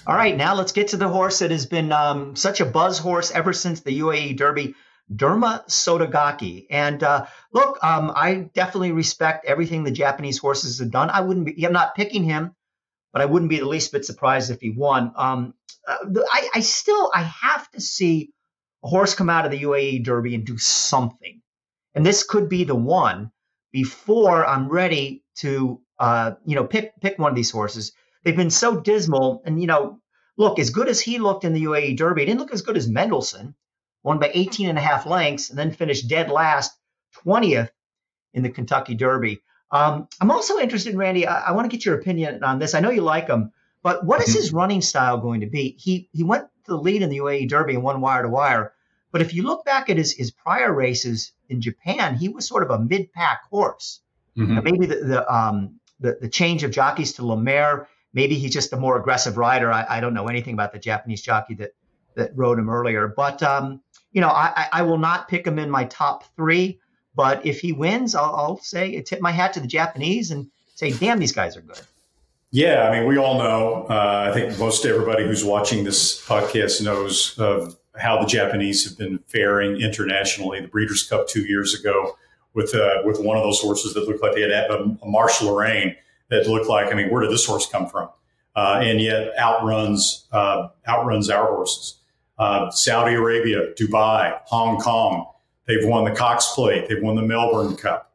All 0.07 0.17
right, 0.17 0.37
now 0.37 0.55
let's 0.55 0.73
get 0.73 0.89
to 0.89 0.97
the 0.97 1.09
horse 1.09 1.41
that 1.41 1.51
has 1.51 1.67
been 1.67 1.93
um, 1.93 2.35
such 2.35 2.61
a 2.61 2.65
buzz 2.65 2.99
horse 2.99 3.31
ever 3.31 3.53
since 3.53 3.81
the 3.81 4.01
UAE 4.01 4.37
Derby. 4.37 4.75
Derma 5.15 5.67
Sotogake. 5.69 6.67
And 6.71 7.03
uh, 7.03 7.27
look, 7.53 7.83
um, 7.83 8.13
I 8.15 8.51
definitely 8.55 8.93
respect 8.93 9.47
everything 9.47 9.85
the 9.85 9.91
Japanese 9.91 10.39
horses 10.39 10.79
have 10.79 10.91
done. 10.91 11.11
I 11.11 11.21
wouldn't 11.21 11.47
be, 11.47 11.67
I'm 11.67 11.73
not 11.73 11.95
picking 11.95 12.25
him 12.25 12.55
but 13.13 13.23
I 13.23 13.27
wouldn't 13.27 13.51
be 13.51 13.59
the 13.59 13.69
least 13.69 13.93
bit 13.93 14.05
surprised 14.05 14.51
if 14.51 14.61
he 14.61 14.71
won. 14.71 15.13
Um, 15.17 15.55
uh, 15.87 15.97
I, 16.31 16.49
I, 16.55 16.61
still 16.61 17.11
I 17.15 17.23
have 17.23 17.71
to 17.73 17.81
see 17.81 18.31
a 18.85 18.89
horse 18.89 19.15
come 19.15 19.31
out 19.31 19.45
of 19.45 19.51
the 19.51 19.63
UAE 19.63 20.05
Derby 20.05 20.35
and 20.35 20.45
do 20.45 20.59
something, 20.59 21.41
and 21.95 22.07
this 22.07 22.23
could 22.23 22.49
be 22.49 22.65
the 22.65 22.75
one 22.75 23.31
before 23.73 24.47
I'm 24.47 24.69
ready 24.69 25.25
to 25.37 25.81
uh, 25.99 26.33
you 26.45 26.57
know 26.57 26.65
pick 26.65 27.01
pick 27.01 27.19
one 27.19 27.31
of 27.31 27.37
these 27.37 27.51
horses. 27.51 27.93
They've 28.25 28.37
been 28.37 28.51
so 28.51 28.81
dismal, 28.81 29.43
and 29.45 29.61
you 29.61 29.67
know, 29.67 30.01
look 30.37 30.59
as 30.59 30.71
good 30.71 30.89
as 30.89 31.01
he 31.01 31.19
looked 31.19 31.45
in 31.45 31.53
the 31.53 31.65
UAE 31.65 31.97
Derby, 31.97 32.23
he 32.23 32.27
didn't 32.27 32.41
look 32.41 32.53
as 32.53 32.63
good 32.63 32.77
as 32.77 32.89
Mendelssohn, 32.89 33.55
won 34.03 34.19
by 34.19 34.31
18 34.33 34.69
and 34.69 34.79
a 34.79 34.83
half 34.83 35.07
lengths, 35.07 35.51
and 35.51 35.59
then 35.59 35.71
finished 35.71 36.09
dead 36.09 36.31
last, 36.31 36.73
20th 37.27 37.71
in 38.33 38.43
the 38.43 38.51
Kentucky 38.51 38.95
Derby. 38.95 39.41
Um, 39.71 40.09
I'm 40.21 40.31
also 40.31 40.59
interested, 40.59 40.97
Randy. 40.97 41.27
I, 41.27 41.49
I 41.49 41.53
want 41.53 41.71
to 41.71 41.77
get 41.77 41.85
your 41.85 41.97
opinion 41.97 42.43
on 42.43 42.59
this. 42.59 42.75
I 42.75 42.81
know 42.81 42.91
you 42.91 43.03
like 43.03 43.29
him, 43.29 43.53
But 43.83 44.05
what 44.05 44.21
is 44.21 44.35
his 44.35 44.53
running 44.53 44.83
style 44.83 45.19
going 45.19 45.41
to 45.41 45.47
be? 45.47 45.77
He 45.79 46.09
he 46.13 46.25
went 46.25 46.45
to 46.65 46.73
the 46.73 46.79
lead 46.79 47.03
in 47.03 47.11
the 47.11 47.19
UAE 47.19 47.49
Derby 47.49 47.75
and 47.75 47.83
won 47.83 48.01
wire 48.01 48.23
to 48.23 48.29
wire. 48.29 48.73
But 49.13 49.23
if 49.23 49.35
you 49.35 49.43
look 49.43 49.65
back 49.65 49.91
at 49.91 49.97
his, 49.97 50.13
his 50.13 50.31
prior 50.31 50.73
races 50.73 51.33
in 51.49 51.61
Japan, 51.61 52.17
he 52.17 52.29
was 52.29 52.47
sort 52.47 52.63
of 52.63 52.71
a 52.71 52.79
mid 52.79 53.13
pack 53.13 53.43
horse. 53.51 54.01
Mm-hmm. 54.37 54.65
Maybe 54.65 54.87
the 54.87 54.97
the, 54.97 55.35
um, 55.35 55.81
the, 56.01 56.19
the 56.21 56.29
change 56.29 56.63
of 56.63 56.71
jockeys 56.71 57.13
to 57.15 57.27
Lemaire. 57.27 57.89
Maybe 58.13 58.37
he's 58.37 58.53
just 58.53 58.73
a 58.73 58.77
more 58.77 58.99
aggressive 58.99 59.37
rider. 59.37 59.71
I, 59.71 59.87
I 59.89 60.01
don't 60.01 60.15
know 60.15 60.27
anything 60.27 60.55
about 60.55 60.73
the 60.73 60.79
Japanese 60.79 61.23
jockey 61.23 61.55
that 61.55 61.71
that 62.17 62.33
rode 62.35 62.59
him 62.59 62.69
earlier. 62.69 63.07
But 63.07 63.43
um, 63.43 63.83
you 64.13 64.21
know, 64.21 64.29
I, 64.29 64.69
I 64.73 64.83
will 64.83 64.99
not 64.99 65.29
pick 65.29 65.47
him 65.47 65.59
in 65.59 65.71
my 65.71 65.85
top 65.85 66.25
three. 66.37 66.79
But 67.15 67.45
if 67.45 67.61
he 67.61 67.73
wins, 67.73 68.15
I'll, 68.15 68.35
I'll 68.35 68.59
say 68.59 69.01
tip 69.03 69.21
my 69.21 69.33
hat 69.33 69.53
to 69.55 69.61
the 69.61 69.67
Japanese 69.67 70.31
and 70.31 70.49
say, 70.75 70.93
damn, 70.93 71.19
these 71.19 71.33
guys 71.33 71.57
are 71.57 71.61
good. 71.61 71.81
Yeah, 72.53 72.89
I 72.89 72.99
mean, 72.99 73.09
we 73.09 73.17
all 73.17 73.39
know. 73.39 73.87
Uh, 73.89 74.29
I 74.29 74.33
think 74.33 74.59
most 74.59 74.85
everybody 74.85 75.25
who's 75.25 75.45
watching 75.45 75.85
this 75.85 76.25
podcast 76.25 76.83
knows 76.83 77.39
of 77.39 77.77
how 77.97 78.21
the 78.21 78.27
Japanese 78.27 78.89
have 78.89 78.99
been 78.99 79.19
faring 79.29 79.81
internationally. 79.81 80.61
The 80.61 80.69
Breeders' 80.69 81.05
Cup 81.05 81.29
two 81.29 81.43
years 81.43 81.79
ago 81.79 82.17
with 82.55 82.75
uh, 82.75 83.03
with 83.05 83.21
one 83.21 83.37
of 83.37 83.45
those 83.45 83.61
horses 83.61 83.95
that 83.95 84.09
looked 84.09 84.23
like 84.23 84.35
they 84.35 84.43
had 84.43 84.51
a, 84.51 84.83
a 85.03 85.07
Marche 85.07 85.43
Lorraine 85.43 85.95
that 86.31 86.49
looked 86.49 86.69
like. 86.69 86.93
I 86.93 86.95
mean, 86.95 87.11
where 87.11 87.23
did 87.23 87.31
this 87.31 87.47
horse 87.47 87.69
come 87.69 87.87
from? 87.87 88.09
Uh, 88.57 88.81
and 88.83 89.01
yet 89.01 89.33
outruns 89.39 90.27
uh, 90.33 90.69
outruns 90.89 91.31
our 91.31 91.47
horses. 91.47 92.00
Uh, 92.41 92.71
Saudi 92.71 93.15
Arabia, 93.15 93.75
Dubai, 93.75 94.41
Hong 94.47 94.81
Kong. 94.81 95.27
They've 95.67 95.87
won 95.87 96.05
the 96.05 96.17
Cox 96.17 96.55
Plate. 96.55 96.89
They've 96.89 97.03
won 97.03 97.15
the 97.15 97.23
Melbourne 97.23 97.77
Cup. 97.77 98.15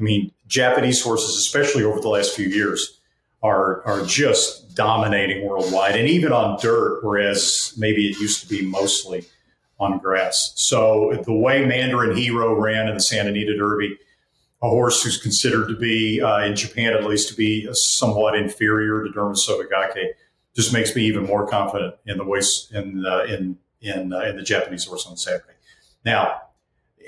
I 0.00 0.02
mean, 0.02 0.32
Japanese 0.48 1.00
horses, 1.00 1.36
especially 1.36 1.84
over 1.84 2.00
the 2.00 2.08
last 2.08 2.34
few 2.34 2.48
years, 2.48 3.00
are 3.40 3.82
are 3.86 4.04
just 4.04 4.74
dominating 4.74 5.46
worldwide, 5.46 5.94
and 5.94 6.08
even 6.08 6.32
on 6.32 6.58
dirt, 6.60 7.04
whereas 7.04 7.72
maybe 7.76 8.08
it 8.08 8.18
used 8.18 8.40
to 8.42 8.48
be 8.48 8.62
mostly 8.62 9.24
on 9.78 9.98
grass. 9.98 10.52
So 10.56 11.22
the 11.24 11.32
way 11.32 11.64
Mandarin 11.64 12.16
Hero 12.16 12.60
ran 12.60 12.88
in 12.88 12.94
the 12.94 13.00
Santa 13.00 13.30
Anita 13.30 13.56
Derby, 13.56 13.96
a 14.60 14.68
horse 14.68 15.04
who's 15.04 15.18
considered 15.18 15.68
to 15.68 15.76
be 15.76 16.20
uh, 16.20 16.40
in 16.40 16.56
Japan 16.56 16.94
at 16.94 17.04
least 17.04 17.28
to 17.28 17.36
be 17.36 17.68
somewhat 17.72 18.34
inferior 18.34 19.04
to 19.04 19.10
Derma 19.10 19.36
Sotogake, 19.36 20.14
just 20.54 20.72
makes 20.72 20.94
me 20.94 21.02
even 21.02 21.24
more 21.24 21.46
confident 21.46 21.94
in 22.06 22.18
the 22.18 22.24
voice 22.24 22.70
in 22.72 23.04
uh, 23.06 23.24
in 23.24 23.58
in, 23.80 24.12
uh, 24.12 24.20
in 24.20 24.36
the 24.36 24.42
Japanese 24.42 24.84
horse 24.84 25.06
on 25.06 25.16
Saturday. 25.16 25.54
Now, 26.04 26.40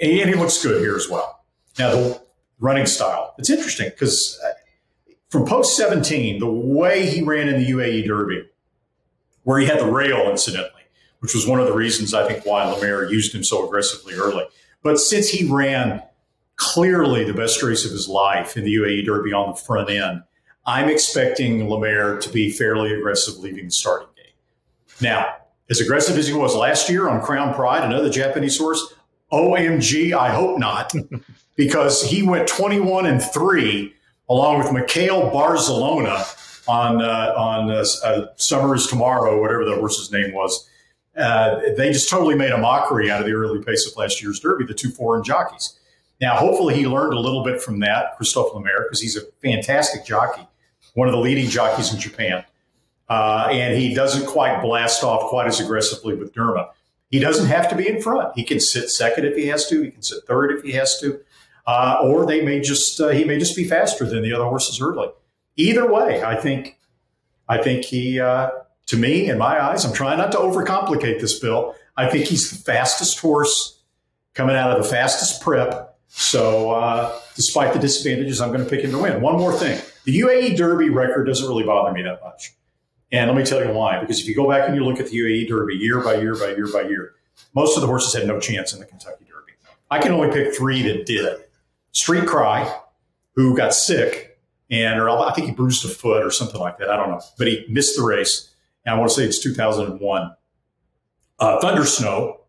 and 0.01 0.29
he 0.29 0.35
looks 0.35 0.63
good 0.63 0.81
here 0.81 0.97
as 0.97 1.09
well. 1.09 1.45
Now 1.79 1.91
the 1.93 2.21
running 2.59 2.87
style, 2.87 3.35
it's 3.39 3.51
interesting 3.51 3.91
because 3.91 4.41
uh, 4.45 5.13
from 5.29 5.47
post 5.47 5.77
17, 5.77 6.41
the 6.41 6.51
way 6.51 7.07
he 7.07 7.23
ran 7.23 7.49
in 7.49 7.61
the 7.61 7.71
UAE 7.71 8.07
Derby, 8.07 8.49
where 9.43 9.59
he 9.59 9.67
had 9.67 9.81
the 9.81 9.91
rail 9.91 10.29
incidentally, 10.31 10.83
which 11.21 11.35
was 11.35 11.47
one 11.47 11.61
of 11.61 11.67
the 11.67 11.73
reasons 11.73 12.15
I 12.15 12.27
think 12.27 12.45
why 12.45 12.65
Lemaire 12.65 13.11
used 13.11 13.35
him 13.35 13.45
so 13.45 13.67
aggressively 13.67 14.15
early. 14.15 14.45
But 14.83 14.99
since 14.99 15.29
he 15.29 15.51
ran 15.51 16.03
clearly 16.57 17.25
the 17.25 17.35
best 17.35 17.63
race 17.63 17.85
of 17.85 17.91
his 17.91 18.09
life 18.09 18.57
in 18.57 18.65
the 18.65 18.75
UAE 18.75 19.07
Derby 19.07 19.33
on 19.33 19.51
the 19.51 19.57
front 19.57 19.91
end, 19.91 20.23
I'm 20.67 20.89
expecting 20.89 21.69
Lemaire 21.69 22.19
to 22.19 22.29
be 22.31 22.51
fairly 22.51 22.93
aggressive 22.95 23.39
leaving 23.39 23.67
the 23.67 23.71
starting 23.71 24.09
gate. 24.17 24.35
Now, 25.01 25.37
as 25.71 25.81
aggressive 25.81 26.17
as 26.17 26.27
he 26.27 26.35
was 26.35 26.55
last 26.55 26.89
year 26.89 27.09
on 27.09 27.23
Crown 27.23 27.55
Pride, 27.55 27.85
another 27.85 28.11
Japanese 28.11 28.59
horse, 28.59 28.95
OMG, 29.33 30.17
I 30.17 30.31
hope 30.31 30.59
not, 30.59 30.93
because 31.57 32.03
he 32.03 32.23
went 32.23 32.49
21 32.49 33.07
and 33.07 33.23
3 33.23 33.95
along 34.29 34.59
with 34.59 34.69
Mickael 34.69 35.33
Barzalona 35.33 36.41
on 36.69 37.03
uh, 37.03 37.35
on 37.37 37.71
uh, 37.71 37.85
uh, 38.05 38.27
Summer 38.37 38.75
is 38.75 38.87
Tomorrow, 38.87 39.41
whatever 39.41 39.65
the 39.65 39.77
horse's 39.77 40.11
name 40.11 40.33
was. 40.33 40.69
Uh, 41.17 41.61
they 41.77 41.93
just 41.93 42.11
totally 42.11 42.35
made 42.35 42.51
a 42.51 42.59
mockery 42.59 43.11
out 43.11 43.21
of 43.21 43.27
the 43.27 43.33
early 43.33 43.63
pace 43.63 43.87
of 43.87 43.97
last 43.97 44.21
year's 44.23 44.41
Derby, 44.41 44.65
the 44.65 44.75
two 44.75 44.91
foreign 44.91 45.23
jockeys. 45.23 45.79
Now, 46.21 46.37
hopefully, 46.37 46.75
he 46.75 46.87
learned 46.87 47.13
a 47.13 47.21
little 47.21 47.45
bit 47.45 47.63
from 47.63 47.81
that, 47.81 48.17
Christophe 48.17 48.55
Lemaire, 48.55 48.85
because 48.85 49.01
he's 49.01 49.17
a 49.17 49.23
fantastic 49.43 50.05
jockey, 50.05 50.47
one 50.95 51.09
of 51.09 51.13
the 51.13 51.21
leading 51.21 51.49
jockeys 51.49 51.93
in 51.93 52.01
Japan. 52.01 52.45
Uh, 53.09 53.49
and 53.51 53.77
he 53.77 53.95
doesn't 53.95 54.27
quite 54.27 54.63
blast 54.63 55.05
off 55.05 55.29
quite 55.29 55.47
as 55.47 55.61
aggressively 55.61 56.15
with 56.15 56.33
Derma. 56.35 56.71
He 57.11 57.19
doesn't 57.19 57.47
have 57.47 57.69
to 57.69 57.77
be 57.77 57.87
in 57.87 58.01
front. 58.01 58.33
He 58.35 58.43
can 58.43 58.59
sit 58.59 58.91
second 58.91 59.27
if 59.27 59.37
he 59.37 59.47
has 59.49 59.69
to. 59.69 59.83
He 59.83 59.91
can 59.91 60.03
sit 60.03 60.25
third 60.27 60.51
if 60.53 60.65
he 60.65 60.73
has 60.73 60.99
to 61.01 61.21
uh, 61.67 62.01
or 62.03 62.27
they 62.27 62.43
may 62.43 62.61
just 62.61 63.01
uh, 63.01 63.09
he 63.09 63.25
may 63.25 63.39
just 63.39 63.57
be 63.57 63.65
faster 63.65 64.05
than 64.05 64.23
the 64.23 64.33
other 64.33 64.45
horses 64.45 64.81
early. 64.81 65.09
Either 65.57 65.91
way, 65.91 66.23
I 66.23 66.37
think 66.37 66.79
I 67.49 67.59
think 67.59 67.85
he 67.85 68.21
uh, 68.21 68.51
to 68.87 68.97
me 68.97 69.29
in 69.29 69.39
my 69.39 69.63
eyes, 69.63 69.85
I'm 69.85 69.95
trying 69.95 70.19
not 70.19 70.33
to 70.33 70.39
overcomplicate 70.39 71.21
this, 71.21 71.39
Bill. 71.39 71.75
I 71.97 72.09
think 72.09 72.27
he's 72.27 72.51
the 72.51 72.57
fastest 72.57 73.19
horse 73.19 73.83
coming 74.35 74.57
out 74.57 74.77
of 74.77 74.83
the 74.83 74.89
fastest 74.89 75.41
prep. 75.41 75.97
So 76.09 76.73
uh, 76.73 77.19
despite 77.35 77.73
the 77.73 77.79
disadvantages, 77.79 78.41
I'm 78.41 78.51
going 78.51 78.63
to 78.63 78.69
pick 78.69 78.83
him 78.85 78.91
to 78.93 78.99
win. 78.99 79.21
One 79.21 79.37
more 79.37 79.53
thing: 79.53 79.81
the 80.05 80.21
UAE 80.21 80.57
Derby 80.57 80.91
record 80.91 81.25
doesn't 81.25 81.47
really 81.47 81.65
bother 81.65 81.93
me 81.93 82.03
that 82.03 82.23
much. 82.23 82.53
And 83.13 83.31
let 83.31 83.37
me 83.37 83.45
tell 83.45 83.65
you 83.65 83.73
why. 83.73 84.01
Because 84.01 84.21
if 84.21 84.27
you 84.27 84.35
go 84.35 84.49
back 84.49 84.69
and 84.69 84.77
you 84.77 84.85
look 84.85 84.99
at 84.99 85.09
the 85.09 85.17
UAE 85.17 85.49
Derby 85.49 85.75
year 85.75 86.01
by 86.01 86.15
year 86.15 86.35
by 86.35 86.49
year 86.49 86.69
by 86.73 86.83
year, 86.83 87.15
most 87.55 87.77
of 87.77 87.81
the 87.81 87.87
horses 87.87 88.15
had 88.15 88.27
no 88.27 88.41
chance 88.41 88.73
in 88.73 88.81
the 88.81 88.87
Kentucky 88.87 89.25
Derby. 89.25 89.53
I 89.91 89.99
can 89.99 90.13
only 90.13 90.31
pick 90.31 90.55
three 90.55 90.83
that 90.83 91.07
did. 91.07 91.41
Street 91.93 92.27
Cry, 92.27 92.81
who 93.35 93.57
got 93.57 93.75
sick 93.75 94.35
and, 94.71 94.99
or 94.99 95.09
I 95.09 95.33
think 95.35 95.47
he 95.47 95.53
bruised 95.53 95.85
a 95.85 95.89
foot 95.89 96.25
or 96.25 96.31
something 96.31 96.61
like 96.61 96.79
that. 96.79 96.91
I 96.91 96.97
don't 96.97 97.11
know, 97.11 97.21
but 97.39 97.47
he 97.47 97.65
missed 97.69 97.97
the 97.97 98.03
race. 98.03 98.53
And 98.85 98.95
I 98.95 98.99
want 98.99 99.11
to 99.11 99.17
say 99.17 99.25
it's 99.25 99.39
2001. 99.39 100.35
Uh, 101.39 101.61
Thunder 101.61 101.85
Snow, 101.85 102.41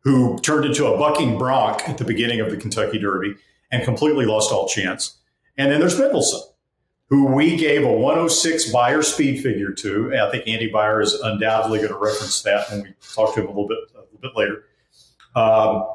who 0.00 0.38
turned 0.40 0.64
into 0.64 0.86
a 0.86 0.98
bucking 0.98 1.38
bronc 1.38 1.88
at 1.88 1.98
the 1.98 2.04
beginning 2.04 2.40
of 2.40 2.50
the 2.50 2.56
Kentucky 2.56 2.98
Derby 2.98 3.36
and 3.70 3.84
completely 3.84 4.26
lost 4.26 4.52
all 4.52 4.68
chance. 4.68 5.18
And 5.56 5.70
then 5.70 5.80
there's 5.80 5.98
Mendelssohn, 5.98 6.51
who 7.12 7.26
we 7.26 7.56
gave 7.56 7.84
a 7.84 7.92
106 7.92 8.72
Beyer 8.72 9.02
speed 9.02 9.42
figure 9.42 9.70
to. 9.70 10.12
And 10.12 10.18
I 10.18 10.30
think 10.30 10.48
Andy 10.48 10.68
Beyer 10.72 11.02
is 11.02 11.12
undoubtedly 11.12 11.78
going 11.80 11.90
to 11.90 11.98
reference 11.98 12.40
that 12.40 12.70
when 12.70 12.84
we 12.84 12.94
talk 13.14 13.34
to 13.34 13.42
him 13.42 13.48
a 13.48 13.50
little 13.50 13.68
bit 13.68 13.76
a 13.94 13.98
little 13.98 14.18
bit 14.22 14.32
later. 14.34 14.64
Um, 15.36 15.86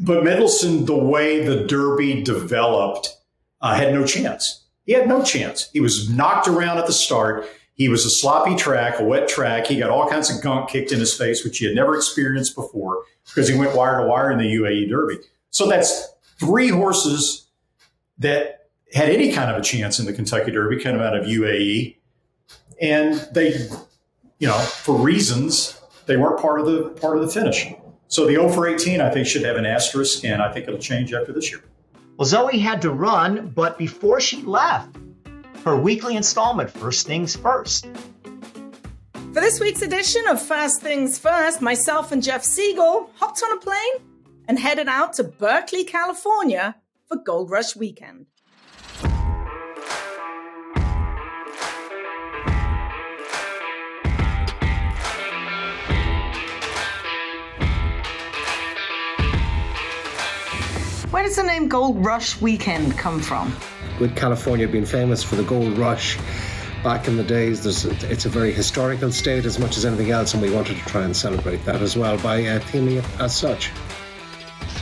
but 0.00 0.24
Mendelssohn, 0.24 0.86
the 0.86 0.96
way 0.96 1.44
the 1.44 1.64
Derby 1.64 2.24
developed, 2.24 3.16
uh, 3.60 3.76
had 3.76 3.94
no 3.94 4.04
chance. 4.04 4.64
He 4.84 4.94
had 4.94 5.06
no 5.06 5.22
chance. 5.22 5.70
He 5.72 5.78
was 5.78 6.10
knocked 6.10 6.48
around 6.48 6.78
at 6.78 6.88
the 6.88 6.92
start. 6.92 7.46
He 7.74 7.88
was 7.88 8.04
a 8.04 8.10
sloppy 8.10 8.56
track, 8.56 8.98
a 8.98 9.04
wet 9.04 9.28
track. 9.28 9.68
He 9.68 9.78
got 9.78 9.90
all 9.90 10.08
kinds 10.10 10.28
of 10.28 10.42
gunk 10.42 10.70
kicked 10.70 10.90
in 10.90 10.98
his 10.98 11.14
face, 11.14 11.44
which 11.44 11.58
he 11.58 11.66
had 11.66 11.76
never 11.76 11.94
experienced 11.94 12.56
before 12.56 13.04
because 13.28 13.46
he 13.46 13.56
went 13.56 13.76
wire 13.76 14.00
to 14.00 14.08
wire 14.08 14.32
in 14.32 14.38
the 14.38 14.52
UAE 14.56 14.90
Derby. 14.90 15.18
So 15.50 15.68
that's 15.68 16.08
three 16.40 16.70
horses 16.70 17.46
that 18.18 18.65
had 18.96 19.10
any 19.10 19.30
kind 19.32 19.50
of 19.50 19.56
a 19.56 19.62
chance 19.62 19.98
in 19.98 20.06
the 20.06 20.12
Kentucky 20.12 20.50
Derby, 20.50 20.82
kind 20.82 20.96
of 20.96 21.02
out 21.02 21.16
of 21.16 21.26
UAE. 21.26 21.98
And 22.80 23.14
they, 23.32 23.68
you 24.38 24.48
know, 24.48 24.58
for 24.58 24.96
reasons, 24.96 25.80
they 26.06 26.16
weren't 26.16 26.40
part 26.40 26.60
of 26.60 26.66
the 26.66 26.90
part 27.00 27.16
of 27.16 27.22
the 27.24 27.30
finish. 27.30 27.72
So 28.08 28.24
the 28.24 28.34
0 28.34 28.50
for 28.50 28.68
18, 28.68 29.00
I 29.00 29.10
think, 29.10 29.26
should 29.26 29.42
have 29.44 29.56
an 29.56 29.66
asterisk, 29.66 30.24
and 30.24 30.40
I 30.40 30.52
think 30.52 30.68
it'll 30.68 30.78
change 30.78 31.12
after 31.12 31.32
this 31.32 31.50
year. 31.50 31.62
Well, 32.16 32.26
Zoe 32.26 32.58
had 32.58 32.80
to 32.82 32.90
run, 32.90 33.48
but 33.48 33.76
before 33.76 34.20
she 34.20 34.42
left, 34.42 34.96
her 35.64 35.76
weekly 35.76 36.16
installment, 36.16 36.70
First 36.70 37.06
Things 37.06 37.34
First. 37.34 37.88
For 39.12 39.40
this 39.40 39.60
week's 39.60 39.82
edition 39.82 40.26
of 40.28 40.40
First 40.40 40.80
Things 40.80 41.18
First, 41.18 41.60
myself 41.60 42.12
and 42.12 42.22
Jeff 42.22 42.44
Siegel 42.44 43.10
hopped 43.16 43.42
on 43.42 43.58
a 43.58 43.60
plane 43.60 44.06
and 44.48 44.58
headed 44.58 44.88
out 44.88 45.12
to 45.14 45.24
Berkeley, 45.24 45.84
California 45.84 46.76
for 47.08 47.16
Gold 47.16 47.50
Rush 47.50 47.74
weekend. 47.76 48.26
Where 61.16 61.24
does 61.24 61.36
the 61.36 61.44
name 61.44 61.68
Gold 61.68 62.04
Rush 62.04 62.38
Weekend 62.42 62.98
come 62.98 63.20
from? 63.20 63.56
With 63.98 64.14
California 64.14 64.68
being 64.68 64.84
famous 64.84 65.22
for 65.22 65.36
the 65.36 65.44
gold 65.44 65.78
rush 65.78 66.18
back 66.84 67.08
in 67.08 67.16
the 67.16 67.24
days, 67.24 67.64
it's 67.64 68.26
a 68.26 68.28
very 68.28 68.52
historical 68.52 69.10
state 69.10 69.46
as 69.46 69.58
much 69.58 69.78
as 69.78 69.86
anything 69.86 70.10
else, 70.10 70.34
and 70.34 70.42
we 70.42 70.50
wanted 70.50 70.76
to 70.76 70.84
try 70.84 71.04
and 71.04 71.16
celebrate 71.16 71.64
that 71.64 71.80
as 71.80 71.96
well 71.96 72.18
by 72.18 72.44
uh, 72.44 72.58
theming 72.58 72.98
it 72.98 73.04
as 73.18 73.34
such. 73.34 73.70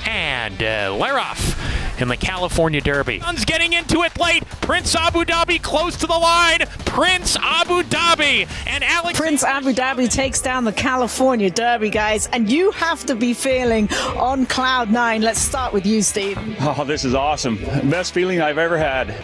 And 0.07 0.35
and 0.45 0.63
uh, 0.63 1.05
Leroff 1.05 2.01
in 2.01 2.09
the 2.09 2.17
California 2.17 2.81
Derby. 2.81 3.21
Sun's 3.21 3.45
getting 3.45 3.73
into 3.73 4.03
it 4.03 4.19
late. 4.21 4.45
Prince 4.61 4.95
Abu 4.95 5.25
Dhabi 5.25 5.63
close 5.63 5.97
to 5.97 6.07
the 6.07 6.13
line. 6.13 6.59
Prince 6.85 7.37
Abu 7.41 7.83
Dhabi 7.85 8.49
and 8.67 8.85
Alex. 8.85 9.19
Prince 9.19 9.43
Abu 9.43 9.73
Dhabi 9.73 10.11
takes 10.11 10.43
down 10.43 10.65
the 10.65 10.73
California 10.73 11.51
Derby, 11.51 11.89
guys, 11.91 12.27
and 12.29 12.51
you 12.51 12.73
have 12.73 13.07
to 13.07 13.15
be 13.15 13.33
feeling 13.33 13.89
on 14.17 14.45
cloud 14.47 14.91
nine. 14.91 15.23
Let's 15.23 15.39
start 15.41 15.73
with 15.73 15.87
you, 15.87 16.03
Steve. 16.03 16.39
Oh, 16.61 16.85
this 16.85 17.05
is 17.05 17.15
awesome. 17.15 17.57
Best 17.89 18.13
feeling 18.13 18.41
I've 18.43 18.59
ever 18.59 18.77
had. 18.77 19.15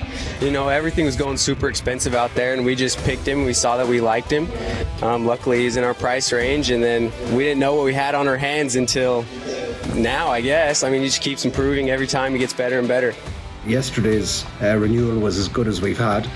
You 0.41 0.51
know, 0.51 0.69
everything 0.69 1.05
was 1.05 1.17
going 1.17 1.37
super 1.37 1.69
expensive 1.69 2.15
out 2.15 2.35
there, 2.35 2.55
and 2.55 2.65
we 2.65 2.75
just 2.75 2.99
picked 3.05 3.27
him. 3.27 3.45
We 3.45 3.53
saw 3.53 3.77
that 3.77 3.87
we 3.87 4.01
liked 4.01 4.31
him. 4.31 4.49
Um, 5.03 5.27
luckily, 5.27 5.61
he's 5.61 5.77
in 5.77 5.85
our 5.85 5.95
price 5.95 6.33
range, 6.33 6.71
and 6.71 6.83
then 6.83 7.13
we 7.35 7.45
didn't 7.45 7.61
know 7.61 7.75
what 7.75 7.85
we 7.85 7.95
had 7.95 8.15
on 8.15 8.29
our 8.29 8.37
hands 8.37 8.77
until 8.77 9.25
now, 9.95 10.29
I 10.29 10.41
guess. 10.41 10.83
I 10.83 10.91
mean, 10.91 11.03
he 11.03 11.09
just 11.09 11.23
keeps 11.23 11.45
improving 11.45 11.91
every 11.91 12.07
time. 12.07 12.33
He 12.33 12.39
gets 12.39 12.53
better 12.53 12.79
and 12.79 12.89
better. 12.89 13.15
Yesterday's 13.67 14.45
uh, 14.63 14.77
renewal 14.77 15.19
was 15.19 15.39
as 15.39 15.49
good 15.49 15.69
as 15.69 15.81
we've 15.81 15.99
had. 15.99 16.29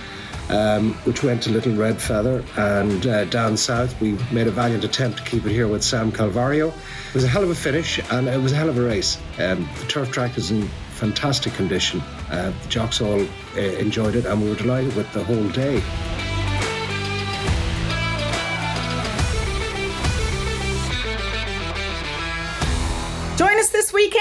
Um, 0.50 0.92
which 1.04 1.22
went 1.22 1.42
to 1.44 1.50
Little 1.50 1.74
Red 1.74 1.98
Feather. 1.98 2.44
And 2.58 3.06
uh, 3.06 3.24
down 3.24 3.56
south, 3.56 3.98
we 3.98 4.12
made 4.30 4.46
a 4.46 4.50
valiant 4.50 4.84
attempt 4.84 5.16
to 5.18 5.24
keep 5.24 5.46
it 5.46 5.52
here 5.52 5.66
with 5.66 5.82
Sam 5.82 6.12
Calvario. 6.12 6.68
It 6.68 7.14
was 7.14 7.24
a 7.24 7.28
hell 7.28 7.42
of 7.42 7.48
a 7.48 7.54
finish 7.54 7.98
and 8.10 8.28
it 8.28 8.38
was 8.38 8.52
a 8.52 8.56
hell 8.56 8.68
of 8.68 8.76
a 8.76 8.82
race. 8.82 9.18
Um, 9.38 9.66
the 9.80 9.86
turf 9.88 10.12
track 10.12 10.36
is 10.36 10.50
in 10.50 10.68
fantastic 10.90 11.54
condition. 11.54 12.02
Uh, 12.30 12.52
the 12.62 12.68
jocks 12.68 13.00
all 13.00 13.22
uh, 13.22 13.60
enjoyed 13.60 14.16
it 14.16 14.26
and 14.26 14.42
we 14.42 14.50
were 14.50 14.56
delighted 14.56 14.94
with 14.94 15.10
the 15.14 15.24
whole 15.24 15.48
day. 15.48 15.82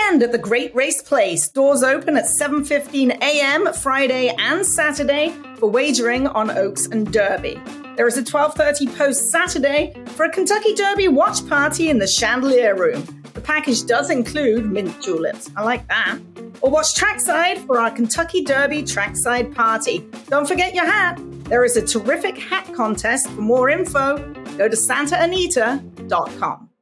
Weekend 0.03 0.23
at 0.23 0.31
the 0.31 0.37
Great 0.37 0.73
Race 0.75 1.01
Place. 1.01 1.49
Doors 1.49 1.83
open 1.83 2.17
at 2.17 2.25
7:15 2.25 3.17
a.m. 3.21 3.73
Friday 3.73 4.33
and 4.37 4.65
Saturday 4.65 5.33
for 5.57 5.69
wagering 5.69 6.27
on 6.27 6.49
Oaks 6.51 6.87
and 6.87 7.11
Derby. 7.11 7.59
There 7.95 8.07
is 8.07 8.17
a 8.17 8.23
12:30 8.23 8.87
post 8.97 9.31
Saturday 9.31 9.93
for 10.15 10.25
a 10.25 10.29
Kentucky 10.29 10.73
Derby 10.73 11.07
watch 11.07 11.47
party 11.47 11.89
in 11.89 11.99
the 11.99 12.07
Chandelier 12.07 12.75
Room. 12.75 13.03
The 13.33 13.41
package 13.41 13.85
does 13.85 14.09
include 14.09 14.65
mint 14.65 15.01
juleps. 15.01 15.49
I 15.55 15.63
like 15.63 15.87
that. 15.87 16.19
Or 16.61 16.69
watch 16.69 16.95
trackside 16.95 17.59
for 17.65 17.79
our 17.79 17.91
Kentucky 17.91 18.43
Derby 18.43 18.83
trackside 18.83 19.55
party. 19.55 20.05
Don't 20.29 20.47
forget 20.47 20.75
your 20.75 20.85
hat. 20.85 21.19
There 21.45 21.65
is 21.65 21.77
a 21.77 21.81
terrific 21.81 22.37
hat 22.37 22.73
contest. 22.73 23.29
For 23.29 23.41
more 23.41 23.69
info, 23.69 24.17
go 24.57 24.67
to 24.69 24.75
santaanita.com. 24.75 26.72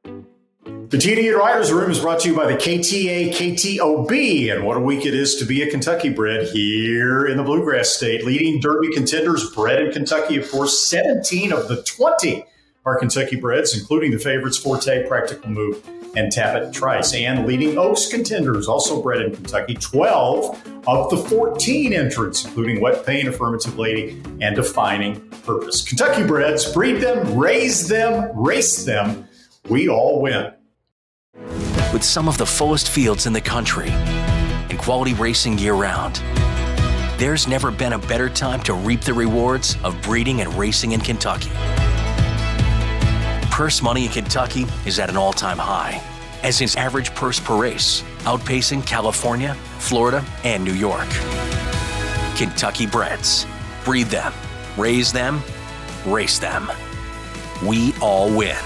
The 0.64 0.96
TDN 0.96 1.36
Writers 1.36 1.72
Room 1.72 1.90
is 1.90 1.98
brought 1.98 2.20
to 2.20 2.28
you 2.28 2.36
by 2.36 2.46
the 2.46 2.56
KTA 2.56 3.32
KTOB, 3.32 4.54
and 4.54 4.64
what 4.64 4.76
a 4.76 4.80
week 4.80 5.04
it 5.04 5.12
is 5.12 5.34
to 5.36 5.44
be 5.44 5.62
a 5.62 5.70
Kentucky 5.70 6.08
bred 6.08 6.46
here 6.48 7.26
in 7.26 7.36
the 7.36 7.42
Bluegrass 7.42 7.88
State. 7.88 8.24
Leading 8.24 8.60
Derby 8.60 8.92
contenders 8.92 9.50
bred 9.50 9.82
in 9.82 9.90
Kentucky, 9.90 10.36
of 10.36 10.48
course, 10.48 10.88
17 10.88 11.52
of 11.52 11.66
the 11.66 11.82
20 11.82 12.44
are 12.84 12.96
Kentucky 12.96 13.34
breds, 13.34 13.76
including 13.76 14.12
the 14.12 14.18
favorites 14.18 14.56
Forte, 14.56 15.08
Practical 15.08 15.50
Move, 15.50 15.84
and 16.14 16.30
Tapit 16.30 16.72
Trice. 16.72 17.12
And 17.12 17.44
leading 17.44 17.76
Oaks 17.76 18.06
contenders, 18.06 18.68
also 18.68 19.02
bred 19.02 19.20
in 19.20 19.34
Kentucky, 19.34 19.74
12 19.74 20.86
of 20.86 21.10
the 21.10 21.16
14 21.16 21.92
entrants, 21.92 22.44
including 22.44 22.80
Wet 22.80 23.04
Paint, 23.04 23.26
Affirmative 23.26 23.78
Lady, 23.78 24.22
and 24.40 24.54
Defining 24.54 25.20
Purpose. 25.44 25.82
Kentucky 25.82 26.24
breds, 26.24 26.72
breed 26.72 27.00
them, 27.00 27.36
raise 27.36 27.88
them, 27.88 28.30
race 28.34 28.84
them. 28.84 29.26
We 29.68 29.88
all 29.88 30.20
win 30.20 30.52
with 31.92 32.02
some 32.02 32.26
of 32.26 32.38
the 32.38 32.46
fullest 32.46 32.88
fields 32.88 33.26
in 33.26 33.32
the 33.32 33.40
country 33.40 33.90
and 33.90 34.78
quality 34.78 35.14
racing 35.14 35.58
year 35.58 35.74
round. 35.74 36.16
There's 37.18 37.46
never 37.46 37.70
been 37.70 37.92
a 37.92 37.98
better 37.98 38.28
time 38.28 38.62
to 38.62 38.74
reap 38.74 39.02
the 39.02 39.14
rewards 39.14 39.76
of 39.84 40.00
breeding 40.02 40.40
and 40.40 40.52
racing 40.54 40.92
in 40.92 41.00
Kentucky. 41.00 41.50
Purse 43.50 43.82
money 43.82 44.06
in 44.06 44.10
Kentucky 44.10 44.66
is 44.86 44.98
at 44.98 45.10
an 45.10 45.16
all 45.16 45.32
time 45.32 45.58
high, 45.58 46.02
as 46.42 46.60
is 46.60 46.74
average 46.76 47.14
purse 47.14 47.38
per 47.38 47.56
race, 47.56 48.02
outpacing 48.20 48.84
California, 48.86 49.54
Florida, 49.78 50.24
and 50.44 50.64
New 50.64 50.74
York. 50.74 51.08
Kentucky 52.36 52.86
breds. 52.86 53.46
Breed 53.84 54.06
them, 54.06 54.32
raise 54.76 55.12
them, 55.12 55.42
race 56.06 56.38
them. 56.38 56.70
We 57.64 57.94
all 58.00 58.34
win. 58.34 58.56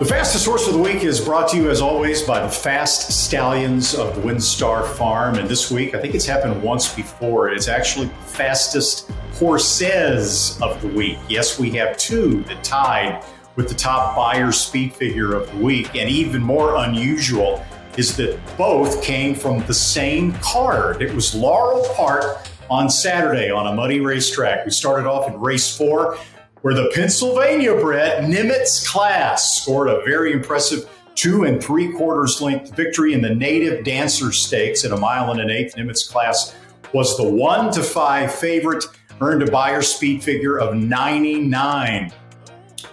The 0.00 0.04
fastest 0.04 0.44
horse 0.44 0.66
of 0.66 0.74
the 0.74 0.80
week 0.80 1.04
is 1.04 1.20
brought 1.20 1.48
to 1.50 1.56
you, 1.56 1.70
as 1.70 1.80
always, 1.80 2.20
by 2.20 2.40
the 2.40 2.48
Fast 2.48 3.12
Stallions 3.12 3.94
of 3.94 4.12
Windstar 4.24 4.84
Farm. 4.84 5.36
And 5.36 5.48
this 5.48 5.70
week, 5.70 5.94
I 5.94 6.00
think 6.00 6.16
it's 6.16 6.26
happened 6.26 6.60
once 6.64 6.92
before. 6.92 7.50
It's 7.50 7.68
actually 7.68 8.06
the 8.06 8.14
fastest 8.14 9.08
horses 9.34 10.60
of 10.60 10.82
the 10.82 10.88
week. 10.88 11.18
Yes, 11.28 11.60
we 11.60 11.70
have 11.72 11.96
two 11.96 12.42
that 12.48 12.64
tied 12.64 13.24
with 13.54 13.68
the 13.68 13.74
top 13.76 14.16
Beyer 14.16 14.50
speed 14.50 14.92
figure 14.92 15.32
of 15.32 15.48
the 15.52 15.58
week. 15.58 15.94
And 15.94 16.10
even 16.10 16.42
more 16.42 16.74
unusual 16.74 17.64
is 17.96 18.16
that 18.16 18.36
both 18.58 19.00
came 19.00 19.36
from 19.36 19.64
the 19.66 19.74
same 19.74 20.32
card. 20.42 21.02
It 21.02 21.14
was 21.14 21.36
Laurel 21.36 21.86
Park 21.94 22.44
on 22.68 22.90
Saturday 22.90 23.48
on 23.52 23.68
a 23.68 23.72
muddy 23.72 24.00
racetrack. 24.00 24.64
We 24.64 24.72
started 24.72 25.06
off 25.06 25.28
in 25.28 25.38
race 25.38 25.76
four 25.76 26.18
where 26.64 26.72
the 26.72 26.90
Pennsylvania 26.94 27.74
bred 27.74 28.24
Nimitz 28.24 28.88
class 28.88 29.60
scored 29.60 29.86
a 29.86 30.00
very 30.06 30.32
impressive 30.32 30.88
two 31.14 31.44
and 31.44 31.62
three 31.62 31.92
quarters 31.92 32.40
length 32.40 32.74
victory 32.74 33.12
in 33.12 33.20
the 33.20 33.34
native 33.34 33.84
dancer 33.84 34.32
stakes 34.32 34.82
at 34.82 34.90
a 34.90 34.96
mile 34.96 35.30
and 35.30 35.42
an 35.42 35.50
eighth. 35.50 35.76
Nimitz 35.76 36.10
class 36.10 36.56
was 36.94 37.18
the 37.18 37.28
one 37.28 37.70
to 37.70 37.82
five 37.82 38.34
favorite, 38.34 38.82
earned 39.20 39.42
a 39.42 39.50
Beyer 39.50 39.82
speed 39.82 40.24
figure 40.24 40.58
of 40.58 40.74
99. 40.74 42.10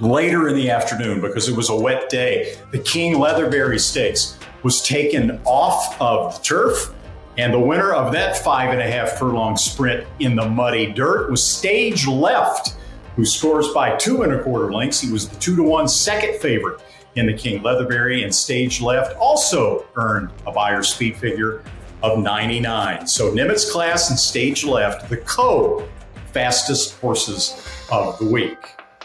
Later 0.02 0.50
in 0.50 0.56
the 0.58 0.70
afternoon, 0.70 1.22
because 1.22 1.48
it 1.48 1.56
was 1.56 1.70
a 1.70 1.76
wet 1.76 2.10
day, 2.10 2.58
the 2.74 2.80
King 2.80 3.14
Leatherbury 3.14 3.80
Stakes 3.80 4.38
was 4.64 4.86
taken 4.86 5.40
off 5.46 5.96
of 6.02 6.36
the 6.36 6.44
turf. 6.44 6.94
And 7.38 7.54
the 7.54 7.60
winner 7.60 7.94
of 7.94 8.12
that 8.12 8.38
five 8.38 8.72
and 8.72 8.82
a 8.82 8.92
half 8.92 9.18
furlong 9.18 9.56
sprint 9.56 10.06
in 10.20 10.36
the 10.36 10.46
muddy 10.46 10.92
dirt 10.92 11.32
was 11.32 11.42
Stage 11.42 12.06
Left 12.06 12.76
who 13.16 13.26
scores 13.26 13.70
by 13.70 13.96
two 13.98 14.24
and 14.24 14.34
a 14.34 14.42
quarter 14.42 14.72
lengths. 14.72 15.02
He 15.02 15.12
was 15.12 15.28
the 15.28 15.36
two 15.38 15.56
to 15.56 15.64
one 15.64 15.88
second 15.88 16.40
favorite 16.40 16.82
in 17.16 17.26
the 17.26 17.34
King 17.34 17.62
Leatherbury, 17.62 18.24
and 18.24 18.34
Stage 18.34 18.82
Left 18.82 19.16
also 19.18 19.86
earned 19.96 20.30
a 20.48 20.52
Beyer 20.52 20.84
speed 20.84 21.18
figure 21.18 21.64
of 22.04 22.20
99. 22.20 23.06
So 23.06 23.32
Nimitz 23.32 23.72
class 23.72 24.10
and 24.10 24.18
Stage 24.18 24.64
Left, 24.64 25.10
the 25.10 25.18
co 25.18 25.88
fastest 26.34 27.00
horses 27.00 27.68
of 27.92 28.18
the 28.20 28.26
week. 28.26 28.58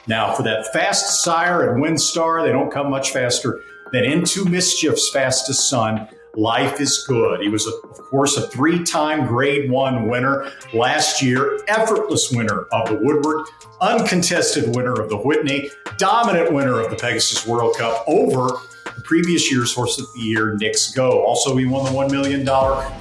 Now, 0.07 0.33
for 0.35 0.45
that 0.45 0.73
fast 0.73 1.23
sire 1.23 1.73
and 1.73 1.83
Windstar, 1.83 2.45
they 2.45 2.53
don't 2.53 2.71
come 2.71 2.91
much 2.91 3.11
faster 3.11 3.61
than 3.93 4.05
Into 4.05 4.45
Mischief's 4.45 5.11
fastest 5.11 5.69
son, 5.69 6.09
Life 6.37 6.81
is 6.81 7.05
Good. 7.07 7.41
He 7.41 7.49
was, 7.49 7.67
of 7.67 7.99
course, 8.11 8.37
a 8.37 8.49
three 8.49 8.85
time 8.85 9.27
grade 9.27 9.71
one 9.71 10.09
winner 10.09 10.51
last 10.75 11.23
year, 11.23 11.61
effortless 11.67 12.31
winner 12.31 12.67
of 12.73 12.89
the 12.89 12.99
Woodward, 13.01 13.47
uncontested 13.81 14.77
winner 14.77 14.93
of 14.93 15.09
the 15.09 15.17
Whitney, 15.17 15.71
dominant 15.97 16.53
winner 16.53 16.79
of 16.79 16.91
the 16.91 16.97
Pegasus 16.97 17.47
World 17.47 17.77
Cup 17.79 18.05
over 18.07 18.59
the 18.85 19.03
previous 19.03 19.51
year's 19.51 19.75
Horse 19.75 19.99
of 19.99 20.13
the 20.15 20.21
Year, 20.21 20.55
Knicks 20.57 20.93
Go. 20.93 21.25
Also, 21.25 21.57
he 21.57 21.65
won 21.65 21.85
the 21.85 21.91
$1 21.91 22.11
million 22.11 22.45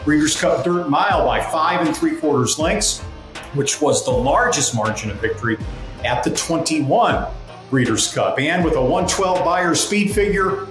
Breeders' 0.06 0.40
Cup 0.40 0.64
Dirt 0.64 0.90
Mile 0.90 1.26
by 1.26 1.42
five 1.42 1.86
and 1.86 1.96
three 1.96 2.16
quarters 2.16 2.58
lengths, 2.58 3.02
which 3.54 3.82
was 3.82 4.06
the 4.06 4.12
largest 4.12 4.74
margin 4.74 5.12
of 5.12 5.18
victory 5.18 5.58
at 6.06 6.24
the 6.24 6.32
21 6.32 7.28
Breeders' 7.70 8.14
Cup. 8.14 8.40
And 8.40 8.64
with 8.64 8.76
a 8.76 8.82
112 8.82 9.44
Beyer 9.44 9.76
speed 9.76 10.14
figure, 10.14 10.68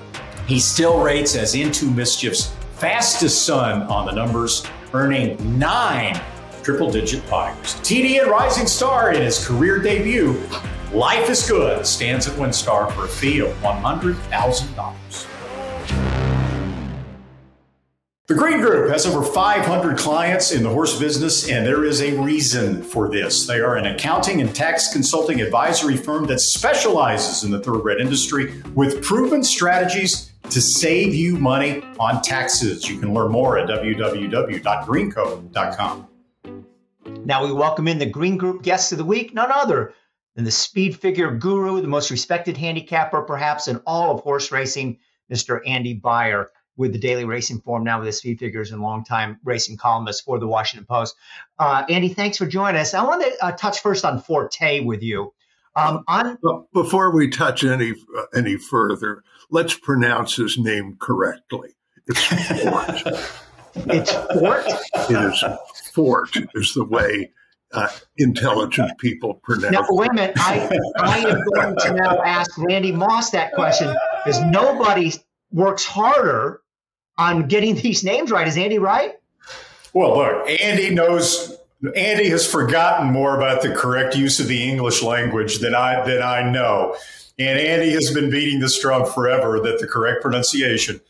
he 0.47 0.61
still 0.61 1.03
rates 1.03 1.37
as 1.37 1.55
Into 1.55 1.91
Mischief's 1.91 2.55
fastest 2.77 3.47
son 3.47 3.83
on 3.85 4.07
the 4.07 4.13
numbers, 4.13 4.67
earning 4.93 5.59
nine 5.59 6.21
triple 6.63 6.91
digit 6.91 7.27
Beyers. 7.29 7.75
TDN 7.81 8.27
Rising 8.27 8.67
Star 8.67 9.13
in 9.13 9.23
his 9.23 9.47
career 9.47 9.79
debut, 9.79 10.41
Life 10.93 11.29
is 11.29 11.49
Good, 11.49 11.87
stands 11.87 12.29
at 12.29 12.35
Windstar 12.35 12.93
for 12.93 13.05
a 13.05 13.09
fee 13.09 13.41
of 13.41 13.49
$100,000. 13.63 16.14
The 18.27 18.35
Green 18.35 18.63
Group 18.63 18.89
has 18.89 19.05
over 19.05 19.23
500 19.23 19.99
clients 19.99 20.51
in 20.51 20.63
the 20.63 20.71
horse 20.71 20.99
business, 20.99 21.51
and 21.51 21.67
there 21.67 21.85
is 21.85 22.01
a 22.01 22.19
reason 22.23 22.83
for 22.83 23.11
this. 23.11 23.47
They 23.47 23.61
are 23.61 23.77
an 23.77 23.85
accounting 23.85 24.41
and 24.41 24.55
tax 24.55 24.91
consulting 24.91 25.43
advisory 25.43 25.99
firm 25.99 26.25
that 26.29 26.41
specializes 26.41 27.45
in 27.45 27.51
the 27.51 27.61
thoroughbred 27.61 28.01
industry 28.01 28.63
with 28.75 29.05
proven 29.05 29.45
strategies 29.45 30.33
to 30.49 30.63
save 30.63 31.15
you 31.15 31.37
money 31.37 31.85
on 32.01 32.23
taxes. 32.23 32.89
You 32.89 32.99
can 32.99 33.13
learn 33.13 33.31
more 33.31 33.59
at 33.59 33.69
www.greenco.com. 33.69 36.09
Now 37.27 37.45
we 37.45 37.53
welcome 37.53 37.89
in 37.89 37.99
the 37.99 38.07
Green 38.07 38.39
Group 38.39 38.63
guest 38.63 38.91
of 38.93 38.97
the 38.97 39.05
week, 39.05 39.35
none 39.35 39.53
other 39.53 39.93
than 40.35 40.47
the 40.47 40.51
speed 40.51 40.97
figure 40.97 41.31
guru, 41.31 41.83
the 41.83 41.89
most 41.89 42.11
respected 42.11 42.57
handicapper 42.57 43.21
perhaps 43.21 43.69
in 43.69 43.83
all 43.87 44.15
of 44.15 44.23
horse 44.23 44.51
racing, 44.51 44.97
Mr. 45.31 45.61
Andy 45.67 45.93
Beyer 45.93 46.49
with 46.77 46.93
the 46.93 46.99
daily 46.99 47.25
racing 47.25 47.61
form 47.61 47.85
now 47.85 47.99
with 47.99 48.07
his 48.07 48.19
speed 48.19 48.39
figures 48.39 48.73
and 48.73 48.83
longtime 48.83 49.39
racing 49.45 49.77
columnist 49.77 50.25
for 50.25 50.39
the 50.39 50.47
Washington 50.47 50.87
Post. 50.87 51.15
Uh, 51.59 51.85
Andy, 51.89 52.09
thanks 52.09 52.39
for 52.39 52.47
joining 52.47 52.81
us. 52.81 52.95
I 52.95 53.05
want 53.05 53.23
to 53.23 53.45
uh, 53.45 53.53
touch 53.53 53.81
first 53.81 54.05
on 54.05 54.21
Forte 54.21 54.81
with 54.81 55.03
you. 55.03 55.33
Um, 55.77 56.05
on 56.07 56.39
before 56.73 57.11
we 57.11 57.29
touch 57.29 57.65
any 57.65 57.95
uh, 58.17 58.25
any 58.35 58.57
further, 58.57 59.25
let's 59.51 59.75
pronounce 59.75 60.37
his 60.37 60.57
name 60.57 60.97
correctly. 61.01 61.71
It's 62.07 62.25
Fort. 62.63 63.03
it's 63.75 64.13
Fort. 64.13 64.65
It 65.11 65.33
is 65.33 65.45
Fort. 65.93 66.31
Is 66.55 66.75
the 66.75 66.85
way 66.85 67.33
uh, 67.73 67.89
intelligent 68.19 68.97
people 68.99 69.35
pronounce. 69.43 69.73
Now, 69.73 69.87
wait 69.91 70.11
a 70.11 70.15
minute. 70.15 70.37
I, 70.37 70.79
I 70.97 71.19
am 71.19 71.45
going 71.55 71.77
to 71.77 71.95
now 71.95 72.23
ask 72.23 72.57
Randy 72.57 72.93
Moss 72.93 73.31
that 73.31 73.53
question 73.55 73.95
because 74.25 74.41
nobody 74.43 75.13
works 75.51 75.85
harder 75.85 76.61
on 77.19 77.49
getting 77.49 77.75
these 77.83 78.05
names 78.05 78.31
right. 78.31 78.47
Is 78.47 78.57
Andy 78.57 78.79
right? 78.79 79.15
Well, 79.93 80.17
look, 80.17 80.49
Andy 80.61 80.95
knows. 80.95 81.57
Andy 81.95 82.31
has 82.31 82.51
forgotten 82.51 83.13
more 83.13 83.37
about 83.37 83.61
the 83.61 83.75
correct 83.75 84.17
use 84.17 84.41
of 84.41 84.49
the 84.49 84.63
English 84.63 85.03
language 85.03 85.59
than 85.59 85.75
I 85.75 86.03
than 86.05 86.23
I 86.23 86.51
know, 86.51 86.97
and 87.39 87.59
Andy 87.59 87.91
has 87.91 88.11
been 88.13 88.31
beating 88.31 88.61
this 88.61 88.81
drum 88.81 89.05
forever 89.05 89.61
that 89.61 89.81
the 89.81 89.87
correct 89.87 90.23
pronunciation 90.23 91.01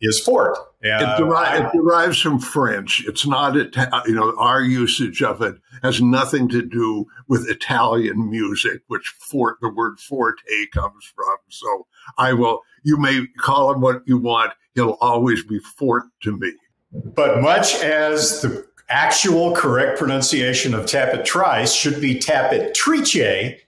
is 0.00 0.20
fort. 0.20 0.56
Uh, 0.84 0.88
it, 0.88 1.18
deri- 1.18 1.58
it, 1.58 1.72
derives 1.72 2.20
from 2.20 2.38
French. 2.38 3.04
It's 3.06 3.26
not, 3.26 3.54
you 3.54 4.14
know, 4.14 4.36
our 4.38 4.62
usage 4.62 5.22
of 5.22 5.42
it 5.42 5.56
has 5.82 6.00
nothing 6.00 6.48
to 6.50 6.62
do 6.62 7.06
with 7.26 7.48
Italian 7.48 8.30
music, 8.30 8.82
which 8.86 9.08
fort, 9.18 9.58
the 9.60 9.70
word 9.70 9.98
forte 9.98 10.66
comes 10.72 11.04
from. 11.14 11.36
So 11.48 11.86
I 12.16 12.32
will, 12.32 12.60
you 12.84 12.96
may 12.96 13.26
call 13.38 13.72
him 13.72 13.80
what 13.80 14.02
you 14.06 14.18
want. 14.18 14.52
He'll 14.78 14.96
always 15.00 15.42
be 15.42 15.58
fort 15.58 16.04
to 16.22 16.36
me. 16.36 16.52
But 16.92 17.42
much 17.42 17.74
as 17.82 18.42
the 18.42 18.64
actual 18.88 19.52
correct 19.52 19.98
pronunciation 19.98 20.72
of 20.72 20.86
Tapit 20.86 21.24
Trice 21.24 21.74
should 21.74 22.00
be 22.00 22.14
Tapit 22.14 22.74
Trice, 22.74 23.60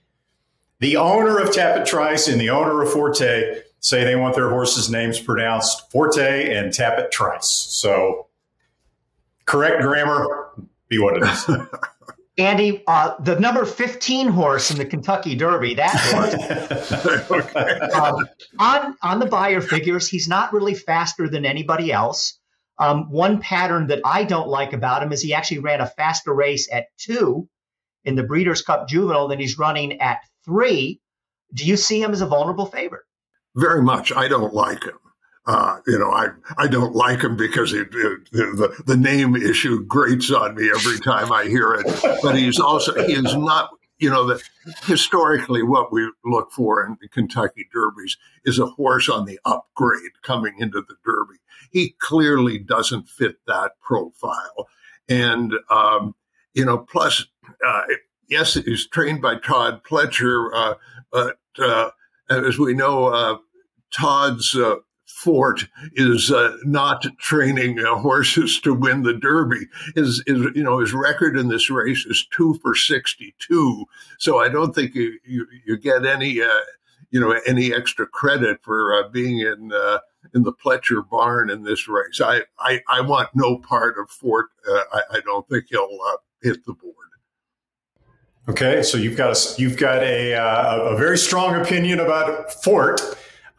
the 0.79 0.95
owner 0.95 1.37
of 1.37 1.49
Tapit 1.49 1.85
Trice 1.85 2.29
and 2.29 2.39
the 2.39 2.49
owner 2.49 2.81
of 2.81 2.93
Forte 2.93 3.61
say 3.81 4.05
they 4.05 4.15
want 4.15 4.35
their 4.35 4.49
horses' 4.51 4.89
names 4.89 5.19
pronounced 5.19 5.91
Forte 5.91 6.55
and 6.55 6.71
Tapit 6.71 7.11
Trice. 7.11 7.49
So, 7.49 8.27
correct 9.43 9.81
grammar, 9.81 10.51
be 10.87 10.97
what 10.97 11.17
it 11.17 11.23
is. 11.23 11.49
Andy, 12.37 12.83
uh, 12.87 13.15
the 13.19 13.39
number 13.39 13.65
15 13.65 14.27
horse 14.27 14.71
in 14.71 14.77
the 14.77 14.85
Kentucky 14.85 15.35
Derby, 15.35 15.75
that 15.75 15.95
horse, 17.29 17.93
um, 17.93 18.15
on, 18.57 18.97
on 19.01 19.19
the 19.19 19.25
Beyer 19.25 19.61
figures, 19.61 20.07
he's 20.07 20.27
not 20.27 20.53
really 20.53 20.73
faster 20.73 21.27
than 21.27 21.45
anybody 21.45 21.91
else. 21.91 22.39
Um, 22.79 23.11
one 23.11 23.41
pattern 23.41 23.87
that 23.87 24.01
I 24.05 24.23
don't 24.23 24.47
like 24.47 24.73
about 24.73 25.03
him 25.03 25.11
is 25.11 25.21
he 25.21 25.33
actually 25.33 25.59
ran 25.59 25.81
a 25.81 25.87
faster 25.87 26.33
race 26.33 26.69
at 26.71 26.85
two 26.97 27.49
in 28.05 28.15
the 28.15 28.23
Breeders' 28.23 28.61
Cup 28.61 28.87
Juvenile 28.87 29.27
than 29.27 29.39
he's 29.39 29.59
running 29.59 29.99
at 29.99 30.21
three. 30.45 31.01
Do 31.53 31.65
you 31.65 31.75
see 31.77 32.01
him 32.01 32.11
as 32.11 32.21
a 32.21 32.25
vulnerable 32.25 32.65
favorite? 32.65 33.03
very 33.55 33.81
much. 33.81 34.11
I 34.11 34.27
don't 34.27 34.53
like 34.53 34.83
him. 34.83 34.97
Uh, 35.51 35.81
you 35.85 35.99
know, 35.99 36.09
I 36.11 36.29
I 36.57 36.67
don't 36.67 36.95
like 36.95 37.23
him 37.23 37.35
because 37.35 37.73
it, 37.73 37.89
it, 37.91 38.31
the 38.31 38.83
the 38.85 38.95
name 38.95 39.35
issue 39.35 39.83
grates 39.83 40.31
on 40.31 40.55
me 40.55 40.69
every 40.73 40.97
time 40.99 41.29
I 41.29 41.43
hear 41.43 41.73
it. 41.73 41.85
But 42.23 42.37
he's 42.37 42.57
also 42.57 42.93
he 43.05 43.13
is 43.13 43.35
not. 43.35 43.69
You 43.99 44.09
know 44.09 44.25
that 44.27 44.41
historically, 44.85 45.61
what 45.61 45.91
we 45.91 46.09
look 46.23 46.53
for 46.53 46.83
in 46.85 46.97
Kentucky 47.09 47.67
Derbies 47.71 48.15
is 48.45 48.59
a 48.59 48.65
horse 48.65 49.09
on 49.09 49.25
the 49.25 49.39
upgrade 49.43 50.13
coming 50.23 50.55
into 50.57 50.81
the 50.81 50.95
Derby. 51.05 51.37
He 51.69 51.95
clearly 51.99 52.57
doesn't 52.57 53.09
fit 53.09 53.35
that 53.45 53.73
profile, 53.81 54.69
and 55.09 55.53
um, 55.69 56.15
you 56.53 56.63
know, 56.63 56.77
plus, 56.77 57.25
uh, 57.67 57.83
yes, 58.29 58.53
he's 58.53 58.87
trained 58.87 59.21
by 59.21 59.35
Todd 59.35 59.81
Pletcher, 59.83 60.49
uh, 60.53 60.75
but 61.11 61.37
uh, 61.59 61.89
as 62.29 62.57
we 62.57 62.73
know, 62.73 63.07
uh, 63.07 63.37
Todd's 63.93 64.55
fort 65.21 65.65
is 65.93 66.31
uh, 66.31 66.57
not 66.63 67.05
training 67.17 67.79
uh, 67.79 67.95
horses 67.95 68.59
to 68.61 68.73
win 68.73 69.03
the 69.03 69.13
Derby. 69.13 69.67
His, 69.95 70.23
his, 70.25 70.47
you 70.55 70.63
know, 70.63 70.79
his 70.79 70.93
record 70.93 71.37
in 71.37 71.49
this 71.49 71.69
race 71.69 72.05
is 72.05 72.27
two 72.31 72.55
for 72.61 72.73
sixty-two. 72.75 73.85
So 74.17 74.39
I 74.39 74.49
don't 74.49 74.73
think 74.73 74.95
you 74.95 75.19
you, 75.25 75.45
you 75.65 75.77
get 75.77 76.05
any, 76.05 76.41
uh, 76.41 76.61
you 77.11 77.19
know, 77.19 77.39
any 77.45 77.73
extra 77.73 78.07
credit 78.07 78.63
for 78.63 78.93
uh, 78.93 79.09
being 79.09 79.39
in 79.39 79.71
in 80.33 80.43
the 80.43 80.53
Pletcher 80.53 81.07
barn 81.07 81.49
in 81.49 81.63
this 81.63 81.87
race. 81.87 82.19
I 82.23 82.41
I, 82.59 82.81
I 82.89 83.01
want 83.01 83.29
no 83.35 83.57
part 83.57 83.97
of 83.99 84.09
Fort. 84.09 84.47
I, 84.67 85.01
I, 85.13 85.19
don't 85.21 85.47
think 85.47 85.65
he'll 85.69 85.97
hit 86.41 86.65
the 86.65 86.73
board. 86.73 86.95
Okay, 88.49 88.81
so 88.81 88.97
you've 88.97 89.17
got 89.17 89.37
a, 89.37 89.61
you've 89.61 89.77
got 89.77 90.01
a, 90.01 90.33
uh, 90.33 90.93
a 90.93 90.97
very 90.97 91.17
strong 91.17 91.61
opinion 91.61 91.99
about 91.99 92.51
Fort. 92.63 92.99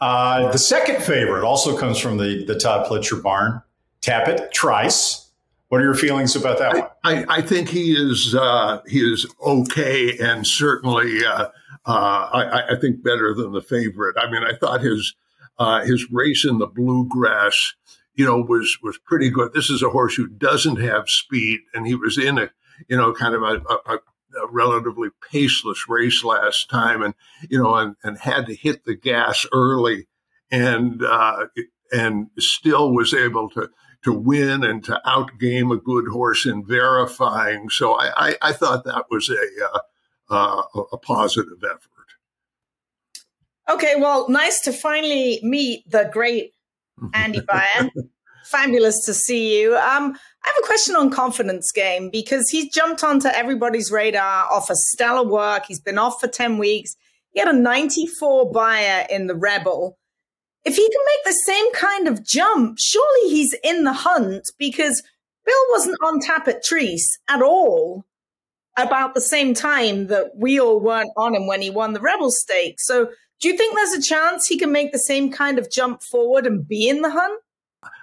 Uh, 0.03 0.51
the 0.51 0.59
second 0.59 1.01
favorite 1.01 1.45
also 1.45 1.79
comes 1.79 1.97
from 1.97 2.17
the 2.17 2.45
the 2.45 2.59
Todd 2.59 2.89
Pletcher 2.89 3.23
barn, 3.23 3.63
Tapit 4.01 4.51
Trice. 4.51 5.31
What 5.69 5.81
are 5.81 5.85
your 5.85 5.95
feelings 5.95 6.35
about 6.35 6.59
that 6.59 6.75
one? 6.75 6.89
I, 7.05 7.37
I 7.39 7.41
think 7.41 7.69
he 7.69 7.93
is 7.93 8.35
uh, 8.35 8.81
he 8.89 8.99
is 8.99 9.33
okay 9.41 10.19
and 10.19 10.45
certainly 10.45 11.25
uh, 11.25 11.51
uh, 11.87 12.29
I, 12.33 12.75
I, 12.75 12.81
think 12.81 13.05
better 13.05 13.33
than 13.33 13.53
the 13.53 13.63
favorite. 13.63 14.17
I 14.19 14.29
mean, 14.29 14.43
I 14.43 14.57
thought 14.57 14.81
his 14.81 15.15
uh, 15.61 15.85
his 15.85 16.11
race 16.11 16.45
in 16.45 16.59
the 16.59 16.67
bluegrass, 16.67 17.75
you 18.17 18.25
know, 18.25 18.41
was 18.41 18.77
was 18.83 18.99
pretty 18.99 19.31
good. 19.31 19.53
This 19.53 19.71
is 19.71 19.83
a 19.83 19.91
horse 19.91 20.17
who 20.17 20.27
doesn't 20.27 20.81
have 20.81 21.09
speed, 21.09 21.61
and 21.75 21.87
he 21.87 21.95
was 21.95 22.19
in 22.19 22.39
a 22.39 22.51
you 22.89 22.97
know 22.97 23.13
kind 23.13 23.37
of 23.37 23.43
a, 23.43 23.63
a, 23.71 23.95
a 23.95 23.99
relatively 24.51 25.09
paceless 25.33 25.89
race 25.89 26.25
last 26.25 26.69
time, 26.71 27.03
and 27.03 27.15
you 27.49 27.63
know, 27.63 27.75
and, 27.75 27.97
and 28.03 28.19
had 28.19 28.47
to 28.47 28.55
hit 28.55 28.85
the 28.85 28.95
gas 28.95 29.47
early, 29.53 30.07
and 30.51 31.03
uh, 31.05 31.47
and 31.93 32.29
still 32.39 32.93
was 32.93 33.15
able 33.15 33.51
to 33.51 33.69
to 34.05 34.13
win 34.13 34.65
and 34.65 34.85
to 34.85 35.01
outgame 35.07 35.73
a 35.73 35.81
good 35.81 36.09
horse 36.09 36.45
in 36.45 36.67
verifying. 36.67 37.69
So 37.69 37.93
I, 37.93 38.31
I, 38.31 38.37
I 38.43 38.53
thought 38.53 38.85
that 38.85 39.07
was 39.11 39.31
a 39.31 39.65
uh, 39.65 39.79
uh, 40.31 40.83
a 40.93 40.99
positive 40.99 41.63
effort. 41.65 41.89
Okay, 43.71 43.95
well, 43.97 44.29
nice 44.29 44.61
to 44.63 44.73
finally 44.73 45.39
meet 45.43 45.89
the 45.91 46.09
great 46.13 46.53
Andy 47.15 47.41
Beyer. 47.41 47.91
Fabulous 48.45 49.05
to 49.07 49.15
see 49.15 49.61
you. 49.61 49.77
Um, 49.77 50.17
I 50.45 50.49
have 50.49 50.57
a 50.63 50.67
question 50.67 50.97
on 50.97 51.11
confidence 51.11 51.71
game 51.73 52.11
because 52.11 52.49
he's 52.49 52.73
jumped 52.73 53.05
onto 53.05 53.29
everybody's 53.29 53.93
radar 53.93 54.51
off 54.51 54.71
a 54.71 54.75
stellar 54.75 55.27
work. 55.27 55.65
He's 55.67 55.81
been 55.81 55.99
off 55.99 56.21
for 56.21 56.29
10 56.29 56.59
weeks. 56.59 56.97
He 57.33 57.41
had 57.41 57.49
a 57.49 57.53
94 57.53 58.51
Beyer 58.51 59.07
in 59.09 59.27
the 59.27 59.37
Rebel. 59.37 59.99
If 60.65 60.77
he 60.77 60.89
can 60.89 61.01
make 61.07 61.25
the 61.25 61.41
same 61.53 61.73
kind 61.73 62.09
of 62.09 62.25
jump, 62.25 62.79
surely 62.79 63.31
he's 63.31 63.55
in 63.65 63.85
the 63.85 63.93
hunt 63.93 64.51
because 64.59 65.03
Bill 65.45 65.55
wasn't 65.71 65.97
on 66.05 66.21
Tapit 66.21 66.63
Trice 66.63 67.19
at 67.29 67.43
all 67.43 68.05
about 68.77 69.15
the 69.15 69.21
same 69.21 69.55
time 69.55 70.07
that 70.07 70.33
we 70.37 70.59
all 70.61 70.81
weren't 70.81 71.11
on 71.17 71.35
him 71.35 71.47
when 71.47 71.61
he 71.61 71.71
won 71.71 71.93
the 71.93 72.01
Rebel 72.01 72.31
Stake. 72.31 72.77
So 72.79 73.09
do 73.41 73.49
you 73.49 73.57
think 73.57 73.75
there's 73.75 73.93
a 73.93 74.03
chance 74.03 74.47
he 74.47 74.59
can 74.59 74.73
make 74.73 74.93
the 74.93 74.99
same 74.99 75.31
kind 75.31 75.59
of 75.59 75.71
jump 75.71 76.03
forward 76.03 76.47
and 76.47 76.67
be 76.67 76.89
in 76.89 77.03
the 77.03 77.11
hunt? 77.11 77.41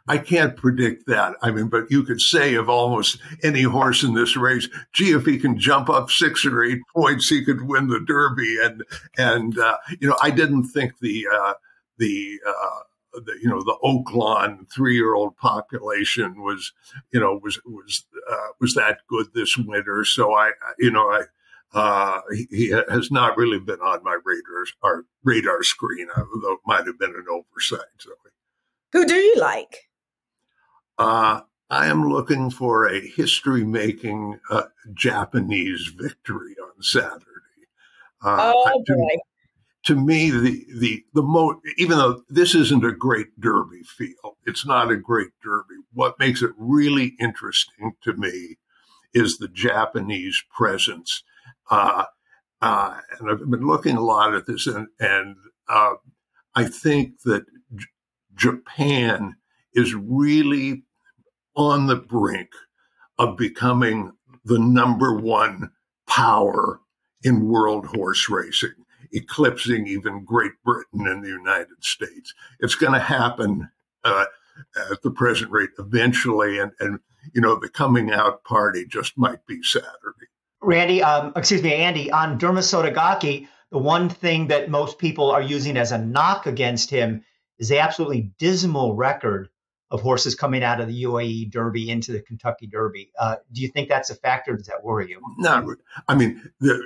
I 0.08 0.18
can't 0.18 0.58
predict 0.58 1.06
that. 1.06 1.36
I 1.44 1.52
mean, 1.52 1.68
but 1.68 1.92
you 1.92 2.04
could 2.04 2.20
say 2.20 2.56
of 2.56 2.68
almost 2.68 3.20
any 3.44 3.62
horse 3.62 4.04
in 4.04 4.16
this 4.16 4.36
race, 4.36 4.68
gee, 4.92 5.12
if 5.12 5.26
he 5.26 5.38
can 5.38 5.60
jump 5.60 5.88
up 5.88 6.10
six 6.10 6.46
or 6.46 6.64
eight 6.64 6.82
points, 6.96 7.30
he 7.30 7.46
could 7.46 7.68
win 7.68 7.88
the 7.88 8.00
Derby. 8.00 8.58
And 8.62 8.84
and 9.18 9.58
uh, 9.58 9.78
you 10.00 10.10
know, 10.10 10.18
I 10.22 10.32
didn't 10.32 10.66
think 10.66 11.00
the 11.00 11.28
uh, 11.32 11.54
the, 12.00 12.40
uh, 12.48 13.20
the 13.22 13.34
you 13.42 13.50
know 13.50 13.62
the 13.62 13.78
Oaklawn 13.84 14.70
three 14.74 14.96
year 14.96 15.14
old 15.14 15.38
population 15.38 16.42
was 16.42 16.74
you 17.14 17.20
know 17.20 17.40
was 17.44 17.60
was 17.64 18.06
uh, 18.32 18.48
was 18.60 18.74
that 18.74 19.00
good 19.08 19.28
this 19.36 19.58
winter. 19.58 20.04
So 20.06 20.34
I 20.34 20.52
you 20.80 20.92
know 20.92 21.08
I. 21.10 21.24
Uh, 21.72 22.22
he, 22.32 22.48
he, 22.50 22.68
has 22.90 23.12
not 23.12 23.38
really 23.38 23.60
been 23.60 23.80
on 23.80 24.04
my 24.04 24.18
radar, 24.26 24.66
our 24.82 25.06
radar 25.24 25.62
screen, 25.62 26.08
although 26.18 26.54
it 26.54 26.60
might 26.66 26.88
have 26.88 26.98
been 26.98 27.12
an 27.12 27.26
oversight. 27.30 27.86
So. 28.00 28.10
Who 28.94 29.06
do 29.06 29.16
you 29.16 29.36
like? 29.38 29.90
Uh, 30.98 31.42
I 31.70 31.88
am 31.88 32.10
looking 32.10 32.50
for 32.50 32.88
a 32.88 33.00
history 33.00 33.64
making 33.64 34.40
uh, 34.50 34.64
Japanese 34.94 35.92
victory 35.96 36.56
on 36.62 36.82
Saturday. 36.82 37.24
Uh, 38.22 38.54
oh, 38.56 38.84
to, 38.86 38.96
boy. 38.96 39.18
to 39.86 39.96
me, 39.96 40.32
the, 40.32 40.66
the, 40.80 41.06
the 41.14 41.22
mo- 41.22 41.62
even 41.78 41.98
though 41.98 42.24
this 42.28 42.56
isn't 42.56 42.84
a 42.84 42.92
great 42.92 43.40
derby 43.40 43.84
field, 43.84 44.36
it's 44.46 44.66
not 44.66 44.92
a 44.92 44.98
great 44.98 45.30
derby. 45.44 45.76
What 45.94 46.20
makes 46.20 46.42
it 46.42 46.52
really 46.58 47.14
interesting 47.20 47.94
to 48.04 48.14
me 48.14 48.58
is 49.14 49.38
the 49.38 49.48
Japanese 49.48 50.44
presence. 50.56 51.24
Uh, 51.70 52.06
uh, 52.62 52.98
and 53.20 53.30
I've 53.30 53.50
been 53.50 53.68
looking 53.68 53.96
a 53.96 54.02
lot 54.02 54.34
at 54.34 54.48
this, 54.48 54.68
and, 54.68 54.88
and 55.00 55.36
uh, 55.68 55.94
I 56.56 56.66
think 56.66 57.22
that 57.22 57.46
Japan 58.40 59.36
is 59.74 59.94
really 59.94 60.84
on 61.56 61.88
the 61.88 61.96
brink 61.96 62.50
of 63.18 63.38
becoming 63.38 64.14
the 64.46 64.58
number 64.58 65.14
one 65.16 65.72
power 66.08 66.80
in 67.24 67.50
world 67.50 67.86
horse 67.86 68.30
racing, 68.30 68.74
eclipsing 69.12 69.88
even 69.88 70.24
Great 70.24 70.54
Britain 70.64 71.06
and 71.06 71.24
the 71.24 71.30
United 71.30 71.84
States. 71.84 72.34
It's 72.62 72.76
going 72.76 72.94
to 72.94 73.00
happen 73.00 73.70
uh, 74.06 74.26
at 74.92 75.02
the 75.02 75.12
present 75.12 75.52
rate 75.52 75.72
eventually, 75.78 76.60
and, 76.60 76.72
and 76.80 77.00
you 77.34 77.42
know 77.42 77.60
the 77.60 77.70
coming 77.70 78.12
out 78.12 78.44
party 78.46 78.86
just 78.86 79.18
might 79.18 79.46
be 79.46 79.62
Saturday. 79.62 80.28
Randy, 80.62 81.04
um, 81.04 81.34
excuse 81.36 81.64
me, 81.64 81.74
Andy, 81.74 82.12
on 82.12 82.40
Derma 82.40 82.60
Sotogake, 82.60 83.48
the 83.72 83.78
one 83.78 84.10
thing 84.10 84.48
that 84.48 84.70
most 84.70 84.98
people 84.98 85.30
are 85.30 85.42
using 85.42 85.78
as 85.78 85.92
a 85.92 85.98
knock 85.98 86.48
against 86.48 86.90
him 86.90 87.24
is 87.60 87.70
the 87.70 87.80
absolutely 87.80 88.32
dismal 88.40 88.96
record 88.96 89.50
of 89.92 90.02
horses 90.02 90.36
coming 90.36 90.64
out 90.64 90.80
of 90.80 90.88
the 90.88 91.04
UAE 91.04 91.52
Derby 91.52 91.90
into 91.90 92.12
the 92.12 92.22
Kentucky 92.22 92.68
Derby. 92.68 93.12
Uh, 93.20 93.38
do 93.52 93.62
you 93.62 93.70
think 93.70 93.90
that's 93.90 94.12
a 94.12 94.16
factor? 94.16 94.56
Does 94.56 94.68
that 94.68 94.84
worry 94.84 95.10
you? 95.10 95.20
No, 95.38 95.76
I 96.08 96.16
mean, 96.16 96.52
the, 96.60 96.80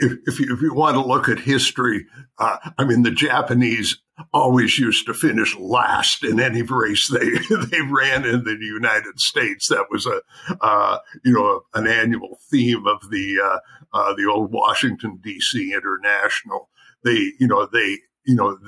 if, 0.00 0.18
if, 0.26 0.40
you, 0.40 0.54
if 0.54 0.62
you 0.62 0.72
want 0.72 0.94
to 0.94 1.00
look 1.00 1.28
at 1.28 1.38
history, 1.38 2.06
uh, 2.38 2.56
I 2.78 2.84
mean, 2.84 3.02
the 3.02 3.10
Japanese 3.10 3.98
always 4.32 4.78
used 4.78 5.06
to 5.06 5.14
finish 5.14 5.56
last 5.58 6.24
in 6.24 6.40
any 6.40 6.62
race 6.62 7.08
they 7.08 7.30
they 7.66 7.80
ran 7.82 8.24
in 8.24 8.44
the 8.44 8.56
United 8.60 9.20
States. 9.20 9.68
That 9.68 9.86
was 9.90 10.06
a 10.06 10.20
uh, 10.60 10.98
you 11.24 11.32
know 11.32 11.62
an 11.74 11.86
annual 11.86 12.38
theme 12.50 12.86
of 12.86 13.10
the 13.10 13.36
uh, 13.42 13.58
uh, 13.96 14.14
the 14.14 14.26
old 14.26 14.52
Washington 14.52 15.20
D.C. 15.22 15.72
International. 15.72 16.68
They 17.04 17.32
you 17.38 17.46
know 17.46 17.68
they 17.72 17.98
you 18.24 18.34
know 18.34 18.58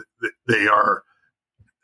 they 0.46 0.68
are 0.68 1.02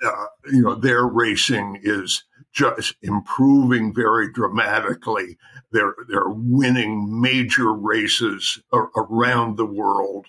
uh, 0.05 0.27
you 0.53 0.63
know, 0.63 0.75
their 0.75 1.05
racing 1.07 1.81
is 1.83 2.25
just 2.53 2.95
improving 3.03 3.95
very 3.95 4.33
dramatically. 4.33 5.37
They're 5.73 5.95
they're 6.09 6.29
winning 6.29 7.21
major 7.21 7.73
races 7.73 8.61
around 8.73 9.57
the 9.57 9.67
world, 9.67 10.27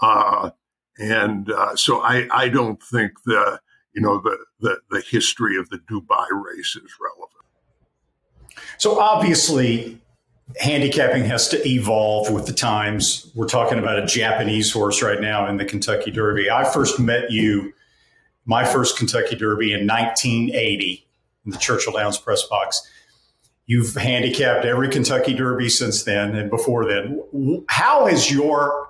uh, 0.00 0.50
and 0.98 1.50
uh, 1.50 1.76
so 1.76 2.00
I 2.00 2.28
I 2.32 2.48
don't 2.48 2.82
think 2.82 3.12
the 3.24 3.60
you 3.94 4.02
know 4.02 4.20
the, 4.20 4.38
the 4.60 4.78
the 4.90 5.00
history 5.00 5.56
of 5.58 5.68
the 5.70 5.78
Dubai 5.78 6.26
race 6.30 6.76
is 6.76 6.92
relevant. 7.00 7.32
So 8.78 8.98
obviously, 8.98 10.00
handicapping 10.58 11.24
has 11.24 11.48
to 11.48 11.68
evolve 11.68 12.30
with 12.30 12.46
the 12.46 12.52
times. 12.52 13.30
We're 13.34 13.48
talking 13.48 13.78
about 13.78 13.98
a 13.98 14.06
Japanese 14.06 14.72
horse 14.72 15.02
right 15.02 15.20
now 15.20 15.46
in 15.48 15.56
the 15.56 15.64
Kentucky 15.64 16.10
Derby. 16.10 16.50
I 16.50 16.64
first 16.64 17.00
met 17.00 17.30
you 17.30 17.72
my 18.46 18.64
first 18.64 18.96
Kentucky 18.96 19.36
Derby 19.36 19.72
in 19.72 19.86
1980 19.86 21.06
in 21.44 21.50
the 21.50 21.58
Churchill 21.58 21.92
Downs 21.92 22.16
press 22.16 22.44
box. 22.44 22.80
You've 23.66 23.94
handicapped 23.94 24.64
every 24.64 24.88
Kentucky 24.88 25.34
Derby 25.34 25.68
since 25.68 26.04
then 26.04 26.36
and 26.36 26.48
before 26.48 26.86
then. 26.86 27.64
How 27.68 28.06
has 28.06 28.30
your 28.30 28.88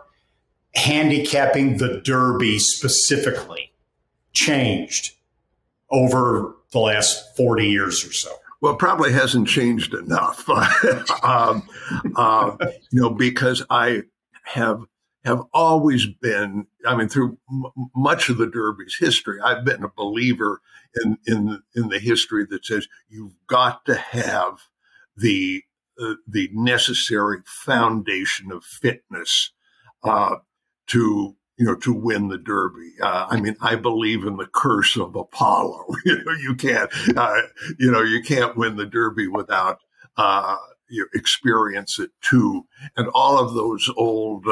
handicapping 0.75 1.79
the 1.79 2.01
Derby 2.05 2.59
specifically 2.59 3.73
changed 4.35 5.15
over 5.91 6.55
the 6.73 6.79
last 6.79 7.35
40 7.37 7.67
years 7.67 8.05
or 8.05 8.13
so? 8.13 8.31
Well, 8.61 8.77
probably 8.77 9.13
hasn't 9.13 9.49
changed 9.49 9.95
enough, 9.95 10.49
um, 11.23 11.69
uh, 12.17 12.57
you 12.91 13.01
know, 13.01 13.11
because 13.11 13.65
I 13.71 14.03
have 14.45 14.83
have 15.27 15.43
always 15.53 16.07
been, 16.07 16.69
I 16.87 16.95
mean, 16.95 17.09
through 17.09 17.37
m- 17.51 17.91
much 17.97 18.29
of 18.29 18.39
the 18.39 18.47
Derby's 18.47 18.97
history, 18.97 19.41
I've 19.41 19.65
been 19.65 19.83
a 19.83 19.89
believer 19.89 20.63
in, 21.03 21.19
in, 21.27 21.63
in 21.75 21.89
the 21.89 21.99
history 21.99 22.47
that 22.51 22.65
says 22.65 22.87
you've 23.09 23.35
got 23.49 23.85
to 23.87 23.97
have 23.97 24.61
the, 25.17 25.65
uh, 26.01 26.15
the 26.29 26.49
necessary 26.53 27.41
foundation 27.45 28.53
of 28.53 28.65
fitness, 28.65 29.51
uh, 30.05 30.37
to, 30.87 31.35
you 31.59 31.67
know, 31.67 31.75
to 31.75 31.93
win 31.93 32.29
the 32.29 32.39
Derby. 32.39 32.93
Uh, 33.03 33.27
I 33.29 33.41
mean, 33.41 33.57
I 33.61 33.75
believe 33.75 34.25
in 34.25 34.37
the 34.37 34.47
curse 34.47 34.97
of 34.97 35.17
Apollo. 35.17 35.87
you 36.05 36.23
know, 36.23 36.33
you 36.41 36.55
can't, 36.55 36.89
uh, 37.17 37.43
you 37.81 37.91
know, 37.91 38.03
you 38.03 38.23
can't 38.23 38.57
win 38.57 38.77
the 38.77 38.87
Derby 38.87 39.27
without, 39.27 39.81
uh, 40.17 40.57
you 40.89 41.09
experience 41.15 41.99
it 41.99 42.11
too. 42.21 42.65
And 42.97 43.09
all 43.13 43.39
of 43.39 43.55
those 43.55 43.91
old, 43.97 44.47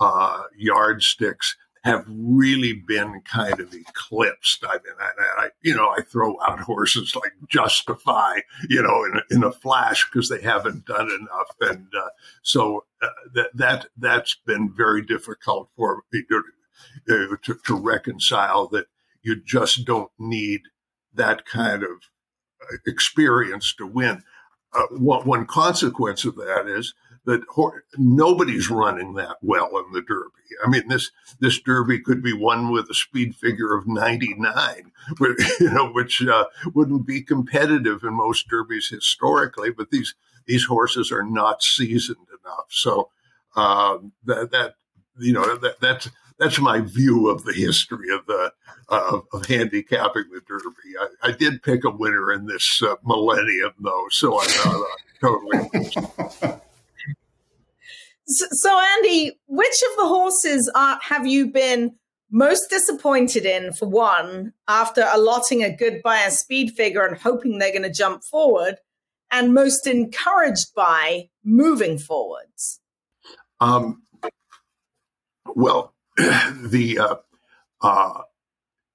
uh, 0.00 0.44
yardsticks 0.56 1.56
have 1.84 2.04
really 2.08 2.74
been 2.74 3.22
kind 3.22 3.58
of 3.58 3.72
eclipsed. 3.72 4.64
I 4.64 4.74
mean, 4.74 4.94
I, 5.00 5.44
I, 5.44 5.48
you 5.62 5.74
know, 5.74 5.88
I 5.88 6.02
throw 6.02 6.36
out 6.42 6.60
horses 6.66 7.14
like 7.14 7.32
Justify, 7.48 8.40
you 8.68 8.82
know, 8.82 9.04
in 9.04 9.20
in 9.36 9.44
a 9.44 9.52
flash 9.52 10.06
because 10.10 10.28
they 10.28 10.42
haven't 10.42 10.86
done 10.86 11.10
enough, 11.10 11.54
and 11.60 11.86
uh, 11.96 12.08
so 12.42 12.84
uh, 13.02 13.08
that 13.34 13.50
that 13.54 13.86
that's 13.96 14.36
been 14.46 14.72
very 14.74 15.02
difficult 15.02 15.70
for 15.76 16.02
me 16.12 16.22
to, 16.28 16.42
uh, 17.32 17.36
to, 17.42 17.58
to 17.66 17.74
reconcile. 17.76 18.68
That 18.68 18.86
you 19.22 19.40
just 19.42 19.84
don't 19.84 20.10
need 20.18 20.62
that 21.14 21.46
kind 21.46 21.82
of 21.82 21.90
uh, 22.62 22.76
experience 22.86 23.74
to 23.76 23.86
win. 23.86 24.22
Uh, 24.72 24.86
one, 24.92 25.26
one 25.26 25.46
consequence 25.46 26.24
of 26.24 26.36
that 26.36 26.66
is 26.68 26.94
that 27.26 27.42
nobody's 27.96 28.70
running 28.70 29.14
that 29.14 29.36
well 29.42 29.70
in 29.78 29.92
the 29.92 30.02
Derby. 30.02 30.30
I 30.64 30.68
mean, 30.68 30.88
this 30.88 31.10
this 31.38 31.60
Derby 31.60 32.00
could 32.00 32.22
be 32.22 32.32
won 32.32 32.70
with 32.70 32.88
a 32.90 32.94
speed 32.94 33.36
figure 33.36 33.74
of 33.74 33.86
99, 33.86 34.92
you 35.60 35.70
know, 35.70 35.90
which 35.90 36.22
uh, 36.22 36.46
wouldn't 36.74 37.06
be 37.06 37.22
competitive 37.22 38.02
in 38.02 38.14
most 38.14 38.48
Derbies 38.48 38.88
historically. 38.88 39.70
But 39.70 39.90
these 39.90 40.14
these 40.46 40.64
horses 40.64 41.12
are 41.12 41.22
not 41.22 41.62
seasoned 41.62 42.26
enough, 42.42 42.66
so 42.70 43.10
um, 43.54 44.12
that 44.24 44.50
that 44.50 44.74
you 45.18 45.32
know 45.32 45.56
that 45.56 45.80
that's 45.80 46.08
that's 46.38 46.58
my 46.58 46.80
view 46.80 47.28
of 47.28 47.44
the 47.44 47.52
history 47.52 48.12
of 48.12 48.26
the 48.26 48.52
uh, 48.88 49.20
of 49.32 49.46
handicapping 49.46 50.24
the 50.32 50.40
Derby. 50.48 50.96
I, 50.98 51.28
I, 51.28 51.32
did 51.32 51.62
pick 51.62 51.84
a 51.84 51.90
winner 51.90 52.32
in 52.32 52.46
this 52.46 52.82
uh, 52.82 52.96
millennium, 53.04 53.72
though, 53.78 54.06
so 54.10 54.40
I'm 54.40 54.80
not 54.80 54.86
totally. 55.20 56.60
So, 58.30 58.46
so, 58.52 58.80
Andy, 58.96 59.32
which 59.46 59.82
of 59.90 59.96
the 59.96 60.06
horses 60.06 60.70
are, 60.74 61.00
have 61.02 61.26
you 61.26 61.50
been 61.50 61.96
most 62.30 62.70
disappointed 62.70 63.44
in, 63.44 63.72
for 63.72 63.88
one, 63.88 64.52
after 64.68 65.04
allotting 65.12 65.64
a 65.64 65.74
good 65.74 66.00
Beyer 66.04 66.30
speed 66.30 66.70
figure 66.76 67.04
and 67.04 67.18
hoping 67.18 67.58
they're 67.58 67.72
going 67.72 67.82
to 67.82 67.92
jump 67.92 68.22
forward, 68.22 68.76
and 69.32 69.52
most 69.52 69.88
encouraged 69.88 70.74
by 70.76 71.28
moving 71.44 71.98
forwards? 71.98 72.80
Um, 73.58 74.02
well, 75.56 75.92
the 76.16 77.00
uh, 77.00 77.16
uh, 77.82 78.22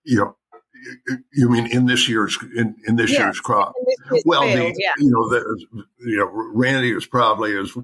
you 0.06 0.18
know 0.18 0.38
you 1.34 1.50
mean 1.50 1.68
in 1.68 1.86
this 1.86 2.08
year's 2.08 2.38
in, 2.56 2.76
in 2.88 2.96
this 2.96 3.12
year's 3.12 3.40
crop? 3.40 3.74
This 4.10 4.24
well, 4.26 4.44
field, 4.44 4.74
the, 4.74 4.76
yeah. 4.78 4.94
you 4.98 5.10
know, 5.10 5.30
the, 5.30 5.86
you 6.00 6.18
know, 6.18 6.30
Randy 6.32 6.92
is 6.92 7.06
probably 7.06 7.58
as 7.58 7.76
uh, 7.76 7.82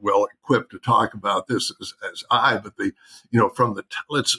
well 0.00 0.26
equipped 0.26 0.70
to 0.72 0.78
talk 0.78 1.14
about 1.14 1.46
this 1.46 1.72
as, 1.80 1.94
as 2.10 2.24
I. 2.30 2.58
But 2.58 2.76
the, 2.76 2.92
you 3.30 3.40
know, 3.40 3.48
from 3.48 3.74
the 3.74 3.82
t- 3.82 3.96
let's 4.10 4.38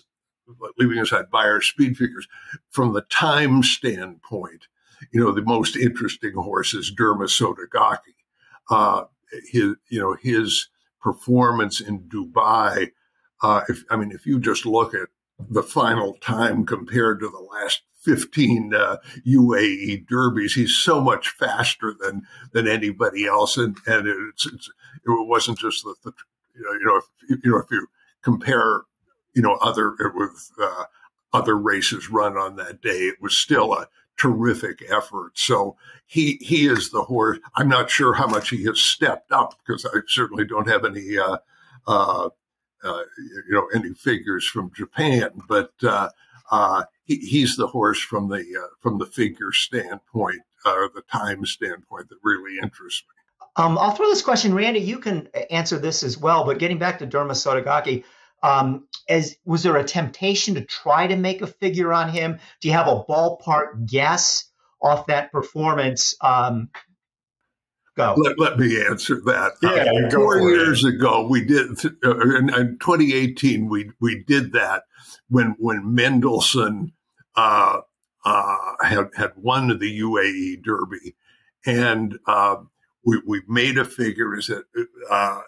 leaving 0.78 1.00
aside 1.00 1.30
Beyer 1.32 1.62
speed 1.62 1.98
figures, 1.98 2.28
from 2.70 2.94
the 2.94 3.02
time 3.02 3.64
standpoint, 3.64 4.68
you 5.12 5.20
know, 5.20 5.32
the 5.32 5.42
most 5.42 5.76
interesting 5.76 6.34
horse 6.34 6.74
is 6.74 6.94
Derma 6.94 7.28
Sotogake. 7.28 8.00
Uh, 8.70 9.06
his, 9.52 9.76
you 9.90 10.00
know, 10.00 10.16
his 10.22 10.70
performance 11.02 11.80
in 11.80 12.02
Dubai. 12.02 12.92
Uh, 13.42 13.62
if 13.70 13.84
I 13.90 13.98
mean, 13.98 14.12
if 14.12 14.26
you 14.26 14.40
just 14.40 14.66
look 14.66 14.94
at 14.94 15.10
the 15.40 15.64
final 15.64 16.14
time 16.16 16.66
compared 16.66 17.20
to 17.20 17.30
the 17.30 17.40
last 17.40 17.82
15 18.02 18.74
uh, 18.74 18.98
UAE 19.26 20.08
derbies. 20.08 20.54
He's 20.54 20.76
so 20.76 21.02
much 21.02 21.30
faster 21.30 21.94
than 22.00 22.24
than 22.54 22.68
anybody 22.68 23.26
else, 23.26 23.58
and 23.58 23.78
and 23.86 24.08
it's, 24.08 24.46
it's 24.46 24.70
it 24.96 25.28
wasn't 25.28 25.60
just 25.60 25.84
the, 25.84 25.96
the 26.04 26.14
you 26.56 26.86
know 26.86 26.98
if 26.98 27.44
you 27.44 27.52
know 27.52 27.58
if 27.58 27.72
you 27.72 27.88
compare 28.22 28.84
you 29.34 29.42
know 29.42 29.56
other 29.56 29.96
with 30.16 30.52
uh, 30.62 30.84
other 31.34 31.58
races 31.58 32.10
run 32.10 32.38
on 32.38 32.56
that 32.56 32.82
day, 32.82 33.08
it 33.08 33.22
was 33.22 33.36
still 33.36 33.74
a 33.74 33.88
terrific 34.18 34.84
effort. 34.90 35.38
So 35.38 35.76
he 36.06 36.38
he 36.42 36.68
is 36.68 36.92
the 36.92 37.04
horse. 37.04 37.40
I'm 37.56 37.68
not 37.68 37.90
sure 37.90 38.14
how 38.14 38.28
much 38.28 38.50
he 38.50 38.64
has 38.66 38.80
stepped 38.80 39.32
up 39.32 39.56
because 39.66 39.86
I 39.86 40.00
certainly 40.08 40.46
don't 40.46 40.70
have 40.70 40.86
any. 40.86 41.18
Uh, 41.18 42.30
uh, 42.84 43.04
you 43.18 43.44
know 43.50 43.68
any 43.74 43.94
figures 43.94 44.46
from 44.48 44.72
Japan, 44.76 45.30
but 45.48 45.72
uh, 45.84 46.10
uh, 46.52 46.84
he, 47.04 47.18
he's 47.18 47.56
the 47.56 47.68
horse 47.68 48.00
from 48.00 48.30
the 48.30 48.40
uh, 48.40 48.68
from 48.82 48.98
the 48.98 49.06
figure 49.06 49.52
standpoint 49.52 50.42
or 50.66 50.90
the 50.94 51.04
time 51.12 51.46
standpoint 51.46 52.10
that 52.10 52.18
really 52.24 52.58
interests 52.62 53.04
me. 53.08 53.18
Um, 53.64 53.78
I'll 53.78 53.92
throw 53.92 54.08
this 54.08 54.22
question, 54.22 54.54
Randy. 54.54 54.80
You 54.80 55.00
can 55.00 55.30
answer 55.50 55.80
this 55.80 56.04
as 56.04 56.18
well. 56.18 56.46
But 56.46 56.60
getting 56.60 56.78
back 56.78 57.00
to 57.00 57.08
Derma 57.08 57.32
Sotogake, 57.32 58.04
um, 58.44 58.88
as 59.10 59.36
was 59.46 59.64
there 59.64 59.78
a 59.78 59.84
temptation 59.84 60.56
to 60.56 60.62
try 60.62 61.08
to 61.08 61.16
make 61.16 61.42
a 61.42 61.48
figure 61.48 61.92
on 61.92 62.10
him? 62.10 62.40
Do 62.62 62.68
you 62.68 62.74
have 62.74 62.88
a 62.88 63.04
ballpark 63.04 63.88
guess 63.88 64.46
off 64.82 65.08
that 65.08 65.32
performance? 65.32 66.16
Um, 66.22 66.70
go. 67.98 68.16
Let, 68.18 68.40
let, 68.40 68.60
me 68.60 68.80
answer 68.86 69.16
that. 69.26 69.54
Yeah, 69.62 70.08
uh, 70.08 70.10
four 70.10 70.40
years 70.50 70.86
it. 70.86 70.96
ago, 70.96 71.28
we 71.28 71.44
did 71.44 71.72
uh, 72.04 72.20
in, 72.20 72.54
in, 72.54 72.78
2018. 72.80 73.68
We 73.68 73.92
we 74.00 74.24
did 74.24 74.54
that 74.54 74.84
when 75.30 75.56
when 75.60 75.94
Mendelssohn 75.94 76.94
uh, 77.36 77.82
uh 78.24 78.56
had 78.82 79.10
had 79.16 79.32
won 79.36 79.68
the 79.68 80.00
UAE 80.00 80.64
Derby, 80.64 81.16
and 81.66 82.18
uh, 82.28 82.58
we 83.04 83.22
we 83.26 83.42
made 83.48 83.78
a 83.78 83.86
figure 83.86 84.38
is 84.38 84.48
that 84.48 84.64
uh, 85.12 85.42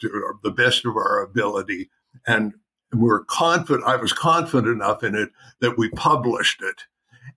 to 0.00 0.38
the 0.42 0.50
best 0.50 0.86
of 0.86 0.96
our 0.96 1.22
ability 1.22 1.90
and 2.26 2.54
we're 2.92 3.24
confident. 3.24 3.86
I 3.86 3.96
was 3.96 4.12
confident 4.12 4.68
enough 4.68 5.02
in 5.02 5.14
it 5.14 5.30
that 5.60 5.76
we 5.76 5.90
published 5.90 6.62
it, 6.62 6.82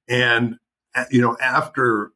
and 0.08 0.58
you 1.12 1.22
know 1.22 1.38
after 1.42 2.12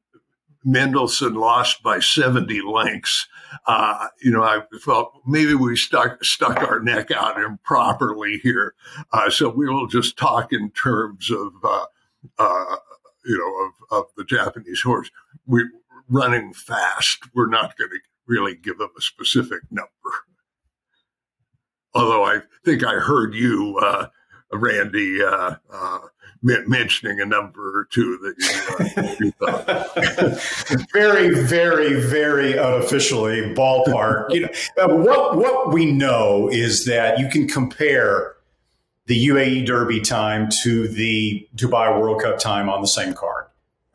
Mendelssohn 0.64 1.34
lost 1.34 1.84
by 1.84 2.00
70 2.00 2.62
lengths. 2.62 3.28
Uh, 3.68 4.08
you 4.22 4.32
know, 4.32 4.44
I 4.44 4.62
felt 4.82 5.14
maybe 5.26 5.54
we 5.54 5.76
stuck 5.76 6.24
stuck 6.24 6.58
our 6.60 6.80
neck 6.80 7.12
out 7.12 7.40
improperly 7.40 8.40
here. 8.42 8.74
Uh, 9.12 9.30
so 9.30 9.50
we 9.50 9.68
will 9.68 9.88
just 9.88 10.18
talk 10.18 10.54
in 10.54 10.72
terms 10.72 11.30
of, 11.30 11.54
uh, 11.64 11.86
uh 12.40 12.76
you 13.26 13.38
know, 13.38 13.98
of, 13.98 14.04
of 14.04 14.12
the 14.18 14.24
Japanese 14.24 14.82
horse. 14.82 15.10
We're 15.46 15.70
running 16.10 16.54
fast. 16.54 17.20
We're 17.34 17.50
not 17.50 17.78
going 17.78 17.92
to 17.92 18.00
really 18.28 18.56
give 18.56 18.78
them 18.78 18.90
a 18.98 19.02
specific 19.02 19.62
number. 19.70 19.90
Although 21.94 22.24
I 22.24 22.40
think 22.66 22.84
I 22.84 22.94
heard 22.94 23.36
you, 23.36 23.78
uh, 23.78 24.08
Randy, 24.52 25.24
uh, 25.24 25.56
mentioning 26.44 27.22
a 27.22 27.26
number 27.26 27.80
or 27.80 27.86
two 27.86 28.18
that 28.18 29.16
you, 29.20 29.34
you 30.70 30.86
very, 30.94 31.30
very, 31.44 32.02
very 32.02 32.54
unofficially 32.58 33.54
ballpark. 33.56 34.34
You 34.34 34.42
know, 34.42 34.50
uh, 34.82 34.90
what 34.90 35.38
what 35.38 35.74
we 35.74 35.92
know 35.92 36.50
is 36.52 36.86
that 36.86 37.20
you 37.20 37.30
can 37.30 37.48
compare 37.48 38.36
the 39.06 39.28
UAE 39.28 39.66
Derby 39.66 40.02
time 40.02 40.50
to 40.64 40.88
the 40.88 41.48
Dubai 41.56 42.00
World 42.00 42.22
Cup 42.22 42.40
time 42.40 42.70
on 42.70 42.82
the 42.82 42.88
same 42.88 43.14
card, 43.14 43.46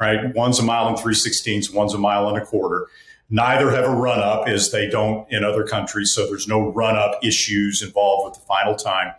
right? 0.01 0.35
One's 0.35 0.59
a 0.59 0.62
mile 0.62 0.89
and 0.89 0.99
three 0.99 1.15
sixteenths, 1.15 1.70
one's 1.70 1.95
a 1.95 1.99
mile 1.99 2.29
and 2.29 2.39
a 2.39 2.45
quarter. 2.45 2.87
Neither 3.31 3.70
have 3.70 3.85
a 3.85 3.95
run 3.95 4.20
up, 4.20 4.49
as 4.49 4.70
they 4.70 4.89
don't 4.89 5.31
in 5.31 5.45
other 5.45 5.62
countries. 5.62 6.15
So 6.15 6.27
there's 6.27 6.49
no 6.49 6.73
run 6.73 6.97
up 6.97 7.23
issues 7.23 7.83
involved 7.83 8.25
with 8.25 8.41
the 8.41 8.47
final 8.47 8.75
time. 8.75 9.12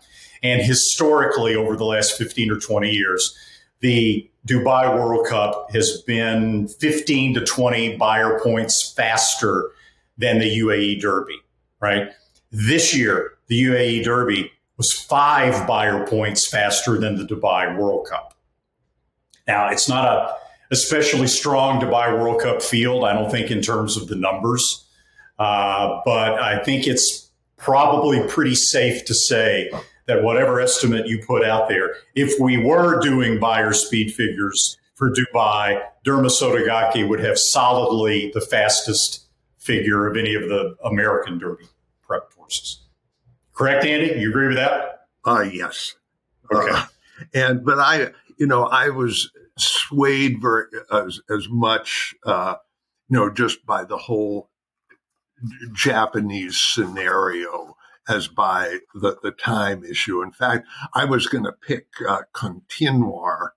And 0.43 0.61
historically, 0.61 1.55
over 1.55 1.75
the 1.75 1.85
last 1.85 2.17
15 2.17 2.51
or 2.51 2.59
20 2.59 2.89
years, 2.89 3.37
the 3.81 4.29
Dubai 4.47 4.93
World 4.93 5.27
Cup 5.27 5.69
has 5.71 6.01
been 6.01 6.67
15 6.67 7.35
to 7.35 7.45
20 7.45 7.97
Beyer 7.97 8.39
points 8.41 8.93
faster 8.95 9.71
than 10.17 10.39
the 10.39 10.59
UAE 10.59 11.01
Derby, 11.01 11.37
right? 11.81 12.09
This 12.51 12.95
year, 12.95 13.33
the 13.47 13.63
UAE 13.63 14.03
Derby 14.03 14.51
was 14.77 14.93
five 14.93 15.67
Beyer 15.67 16.05
points 16.07 16.47
faster 16.47 16.97
than 16.97 17.17
the 17.17 17.25
Dubai 17.25 17.77
World 17.77 18.07
Cup. 18.09 18.33
Now, 19.47 19.69
it's 19.69 19.89
not 19.89 20.05
a 20.05 20.35
especially 20.71 21.27
strong 21.27 21.81
Dubai 21.81 22.17
World 22.17 22.41
Cup 22.41 22.61
field, 22.61 23.03
I 23.03 23.13
don't 23.13 23.31
think, 23.31 23.51
in 23.51 23.61
terms 23.61 23.97
of 23.97 24.07
the 24.07 24.15
numbers, 24.15 24.85
uh, 25.39 25.99
but 26.05 26.39
I 26.39 26.63
think 26.63 26.87
it's 26.87 27.29
probably 27.57 28.25
pretty 28.27 28.55
safe 28.55 29.05
to 29.05 29.13
say 29.13 29.71
that 30.09 30.23
whatever 30.23 30.59
estimate 30.59 31.05
you 31.05 31.23
put 31.23 31.45
out 31.45 31.69
there, 31.69 31.93
if 32.15 32.39
we 32.39 32.57
were 32.57 32.99
doing 32.99 33.39
Beyer 33.39 33.73
speed 33.73 34.11
figures 34.11 34.75
for 34.95 35.11
Dubai, 35.11 35.83
Derma 36.03 36.31
Sotogake 36.31 37.07
would 37.07 37.19
have 37.19 37.37
solidly 37.37 38.31
the 38.33 38.41
fastest 38.41 39.27
figure 39.59 40.07
of 40.07 40.17
any 40.17 40.33
of 40.33 40.49
the 40.49 40.75
American 40.83 41.37
Derby 41.37 41.65
prep 42.01 42.33
horses. 42.33 42.81
Correct, 43.53 43.85
Andy? 43.85 44.19
You 44.19 44.31
agree 44.31 44.47
with 44.47 44.57
that? 44.57 45.05
Uh, 45.23 45.41
yes. 45.41 45.93
Okay. 46.51 46.71
Uh, 46.71 46.85
and 47.35 47.63
but 47.63 47.77
I, 47.77 48.07
you 48.39 48.47
know, 48.47 48.63
I 48.63 48.89
was 48.89 49.29
swayed 49.59 50.41
very 50.41 50.65
as 50.91 51.21
as 51.29 51.47
much, 51.49 52.15
uh, 52.25 52.55
you 53.09 53.17
know, 53.19 53.29
just 53.29 53.63
by 53.63 53.83
the 53.83 53.97
whole 53.97 54.49
Japanese 55.71 56.57
scenario 56.57 57.75
as 58.09 58.27
by 58.27 58.79
the, 58.95 59.17
the 59.21 59.31
time 59.31 59.83
issue. 59.85 60.21
In 60.21 60.31
fact, 60.31 60.67
I 60.93 61.05
was 61.05 61.27
going 61.27 61.43
to 61.45 61.51
pick 61.53 61.85
uh, 62.07 62.23
Continuar 62.33 63.53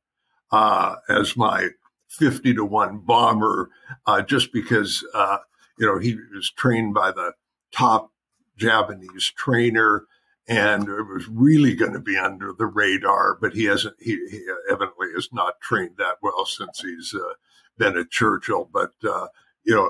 uh, 0.53 0.97
as 1.09 1.37
my 1.37 1.71
50 2.11 2.55
to 2.55 2.65
1 2.65 2.99
bomber 2.99 3.71
uh, 4.07 4.21
just 4.21 4.53
because, 4.53 5.05
uh, 5.15 5.39
you 5.79 5.87
know, 5.87 5.99
he 5.99 6.17
was 6.35 6.51
trained 6.51 6.93
by 6.93 7.11
the 7.11 7.33
top 7.73 8.13
Japanese 8.59 9.33
trainer 9.35 10.05
and 10.47 10.89
it 10.89 11.03
was 11.05 11.27
really 11.29 11.75
going 11.75 11.95
to 11.95 12.01
be 12.01 12.19
under 12.19 12.53
the 12.53 12.67
radar, 12.67 13.39
but 13.41 13.55
he 13.55 13.65
hasn't, 13.65 13.97
he, 14.01 14.19
he 14.31 14.45
evidently 14.71 15.09
has 15.15 15.31
not 15.33 15.61
trained 15.63 15.97
that 15.97 16.17
well 16.21 16.45
since 16.45 16.81
he's 16.81 17.15
uh, 17.15 17.33
been 17.79 17.97
at 17.97 18.11
Churchill. 18.11 18.69
But, 18.71 18.93
uh, 19.09 19.29
you 19.65 19.75
know, 19.75 19.89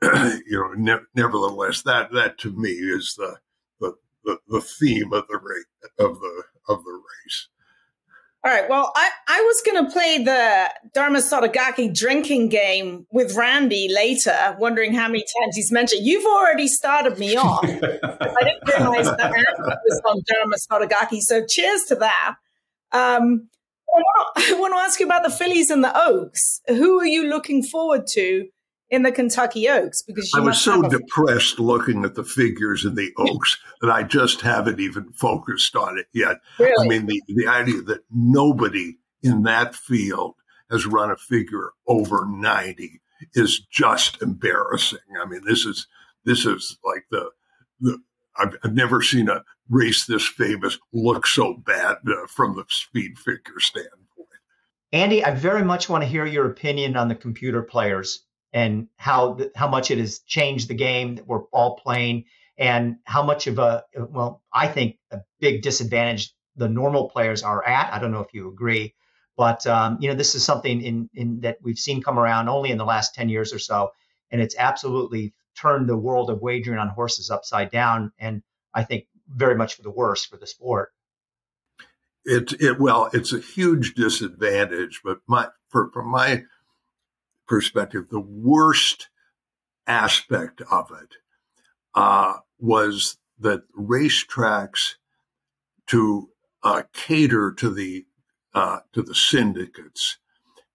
you 0.46 0.58
know, 0.58 0.72
ne- 0.76 1.04
nevertheless, 1.14 1.82
that 1.82 2.12
that 2.12 2.38
to 2.38 2.52
me 2.52 2.70
is 2.70 3.14
the 3.16 3.36
the, 4.24 4.38
the 4.48 4.60
theme 4.60 5.12
of 5.12 5.24
the 5.28 5.38
race 5.38 5.90
of 5.98 6.20
the 6.20 6.42
of 6.68 6.84
the 6.84 6.92
race. 6.92 7.48
All 8.44 8.52
right. 8.52 8.68
Well, 8.68 8.92
I, 8.94 9.08
I 9.26 9.40
was 9.40 9.62
going 9.64 9.86
to 9.86 9.90
play 9.90 10.22
the 10.22 10.70
Derma 10.94 11.22
Sotogake 11.22 11.96
drinking 11.96 12.50
game 12.50 13.06
with 13.10 13.34
Randy 13.36 13.88
later, 13.90 14.54
wondering 14.58 14.92
how 14.92 15.06
many 15.08 15.24
times 15.40 15.56
he's 15.56 15.72
mentioned. 15.72 16.04
You've 16.04 16.26
already 16.26 16.68
started 16.68 17.18
me 17.18 17.36
off. 17.36 17.64
I 17.64 17.68
didn't 17.68 18.68
realize 18.68 19.06
that 19.06 19.32
Randy 19.32 19.78
was 19.86 20.02
on 20.06 20.20
Derma 20.30 20.56
Sotogake. 20.70 21.20
So 21.22 21.46
cheers 21.48 21.84
to 21.84 21.94
that. 21.94 22.34
Um, 22.92 23.48
I 24.36 24.54
want 24.58 24.74
to 24.74 24.78
ask 24.80 25.00
you 25.00 25.06
about 25.06 25.22
the 25.24 25.30
fillies 25.30 25.70
and 25.70 25.82
the 25.82 25.98
Oaks. 25.98 26.60
Who 26.68 27.00
are 27.00 27.06
you 27.06 27.26
looking 27.26 27.62
forward 27.62 28.06
to 28.08 28.46
in 28.94 29.02
the 29.02 29.12
Kentucky 29.12 29.68
Oaks 29.68 30.02
because 30.02 30.30
I 30.34 30.40
was 30.40 30.60
so 30.60 30.80
depressed 30.82 31.58
looking 31.58 32.04
at 32.04 32.14
the 32.14 32.24
figures 32.24 32.84
in 32.84 32.94
the 32.94 33.12
Oaks 33.18 33.58
that 33.80 33.90
I 33.90 34.04
just 34.04 34.40
haven't 34.40 34.78
even 34.78 35.12
focused 35.12 35.74
on 35.74 35.98
it 35.98 36.06
yet. 36.12 36.38
Really? 36.58 36.72
I 36.78 36.88
mean, 36.88 37.06
the, 37.06 37.20
the 37.28 37.48
idea 37.48 37.82
that 37.82 38.04
nobody 38.10 38.98
in 39.22 39.42
that 39.42 39.74
field 39.74 40.34
has 40.70 40.86
run 40.86 41.10
a 41.10 41.16
figure 41.16 41.72
over 41.88 42.24
90 42.26 43.00
is 43.34 43.60
just 43.70 44.22
embarrassing. 44.22 44.98
I 45.20 45.26
mean, 45.26 45.42
this 45.44 45.66
is 45.66 45.88
this 46.24 46.46
is 46.46 46.78
like 46.84 47.04
the 47.10 47.30
the 47.80 47.98
I've, 48.36 48.56
I've 48.62 48.74
never 48.74 49.02
seen 49.02 49.28
a 49.28 49.42
race 49.68 50.06
this 50.06 50.26
famous 50.26 50.78
look 50.92 51.26
so 51.26 51.54
bad 51.54 51.96
uh, 52.06 52.26
from 52.28 52.54
the 52.54 52.64
speed 52.68 53.18
figure 53.18 53.58
standpoint. 53.58 54.00
Andy, 54.92 55.24
I 55.24 55.34
very 55.34 55.64
much 55.64 55.88
want 55.88 56.02
to 56.02 56.08
hear 56.08 56.26
your 56.26 56.46
opinion 56.46 56.96
on 56.96 57.08
the 57.08 57.14
computer 57.14 57.62
players 57.62 58.24
and 58.54 58.86
how 58.96 59.36
how 59.54 59.68
much 59.68 59.90
it 59.90 59.98
has 59.98 60.20
changed 60.20 60.68
the 60.68 60.74
game 60.74 61.16
that 61.16 61.26
we're 61.26 61.42
all 61.52 61.76
playing, 61.76 62.24
and 62.56 62.96
how 63.04 63.22
much 63.22 63.46
of 63.48 63.58
a 63.58 63.84
well, 64.08 64.42
I 64.52 64.68
think 64.68 64.96
a 65.10 65.18
big 65.40 65.60
disadvantage 65.60 66.32
the 66.56 66.68
normal 66.68 67.10
players 67.10 67.42
are 67.42 67.66
at. 67.66 67.92
I 67.92 67.98
don't 67.98 68.12
know 68.12 68.20
if 68.20 68.32
you 68.32 68.48
agree, 68.48 68.94
but 69.36 69.66
um, 69.66 69.98
you 70.00 70.08
know 70.08 70.14
this 70.14 70.36
is 70.36 70.44
something 70.44 70.80
in 70.80 71.10
in 71.14 71.40
that 71.40 71.58
we've 71.60 71.78
seen 71.78 72.00
come 72.00 72.18
around 72.18 72.48
only 72.48 72.70
in 72.70 72.78
the 72.78 72.84
last 72.84 73.14
ten 73.14 73.28
years 73.28 73.52
or 73.52 73.58
so, 73.58 73.90
and 74.30 74.40
it's 74.40 74.56
absolutely 74.56 75.34
turned 75.60 75.88
the 75.88 75.96
world 75.96 76.30
of 76.30 76.40
wagering 76.40 76.78
on 76.78 76.88
horses 76.88 77.30
upside 77.30 77.72
down, 77.72 78.12
and 78.18 78.42
I 78.72 78.84
think 78.84 79.06
very 79.28 79.56
much 79.56 79.74
for 79.74 79.82
the 79.82 79.90
worse 79.90 80.24
for 80.24 80.36
the 80.36 80.46
sport. 80.46 80.92
It, 82.24 82.52
it 82.60 82.78
well, 82.78 83.10
it's 83.12 83.32
a 83.32 83.40
huge 83.40 83.94
disadvantage, 83.94 85.00
but 85.04 85.18
my 85.26 85.48
for 85.68 85.90
from 85.92 86.08
my 86.08 86.44
perspective, 87.46 88.06
the 88.10 88.20
worst 88.20 89.08
aspect 89.86 90.62
of 90.70 90.90
it 90.90 91.16
uh, 91.94 92.34
was 92.58 93.18
that 93.38 93.62
racetracks 93.76 94.94
to 95.86 96.30
uh, 96.62 96.82
cater 96.92 97.52
to 97.52 97.70
the 97.70 98.06
uh, 98.54 98.78
to 98.92 99.02
the 99.02 99.14
syndicates 99.14 100.18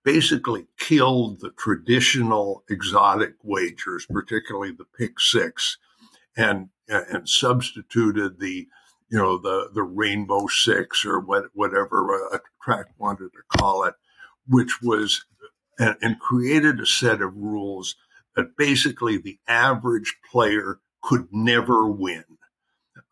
basically 0.03 0.67
killed 0.77 1.39
the 1.39 1.51
traditional 1.51 2.63
exotic 2.69 3.33
wagers, 3.43 4.05
particularly 4.09 4.71
the 4.71 4.85
pick 4.97 5.19
six, 5.19 5.77
and 6.37 6.69
and 6.87 7.27
substituted 7.27 8.39
the 8.39 8.67
you 9.09 9.17
know 9.17 9.37
the 9.37 9.69
the 9.73 9.83
rainbow 9.83 10.47
six 10.47 11.05
or 11.05 11.19
what, 11.19 11.45
whatever 11.53 12.27
a 12.33 12.39
track 12.61 12.87
wanted 12.97 13.29
to 13.33 13.57
call 13.57 13.83
it, 13.83 13.93
which 14.47 14.81
was 14.81 15.25
and, 15.79 15.95
and 16.01 16.19
created 16.19 16.79
a 16.79 16.85
set 16.85 17.21
of 17.21 17.35
rules 17.35 17.95
that 18.35 18.57
basically 18.57 19.17
the 19.17 19.39
average 19.47 20.17
player 20.29 20.79
could 21.01 21.27
never 21.31 21.87
win. 21.87 22.25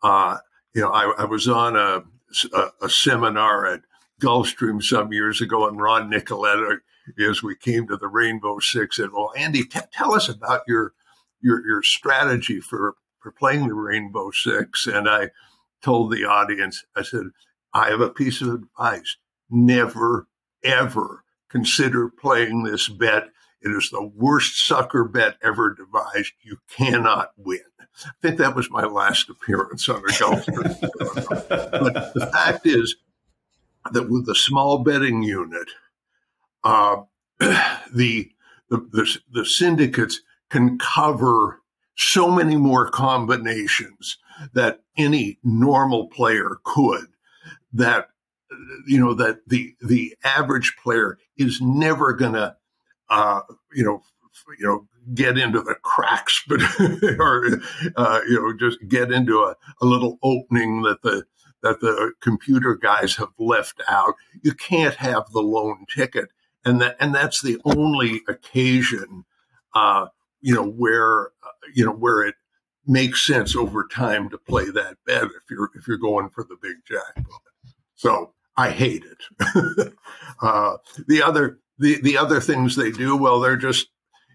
Uh, 0.02 0.38
you 0.74 0.82
know, 0.82 0.90
I, 0.90 1.12
I 1.18 1.24
was 1.24 1.48
on 1.48 1.74
a, 1.74 2.04
a, 2.52 2.68
a, 2.82 2.90
seminar 2.90 3.66
at 3.66 3.80
Gulfstream 4.22 4.82
some 4.82 5.12
years 5.12 5.40
ago, 5.40 5.66
and 5.66 5.80
Ron 5.80 6.10
Nicoletta, 6.10 6.78
as 7.18 7.42
we 7.42 7.56
came 7.56 7.88
to 7.88 7.96
the 7.96 8.06
Rainbow 8.06 8.58
Six, 8.60 8.96
said, 8.96 9.10
"Well, 9.12 9.32
Andy, 9.36 9.64
t- 9.64 9.80
tell 9.92 10.14
us 10.14 10.28
about 10.28 10.62
your 10.68 10.92
your 11.40 11.66
your 11.66 11.82
strategy 11.82 12.60
for 12.60 12.96
for 13.18 13.32
playing 13.32 13.68
the 13.68 13.74
Rainbow 13.74 14.30
Six. 14.30 14.86
And 14.86 15.08
I 15.08 15.30
told 15.82 16.12
the 16.12 16.24
audience, 16.24 16.84
I 16.94 17.02
said, 17.02 17.24
"I 17.72 17.88
have 17.88 18.00
a 18.00 18.10
piece 18.10 18.42
of 18.42 18.48
advice: 18.48 19.16
never, 19.50 20.28
ever 20.62 21.24
consider 21.50 22.08
playing 22.08 22.62
this 22.62 22.88
bet 22.88 23.28
it 23.60 23.70
is 23.70 23.90
the 23.90 24.02
worst 24.02 24.66
sucker 24.66 25.04
bet 25.04 25.36
ever 25.42 25.74
devised. 25.74 26.32
You 26.42 26.58
cannot 26.70 27.32
win. 27.36 27.60
I 28.04 28.10
think 28.22 28.38
that 28.38 28.54
was 28.54 28.70
my 28.70 28.84
last 28.84 29.28
appearance 29.28 29.88
on 29.88 30.02
the 30.02 30.16
golf 30.20 30.46
but 30.46 32.14
the 32.14 32.30
fact 32.32 32.66
is 32.66 32.94
that 33.90 34.08
with 34.08 34.26
the 34.26 34.36
small 34.36 34.78
betting 34.78 35.24
unit, 35.24 35.68
uh, 36.62 37.02
the, 37.38 38.30
the, 38.70 38.88
the 38.92 39.18
the 39.32 39.44
syndicates 39.44 40.20
can 40.48 40.78
cover 40.78 41.60
so 41.96 42.30
many 42.30 42.54
more 42.54 42.88
combinations 42.88 44.18
that 44.52 44.82
any 44.96 45.38
normal 45.42 46.06
player 46.06 46.58
could. 46.62 47.06
That 47.72 48.10
you 48.86 48.98
know 48.98 49.14
that 49.14 49.40
the 49.46 49.74
the 49.80 50.16
average 50.24 50.76
player 50.82 51.18
is 51.36 51.60
never 51.60 52.12
going 52.12 52.32
to 52.32 52.56
uh, 53.10 53.40
you 53.72 53.84
know, 53.84 54.02
you 54.58 54.66
know, 54.66 54.86
get 55.14 55.38
into 55.38 55.60
the 55.60 55.74
cracks, 55.82 56.44
but 56.48 56.60
or 57.18 57.60
uh, 57.96 58.20
you 58.28 58.40
know, 58.40 58.52
just 58.56 58.78
get 58.88 59.12
into 59.12 59.38
a, 59.40 59.56
a 59.80 59.86
little 59.86 60.18
opening 60.22 60.82
that 60.82 61.02
the 61.02 61.24
that 61.62 61.80
the 61.80 62.12
computer 62.20 62.76
guys 62.76 63.16
have 63.16 63.32
left 63.38 63.82
out. 63.88 64.14
You 64.42 64.52
can't 64.52 64.94
have 64.96 65.30
the 65.32 65.40
lone 65.40 65.86
ticket, 65.94 66.28
and 66.64 66.80
that 66.80 66.96
and 67.00 67.14
that's 67.14 67.42
the 67.42 67.60
only 67.64 68.22
occasion, 68.28 69.24
uh, 69.74 70.06
you 70.40 70.54
know, 70.54 70.66
where 70.66 71.28
uh, 71.42 71.50
you 71.74 71.84
know 71.84 71.92
where 71.92 72.22
it 72.22 72.36
makes 72.86 73.26
sense 73.26 73.54
over 73.54 73.86
time 73.86 74.30
to 74.30 74.38
play 74.38 74.70
that 74.70 74.96
bet 75.06 75.24
if 75.24 75.50
you're 75.50 75.70
if 75.74 75.86
you're 75.88 75.98
going 75.98 76.30
for 76.30 76.44
the 76.44 76.56
big 76.60 76.76
jackpot. 76.86 77.42
So 77.94 78.34
I 78.58 78.70
hate 78.70 79.04
it. 79.04 79.92
uh, 80.42 80.76
the 81.06 81.22
other 81.22 81.60
the 81.78 82.00
the 82.02 82.18
other 82.18 82.40
things 82.40 82.74
they 82.74 82.90
do, 82.90 83.16
well, 83.16 83.38
they're 83.38 83.56
just 83.56 83.88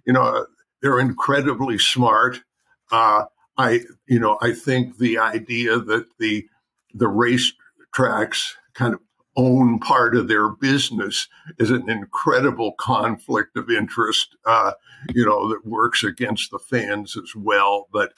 you 0.08 0.14
know 0.14 0.46
they're 0.82 1.00
incredibly 1.00 1.78
smart. 1.78 2.42
Uh, 2.90 3.26
I 3.58 3.82
you 4.08 4.20
know 4.20 4.38
I 4.42 4.54
think 4.54 4.98
the 4.98 5.20
idea 5.20 5.78
that 5.78 6.06
the 6.20 6.46
the 6.94 7.10
race 7.10 7.52
tracks 7.94 8.56
kind 8.74 8.94
of 8.94 9.02
own 9.36 9.80
part 9.80 10.16
of 10.16 10.30
their 10.30 10.48
business 10.48 11.28
is 11.60 11.70
an 11.70 11.90
incredible 11.90 12.74
conflict 12.80 13.58
of 13.58 13.70
interest. 13.70 14.38
Uh, 14.46 14.72
you 15.14 15.26
know 15.26 15.50
that 15.50 15.66
works 15.66 16.02
against 16.02 16.50
the 16.50 16.60
fans 16.60 17.18
as 17.18 17.36
well. 17.36 17.90
But 17.92 18.14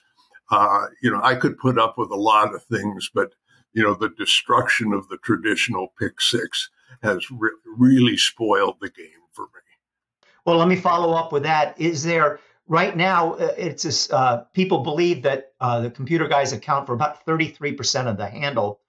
uh, 0.51 0.85
you 1.01 1.09
know 1.09 1.19
I 1.23 1.33
could 1.33 1.57
put 1.57 1.79
up 1.79 1.97
with 1.97 2.11
a 2.11 2.15
lot 2.15 2.53
of 2.53 2.63
things, 2.63 3.09
but 3.11 3.33
you 3.75 3.83
know 3.83 3.93
the 3.93 4.09
destruction 4.09 4.93
of 4.93 5.07
the 5.09 5.17
traditional 5.17 5.93
pick 5.99 6.19
six 6.21 6.69
has 7.03 7.29
re- 7.29 7.51
really 7.77 8.17
spoiled 8.17 8.77
the 8.79 8.89
game 8.89 9.27
for 9.33 9.43
me. 9.43 10.29
Well, 10.45 10.57
let 10.57 10.69
me 10.69 10.77
follow 10.77 11.13
up 11.13 11.31
with 11.33 11.43
that. 11.43 11.79
Is 11.79 12.03
there 12.03 12.39
right 12.67 12.95
now? 12.95 13.33
Uh, 13.33 13.53
it's 13.57 14.09
uh, 14.11 14.45
people 14.53 14.79
believe 14.79 15.23
that 15.23 15.51
uh, 15.59 15.81
the 15.81 15.91
computer 15.91 16.27
guys 16.27 16.53
account 16.53 16.87
for 16.87 16.93
about 16.93 17.25
33% 17.25 18.07
of 18.07 18.17
the 18.17 18.27
handle, 18.27 18.79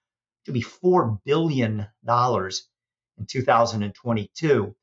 to 0.45 0.53
be 0.53 0.61
four 0.61 1.19
billion 1.25 1.85
dollars 2.05 2.69
in 3.19 3.25
2022. 3.25 4.73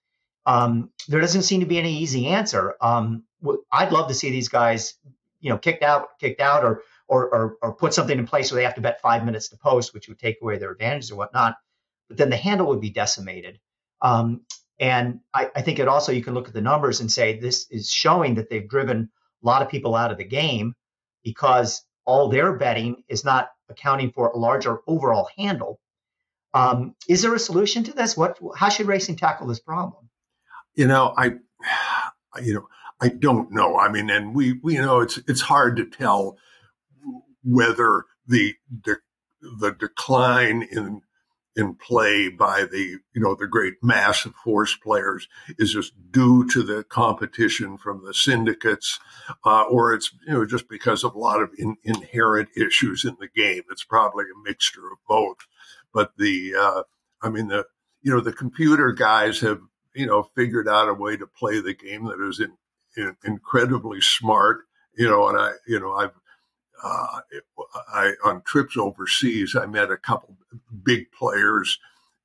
Um, 0.47 0.91
there 1.09 1.21
doesn't 1.21 1.43
seem 1.43 1.61
to 1.61 1.67
be 1.67 1.79
any 1.79 1.97
easy 1.97 2.27
answer. 2.27 2.75
Um, 2.83 3.25
I'd 3.73 3.93
love 3.93 4.09
to 4.09 4.15
see 4.15 4.31
these 4.31 4.49
guys, 4.49 4.95
you 5.41 5.49
know, 5.49 5.57
kicked 5.57 5.83
out, 5.83 6.19
kicked 6.19 6.43
out, 6.43 6.63
or 6.63 6.83
or, 7.09 7.35
or, 7.35 7.57
or 7.63 7.75
put 7.75 7.95
something 7.95 8.19
in 8.19 8.27
place 8.27 8.51
where 8.51 8.61
they 8.61 8.65
have 8.65 8.75
to 8.75 8.81
bet 8.81 9.01
five 9.01 9.25
minutes 9.25 9.49
to 9.49 9.57
post, 9.57 9.93
which 9.95 10.09
would 10.09 10.19
take 10.19 10.39
away 10.43 10.59
their 10.59 10.73
advantages 10.73 11.11
or 11.11 11.17
whatnot. 11.17 11.57
But 12.09 12.19
then 12.19 12.31
the 12.31 12.37
handle 12.37 12.69
would 12.69 12.81
be 12.81 12.91
decimated. 12.91 13.61
Um, 14.03 14.43
and 14.79 15.21
I, 15.33 15.51
I, 15.55 15.63
think 15.63 15.79
it 15.79 15.89
also 15.89 16.13
you 16.13 16.23
can 16.23 16.35
look 16.35 16.49
at 16.49 16.55
the 16.55 16.61
numbers 16.61 17.01
and 17.01 17.11
say 17.11 17.39
this 17.39 17.67
is 17.71 17.91
showing 17.91 18.35
that 18.35 18.51
they've 18.51 18.69
driven 18.69 19.11
a 19.43 19.47
lot 19.47 19.63
of 19.63 19.69
people 19.69 19.95
out 19.95 20.11
of 20.11 20.19
the 20.19 20.25
game 20.25 20.75
because 21.23 21.85
all 22.05 22.29
their 22.29 22.55
betting 22.55 23.05
is 23.09 23.25
not 23.25 23.51
accounting 23.69 24.11
for 24.13 24.29
a 24.29 24.37
larger 24.37 24.81
overall 24.87 25.29
handle. 25.37 25.79
Um, 26.53 26.95
is 27.09 27.23
there 27.23 27.35
a 27.35 27.39
solution 27.39 27.85
to 27.85 27.93
this? 27.93 28.17
What 28.17 28.39
how 28.57 28.69
should 28.69 28.87
racing 28.87 29.17
tackle 29.17 29.47
this 29.47 29.61
problem? 29.61 30.09
You 30.75 30.87
know, 30.87 31.15
I 31.17 31.37
you 32.43 32.55
know, 32.55 32.69
I 33.01 33.09
don't 33.09 33.51
know. 33.53 33.77
I 33.79 33.91
mean, 33.91 34.11
and 34.11 34.35
we, 34.35 34.59
we 34.63 34.75
know 34.75 35.01
it's 35.01 35.19
it's 35.29 35.41
hard 35.41 35.77
to 35.77 35.87
tell 35.87 36.37
whether 37.45 38.05
the 38.27 38.55
the, 38.85 38.99
the 39.41 39.73
decline 39.73 40.67
in 40.71 41.03
in 41.57 41.75
play 41.75 42.29
by 42.29 42.65
the 42.65 42.99
you 43.15 43.23
know 43.23 43.35
the 43.35 43.47
great 43.47 43.75
mass 43.83 44.25
of 44.25 44.35
horse 44.35 44.75
players 44.77 45.29
is 45.59 45.73
just 45.73 45.93
due 46.11 46.47
to 46.49 46.63
the 46.63 46.83
competition 46.85 47.79
from 47.79 48.05
the 48.05 48.13
syndicates, 48.13 48.99
uh, 49.45 49.63
or 49.63 49.93
it's 49.95 50.11
you 50.27 50.33
know 50.33 50.45
just 50.45 50.69
because 50.69 51.05
of 51.05 51.15
a 51.15 51.19
lot 51.19 51.41
of 51.41 51.51
in, 51.57 51.77
inherent 51.85 52.49
issues 52.57 53.05
in 53.05 53.17
the 53.21 53.29
game. 53.29 53.63
It's 53.71 53.85
probably 53.85 54.25
a 54.25 54.49
mixture 54.49 54.87
of 54.87 54.99
both. 55.09 55.39
But 55.93 56.13
the 56.19 56.55
uh, 56.59 56.83
I 57.23 57.29
mean 57.29 57.49
the 57.49 57.67
you 58.03 58.13
know 58.13 58.21
the 58.21 58.33
computer 58.33 58.93
guys 58.93 59.41
have 59.41 59.61
you 59.95 60.07
know 60.07 60.25
figured 60.35 60.69
out 60.69 60.89
a 60.89 60.95
way 60.95 61.17
to 61.17 61.27
play 61.27 61.61
the 61.61 61.75
game 61.75 62.07
that 62.07 62.21
is 62.21 62.41
in, 62.41 62.57
in 62.97 63.17
incredibly 63.25 64.01
smart. 64.01 64.63
You 64.97 65.09
know, 65.09 65.29
and 65.29 65.39
I 65.39 65.53
you 65.69 65.79
know 65.79 65.93
I've 65.93 66.15
uh, 66.85 67.21
I, 67.93 68.13
on 68.23 68.43
trips 68.43 68.77
overseas, 68.77 69.57
I 69.57 69.65
met 69.65 69.91
a 69.91 69.97
couple 69.97 70.37
big 70.85 71.11
players 71.13 71.79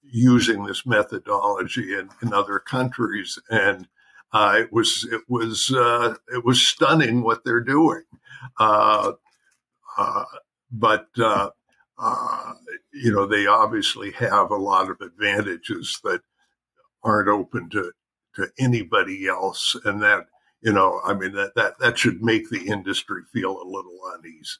using 0.03 0.65
this 0.65 0.85
methodology 0.85 1.93
in, 1.93 2.09
in 2.21 2.33
other 2.33 2.59
countries, 2.59 3.39
and 3.49 3.87
uh, 4.33 4.55
it 4.57 4.73
was 4.73 5.07
it 5.11 5.21
was 5.29 5.71
uh, 5.73 6.15
it 6.33 6.43
was 6.43 6.67
stunning 6.67 7.23
what 7.23 7.45
they're 7.45 7.63
doing. 7.63 8.03
Uh, 8.59 9.13
uh, 9.97 10.25
but 10.71 11.07
uh, 11.17 11.49
you 12.93 13.11
know, 13.13 13.25
they 13.25 13.47
obviously 13.47 14.11
have 14.11 14.51
a 14.51 14.55
lot 14.57 14.89
of 14.89 14.99
advantages 14.99 15.99
that 16.03 16.21
aren't 17.01 17.29
open 17.29 17.69
to 17.69 17.93
to 18.35 18.49
anybody 18.59 19.25
else, 19.25 19.75
and 19.85 20.01
that 20.03 20.25
you 20.61 20.73
know, 20.73 20.99
I 21.05 21.13
mean 21.13 21.33
that 21.33 21.55
that 21.55 21.79
that 21.79 21.97
should 21.97 22.21
make 22.21 22.49
the 22.49 22.67
industry 22.67 23.21
feel 23.31 23.61
a 23.61 23.65
little 23.65 23.97
uneasy. 24.15 24.59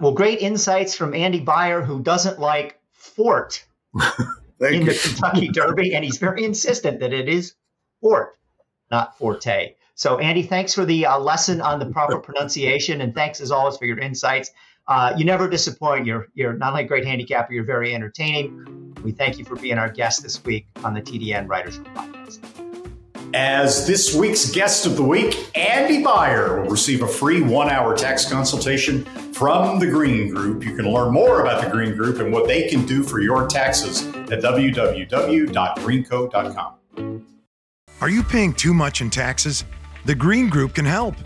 Well, 0.00 0.12
great 0.12 0.40
insights 0.40 0.96
from 0.96 1.14
Andy 1.14 1.40
Beyer, 1.40 1.82
who 1.82 2.02
doesn't 2.02 2.38
like 2.38 2.80
Fort 2.92 3.64
in 4.60 4.74
you. 4.74 4.84
the 4.84 4.98
Kentucky 5.00 5.48
Derby, 5.48 5.94
and 5.94 6.04
he's 6.04 6.18
very 6.18 6.44
insistent 6.44 7.00
that 7.00 7.12
it 7.12 7.28
is 7.28 7.54
Fort, 8.00 8.38
not 8.90 9.18
Forte. 9.18 9.74
So, 9.94 10.18
Andy, 10.18 10.42
thanks 10.42 10.74
for 10.74 10.84
the 10.84 11.06
uh, 11.06 11.18
lesson 11.18 11.60
on 11.60 11.78
the 11.78 11.86
proper 11.86 12.18
pronunciation, 12.20 13.00
and 13.00 13.14
thanks 13.14 13.40
as 13.40 13.50
always 13.50 13.76
for 13.76 13.84
your 13.84 13.98
insights. 13.98 14.50
Uh, 14.86 15.14
you 15.16 15.24
never 15.24 15.48
disappoint. 15.48 16.06
You're 16.06 16.28
you're 16.34 16.54
not 16.54 16.70
only 16.70 16.84
a 16.84 16.86
great 16.86 17.06
handicapper, 17.06 17.52
you're 17.52 17.64
very 17.64 17.94
entertaining. 17.94 18.94
We 19.02 19.12
thank 19.12 19.38
you 19.38 19.44
for 19.44 19.56
being 19.56 19.78
our 19.78 19.88
guest 19.88 20.22
this 20.22 20.42
week 20.44 20.66
on 20.82 20.94
the 20.94 21.02
TDN 21.02 21.48
Writers 21.48 21.78
podcast. 21.78 22.63
As 23.34 23.84
this 23.84 24.14
week's 24.14 24.48
guest 24.48 24.86
of 24.86 24.94
the 24.94 25.02
week, 25.02 25.50
Andy 25.58 26.04
Beyer 26.04 26.62
will 26.62 26.70
receive 26.70 27.02
a 27.02 27.08
free 27.08 27.42
one 27.42 27.68
hour 27.68 27.96
tax 27.96 28.30
consultation 28.30 29.04
from 29.32 29.80
the 29.80 29.88
Green 29.88 30.32
Group. 30.32 30.64
You 30.64 30.76
can 30.76 30.84
learn 30.84 31.12
more 31.12 31.40
about 31.40 31.64
the 31.64 31.68
Green 31.68 31.96
Group 31.96 32.20
and 32.20 32.32
what 32.32 32.46
they 32.46 32.68
can 32.68 32.86
do 32.86 33.02
for 33.02 33.18
your 33.18 33.48
taxes 33.48 34.06
at 34.06 34.40
www.greenco.com. 34.40 37.26
Are 38.00 38.08
you 38.08 38.22
paying 38.22 38.52
too 38.52 38.72
much 38.72 39.00
in 39.00 39.10
taxes? 39.10 39.64
The 40.04 40.14
Green 40.14 40.48
Group 40.48 40.74
can 40.74 40.84
help. 40.84 41.16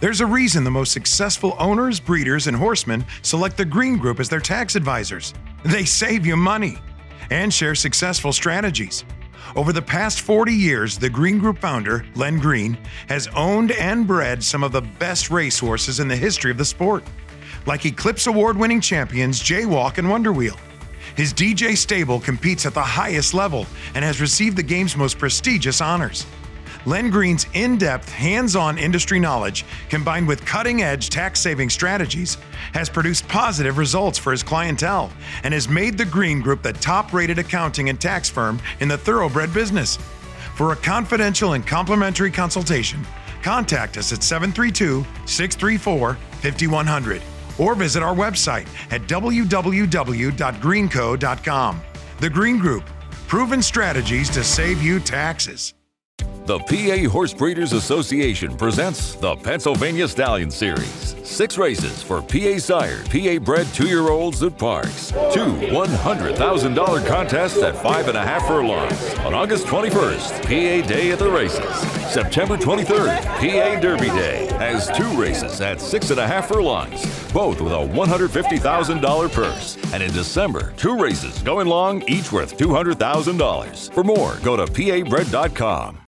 There's 0.00 0.20
a 0.20 0.26
reason 0.26 0.62
the 0.62 0.70
most 0.70 0.92
successful 0.92 1.56
owners, 1.58 1.98
breeders, 1.98 2.46
and 2.46 2.56
horsemen 2.56 3.04
select 3.22 3.56
the 3.56 3.64
Green 3.64 3.98
Group 3.98 4.20
as 4.20 4.28
their 4.28 4.38
tax 4.38 4.76
advisors. 4.76 5.34
They 5.64 5.84
save 5.84 6.24
you 6.24 6.36
money 6.36 6.78
and 7.32 7.52
share 7.52 7.74
successful 7.74 8.32
strategies. 8.32 9.04
Over 9.56 9.72
the 9.72 9.82
past 9.82 10.20
40 10.20 10.52
years, 10.52 10.98
the 10.98 11.10
Green 11.10 11.38
Group 11.38 11.58
founder, 11.58 12.04
Len 12.14 12.38
Green, 12.38 12.78
has 13.08 13.28
owned 13.28 13.72
and 13.72 14.06
bred 14.06 14.42
some 14.42 14.62
of 14.62 14.72
the 14.72 14.82
best 14.82 15.30
racehorses 15.30 16.00
in 16.00 16.08
the 16.08 16.16
history 16.16 16.50
of 16.50 16.58
the 16.58 16.64
sport, 16.64 17.04
like 17.66 17.86
Eclipse 17.86 18.26
Award 18.26 18.56
winning 18.56 18.80
champions 18.80 19.42
Jaywalk 19.42 19.98
and 19.98 20.08
Wonderwheel. 20.08 20.58
His 21.16 21.32
DJ 21.32 21.76
stable 21.76 22.20
competes 22.20 22.66
at 22.66 22.74
the 22.74 22.82
highest 22.82 23.34
level 23.34 23.66
and 23.94 24.04
has 24.04 24.20
received 24.20 24.56
the 24.56 24.62
game's 24.62 24.96
most 24.96 25.18
prestigious 25.18 25.80
honors. 25.80 26.26
Len 26.88 27.10
Green's 27.10 27.46
in 27.52 27.76
depth, 27.76 28.10
hands 28.10 28.56
on 28.56 28.78
industry 28.78 29.20
knowledge, 29.20 29.66
combined 29.90 30.26
with 30.26 30.46
cutting 30.46 30.80
edge 30.80 31.10
tax 31.10 31.38
saving 31.38 31.68
strategies, 31.68 32.38
has 32.72 32.88
produced 32.88 33.28
positive 33.28 33.76
results 33.76 34.16
for 34.16 34.32
his 34.32 34.42
clientele 34.42 35.12
and 35.42 35.52
has 35.52 35.68
made 35.68 35.98
the 35.98 36.06
Green 36.06 36.40
Group 36.40 36.62
the 36.62 36.72
top 36.72 37.12
rated 37.12 37.38
accounting 37.38 37.90
and 37.90 38.00
tax 38.00 38.30
firm 38.30 38.58
in 38.80 38.88
the 38.88 38.96
thoroughbred 38.96 39.52
business. 39.52 39.98
For 40.56 40.72
a 40.72 40.76
confidential 40.76 41.52
and 41.52 41.66
complimentary 41.66 42.30
consultation, 42.30 43.06
contact 43.42 43.98
us 43.98 44.10
at 44.14 44.22
732 44.22 45.04
634 45.26 46.14
5100 46.14 47.20
or 47.58 47.74
visit 47.74 48.02
our 48.02 48.14
website 48.14 48.66
at 48.90 49.02
www.greenco.com. 49.02 51.82
The 52.20 52.30
Green 52.30 52.58
Group, 52.58 52.84
proven 53.26 53.60
strategies 53.60 54.30
to 54.30 54.42
save 54.42 54.82
you 54.82 55.00
taxes. 55.00 55.74
The 56.48 56.60
PA 56.60 57.10
Horse 57.10 57.34
Breeders 57.34 57.74
Association 57.74 58.56
presents 58.56 59.16
the 59.16 59.36
Pennsylvania 59.36 60.08
Stallion 60.08 60.50
Series. 60.50 61.14
Six 61.22 61.58
races 61.58 62.02
for 62.02 62.22
PA 62.22 62.56
sired, 62.56 63.04
PA 63.10 63.38
bred 63.38 63.66
two 63.74 63.86
year 63.86 64.08
olds 64.08 64.42
at 64.42 64.56
parks. 64.56 65.10
Two 65.30 65.44
$100,000 65.44 67.06
contests 67.06 67.62
at 67.62 67.76
five 67.82 68.08
and 68.08 68.16
a 68.16 68.22
half 68.22 68.46
furlongs. 68.46 69.14
On 69.26 69.34
August 69.34 69.66
21st, 69.66 70.42
PA 70.44 70.88
Day 70.88 71.10
at 71.10 71.18
the 71.18 71.30
races. 71.30 71.76
September 72.10 72.56
23rd, 72.56 73.22
PA 73.26 73.80
Derby 73.80 74.06
Day 74.06 74.46
has 74.52 74.88
two 74.96 75.20
races 75.20 75.60
at 75.60 75.82
six 75.82 76.08
and 76.08 76.18
a 76.18 76.26
half 76.26 76.48
furlongs, 76.48 77.04
both 77.30 77.60
with 77.60 77.74
a 77.74 77.76
$150,000 77.76 79.32
purse. 79.34 79.76
And 79.92 80.02
in 80.02 80.12
December, 80.14 80.72
two 80.78 80.96
races 80.96 81.42
going 81.42 81.66
long, 81.66 82.02
each 82.08 82.32
worth 82.32 82.56
$200,000. 82.56 83.92
For 83.92 84.02
more, 84.02 84.38
go 84.42 84.56
to 84.56 84.64
pabred.com. 84.64 86.07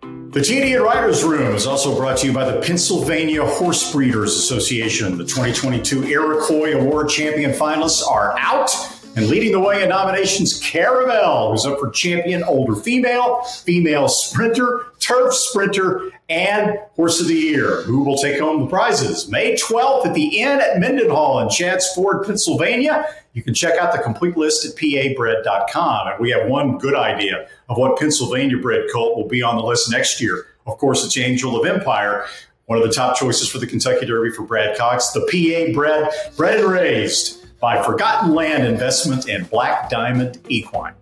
The 0.00 0.40
TDN 0.40 0.84
Writers 0.84 1.24
Room 1.24 1.54
is 1.54 1.66
also 1.66 1.96
brought 1.96 2.18
to 2.18 2.26
you 2.26 2.32
by 2.32 2.50
the 2.50 2.60
Pennsylvania 2.60 3.44
Horse 3.44 3.92
Breeders 3.92 4.36
Association. 4.36 5.18
The 5.18 5.24
2022 5.24 6.04
Iroquois 6.04 6.74
Award 6.74 7.08
champion 7.08 7.50
finalists 7.52 8.06
are 8.06 8.38
out. 8.38 8.70
And 9.16 9.26
leading 9.26 9.50
the 9.50 9.58
way 9.58 9.82
in 9.82 9.88
nominations, 9.88 10.60
Caravel, 10.60 11.50
who's 11.50 11.66
up 11.66 11.80
for 11.80 11.90
champion 11.90 12.44
older 12.44 12.76
female, 12.76 13.42
female 13.42 14.06
sprinter, 14.06 14.92
turf 15.00 15.34
sprinter, 15.34 16.12
and 16.28 16.78
horse 16.94 17.20
of 17.20 17.26
the 17.26 17.34
year. 17.34 17.82
Who 17.82 18.04
will 18.04 18.18
take 18.18 18.38
home 18.38 18.60
the 18.60 18.66
prizes? 18.68 19.28
May 19.28 19.54
12th 19.54 20.06
at 20.06 20.14
the 20.14 20.40
Inn 20.40 20.60
at 20.60 20.78
Mendenhall 20.78 21.40
in 21.40 21.48
Chadds 21.48 21.92
Ford, 21.94 22.24
Pennsylvania. 22.26 23.06
You 23.32 23.42
can 23.42 23.54
check 23.54 23.76
out 23.78 23.92
the 23.92 23.98
complete 23.98 24.36
list 24.36 24.64
at 24.64 24.76
pabred.com. 24.76 26.08
And 26.08 26.20
we 26.20 26.30
have 26.30 26.48
one 26.48 26.78
good 26.78 26.94
idea 26.94 27.48
of 27.68 27.76
what 27.76 27.98
Pennsylvania 27.98 28.58
bred 28.58 28.86
colt 28.92 29.16
will 29.16 29.28
be 29.28 29.42
on 29.42 29.56
the 29.56 29.62
list 29.62 29.90
next 29.90 30.20
year. 30.20 30.46
Of 30.66 30.78
course, 30.78 31.04
it's 31.04 31.16
Angel 31.16 31.58
of 31.58 31.66
Empire, 31.66 32.26
one 32.66 32.78
of 32.78 32.84
the 32.84 32.92
top 32.92 33.16
choices 33.16 33.48
for 33.48 33.58
the 33.58 33.66
Kentucky 33.66 34.06
Derby 34.06 34.30
for 34.30 34.42
Brad 34.42 34.76
Cox, 34.76 35.10
the 35.10 35.20
PA 35.20 35.72
bred, 35.72 36.10
bred 36.36 36.60
and 36.60 36.68
raised 36.68 37.58
by 37.60 37.82
Forgotten 37.82 38.34
Land 38.34 38.64
Investment 38.64 39.28
and 39.28 39.48
Black 39.50 39.90
Diamond 39.90 40.38
Equine. 40.48 40.94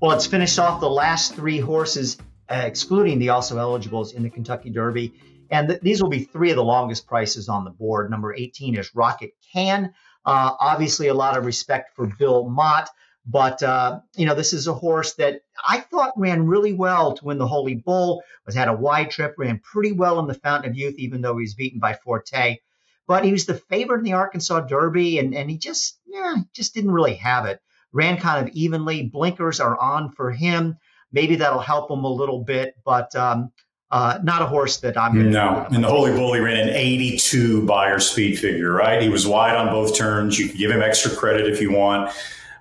Well, 0.00 0.12
it's 0.12 0.26
finished 0.26 0.58
off 0.58 0.80
the 0.80 0.90
last 0.90 1.34
three 1.34 1.60
horses, 1.60 2.18
uh, 2.48 2.62
excluding 2.64 3.18
the 3.18 3.30
also 3.30 3.58
eligibles 3.58 4.12
in 4.12 4.22
the 4.22 4.30
Kentucky 4.30 4.70
Derby. 4.70 5.14
And 5.50 5.68
th- 5.68 5.80
these 5.80 6.02
will 6.02 6.10
be 6.10 6.24
three 6.24 6.50
of 6.50 6.56
the 6.56 6.64
longest 6.64 7.06
prices 7.06 7.48
on 7.48 7.64
the 7.64 7.70
board. 7.70 8.10
Number 8.10 8.34
18 8.34 8.76
is 8.76 8.94
Rocket 8.94 9.32
Can. 9.52 9.92
Uh, 10.26 10.52
obviously, 10.58 11.08
a 11.08 11.14
lot 11.14 11.38
of 11.38 11.44
respect 11.46 11.94
for 11.94 12.06
Bill 12.18 12.48
Mott. 12.48 12.90
But 13.26 13.62
uh, 13.62 14.00
you 14.16 14.26
know, 14.26 14.34
this 14.34 14.52
is 14.52 14.66
a 14.66 14.74
horse 14.74 15.14
that 15.14 15.40
I 15.66 15.80
thought 15.80 16.12
ran 16.16 16.46
really 16.46 16.74
well 16.74 17.14
to 17.14 17.24
win 17.24 17.38
the 17.38 17.46
Holy 17.46 17.74
Bull. 17.74 18.22
Was 18.44 18.54
had 18.54 18.68
a 18.68 18.74
wide 18.74 19.10
trip, 19.10 19.34
ran 19.38 19.60
pretty 19.60 19.92
well 19.92 20.18
in 20.18 20.26
the 20.26 20.34
Fountain 20.34 20.70
of 20.70 20.76
Youth, 20.76 20.96
even 20.98 21.22
though 21.22 21.36
he 21.38 21.44
was 21.44 21.54
beaten 21.54 21.80
by 21.80 21.94
Forte. 21.94 22.58
But 23.06 23.24
he 23.24 23.32
was 23.32 23.46
the 23.46 23.54
favorite 23.54 23.98
in 23.98 24.04
the 24.04 24.12
Arkansas 24.12 24.60
Derby, 24.60 25.18
and 25.18 25.34
and 25.34 25.50
he 25.50 25.56
just 25.56 25.98
yeah, 26.06 26.36
just 26.52 26.74
didn't 26.74 26.90
really 26.90 27.14
have 27.14 27.46
it. 27.46 27.60
Ran 27.92 28.18
kind 28.18 28.46
of 28.46 28.54
evenly. 28.54 29.04
Blinkers 29.04 29.60
are 29.60 29.78
on 29.78 30.10
for 30.10 30.30
him. 30.30 30.76
Maybe 31.10 31.36
that'll 31.36 31.60
help 31.60 31.90
him 31.90 32.04
a 32.04 32.12
little 32.12 32.42
bit, 32.42 32.74
but 32.84 33.14
um, 33.14 33.52
uh, 33.90 34.18
not 34.22 34.42
a 34.42 34.46
horse 34.46 34.78
that 34.78 34.98
I'm 34.98 35.14
going 35.14 35.26
to. 35.26 35.30
No, 35.30 35.66
in 35.70 35.80
the 35.80 35.88
Holy 35.88 36.10
Bull, 36.12 36.34
he 36.34 36.40
ran 36.40 36.56
an 36.56 36.74
82 36.74 37.64
Beyer 37.64 38.00
speed 38.00 38.38
figure, 38.38 38.72
right? 38.72 39.00
He 39.00 39.08
was 39.08 39.26
wide 39.26 39.54
on 39.54 39.68
both 39.68 39.96
turns. 39.96 40.38
You 40.38 40.48
can 40.48 40.58
give 40.58 40.72
him 40.72 40.82
extra 40.82 41.14
credit 41.14 41.46
if 41.46 41.60
you 41.60 41.70
want 41.70 42.10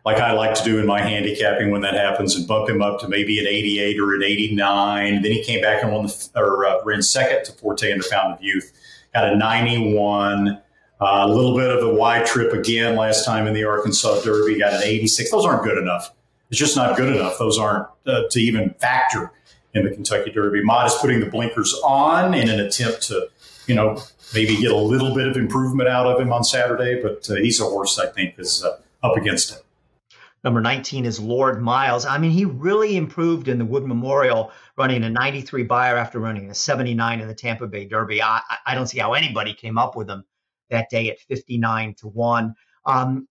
like 0.06 0.18
I 0.18 0.34
like 0.34 0.54
to 0.56 0.64
do 0.64 0.80
in 0.80 0.86
my 0.86 1.02
handicapping 1.02 1.72
when 1.72 1.82
that 1.82 1.94
happens, 1.94 2.36
and 2.36 2.48
bump 2.48 2.70
him 2.70 2.82
up 2.82 3.00
to 3.02 3.08
maybe 3.08 3.40
an 3.40 3.48
88 3.48 4.00
or 4.00 4.16
an 4.16 4.24
89. 4.24 5.22
Then 5.22 5.32
he 5.32 5.44
came 5.44 5.62
back 5.62 5.82
and 5.84 5.92
won 5.92 6.06
the, 6.06 6.30
or 6.36 6.66
uh, 6.66 6.84
ran 6.84 7.02
second 7.02 7.46
to 7.46 7.52
Forte 7.54 7.90
in 7.90 8.00
the 8.00 8.04
Fountain 8.04 8.34
of 8.34 8.44
Youth, 8.44 8.72
got 9.14 9.32
a 9.32 9.36
91. 9.36 10.60
Uh, 11.02 11.26
a 11.26 11.28
little 11.28 11.58
bit 11.58 11.70
of 11.70 11.82
the 11.82 11.94
wide 11.94 12.26
trip 12.26 12.54
again 12.54 12.96
last 12.96 13.26
time 13.26 13.46
in 13.48 13.54
the 13.54 13.64
Arkansas 13.64 14.22
Derby, 14.22 14.60
got 14.60 14.74
an 14.74 14.84
86. 14.84 15.32
Those 15.32 15.46
aren't 15.46 15.64
good 15.64 15.78
enough. 15.78 16.14
It's 16.50 16.60
just 16.60 16.76
not 16.76 16.96
good 16.96 17.14
enough. 17.14 17.38
Those 17.40 17.58
aren't 17.58 17.88
uh, 18.06 18.24
to 18.30 18.40
even 18.40 18.74
factor 18.80 19.32
in 19.74 19.86
the 19.86 19.92
Kentucky 19.92 20.32
Derby. 20.32 20.64
Mott 20.64 20.86
is 20.86 20.94
putting 20.96 21.20
the 21.20 21.26
blinkers 21.26 21.74
on 21.84 22.34
in 22.34 22.50
an 22.50 22.60
attempt 22.60 23.02
to, 23.04 23.28
you 23.68 23.76
know, 23.76 24.02
maybe 24.34 24.56
get 24.58 24.72
a 24.72 24.78
little 24.78 25.16
bit 25.16 25.28
of 25.28 25.36
improvement 25.36 25.90
out 25.90 26.06
of 26.06 26.22
him 26.22 26.32
on 26.32 26.44
Saturday, 26.44 27.02
but 27.02 27.28
uh, 27.30 27.36
he's 27.36 27.60
a 27.60 27.66
horse 27.66 28.00
I 28.00 28.08
think 28.08 28.36
is 28.38 28.64
uh, 28.64 28.78
up 29.02 29.18
against 29.18 29.52
it. 29.52 29.63
Number 30.44 30.60
19 30.60 31.06
is 31.06 31.20
Lord 31.20 31.62
Miles. 31.62 32.06
I 32.06 32.18
mean, 32.18 32.32
he 32.32 32.44
really 32.44 32.98
improved 32.98 33.48
in 33.48 33.58
the 33.58 33.66
Wood 33.66 33.86
Memorial, 33.86 34.52
running 34.78 35.04
a 35.04 35.10
93 35.10 35.64
Beyer 35.64 35.96
after 35.96 36.20
running 36.20 36.50
a 36.50 36.54
79 36.54 37.22
in 37.22 37.28
the 37.28 37.34
Tampa 37.34 37.66
Bay 37.66 37.86
Derby. 37.86 38.22
I, 38.22 38.42
I 38.66 38.76
don't 38.76 38.88
see 38.88 39.00
how 39.00 39.14
anybody 39.14 39.54
came 39.54 39.78
up 39.78 39.96
with 39.96 40.10
him 40.10 40.26
that 40.70 40.90
day 40.90 41.10
at 41.10 41.20
59 41.20 41.96
to 41.96 42.08
1. 42.08 42.56
Um, 42.86 43.28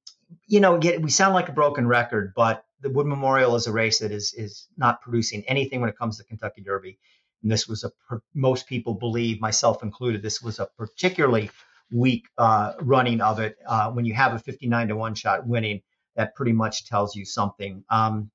you 0.47 0.61
know, 0.61 0.77
we 0.77 1.11
sound 1.11 1.35
like 1.35 1.51
a 1.51 1.53
broken 1.53 1.87
record, 1.87 2.33
but 2.35 2.65
the 2.81 2.89
Wood 2.89 3.07
Memorial 3.07 3.55
is 3.57 3.67
a 3.67 3.73
race 3.73 3.99
that 3.99 4.11
is 4.11 4.33
is 4.33 4.69
not 4.79 5.03
producing 5.03 5.45
anything 5.47 5.81
when 5.81 5.91
it 5.91 5.99
comes 5.99 6.17
to 6.17 6.25
Kentucky 6.25 6.63
Derby. 6.63 6.99
And 7.43 7.53
this 7.53 7.69
was 7.69 7.85
a 7.85 7.93
most 8.35 8.67
people 8.67 8.95
believe, 8.95 9.41
myself 9.41 9.83
included, 9.83 10.23
this 10.23 10.41
was 10.41 10.59
a 10.59 10.67
particularly 10.79 11.51
weak 11.91 12.25
uh, 12.39 12.73
running 12.81 13.21
of 13.21 13.39
it. 13.39 13.59
Uh, 13.67 13.91
when 13.91 14.07
you 14.07 14.15
have 14.15 14.33
a 14.33 14.39
59 14.39 14.89
to 14.89 14.97
one 14.97 15.15
shot 15.15 15.47
winning, 15.47 15.83
that 16.17 16.35
pretty 16.35 16.53
much 16.53 16.87
tells 16.87 17.17
you 17.17 17.25
something. 17.25 17.85
Um, 17.91 18.31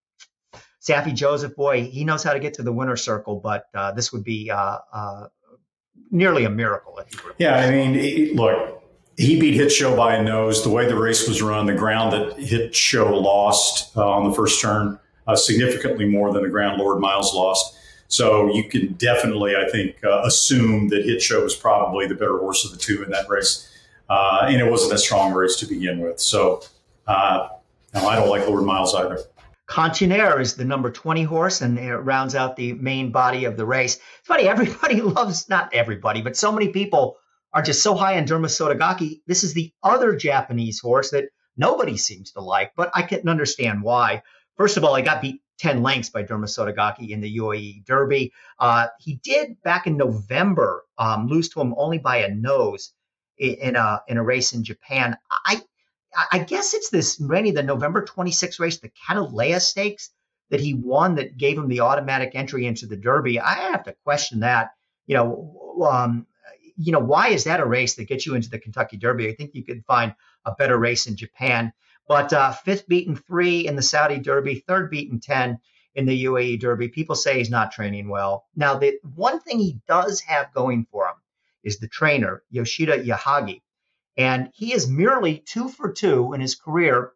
Saffie 0.88 1.14
Joseph, 1.14 1.56
boy, 1.56 1.84
he 1.84 2.04
knows 2.04 2.24
how 2.24 2.34
to 2.34 2.40
get 2.40 2.54
to 2.56 2.64
the 2.64 2.72
winner's 2.72 3.04
circle, 3.04 3.40
but 3.40 3.66
uh, 3.74 3.92
this 3.92 4.14
would 4.14 4.24
be 4.24 4.50
uh, 4.50 4.78
uh, 4.94 5.28
nearly 6.12 6.46
a 6.46 6.50
miracle. 6.50 7.00
yeah, 7.38 7.56
I 7.56 7.70
mean, 7.70 8.36
look, 8.36 8.84
he 9.18 9.40
beat 9.40 9.56
Hit 9.56 9.72
Show 9.72 9.96
by 9.96 10.16
a 10.16 10.24
nose. 10.24 10.64
The 10.64 10.70
way 10.70 10.88
the 10.88 10.98
race 10.98 11.28
was 11.28 11.42
run, 11.42 11.66
the 11.66 11.74
ground 11.74 12.14
that 12.14 12.40
Hit 12.40 12.74
Show 12.74 13.14
lost 13.14 13.98
uh, 13.98 14.10
on 14.10 14.30
the 14.30 14.36
first 14.36 14.62
turn, 14.62 14.98
uh, 15.28 15.36
significantly 15.36 16.06
more 16.06 16.32
than 16.32 16.44
the 16.44 16.50
ground 16.50 16.80
Lord 16.80 17.02
Miles 17.02 17.34
lost. 17.34 17.76
So 18.08 18.48
you 18.54 18.70
can 18.70 18.94
definitely, 18.94 19.56
I 19.58 19.70
think, 19.70 20.02
uh, 20.06 20.22
assume 20.24 20.88
that 20.90 21.04
Hit 21.04 21.22
Show 21.22 21.44
was 21.44 21.56
probably 21.56 22.08
the 22.08 22.16
better 22.16 22.38
horse 22.38 22.64
of 22.64 22.72
the 22.72 22.78
two 22.78 23.04
in 23.04 23.10
that 23.10 23.28
race. 23.28 23.70
and 24.10 24.56
it 24.56 24.72
wasn't 24.72 24.94
a 24.94 24.98
strong 24.98 25.34
race 25.34 25.58
to 25.58 25.66
begin 25.66 26.00
with. 26.00 26.22
So 26.22 26.62
no, 27.94 28.08
I 28.08 28.16
don't 28.16 28.30
like 28.30 28.48
Lord 28.48 28.64
Miles 28.64 28.94
either. 28.96 29.20
Continuar 29.68 30.40
is 30.40 30.56
the 30.56 30.64
number 30.64 30.90
20 30.90 31.24
horse 31.24 31.62
and 31.62 31.78
it 31.78 31.96
rounds 31.98 32.36
out 32.36 32.56
the 32.56 32.74
main 32.74 33.12
body 33.12 33.46
of 33.46 33.58
the 33.58 33.66
race. 33.66 33.96
It's 33.96 34.28
funny, 34.28 34.48
everybody 34.48 35.02
loves, 35.02 35.50
not 35.50 35.74
everybody, 35.74 36.22
but 36.22 36.38
so 36.38 36.52
many 36.52 36.70
people 36.70 37.18
are 37.54 37.62
just 37.62 37.84
so 37.84 37.96
high 37.96 38.18
on 38.18 38.26
Derma 38.26 38.48
Sotogake. 38.48 39.22
This 39.28 39.44
is 39.44 39.54
the 39.54 39.72
other 39.84 40.16
Japanese 40.16 40.80
horse 40.80 41.12
that 41.12 41.26
nobody 41.58 41.98
seems 41.98 42.32
to 42.32 42.42
like, 42.42 42.74
but 42.76 42.92
I 42.94 43.02
can 43.02 43.28
understand 43.28 43.82
why. 43.82 44.24
First 44.58 44.78
of 44.78 44.84
all, 44.84 44.96
he 44.96 45.04
got 45.04 45.22
beat 45.22 45.42
10 45.60 45.82
lengths 45.82 46.10
by 46.10 46.24
Derma 46.24 46.46
Sotogake 46.46 47.10
in 47.10 47.20
the 47.20 47.38
UAE 47.38 47.86
Derby. 47.86 48.32
Uh, 48.60 48.88
he 49.00 49.20
did 49.24 49.62
back 49.64 49.88
in 49.88 49.98
November 49.98 50.84
um, 50.98 51.28
lose 51.28 51.50
to 51.50 51.62
him 51.62 51.74
only 51.78 51.98
by 51.98 52.18
a 52.18 52.34
nose 52.34 52.94
in 53.38 53.76
a 53.76 54.02
in 54.08 54.18
a 54.18 54.24
race 54.24 54.54
in 54.54 54.64
Japan. 54.64 55.18
I 55.46 55.62
I 56.32 56.40
guess 56.40 56.74
it's 56.74 56.90
this 56.90 57.20
Randy, 57.20 57.52
the 57.52 57.64
November 57.64 58.04
26th 58.04 58.60
race, 58.60 58.80
the 58.80 58.92
Cattleya 59.08 59.60
Stakes 59.60 60.10
that 60.50 60.60
he 60.60 60.74
won 60.74 61.16
that 61.16 61.38
gave 61.38 61.58
him 61.58 61.68
the 61.68 61.82
automatic 61.82 62.32
entry 62.34 62.66
into 62.66 62.86
the 62.86 62.96
Derby. 62.96 63.40
I 63.40 63.54
have 63.54 63.84
to 63.84 63.96
question 64.04 64.40
that. 64.42 64.70
You 65.06 65.16
know, 65.16 65.88
um, 65.90 66.28
you 66.78 66.92
know, 66.92 67.00
why 67.00 67.30
is 67.30 67.46
that 67.46 67.60
a 67.60 67.66
race 67.66 67.96
that 67.96 68.08
gets 68.08 68.26
you 68.26 68.36
into 68.36 68.50
the 68.50 68.60
Kentucky 68.60 68.98
Derby? 68.98 69.28
I 69.28 69.34
think 69.36 69.52
you 69.54 69.64
could 69.64 69.86
find 69.86 70.14
a 70.46 70.54
better 70.54 70.78
race 70.78 71.08
in 71.08 71.16
Japan. 71.16 71.74
But 72.08 72.32
uh, 72.32 72.52
fifth 72.54 72.88
beaten 72.88 73.16
three 73.16 73.68
in 73.68 73.76
the 73.76 73.82
Saudi 73.82 74.20
Derby, 74.20 74.64
third 74.68 74.90
beaten 74.90 75.20
10 75.20 75.60
in 75.96 76.06
the 76.06 76.26
UAE 76.26 76.60
Derby. 76.60 76.88
People 76.88 77.16
say 77.16 77.38
he's 77.38 77.50
not 77.50 77.72
training 77.72 78.08
well. 78.08 78.46
Now, 78.56 78.78
the 78.78 78.98
one 79.16 79.40
thing 79.42 79.60
he 79.60 79.82
does 79.88 80.22
have 80.22 80.54
going 80.54 80.86
for 80.92 81.08
him 81.08 81.16
is 81.64 81.80
the 81.80 81.88
trainer, 81.88 82.44
Yoshito 82.54 83.04
Yahagi. 83.04 83.62
And 84.18 84.50
he 84.54 84.74
is 84.74 84.88
merely 84.90 85.40
two 85.40 85.70
for 85.70 85.92
two 85.92 86.34
in 86.34 86.42
his 86.42 86.56
career 86.56 87.12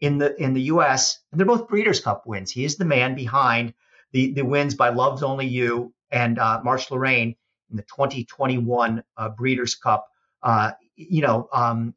in 0.00 0.18
the 0.18 0.34
in 0.42 0.54
the 0.54 0.62
U.S. 0.62 1.20
And 1.30 1.38
they're 1.38 1.46
both 1.46 1.68
Breeders' 1.68 2.00
Cup 2.00 2.26
wins. 2.26 2.50
He 2.50 2.64
is 2.64 2.76
the 2.76 2.84
man 2.84 3.14
behind 3.14 3.74
the 4.12 4.32
the 4.32 4.44
wins 4.44 4.74
by 4.74 4.88
Loves 4.90 5.22
Only 5.22 5.46
You 5.46 5.94
and 6.10 6.38
uh, 6.38 6.60
Marche 6.64 6.90
Lorraine 6.90 7.36
in 7.70 7.76
the 7.76 7.82
2021 7.82 9.02
uh, 9.16 9.28
Breeders' 9.30 9.74
Cup. 9.74 10.08
Uh, 10.42 10.72
you 10.96 11.22
know, 11.22 11.48
um, 11.52 11.94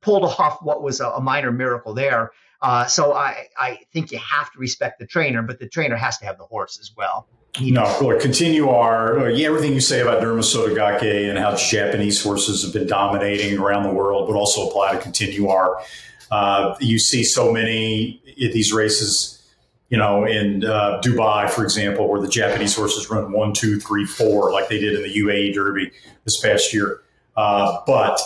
pulled 0.00 0.24
off 0.24 0.62
what 0.62 0.82
was 0.82 1.00
a, 1.00 1.08
a 1.10 1.20
minor 1.20 1.52
miracle 1.52 1.94
there. 1.94 2.30
Uh, 2.62 2.86
so 2.86 3.14
I, 3.14 3.46
I 3.56 3.80
think 3.92 4.12
you 4.12 4.18
have 4.18 4.52
to 4.52 4.58
respect 4.58 4.98
the 4.98 5.06
trainer, 5.06 5.42
but 5.42 5.58
the 5.58 5.68
trainer 5.68 5.96
has 5.96 6.18
to 6.18 6.26
have 6.26 6.36
the 6.36 6.44
horse 6.44 6.78
as 6.78 6.92
well. 6.96 7.26
No, 7.58 7.98
look, 8.00 8.20
Continuar 8.20 9.28
yeah, 9.30 9.48
everything 9.48 9.72
you 9.72 9.80
say 9.80 10.00
about 10.00 10.22
Derma 10.22 10.40
Sotogake 10.40 11.28
and 11.28 11.36
how 11.36 11.56
Japanese 11.56 12.22
horses 12.22 12.62
have 12.62 12.72
been 12.72 12.86
dominating 12.86 13.58
around 13.58 13.82
the 13.82 13.92
world, 13.92 14.28
but 14.28 14.36
also 14.36 14.68
apply 14.68 14.92
to 14.92 14.98
Continuar. 14.98 15.82
Uh, 16.30 16.76
you 16.80 16.98
see 16.98 17.24
so 17.24 17.52
many 17.52 18.22
at 18.44 18.52
these 18.52 18.72
races, 18.72 19.42
you 19.88 19.98
know, 19.98 20.24
in 20.24 20.64
uh, 20.64 21.00
Dubai, 21.02 21.50
for 21.50 21.64
example, 21.64 22.08
where 22.08 22.20
the 22.20 22.28
Japanese 22.28 22.76
horses 22.76 23.10
run 23.10 23.32
one, 23.32 23.52
two, 23.52 23.80
three, 23.80 24.04
four, 24.04 24.52
like 24.52 24.68
they 24.68 24.78
did 24.78 24.94
in 24.94 25.02
the 25.02 25.16
UAE 25.18 25.52
Derby 25.52 25.90
this 26.24 26.38
past 26.38 26.72
year. 26.72 27.02
Uh, 27.36 27.80
but 27.86 28.20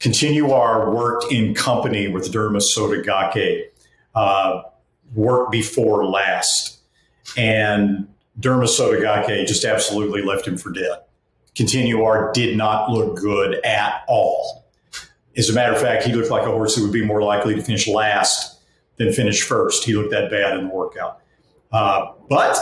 Continuar 0.00 0.94
work 0.94 1.22
in 1.32 1.54
company 1.54 2.06
with 2.08 2.30
Derma 2.30 2.60
Sotogake, 2.60 3.70
uh, 4.14 4.62
work 5.14 5.50
before 5.50 6.04
last. 6.04 6.77
And 7.36 8.08
Derma 8.40 8.64
Sotogake 8.64 9.46
just 9.46 9.64
absolutely 9.64 10.22
left 10.22 10.46
him 10.46 10.56
for 10.56 10.70
dead. 10.70 10.98
Continuar 11.54 12.32
did 12.32 12.56
not 12.56 12.90
look 12.90 13.16
good 13.16 13.64
at 13.64 14.04
all. 14.06 14.64
As 15.36 15.50
a 15.50 15.52
matter 15.52 15.72
of 15.72 15.80
fact, 15.80 16.04
he 16.04 16.12
looked 16.12 16.30
like 16.30 16.42
a 16.42 16.50
horse 16.50 16.74
who 16.76 16.82
would 16.82 16.92
be 16.92 17.04
more 17.04 17.22
likely 17.22 17.54
to 17.54 17.62
finish 17.62 17.86
last 17.88 18.60
than 18.96 19.12
finish 19.12 19.42
first. 19.42 19.84
He 19.84 19.94
looked 19.94 20.10
that 20.10 20.30
bad 20.30 20.56
in 20.56 20.68
the 20.68 20.74
workout. 20.74 21.20
Uh, 21.72 22.12
but, 22.28 22.56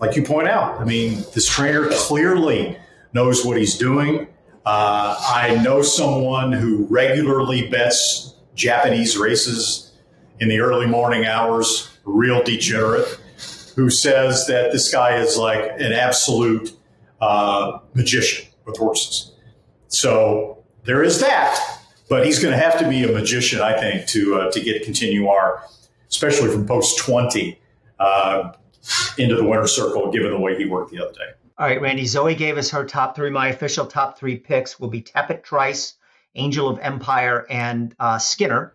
like 0.00 0.16
you 0.16 0.22
point 0.22 0.48
out, 0.48 0.80
I 0.80 0.84
mean, 0.84 1.24
this 1.34 1.48
trainer 1.48 1.88
clearly 1.90 2.76
knows 3.12 3.44
what 3.44 3.56
he's 3.56 3.76
doing. 3.76 4.28
Uh, 4.64 5.16
I 5.18 5.60
know 5.62 5.82
someone 5.82 6.52
who 6.52 6.86
regularly 6.90 7.68
bets 7.68 8.34
Japanese 8.54 9.16
races 9.16 9.92
in 10.40 10.48
the 10.48 10.60
early 10.60 10.86
morning 10.86 11.24
hours, 11.24 11.90
real 12.04 12.42
degenerate, 12.42 13.18
who 13.76 13.90
says 13.90 14.46
that 14.46 14.72
this 14.72 14.90
guy 14.90 15.16
is 15.18 15.36
like 15.36 15.62
an 15.78 15.92
absolute 15.92 16.72
uh, 17.20 17.78
magician 17.94 18.48
with 18.64 18.76
horses. 18.78 19.32
So 19.88 20.64
there 20.84 21.02
is 21.02 21.20
that, 21.20 21.80
but 22.08 22.26
he's 22.26 22.38
going 22.38 22.52
to 22.52 22.58
have 22.58 22.78
to 22.78 22.88
be 22.88 23.04
a 23.04 23.12
magician, 23.12 23.60
I 23.60 23.78
think, 23.78 24.08
to 24.08 24.40
uh, 24.40 24.50
to 24.50 24.60
get 24.60 24.82
Continuar, 24.82 25.62
especially 26.08 26.50
from 26.50 26.66
post 26.66 26.98
twenty 26.98 27.60
uh, 28.00 28.52
into 29.18 29.36
the 29.36 29.44
winner 29.44 29.66
circle, 29.66 30.10
given 30.10 30.30
the 30.30 30.40
way 30.40 30.56
he 30.56 30.64
worked 30.64 30.90
the 30.90 31.02
other 31.02 31.12
day. 31.12 31.30
All 31.58 31.66
right, 31.66 31.80
Randy. 31.80 32.04
Zoe 32.04 32.34
gave 32.34 32.58
us 32.58 32.70
her 32.70 32.84
top 32.84 33.16
three. 33.16 33.30
My 33.30 33.48
official 33.48 33.86
top 33.86 34.18
three 34.18 34.36
picks 34.36 34.78
will 34.78 34.88
be 34.88 35.02
Tapit 35.02 35.42
Trice, 35.42 35.94
Angel 36.34 36.68
of 36.68 36.78
Empire, 36.80 37.46
and 37.48 37.94
uh, 37.98 38.18
Skinner. 38.18 38.74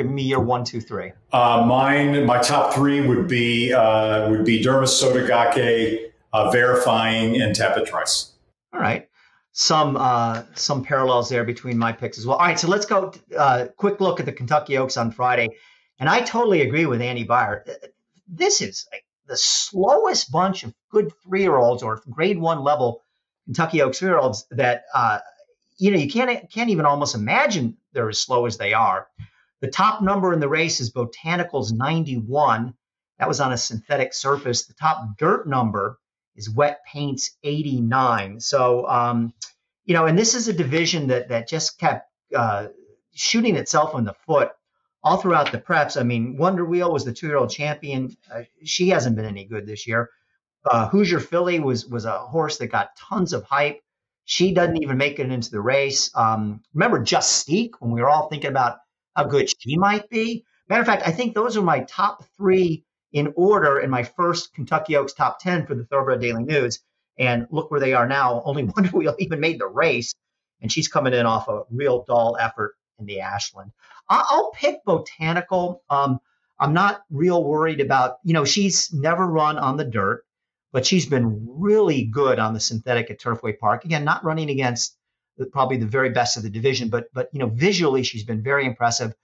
Give 0.00 0.10
me 0.10 0.22
your 0.22 0.40
one, 0.40 0.64
two, 0.64 0.80
three. 0.80 1.12
Uh, 1.30 1.62
mine, 1.66 2.24
my 2.24 2.38
top 2.40 2.72
three 2.72 3.06
would 3.06 3.28
be 3.28 3.70
uh, 3.70 4.30
would 4.30 4.46
be 4.46 4.64
Derma 4.64 4.84
Sotogake, 4.84 6.12
uh, 6.32 6.50
Verifying, 6.50 7.42
and 7.42 7.54
Trice. 7.54 8.32
All 8.72 8.80
right. 8.80 9.10
Some 9.52 9.98
uh, 9.98 10.44
some 10.54 10.82
parallels 10.82 11.28
there 11.28 11.44
between 11.44 11.76
my 11.76 11.92
picks 11.92 12.16
as 12.16 12.26
well. 12.26 12.38
All 12.38 12.46
right, 12.46 12.58
so 12.58 12.66
let's 12.66 12.86
go. 12.86 13.12
Uh, 13.36 13.66
quick 13.76 14.00
look 14.00 14.20
at 14.20 14.24
the 14.24 14.32
Kentucky 14.32 14.78
Oaks 14.78 14.96
on 14.96 15.10
Friday, 15.10 15.48
and 15.98 16.08
I 16.08 16.22
totally 16.22 16.62
agree 16.62 16.86
with 16.86 17.02
Andy 17.02 17.24
Beyer. 17.24 17.66
This 18.26 18.62
is 18.62 18.86
like 18.90 19.04
the 19.26 19.36
slowest 19.36 20.32
bunch 20.32 20.64
of 20.64 20.72
good 20.88 21.12
three 21.22 21.42
year 21.42 21.56
olds 21.56 21.82
or 21.82 22.00
grade 22.08 22.38
one 22.38 22.64
level 22.64 23.02
Kentucky 23.44 23.82
Oaks 23.82 23.98
three 23.98 24.08
year 24.08 24.18
olds 24.18 24.46
that 24.52 24.84
uh, 24.94 25.18
you 25.76 25.90
know 25.90 25.98
you 25.98 26.08
can't 26.08 26.50
can't 26.50 26.70
even 26.70 26.86
almost 26.86 27.14
imagine 27.14 27.76
they're 27.92 28.08
as 28.08 28.18
slow 28.18 28.46
as 28.46 28.56
they 28.56 28.72
are. 28.72 29.06
The 29.60 29.68
top 29.68 30.02
number 30.02 30.32
in 30.32 30.40
the 30.40 30.48
race 30.48 30.80
is 30.80 30.92
Botanicals 30.92 31.72
91. 31.72 32.74
That 33.18 33.28
was 33.28 33.40
on 33.40 33.52
a 33.52 33.58
synthetic 33.58 34.14
surface. 34.14 34.66
The 34.66 34.74
top 34.74 35.18
dirt 35.18 35.46
number 35.46 35.98
is 36.36 36.48
Wet 36.48 36.80
Paints 36.90 37.36
89. 37.42 38.40
So 38.40 38.88
um, 38.88 39.34
you 39.84 39.94
know, 39.94 40.06
and 40.06 40.18
this 40.18 40.34
is 40.34 40.48
a 40.48 40.52
division 40.52 41.08
that 41.08 41.28
that 41.30 41.48
just 41.48 41.78
kept 41.78 42.08
uh, 42.34 42.68
shooting 43.12 43.56
itself 43.56 43.94
in 43.96 44.04
the 44.04 44.14
foot 44.26 44.52
all 45.02 45.16
throughout 45.16 45.50
the 45.50 45.58
preps. 45.58 45.98
I 45.98 46.04
mean, 46.04 46.36
Wonder 46.36 46.64
Wheel 46.64 46.92
was 46.92 47.04
the 47.04 47.12
two-year-old 47.12 47.50
champion. 47.50 48.16
Uh, 48.32 48.42
she 48.62 48.90
hasn't 48.90 49.16
been 49.16 49.24
any 49.24 49.44
good 49.46 49.66
this 49.66 49.86
year. 49.86 50.10
Uh, 50.64 50.88
Hoosier 50.88 51.20
Philly 51.20 51.58
was 51.58 51.86
was 51.86 52.04
a 52.04 52.18
horse 52.18 52.58
that 52.58 52.68
got 52.68 52.96
tons 52.96 53.32
of 53.32 53.42
hype. 53.44 53.80
She 54.26 54.52
doesn't 54.52 54.80
even 54.82 54.96
make 54.96 55.18
it 55.18 55.32
into 55.32 55.50
the 55.50 55.60
race. 55.60 56.10
Um, 56.14 56.62
remember 56.74 57.00
Justique 57.00 57.72
when 57.80 57.90
we 57.90 58.00
were 58.00 58.10
all 58.10 58.28
thinking 58.28 58.50
about 58.50 58.78
how 59.16 59.24
good 59.24 59.52
she 59.60 59.76
might 59.76 60.08
be. 60.08 60.44
Matter 60.68 60.80
of 60.82 60.86
fact, 60.86 61.06
I 61.06 61.10
think 61.10 61.34
those 61.34 61.56
are 61.56 61.62
my 61.62 61.80
top 61.80 62.24
three 62.36 62.84
in 63.12 63.32
order 63.36 63.80
in 63.80 63.90
my 63.90 64.04
first 64.04 64.54
Kentucky 64.54 64.96
Oaks 64.96 65.12
top 65.12 65.40
ten 65.40 65.66
for 65.66 65.74
the 65.74 65.84
Thoroughbred 65.84 66.20
Daily 66.20 66.44
News. 66.44 66.80
And 67.18 67.46
look 67.50 67.70
where 67.70 67.80
they 67.80 67.92
are 67.92 68.06
now. 68.06 68.42
Only 68.46 68.64
Wonder 68.64 68.90
Wheel 68.90 69.16
even 69.18 69.40
made 69.40 69.58
the 69.60 69.66
race, 69.66 70.14
and 70.60 70.70
she's 70.70 70.88
coming 70.88 71.12
in 71.12 71.26
off 71.26 71.48
a 71.48 71.62
real 71.70 72.04
dull 72.06 72.36
effort 72.40 72.76
in 72.98 73.06
the 73.06 73.20
Ashland. 73.20 73.72
I'll 74.08 74.50
pick 74.52 74.84
Botanical. 74.84 75.82
Um, 75.88 76.20
I'm 76.58 76.74
not 76.74 77.02
real 77.10 77.42
worried 77.42 77.80
about, 77.80 78.18
you 78.22 78.34
know, 78.34 78.44
she's 78.44 78.92
never 78.92 79.26
run 79.26 79.56
on 79.58 79.76
the 79.76 79.84
dirt, 79.84 80.24
but 80.72 80.84
she's 80.84 81.06
been 81.06 81.46
really 81.48 82.04
good 82.04 82.38
on 82.38 82.52
the 82.52 82.60
synthetic 82.60 83.10
at 83.10 83.20
Turfway 83.20 83.58
Park. 83.58 83.84
Again, 83.84 84.04
not 84.04 84.24
running 84.24 84.50
against 84.50 84.96
probably 85.52 85.76
the 85.76 85.86
very 85.86 86.10
best 86.10 86.36
of 86.36 86.42
the 86.42 86.50
division, 86.50 86.88
but 86.88 87.06
but 87.12 87.28
you 87.32 87.38
know, 87.38 87.48
visually 87.48 88.02
she's 88.02 88.24
been 88.24 88.42
very 88.42 88.66
impressive. 88.66 89.14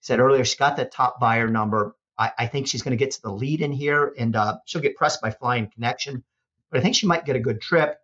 Said 0.00 0.20
earlier, 0.20 0.44
she's 0.44 0.58
got 0.58 0.76
that 0.76 0.92
top 0.92 1.20
Beyer 1.20 1.48
number. 1.48 1.94
I, 2.16 2.32
I 2.38 2.46
think 2.46 2.66
she's 2.66 2.82
going 2.82 2.96
to 2.96 3.04
get 3.04 3.12
to 3.12 3.22
the 3.22 3.32
lead 3.32 3.60
in 3.60 3.72
here, 3.72 4.12
and 4.18 4.34
uh, 4.34 4.58
she'll 4.64 4.82
get 4.82 4.96
pressed 4.96 5.20
by 5.20 5.30
Flying 5.30 5.70
Connection, 5.70 6.24
but 6.70 6.80
I 6.80 6.82
think 6.82 6.94
she 6.94 7.06
might 7.06 7.24
get 7.24 7.36
a 7.36 7.40
good 7.40 7.60
trip. 7.60 7.98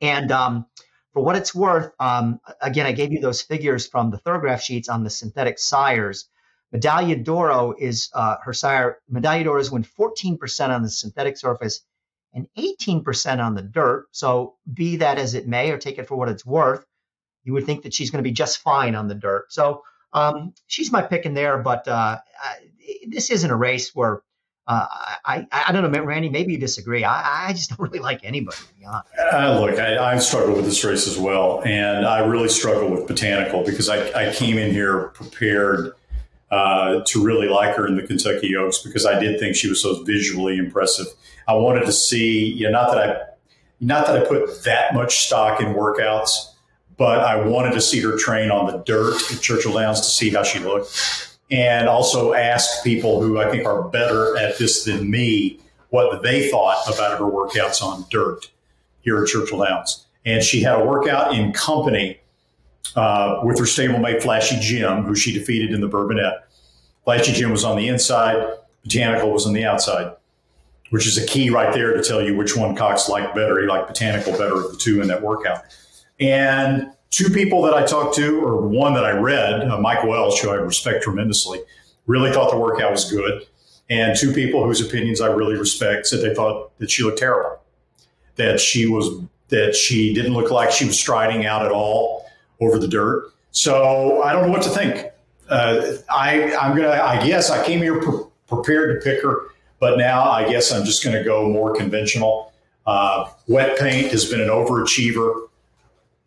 And 0.00 0.32
um, 0.32 0.66
for 1.12 1.22
what 1.22 1.36
it's 1.36 1.54
worth, 1.54 1.92
um, 2.00 2.40
again, 2.60 2.86
I 2.86 2.92
gave 2.92 3.12
you 3.12 3.20
those 3.20 3.42
figures 3.42 3.86
from 3.86 4.10
the 4.10 4.18
Thorograph 4.18 4.60
sheets 4.60 4.88
on 4.88 5.04
the 5.04 5.10
synthetic 5.10 5.58
sires. 5.58 6.28
Medaglia 6.74 7.22
d'Oro 7.22 7.74
is 7.78 8.10
uh, 8.14 8.36
her 8.42 8.52
sire. 8.52 8.98
Medaglia 9.12 9.44
d'Oro 9.44 9.60
is 9.60 9.70
win 9.70 9.84
14% 9.84 10.70
on 10.70 10.82
the 10.82 10.90
synthetic 10.90 11.36
surface 11.36 11.82
and 12.34 12.46
18% 12.58 13.44
on 13.44 13.54
the 13.54 13.62
dirt. 13.62 14.06
So 14.12 14.54
be 14.72 14.96
that 14.96 15.18
as 15.18 15.34
it 15.34 15.46
may, 15.46 15.70
or 15.70 15.78
take 15.78 15.98
it 15.98 16.08
for 16.08 16.16
what 16.16 16.28
it's 16.28 16.46
worth, 16.46 16.84
you 17.44 17.52
would 17.52 17.66
think 17.66 17.82
that 17.82 17.94
she's 17.94 18.10
going 18.10 18.22
to 18.22 18.28
be 18.28 18.32
just 18.32 18.58
fine 18.58 18.94
on 18.94 19.08
the 19.08 19.14
dirt. 19.14 19.52
So 19.52 19.82
um, 20.12 20.54
she's 20.66 20.92
my 20.92 21.02
pick 21.02 21.26
in 21.26 21.34
there, 21.34 21.58
but 21.58 21.86
uh, 21.88 22.18
this 23.06 23.30
isn't 23.30 23.50
a 23.50 23.56
race 23.56 23.94
where 23.94 24.22
uh, 24.66 24.86
I, 25.24 25.46
I 25.50 25.72
don't 25.72 25.90
know, 25.90 26.02
Randy. 26.02 26.28
Maybe 26.28 26.52
you 26.52 26.58
disagree. 26.58 27.02
I, 27.04 27.48
I 27.48 27.52
just 27.52 27.70
don't 27.70 27.80
really 27.90 27.98
like 27.98 28.24
anybody. 28.24 28.56
To 28.56 28.74
be 28.74 28.84
honest. 28.84 29.08
Uh, 29.18 29.60
look, 29.60 29.78
I, 29.78 30.14
I 30.14 30.18
struggle 30.18 30.54
with 30.54 30.64
this 30.64 30.84
race 30.84 31.08
as 31.08 31.18
well, 31.18 31.62
and 31.64 32.06
I 32.06 32.20
really 32.20 32.48
struggle 32.48 32.90
with 32.90 33.08
Botanical 33.08 33.64
because 33.64 33.88
I, 33.88 34.28
I 34.28 34.32
came 34.32 34.58
in 34.58 34.70
here 34.70 35.08
prepared 35.08 35.94
uh, 36.52 37.02
to 37.06 37.24
really 37.24 37.48
like 37.48 37.74
her 37.74 37.86
in 37.86 37.96
the 37.96 38.06
Kentucky 38.06 38.54
Oaks 38.54 38.82
because 38.82 39.06
I 39.06 39.18
did 39.18 39.40
think 39.40 39.56
she 39.56 39.68
was 39.68 39.82
so 39.82 40.04
visually 40.04 40.58
impressive. 40.58 41.06
I 41.48 41.54
wanted 41.54 41.86
to 41.86 41.92
see, 41.92 42.44
you 42.44 42.66
know, 42.66 42.72
not 42.72 42.92
that 42.92 43.08
I, 43.08 43.22
not 43.80 44.06
that 44.06 44.22
I 44.22 44.24
put 44.26 44.62
that 44.64 44.94
much 44.94 45.26
stock 45.26 45.62
in 45.62 45.68
workouts, 45.68 46.50
but 46.98 47.20
I 47.20 47.36
wanted 47.44 47.72
to 47.72 47.80
see 47.80 48.00
her 48.00 48.18
train 48.18 48.50
on 48.50 48.70
the 48.70 48.78
dirt 48.84 49.14
at 49.32 49.40
Churchill 49.40 49.72
Downs 49.72 50.00
to 50.02 50.06
see 50.06 50.28
how 50.28 50.42
she 50.42 50.58
looked 50.58 51.38
and 51.50 51.88
also 51.88 52.34
ask 52.34 52.84
people 52.84 53.22
who 53.22 53.40
I 53.40 53.50
think 53.50 53.66
are 53.66 53.88
better 53.88 54.36
at 54.36 54.58
this 54.58 54.84
than 54.84 55.10
me 55.10 55.58
what 55.88 56.22
they 56.22 56.50
thought 56.50 56.86
about 56.86 57.18
her 57.18 57.24
workouts 57.24 57.82
on 57.82 58.04
dirt 58.10 58.50
here 59.00 59.22
at 59.22 59.28
Churchill 59.28 59.64
Downs. 59.64 60.06
And 60.26 60.44
she 60.44 60.62
had 60.62 60.80
a 60.80 60.84
workout 60.84 61.34
in 61.34 61.52
company 61.52 62.20
uh, 62.96 63.40
with 63.44 63.58
her 63.58 63.64
stablemate 63.64 64.22
Flashy 64.22 64.58
Jim, 64.60 65.02
who 65.04 65.14
she 65.14 65.32
defeated 65.32 65.72
in 65.72 65.80
the 65.80 65.88
Bourbonette. 65.88 66.44
Flashy 67.04 67.32
Jim 67.32 67.50
was 67.50 67.64
on 67.64 67.76
the 67.76 67.88
inside, 67.88 68.58
Botanical 68.84 69.32
was 69.32 69.46
on 69.46 69.52
the 69.52 69.64
outside, 69.64 70.12
which 70.90 71.06
is 71.06 71.16
a 71.16 71.26
key 71.26 71.50
right 71.50 71.72
there 71.72 71.94
to 71.94 72.02
tell 72.02 72.22
you 72.22 72.36
which 72.36 72.56
one 72.56 72.74
Cox 72.76 73.08
liked 73.08 73.34
better. 73.34 73.60
He 73.60 73.66
liked 73.66 73.88
Botanical 73.88 74.32
better 74.32 74.56
of 74.56 74.72
the 74.72 74.78
two 74.78 75.00
in 75.00 75.08
that 75.08 75.22
workout. 75.22 75.64
And 76.20 76.92
two 77.10 77.30
people 77.30 77.62
that 77.62 77.74
I 77.74 77.84
talked 77.84 78.14
to, 78.16 78.40
or 78.40 78.66
one 78.66 78.94
that 78.94 79.04
I 79.04 79.12
read, 79.12 79.68
uh, 79.68 79.78
Mike 79.78 80.04
Welsch, 80.04 80.40
who 80.40 80.50
I 80.50 80.54
respect 80.54 81.02
tremendously, 81.02 81.60
really 82.06 82.32
thought 82.32 82.50
the 82.50 82.58
workout 82.58 82.90
was 82.90 83.10
good. 83.10 83.46
And 83.88 84.16
two 84.16 84.32
people 84.32 84.64
whose 84.64 84.80
opinions 84.80 85.20
I 85.20 85.28
really 85.28 85.56
respect 85.56 86.06
said 86.06 86.20
they 86.20 86.34
thought 86.34 86.76
that 86.78 86.90
she 86.90 87.02
looked 87.02 87.18
terrible, 87.18 87.60
that 88.36 88.58
she 88.60 88.86
was 88.86 89.08
that 89.48 89.74
she 89.74 90.14
didn't 90.14 90.32
look 90.32 90.50
like 90.50 90.70
she 90.70 90.86
was 90.86 90.98
striding 90.98 91.44
out 91.44 91.62
at 91.62 91.70
all 91.70 92.21
over 92.66 92.78
the 92.78 92.88
dirt. 92.88 93.32
So 93.50 94.22
I 94.22 94.32
don't 94.32 94.46
know 94.46 94.52
what 94.52 94.62
to 94.62 94.70
think. 94.70 95.06
Uh, 95.48 95.96
I 96.10 96.54
I'm 96.56 96.74
gonna 96.76 96.90
I 96.90 97.24
guess 97.26 97.50
I 97.50 97.64
came 97.64 97.80
here 97.80 98.00
pre- 98.00 98.24
prepared 98.46 99.00
to 99.00 99.04
pick 99.04 99.22
her, 99.22 99.48
But 99.78 99.98
now 99.98 100.24
I 100.24 100.48
guess 100.48 100.72
I'm 100.72 100.84
just 100.84 101.02
to 101.02 101.24
go 101.24 101.48
more 101.48 101.74
conventional. 101.74 102.52
Uh, 102.86 103.28
wet 103.48 103.78
paint 103.78 104.10
has 104.10 104.24
been 104.24 104.40
an 104.40 104.48
overachiever 104.48 105.48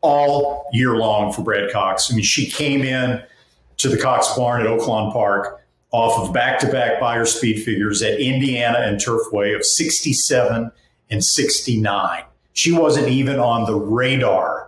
all 0.01 0.69
year 0.71 0.95
long 0.95 1.33
for 1.33 1.41
Brad 1.41 1.71
Cox. 1.71 2.11
I 2.11 2.15
mean, 2.15 2.23
she 2.23 2.49
came 2.49 2.83
in 2.83 3.21
to 3.77 3.89
the 3.89 3.97
Cox 3.97 4.33
Barn 4.35 4.61
at 4.61 4.67
Oaklawn 4.67 5.11
Park 5.11 5.61
off 5.91 6.27
of 6.27 6.33
back 6.33 6.59
to 6.59 6.67
back 6.71 6.99
Beyer 6.99 7.25
speed 7.25 7.63
figures 7.63 8.01
at 8.01 8.19
Indiana 8.19 8.79
and 8.79 8.97
Turfway 8.97 9.55
of 9.55 9.65
67 9.65 10.71
and 11.09 11.23
69. 11.23 12.23
She 12.53 12.71
wasn't 12.71 13.07
even 13.09 13.39
on 13.39 13.65
the 13.65 13.75
radar 13.75 14.64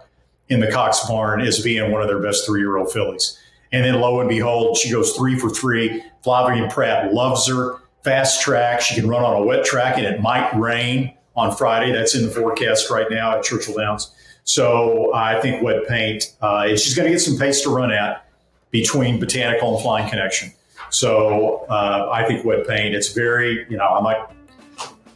in 0.50 0.60
the 0.60 0.72
Cox 0.72 1.06
Barn 1.08 1.42
as 1.42 1.60
being 1.62 1.92
one 1.92 2.02
of 2.02 2.08
their 2.08 2.20
best 2.20 2.46
three 2.46 2.60
year 2.60 2.78
old 2.78 2.92
fillies. 2.92 3.38
And 3.72 3.84
then 3.84 4.00
lo 4.00 4.20
and 4.20 4.30
behold, 4.30 4.78
she 4.78 4.90
goes 4.92 5.14
three 5.14 5.38
for 5.38 5.50
three. 5.50 6.04
Flavien 6.24 6.72
Prat 6.72 7.14
loves 7.14 7.48
her. 7.48 7.80
Fast 8.04 8.42
track. 8.42 8.80
She 8.80 8.96
can 8.96 9.10
run 9.10 9.24
on 9.24 9.42
a 9.42 9.46
wet 9.46 9.66
track, 9.66 9.98
and 9.98 10.06
it 10.06 10.22
might 10.22 10.50
rain 10.54 11.14
on 11.36 11.54
Friday. 11.54 11.92
That's 11.92 12.16
in 12.16 12.24
the 12.24 12.32
forecast 12.32 12.90
right 12.90 13.08
now 13.10 13.38
at 13.38 13.44
Churchill 13.44 13.76
Downs. 13.76 14.12
So 14.46 15.14
I 15.14 15.42
think 15.42 15.62
wet 15.62 15.88
paint, 15.88 16.34
uh, 16.42 16.70
she's 16.70 16.96
going 16.96 17.06
to 17.06 17.12
get 17.12 17.20
some 17.20 17.38
pace 17.38 17.62
to 17.64 17.70
run 17.70 17.92
at 17.92 18.26
between 18.72 19.20
Botanical 19.20 19.74
and 19.74 19.84
Flying 19.84 20.10
Connection. 20.10 20.54
So 20.90 21.66
uh, 21.70 22.10
I 22.14 22.26
think 22.26 22.46
wet 22.46 22.66
paint, 22.66 22.96
it's 22.96 23.12
very, 23.12 23.66
you 23.70 23.76
know, 23.76 23.86
I'm 23.86 24.06
like, 24.06 24.26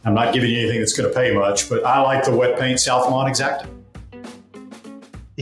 I'm 0.04 0.12
not 0.12 0.34
giving 0.34 0.50
you 0.50 0.58
anything 0.58 0.80
that's 0.80 0.92
going 0.92 1.08
to 1.08 1.14
pay 1.14 1.32
much, 1.32 1.70
but 1.70 1.82
I 1.84 2.02
like 2.02 2.24
the 2.24 2.36
wet 2.36 2.58
paint 2.58 2.78
Southlawn 2.78 3.26
Exacta. 3.26 3.66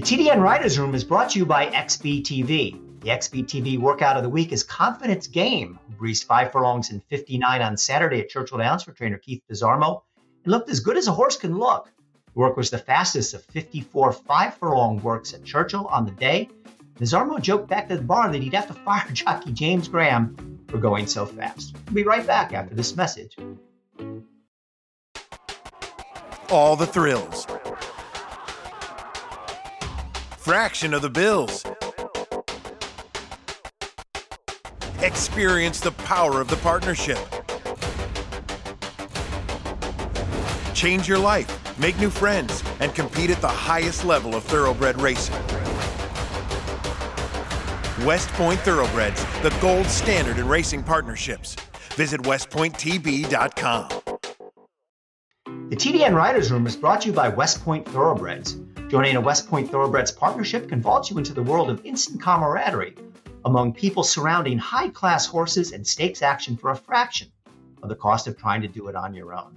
The 0.00 0.16
TDN 0.16 0.40
Writers 0.40 0.78
Room 0.78 0.94
is 0.94 1.04
brought 1.04 1.28
to 1.30 1.38
you 1.38 1.44
by 1.44 1.66
XBTV. 1.66 3.02
The 3.02 3.10
XBTV 3.10 3.78
workout 3.78 4.16
of 4.16 4.22
the 4.22 4.30
week 4.30 4.50
is 4.50 4.62
Confidence 4.62 5.26
Game, 5.26 5.78
who 5.86 5.94
breezed 5.96 6.24
five 6.24 6.52
furlongs 6.52 6.90
in 6.90 7.00
59 7.00 7.60
on 7.60 7.76
Saturday 7.76 8.20
at 8.20 8.30
Churchill 8.30 8.56
Downs 8.56 8.82
for 8.82 8.92
trainer 8.92 9.18
Keith 9.18 9.42
Desormeaux 9.46 10.00
and 10.44 10.52
looked 10.52 10.70
as 10.70 10.80
good 10.80 10.96
as 10.96 11.06
a 11.06 11.12
horse 11.12 11.36
can 11.36 11.58
look. 11.58 11.92
The 12.32 12.40
work 12.40 12.56
was 12.56 12.70
the 12.70 12.78
fastest 12.78 13.34
of 13.34 13.44
54 13.44 14.12
five 14.12 14.54
furlong 14.54 15.02
works 15.02 15.34
at 15.34 15.44
Churchill 15.44 15.86
on 15.88 16.06
the 16.06 16.12
day. 16.12 16.48
Desormeaux 16.98 17.42
joked 17.42 17.68
back 17.68 17.86
to 17.90 17.96
the 17.96 18.02
barn 18.02 18.32
that 18.32 18.42
he'd 18.42 18.54
have 18.54 18.68
to 18.68 18.72
fire 18.86 19.06
jockey 19.12 19.52
James 19.52 19.86
Graham 19.86 20.64
for 20.68 20.78
going 20.78 21.08
so 21.08 21.26
fast. 21.26 21.76
We'll 21.88 21.96
be 21.96 22.04
right 22.04 22.26
back 22.26 22.54
after 22.54 22.74
this 22.74 22.96
message. 22.96 23.36
All 26.48 26.74
the 26.74 26.86
thrills. 26.86 27.46
Fraction 30.50 30.94
of 30.94 31.02
the 31.02 31.08
bills. 31.08 31.64
Experience 35.00 35.78
the 35.78 35.92
power 35.98 36.40
of 36.40 36.48
the 36.48 36.56
partnership. 36.56 37.18
Change 40.74 41.06
your 41.06 41.18
life, 41.18 41.78
make 41.78 41.96
new 42.00 42.10
friends, 42.10 42.64
and 42.80 42.92
compete 42.96 43.30
at 43.30 43.40
the 43.40 43.46
highest 43.46 44.04
level 44.04 44.34
of 44.34 44.42
thoroughbred 44.42 45.00
racing. 45.00 45.36
West 48.04 48.28
Point 48.30 48.58
Thoroughbreds, 48.58 49.24
the 49.42 49.56
gold 49.60 49.86
standard 49.86 50.38
in 50.38 50.48
racing 50.48 50.82
partnerships. 50.82 51.54
Visit 51.94 52.22
westpointtb.com. 52.22 53.88
The 55.70 55.76
TDN 55.76 56.12
Writers 56.12 56.50
Room 56.50 56.66
is 56.66 56.74
brought 56.74 57.02
to 57.02 57.10
you 57.10 57.14
by 57.14 57.28
West 57.28 57.62
Point 57.64 57.86
Thoroughbreds. 57.86 58.56
Joining 58.90 59.14
a 59.14 59.20
West 59.20 59.48
Point 59.48 59.70
Thoroughbreds 59.70 60.10
partnership 60.10 60.68
can 60.68 60.82
vault 60.82 61.10
you 61.10 61.18
into 61.18 61.32
the 61.32 61.44
world 61.44 61.70
of 61.70 61.86
instant 61.86 62.20
camaraderie 62.20 62.96
among 63.44 63.72
people 63.72 64.02
surrounding 64.02 64.58
high 64.58 64.88
class 64.88 65.26
horses 65.26 65.70
and 65.70 65.86
stakes 65.86 66.22
action 66.22 66.56
for 66.56 66.72
a 66.72 66.76
fraction 66.76 67.30
of 67.84 67.88
the 67.88 67.94
cost 67.94 68.26
of 68.26 68.36
trying 68.36 68.60
to 68.62 68.66
do 68.66 68.88
it 68.88 68.96
on 68.96 69.14
your 69.14 69.32
own. 69.32 69.56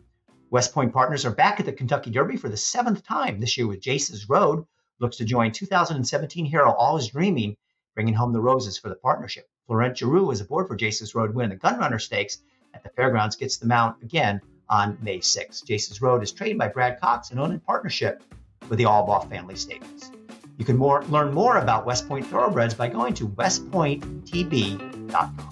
West 0.51 0.71
Point 0.71 0.93
partners 0.93 1.25
are 1.25 1.31
back 1.31 1.59
at 1.59 1.65
the 1.65 1.73
Kentucky 1.73 2.11
Derby 2.11 2.37
for 2.37 2.47
the 2.47 2.55
seventh 2.55 3.03
time 3.07 3.39
this 3.39 3.57
year 3.57 3.65
with 3.65 3.81
Jace's 3.81 4.29
Road, 4.29 4.67
looks 4.99 5.17
to 5.17 5.25
join 5.25 5.51
2017 5.51 6.45
hero 6.45 6.71
Always 6.71 7.07
Dreaming, 7.07 7.57
bringing 7.95 8.13
home 8.13 8.33
the 8.33 8.39
roses 8.39 8.77
for 8.77 8.89
the 8.89 8.95
partnership. 8.95 9.49
Florent 9.65 9.97
Geroux 9.97 10.31
is 10.31 10.41
aboard 10.41 10.67
for 10.67 10.75
Jace's 10.75 11.15
Road 11.15 11.33
winning 11.33 11.57
the 11.57 11.67
Gunrunner 11.67 11.99
Stakes 11.99 12.37
at 12.75 12.83
the 12.83 12.89
Fairgrounds, 12.89 13.35
gets 13.35 13.57
the 13.57 13.65
mount 13.65 13.95
again 14.03 14.41
on 14.69 14.95
May 15.01 15.17
6th. 15.17 15.65
Jace's 15.65 16.03
Road 16.03 16.21
is 16.21 16.31
trained 16.31 16.59
by 16.59 16.67
Brad 16.67 17.01
Cox 17.01 17.31
and 17.31 17.39
owned 17.39 17.53
in 17.53 17.59
partnership 17.61 18.21
with 18.69 18.77
the 18.77 18.85
Albaugh 18.85 19.29
Family 19.29 19.55
Stables. 19.55 20.11
You 20.57 20.65
can 20.65 20.77
more, 20.77 21.03
learn 21.05 21.33
more 21.33 21.57
about 21.57 21.85
West 21.85 22.07
Point 22.07 22.25
Thoroughbreds 22.27 22.73
by 22.73 22.87
going 22.87 23.13
to 23.15 23.27
westpointtb.com. 23.27 25.49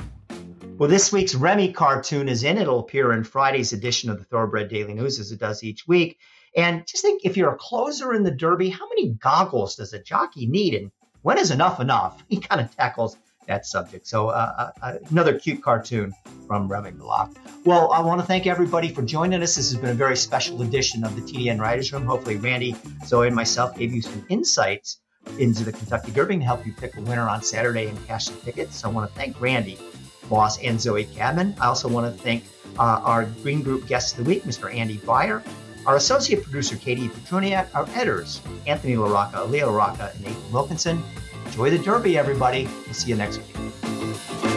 Well, 0.78 0.90
this 0.90 1.12
week's 1.12 1.36
Remy 1.36 1.74
cartoon 1.74 2.28
is 2.28 2.44
in. 2.44 2.58
It'll 2.58 2.80
appear 2.80 3.14
in 3.14 3.24
Friday's 3.24 3.74
edition 3.74 4.10
of 4.10 4.18
the 4.18 4.26
Thoroughbred 4.26 4.70
Daily 4.70 4.96
News 4.96 5.20
as 5.20 5.32
it 5.32 5.40
does 5.40 5.64
each 5.64 5.88
week. 5.88 6.18
And 6.56 6.88
just 6.88 7.04
think 7.04 7.22
if 7.24 7.38
you're 7.38 7.54
a 7.54 7.58
closer 7.58 8.14
in 8.14 8.24
the 8.24 8.32
Derby, 8.32 8.70
how 8.70 8.90
many 8.90 9.10
goggles 9.10 9.76
does 9.76 9.94
a 9.94 10.02
jockey 10.02 10.48
need? 10.48 10.74
And 10.74 10.92
when 11.22 11.38
is 11.38 11.52
enough 11.52 11.80
enough? 11.80 12.24
He 12.30 12.40
kind 12.40 12.62
of 12.62 12.76
tackles 12.76 13.16
that 13.52 13.66
subject. 13.66 14.08
So, 14.08 14.30
uh, 14.30 14.72
uh, 14.82 14.94
another 15.10 15.38
cute 15.38 15.62
cartoon 15.62 16.14
from 16.48 16.68
Remi 16.68 16.92
Bellocq. 16.92 17.36
Well, 17.66 17.92
I 17.92 18.02
want 18.02 18.22
to 18.22 18.26
thank 18.26 18.48
everybody 18.48 18.90
for 18.94 19.02
joining 19.02 19.44
us. 19.44 19.56
This 19.56 19.72
has 19.72 19.80
been 19.80 19.90
a 19.90 19.94
very 20.06 20.16
special 20.16 20.62
edition 20.62 21.04
of 21.04 21.16
the 21.16 21.22
TDN 21.22 21.60
Writers 21.60 21.92
Room. 21.92 22.06
Hopefully, 22.06 22.38
Randy, 22.38 22.76
Zoe, 23.06 23.28
and 23.28 23.36
myself 23.36 23.78
gave 23.78 23.94
you 23.94 24.02
some 24.02 24.26
insights 24.30 25.02
into 25.38 25.64
the 25.64 25.72
Kentucky 25.72 26.12
Derby 26.14 26.36
and 26.36 26.44
help 26.44 26.66
you 26.66 26.74
pick 26.74 26.96
a 26.98 27.02
winner 27.02 27.28
on 27.28 27.44
Saturday 27.44 27.88
and 27.88 28.08
cash 28.08 28.26
some 28.26 28.38
tickets. 28.38 28.78
So, 28.78 28.90
I 28.90 28.92
want 28.94 29.10
to 29.10 29.16
thank 29.20 29.40
Randy 29.42 29.78
Moss 30.30 30.58
and 30.64 30.80
Zoe 30.80 31.04
Cadman. 31.04 31.54
I 31.60 31.68
also 31.68 31.90
want 31.90 32.06
to 32.16 32.24
thank 32.24 32.46
uh, 32.80 33.02
our 33.04 33.26
Green 33.44 33.62
Group 33.62 33.86
guest 33.86 34.18
of 34.18 34.24
the 34.24 34.30
week, 34.30 34.44
Mr. 34.44 34.74
Andy 34.74 34.98
Beyer, 35.06 35.44
our 35.86 35.98
associate 35.98 36.42
producer, 36.44 36.78
Katie 36.78 37.10
Petrunyak, 37.10 37.68
our 37.76 37.86
editors, 37.90 38.40
Anthony 38.66 38.96
LaRocca, 38.96 39.50
Leah 39.50 39.66
LaRocca, 39.66 40.16
and 40.16 40.22
Nathan 40.24 40.52
Wilkinson. 40.54 41.04
Enjoy 41.46 41.70
the 41.70 41.80
Derby, 41.80 42.18
everybody. 42.18 42.66
We'll 42.86 42.94
see 42.94 43.10
you 43.10 43.16
next 43.16 43.38
week. 43.38 44.51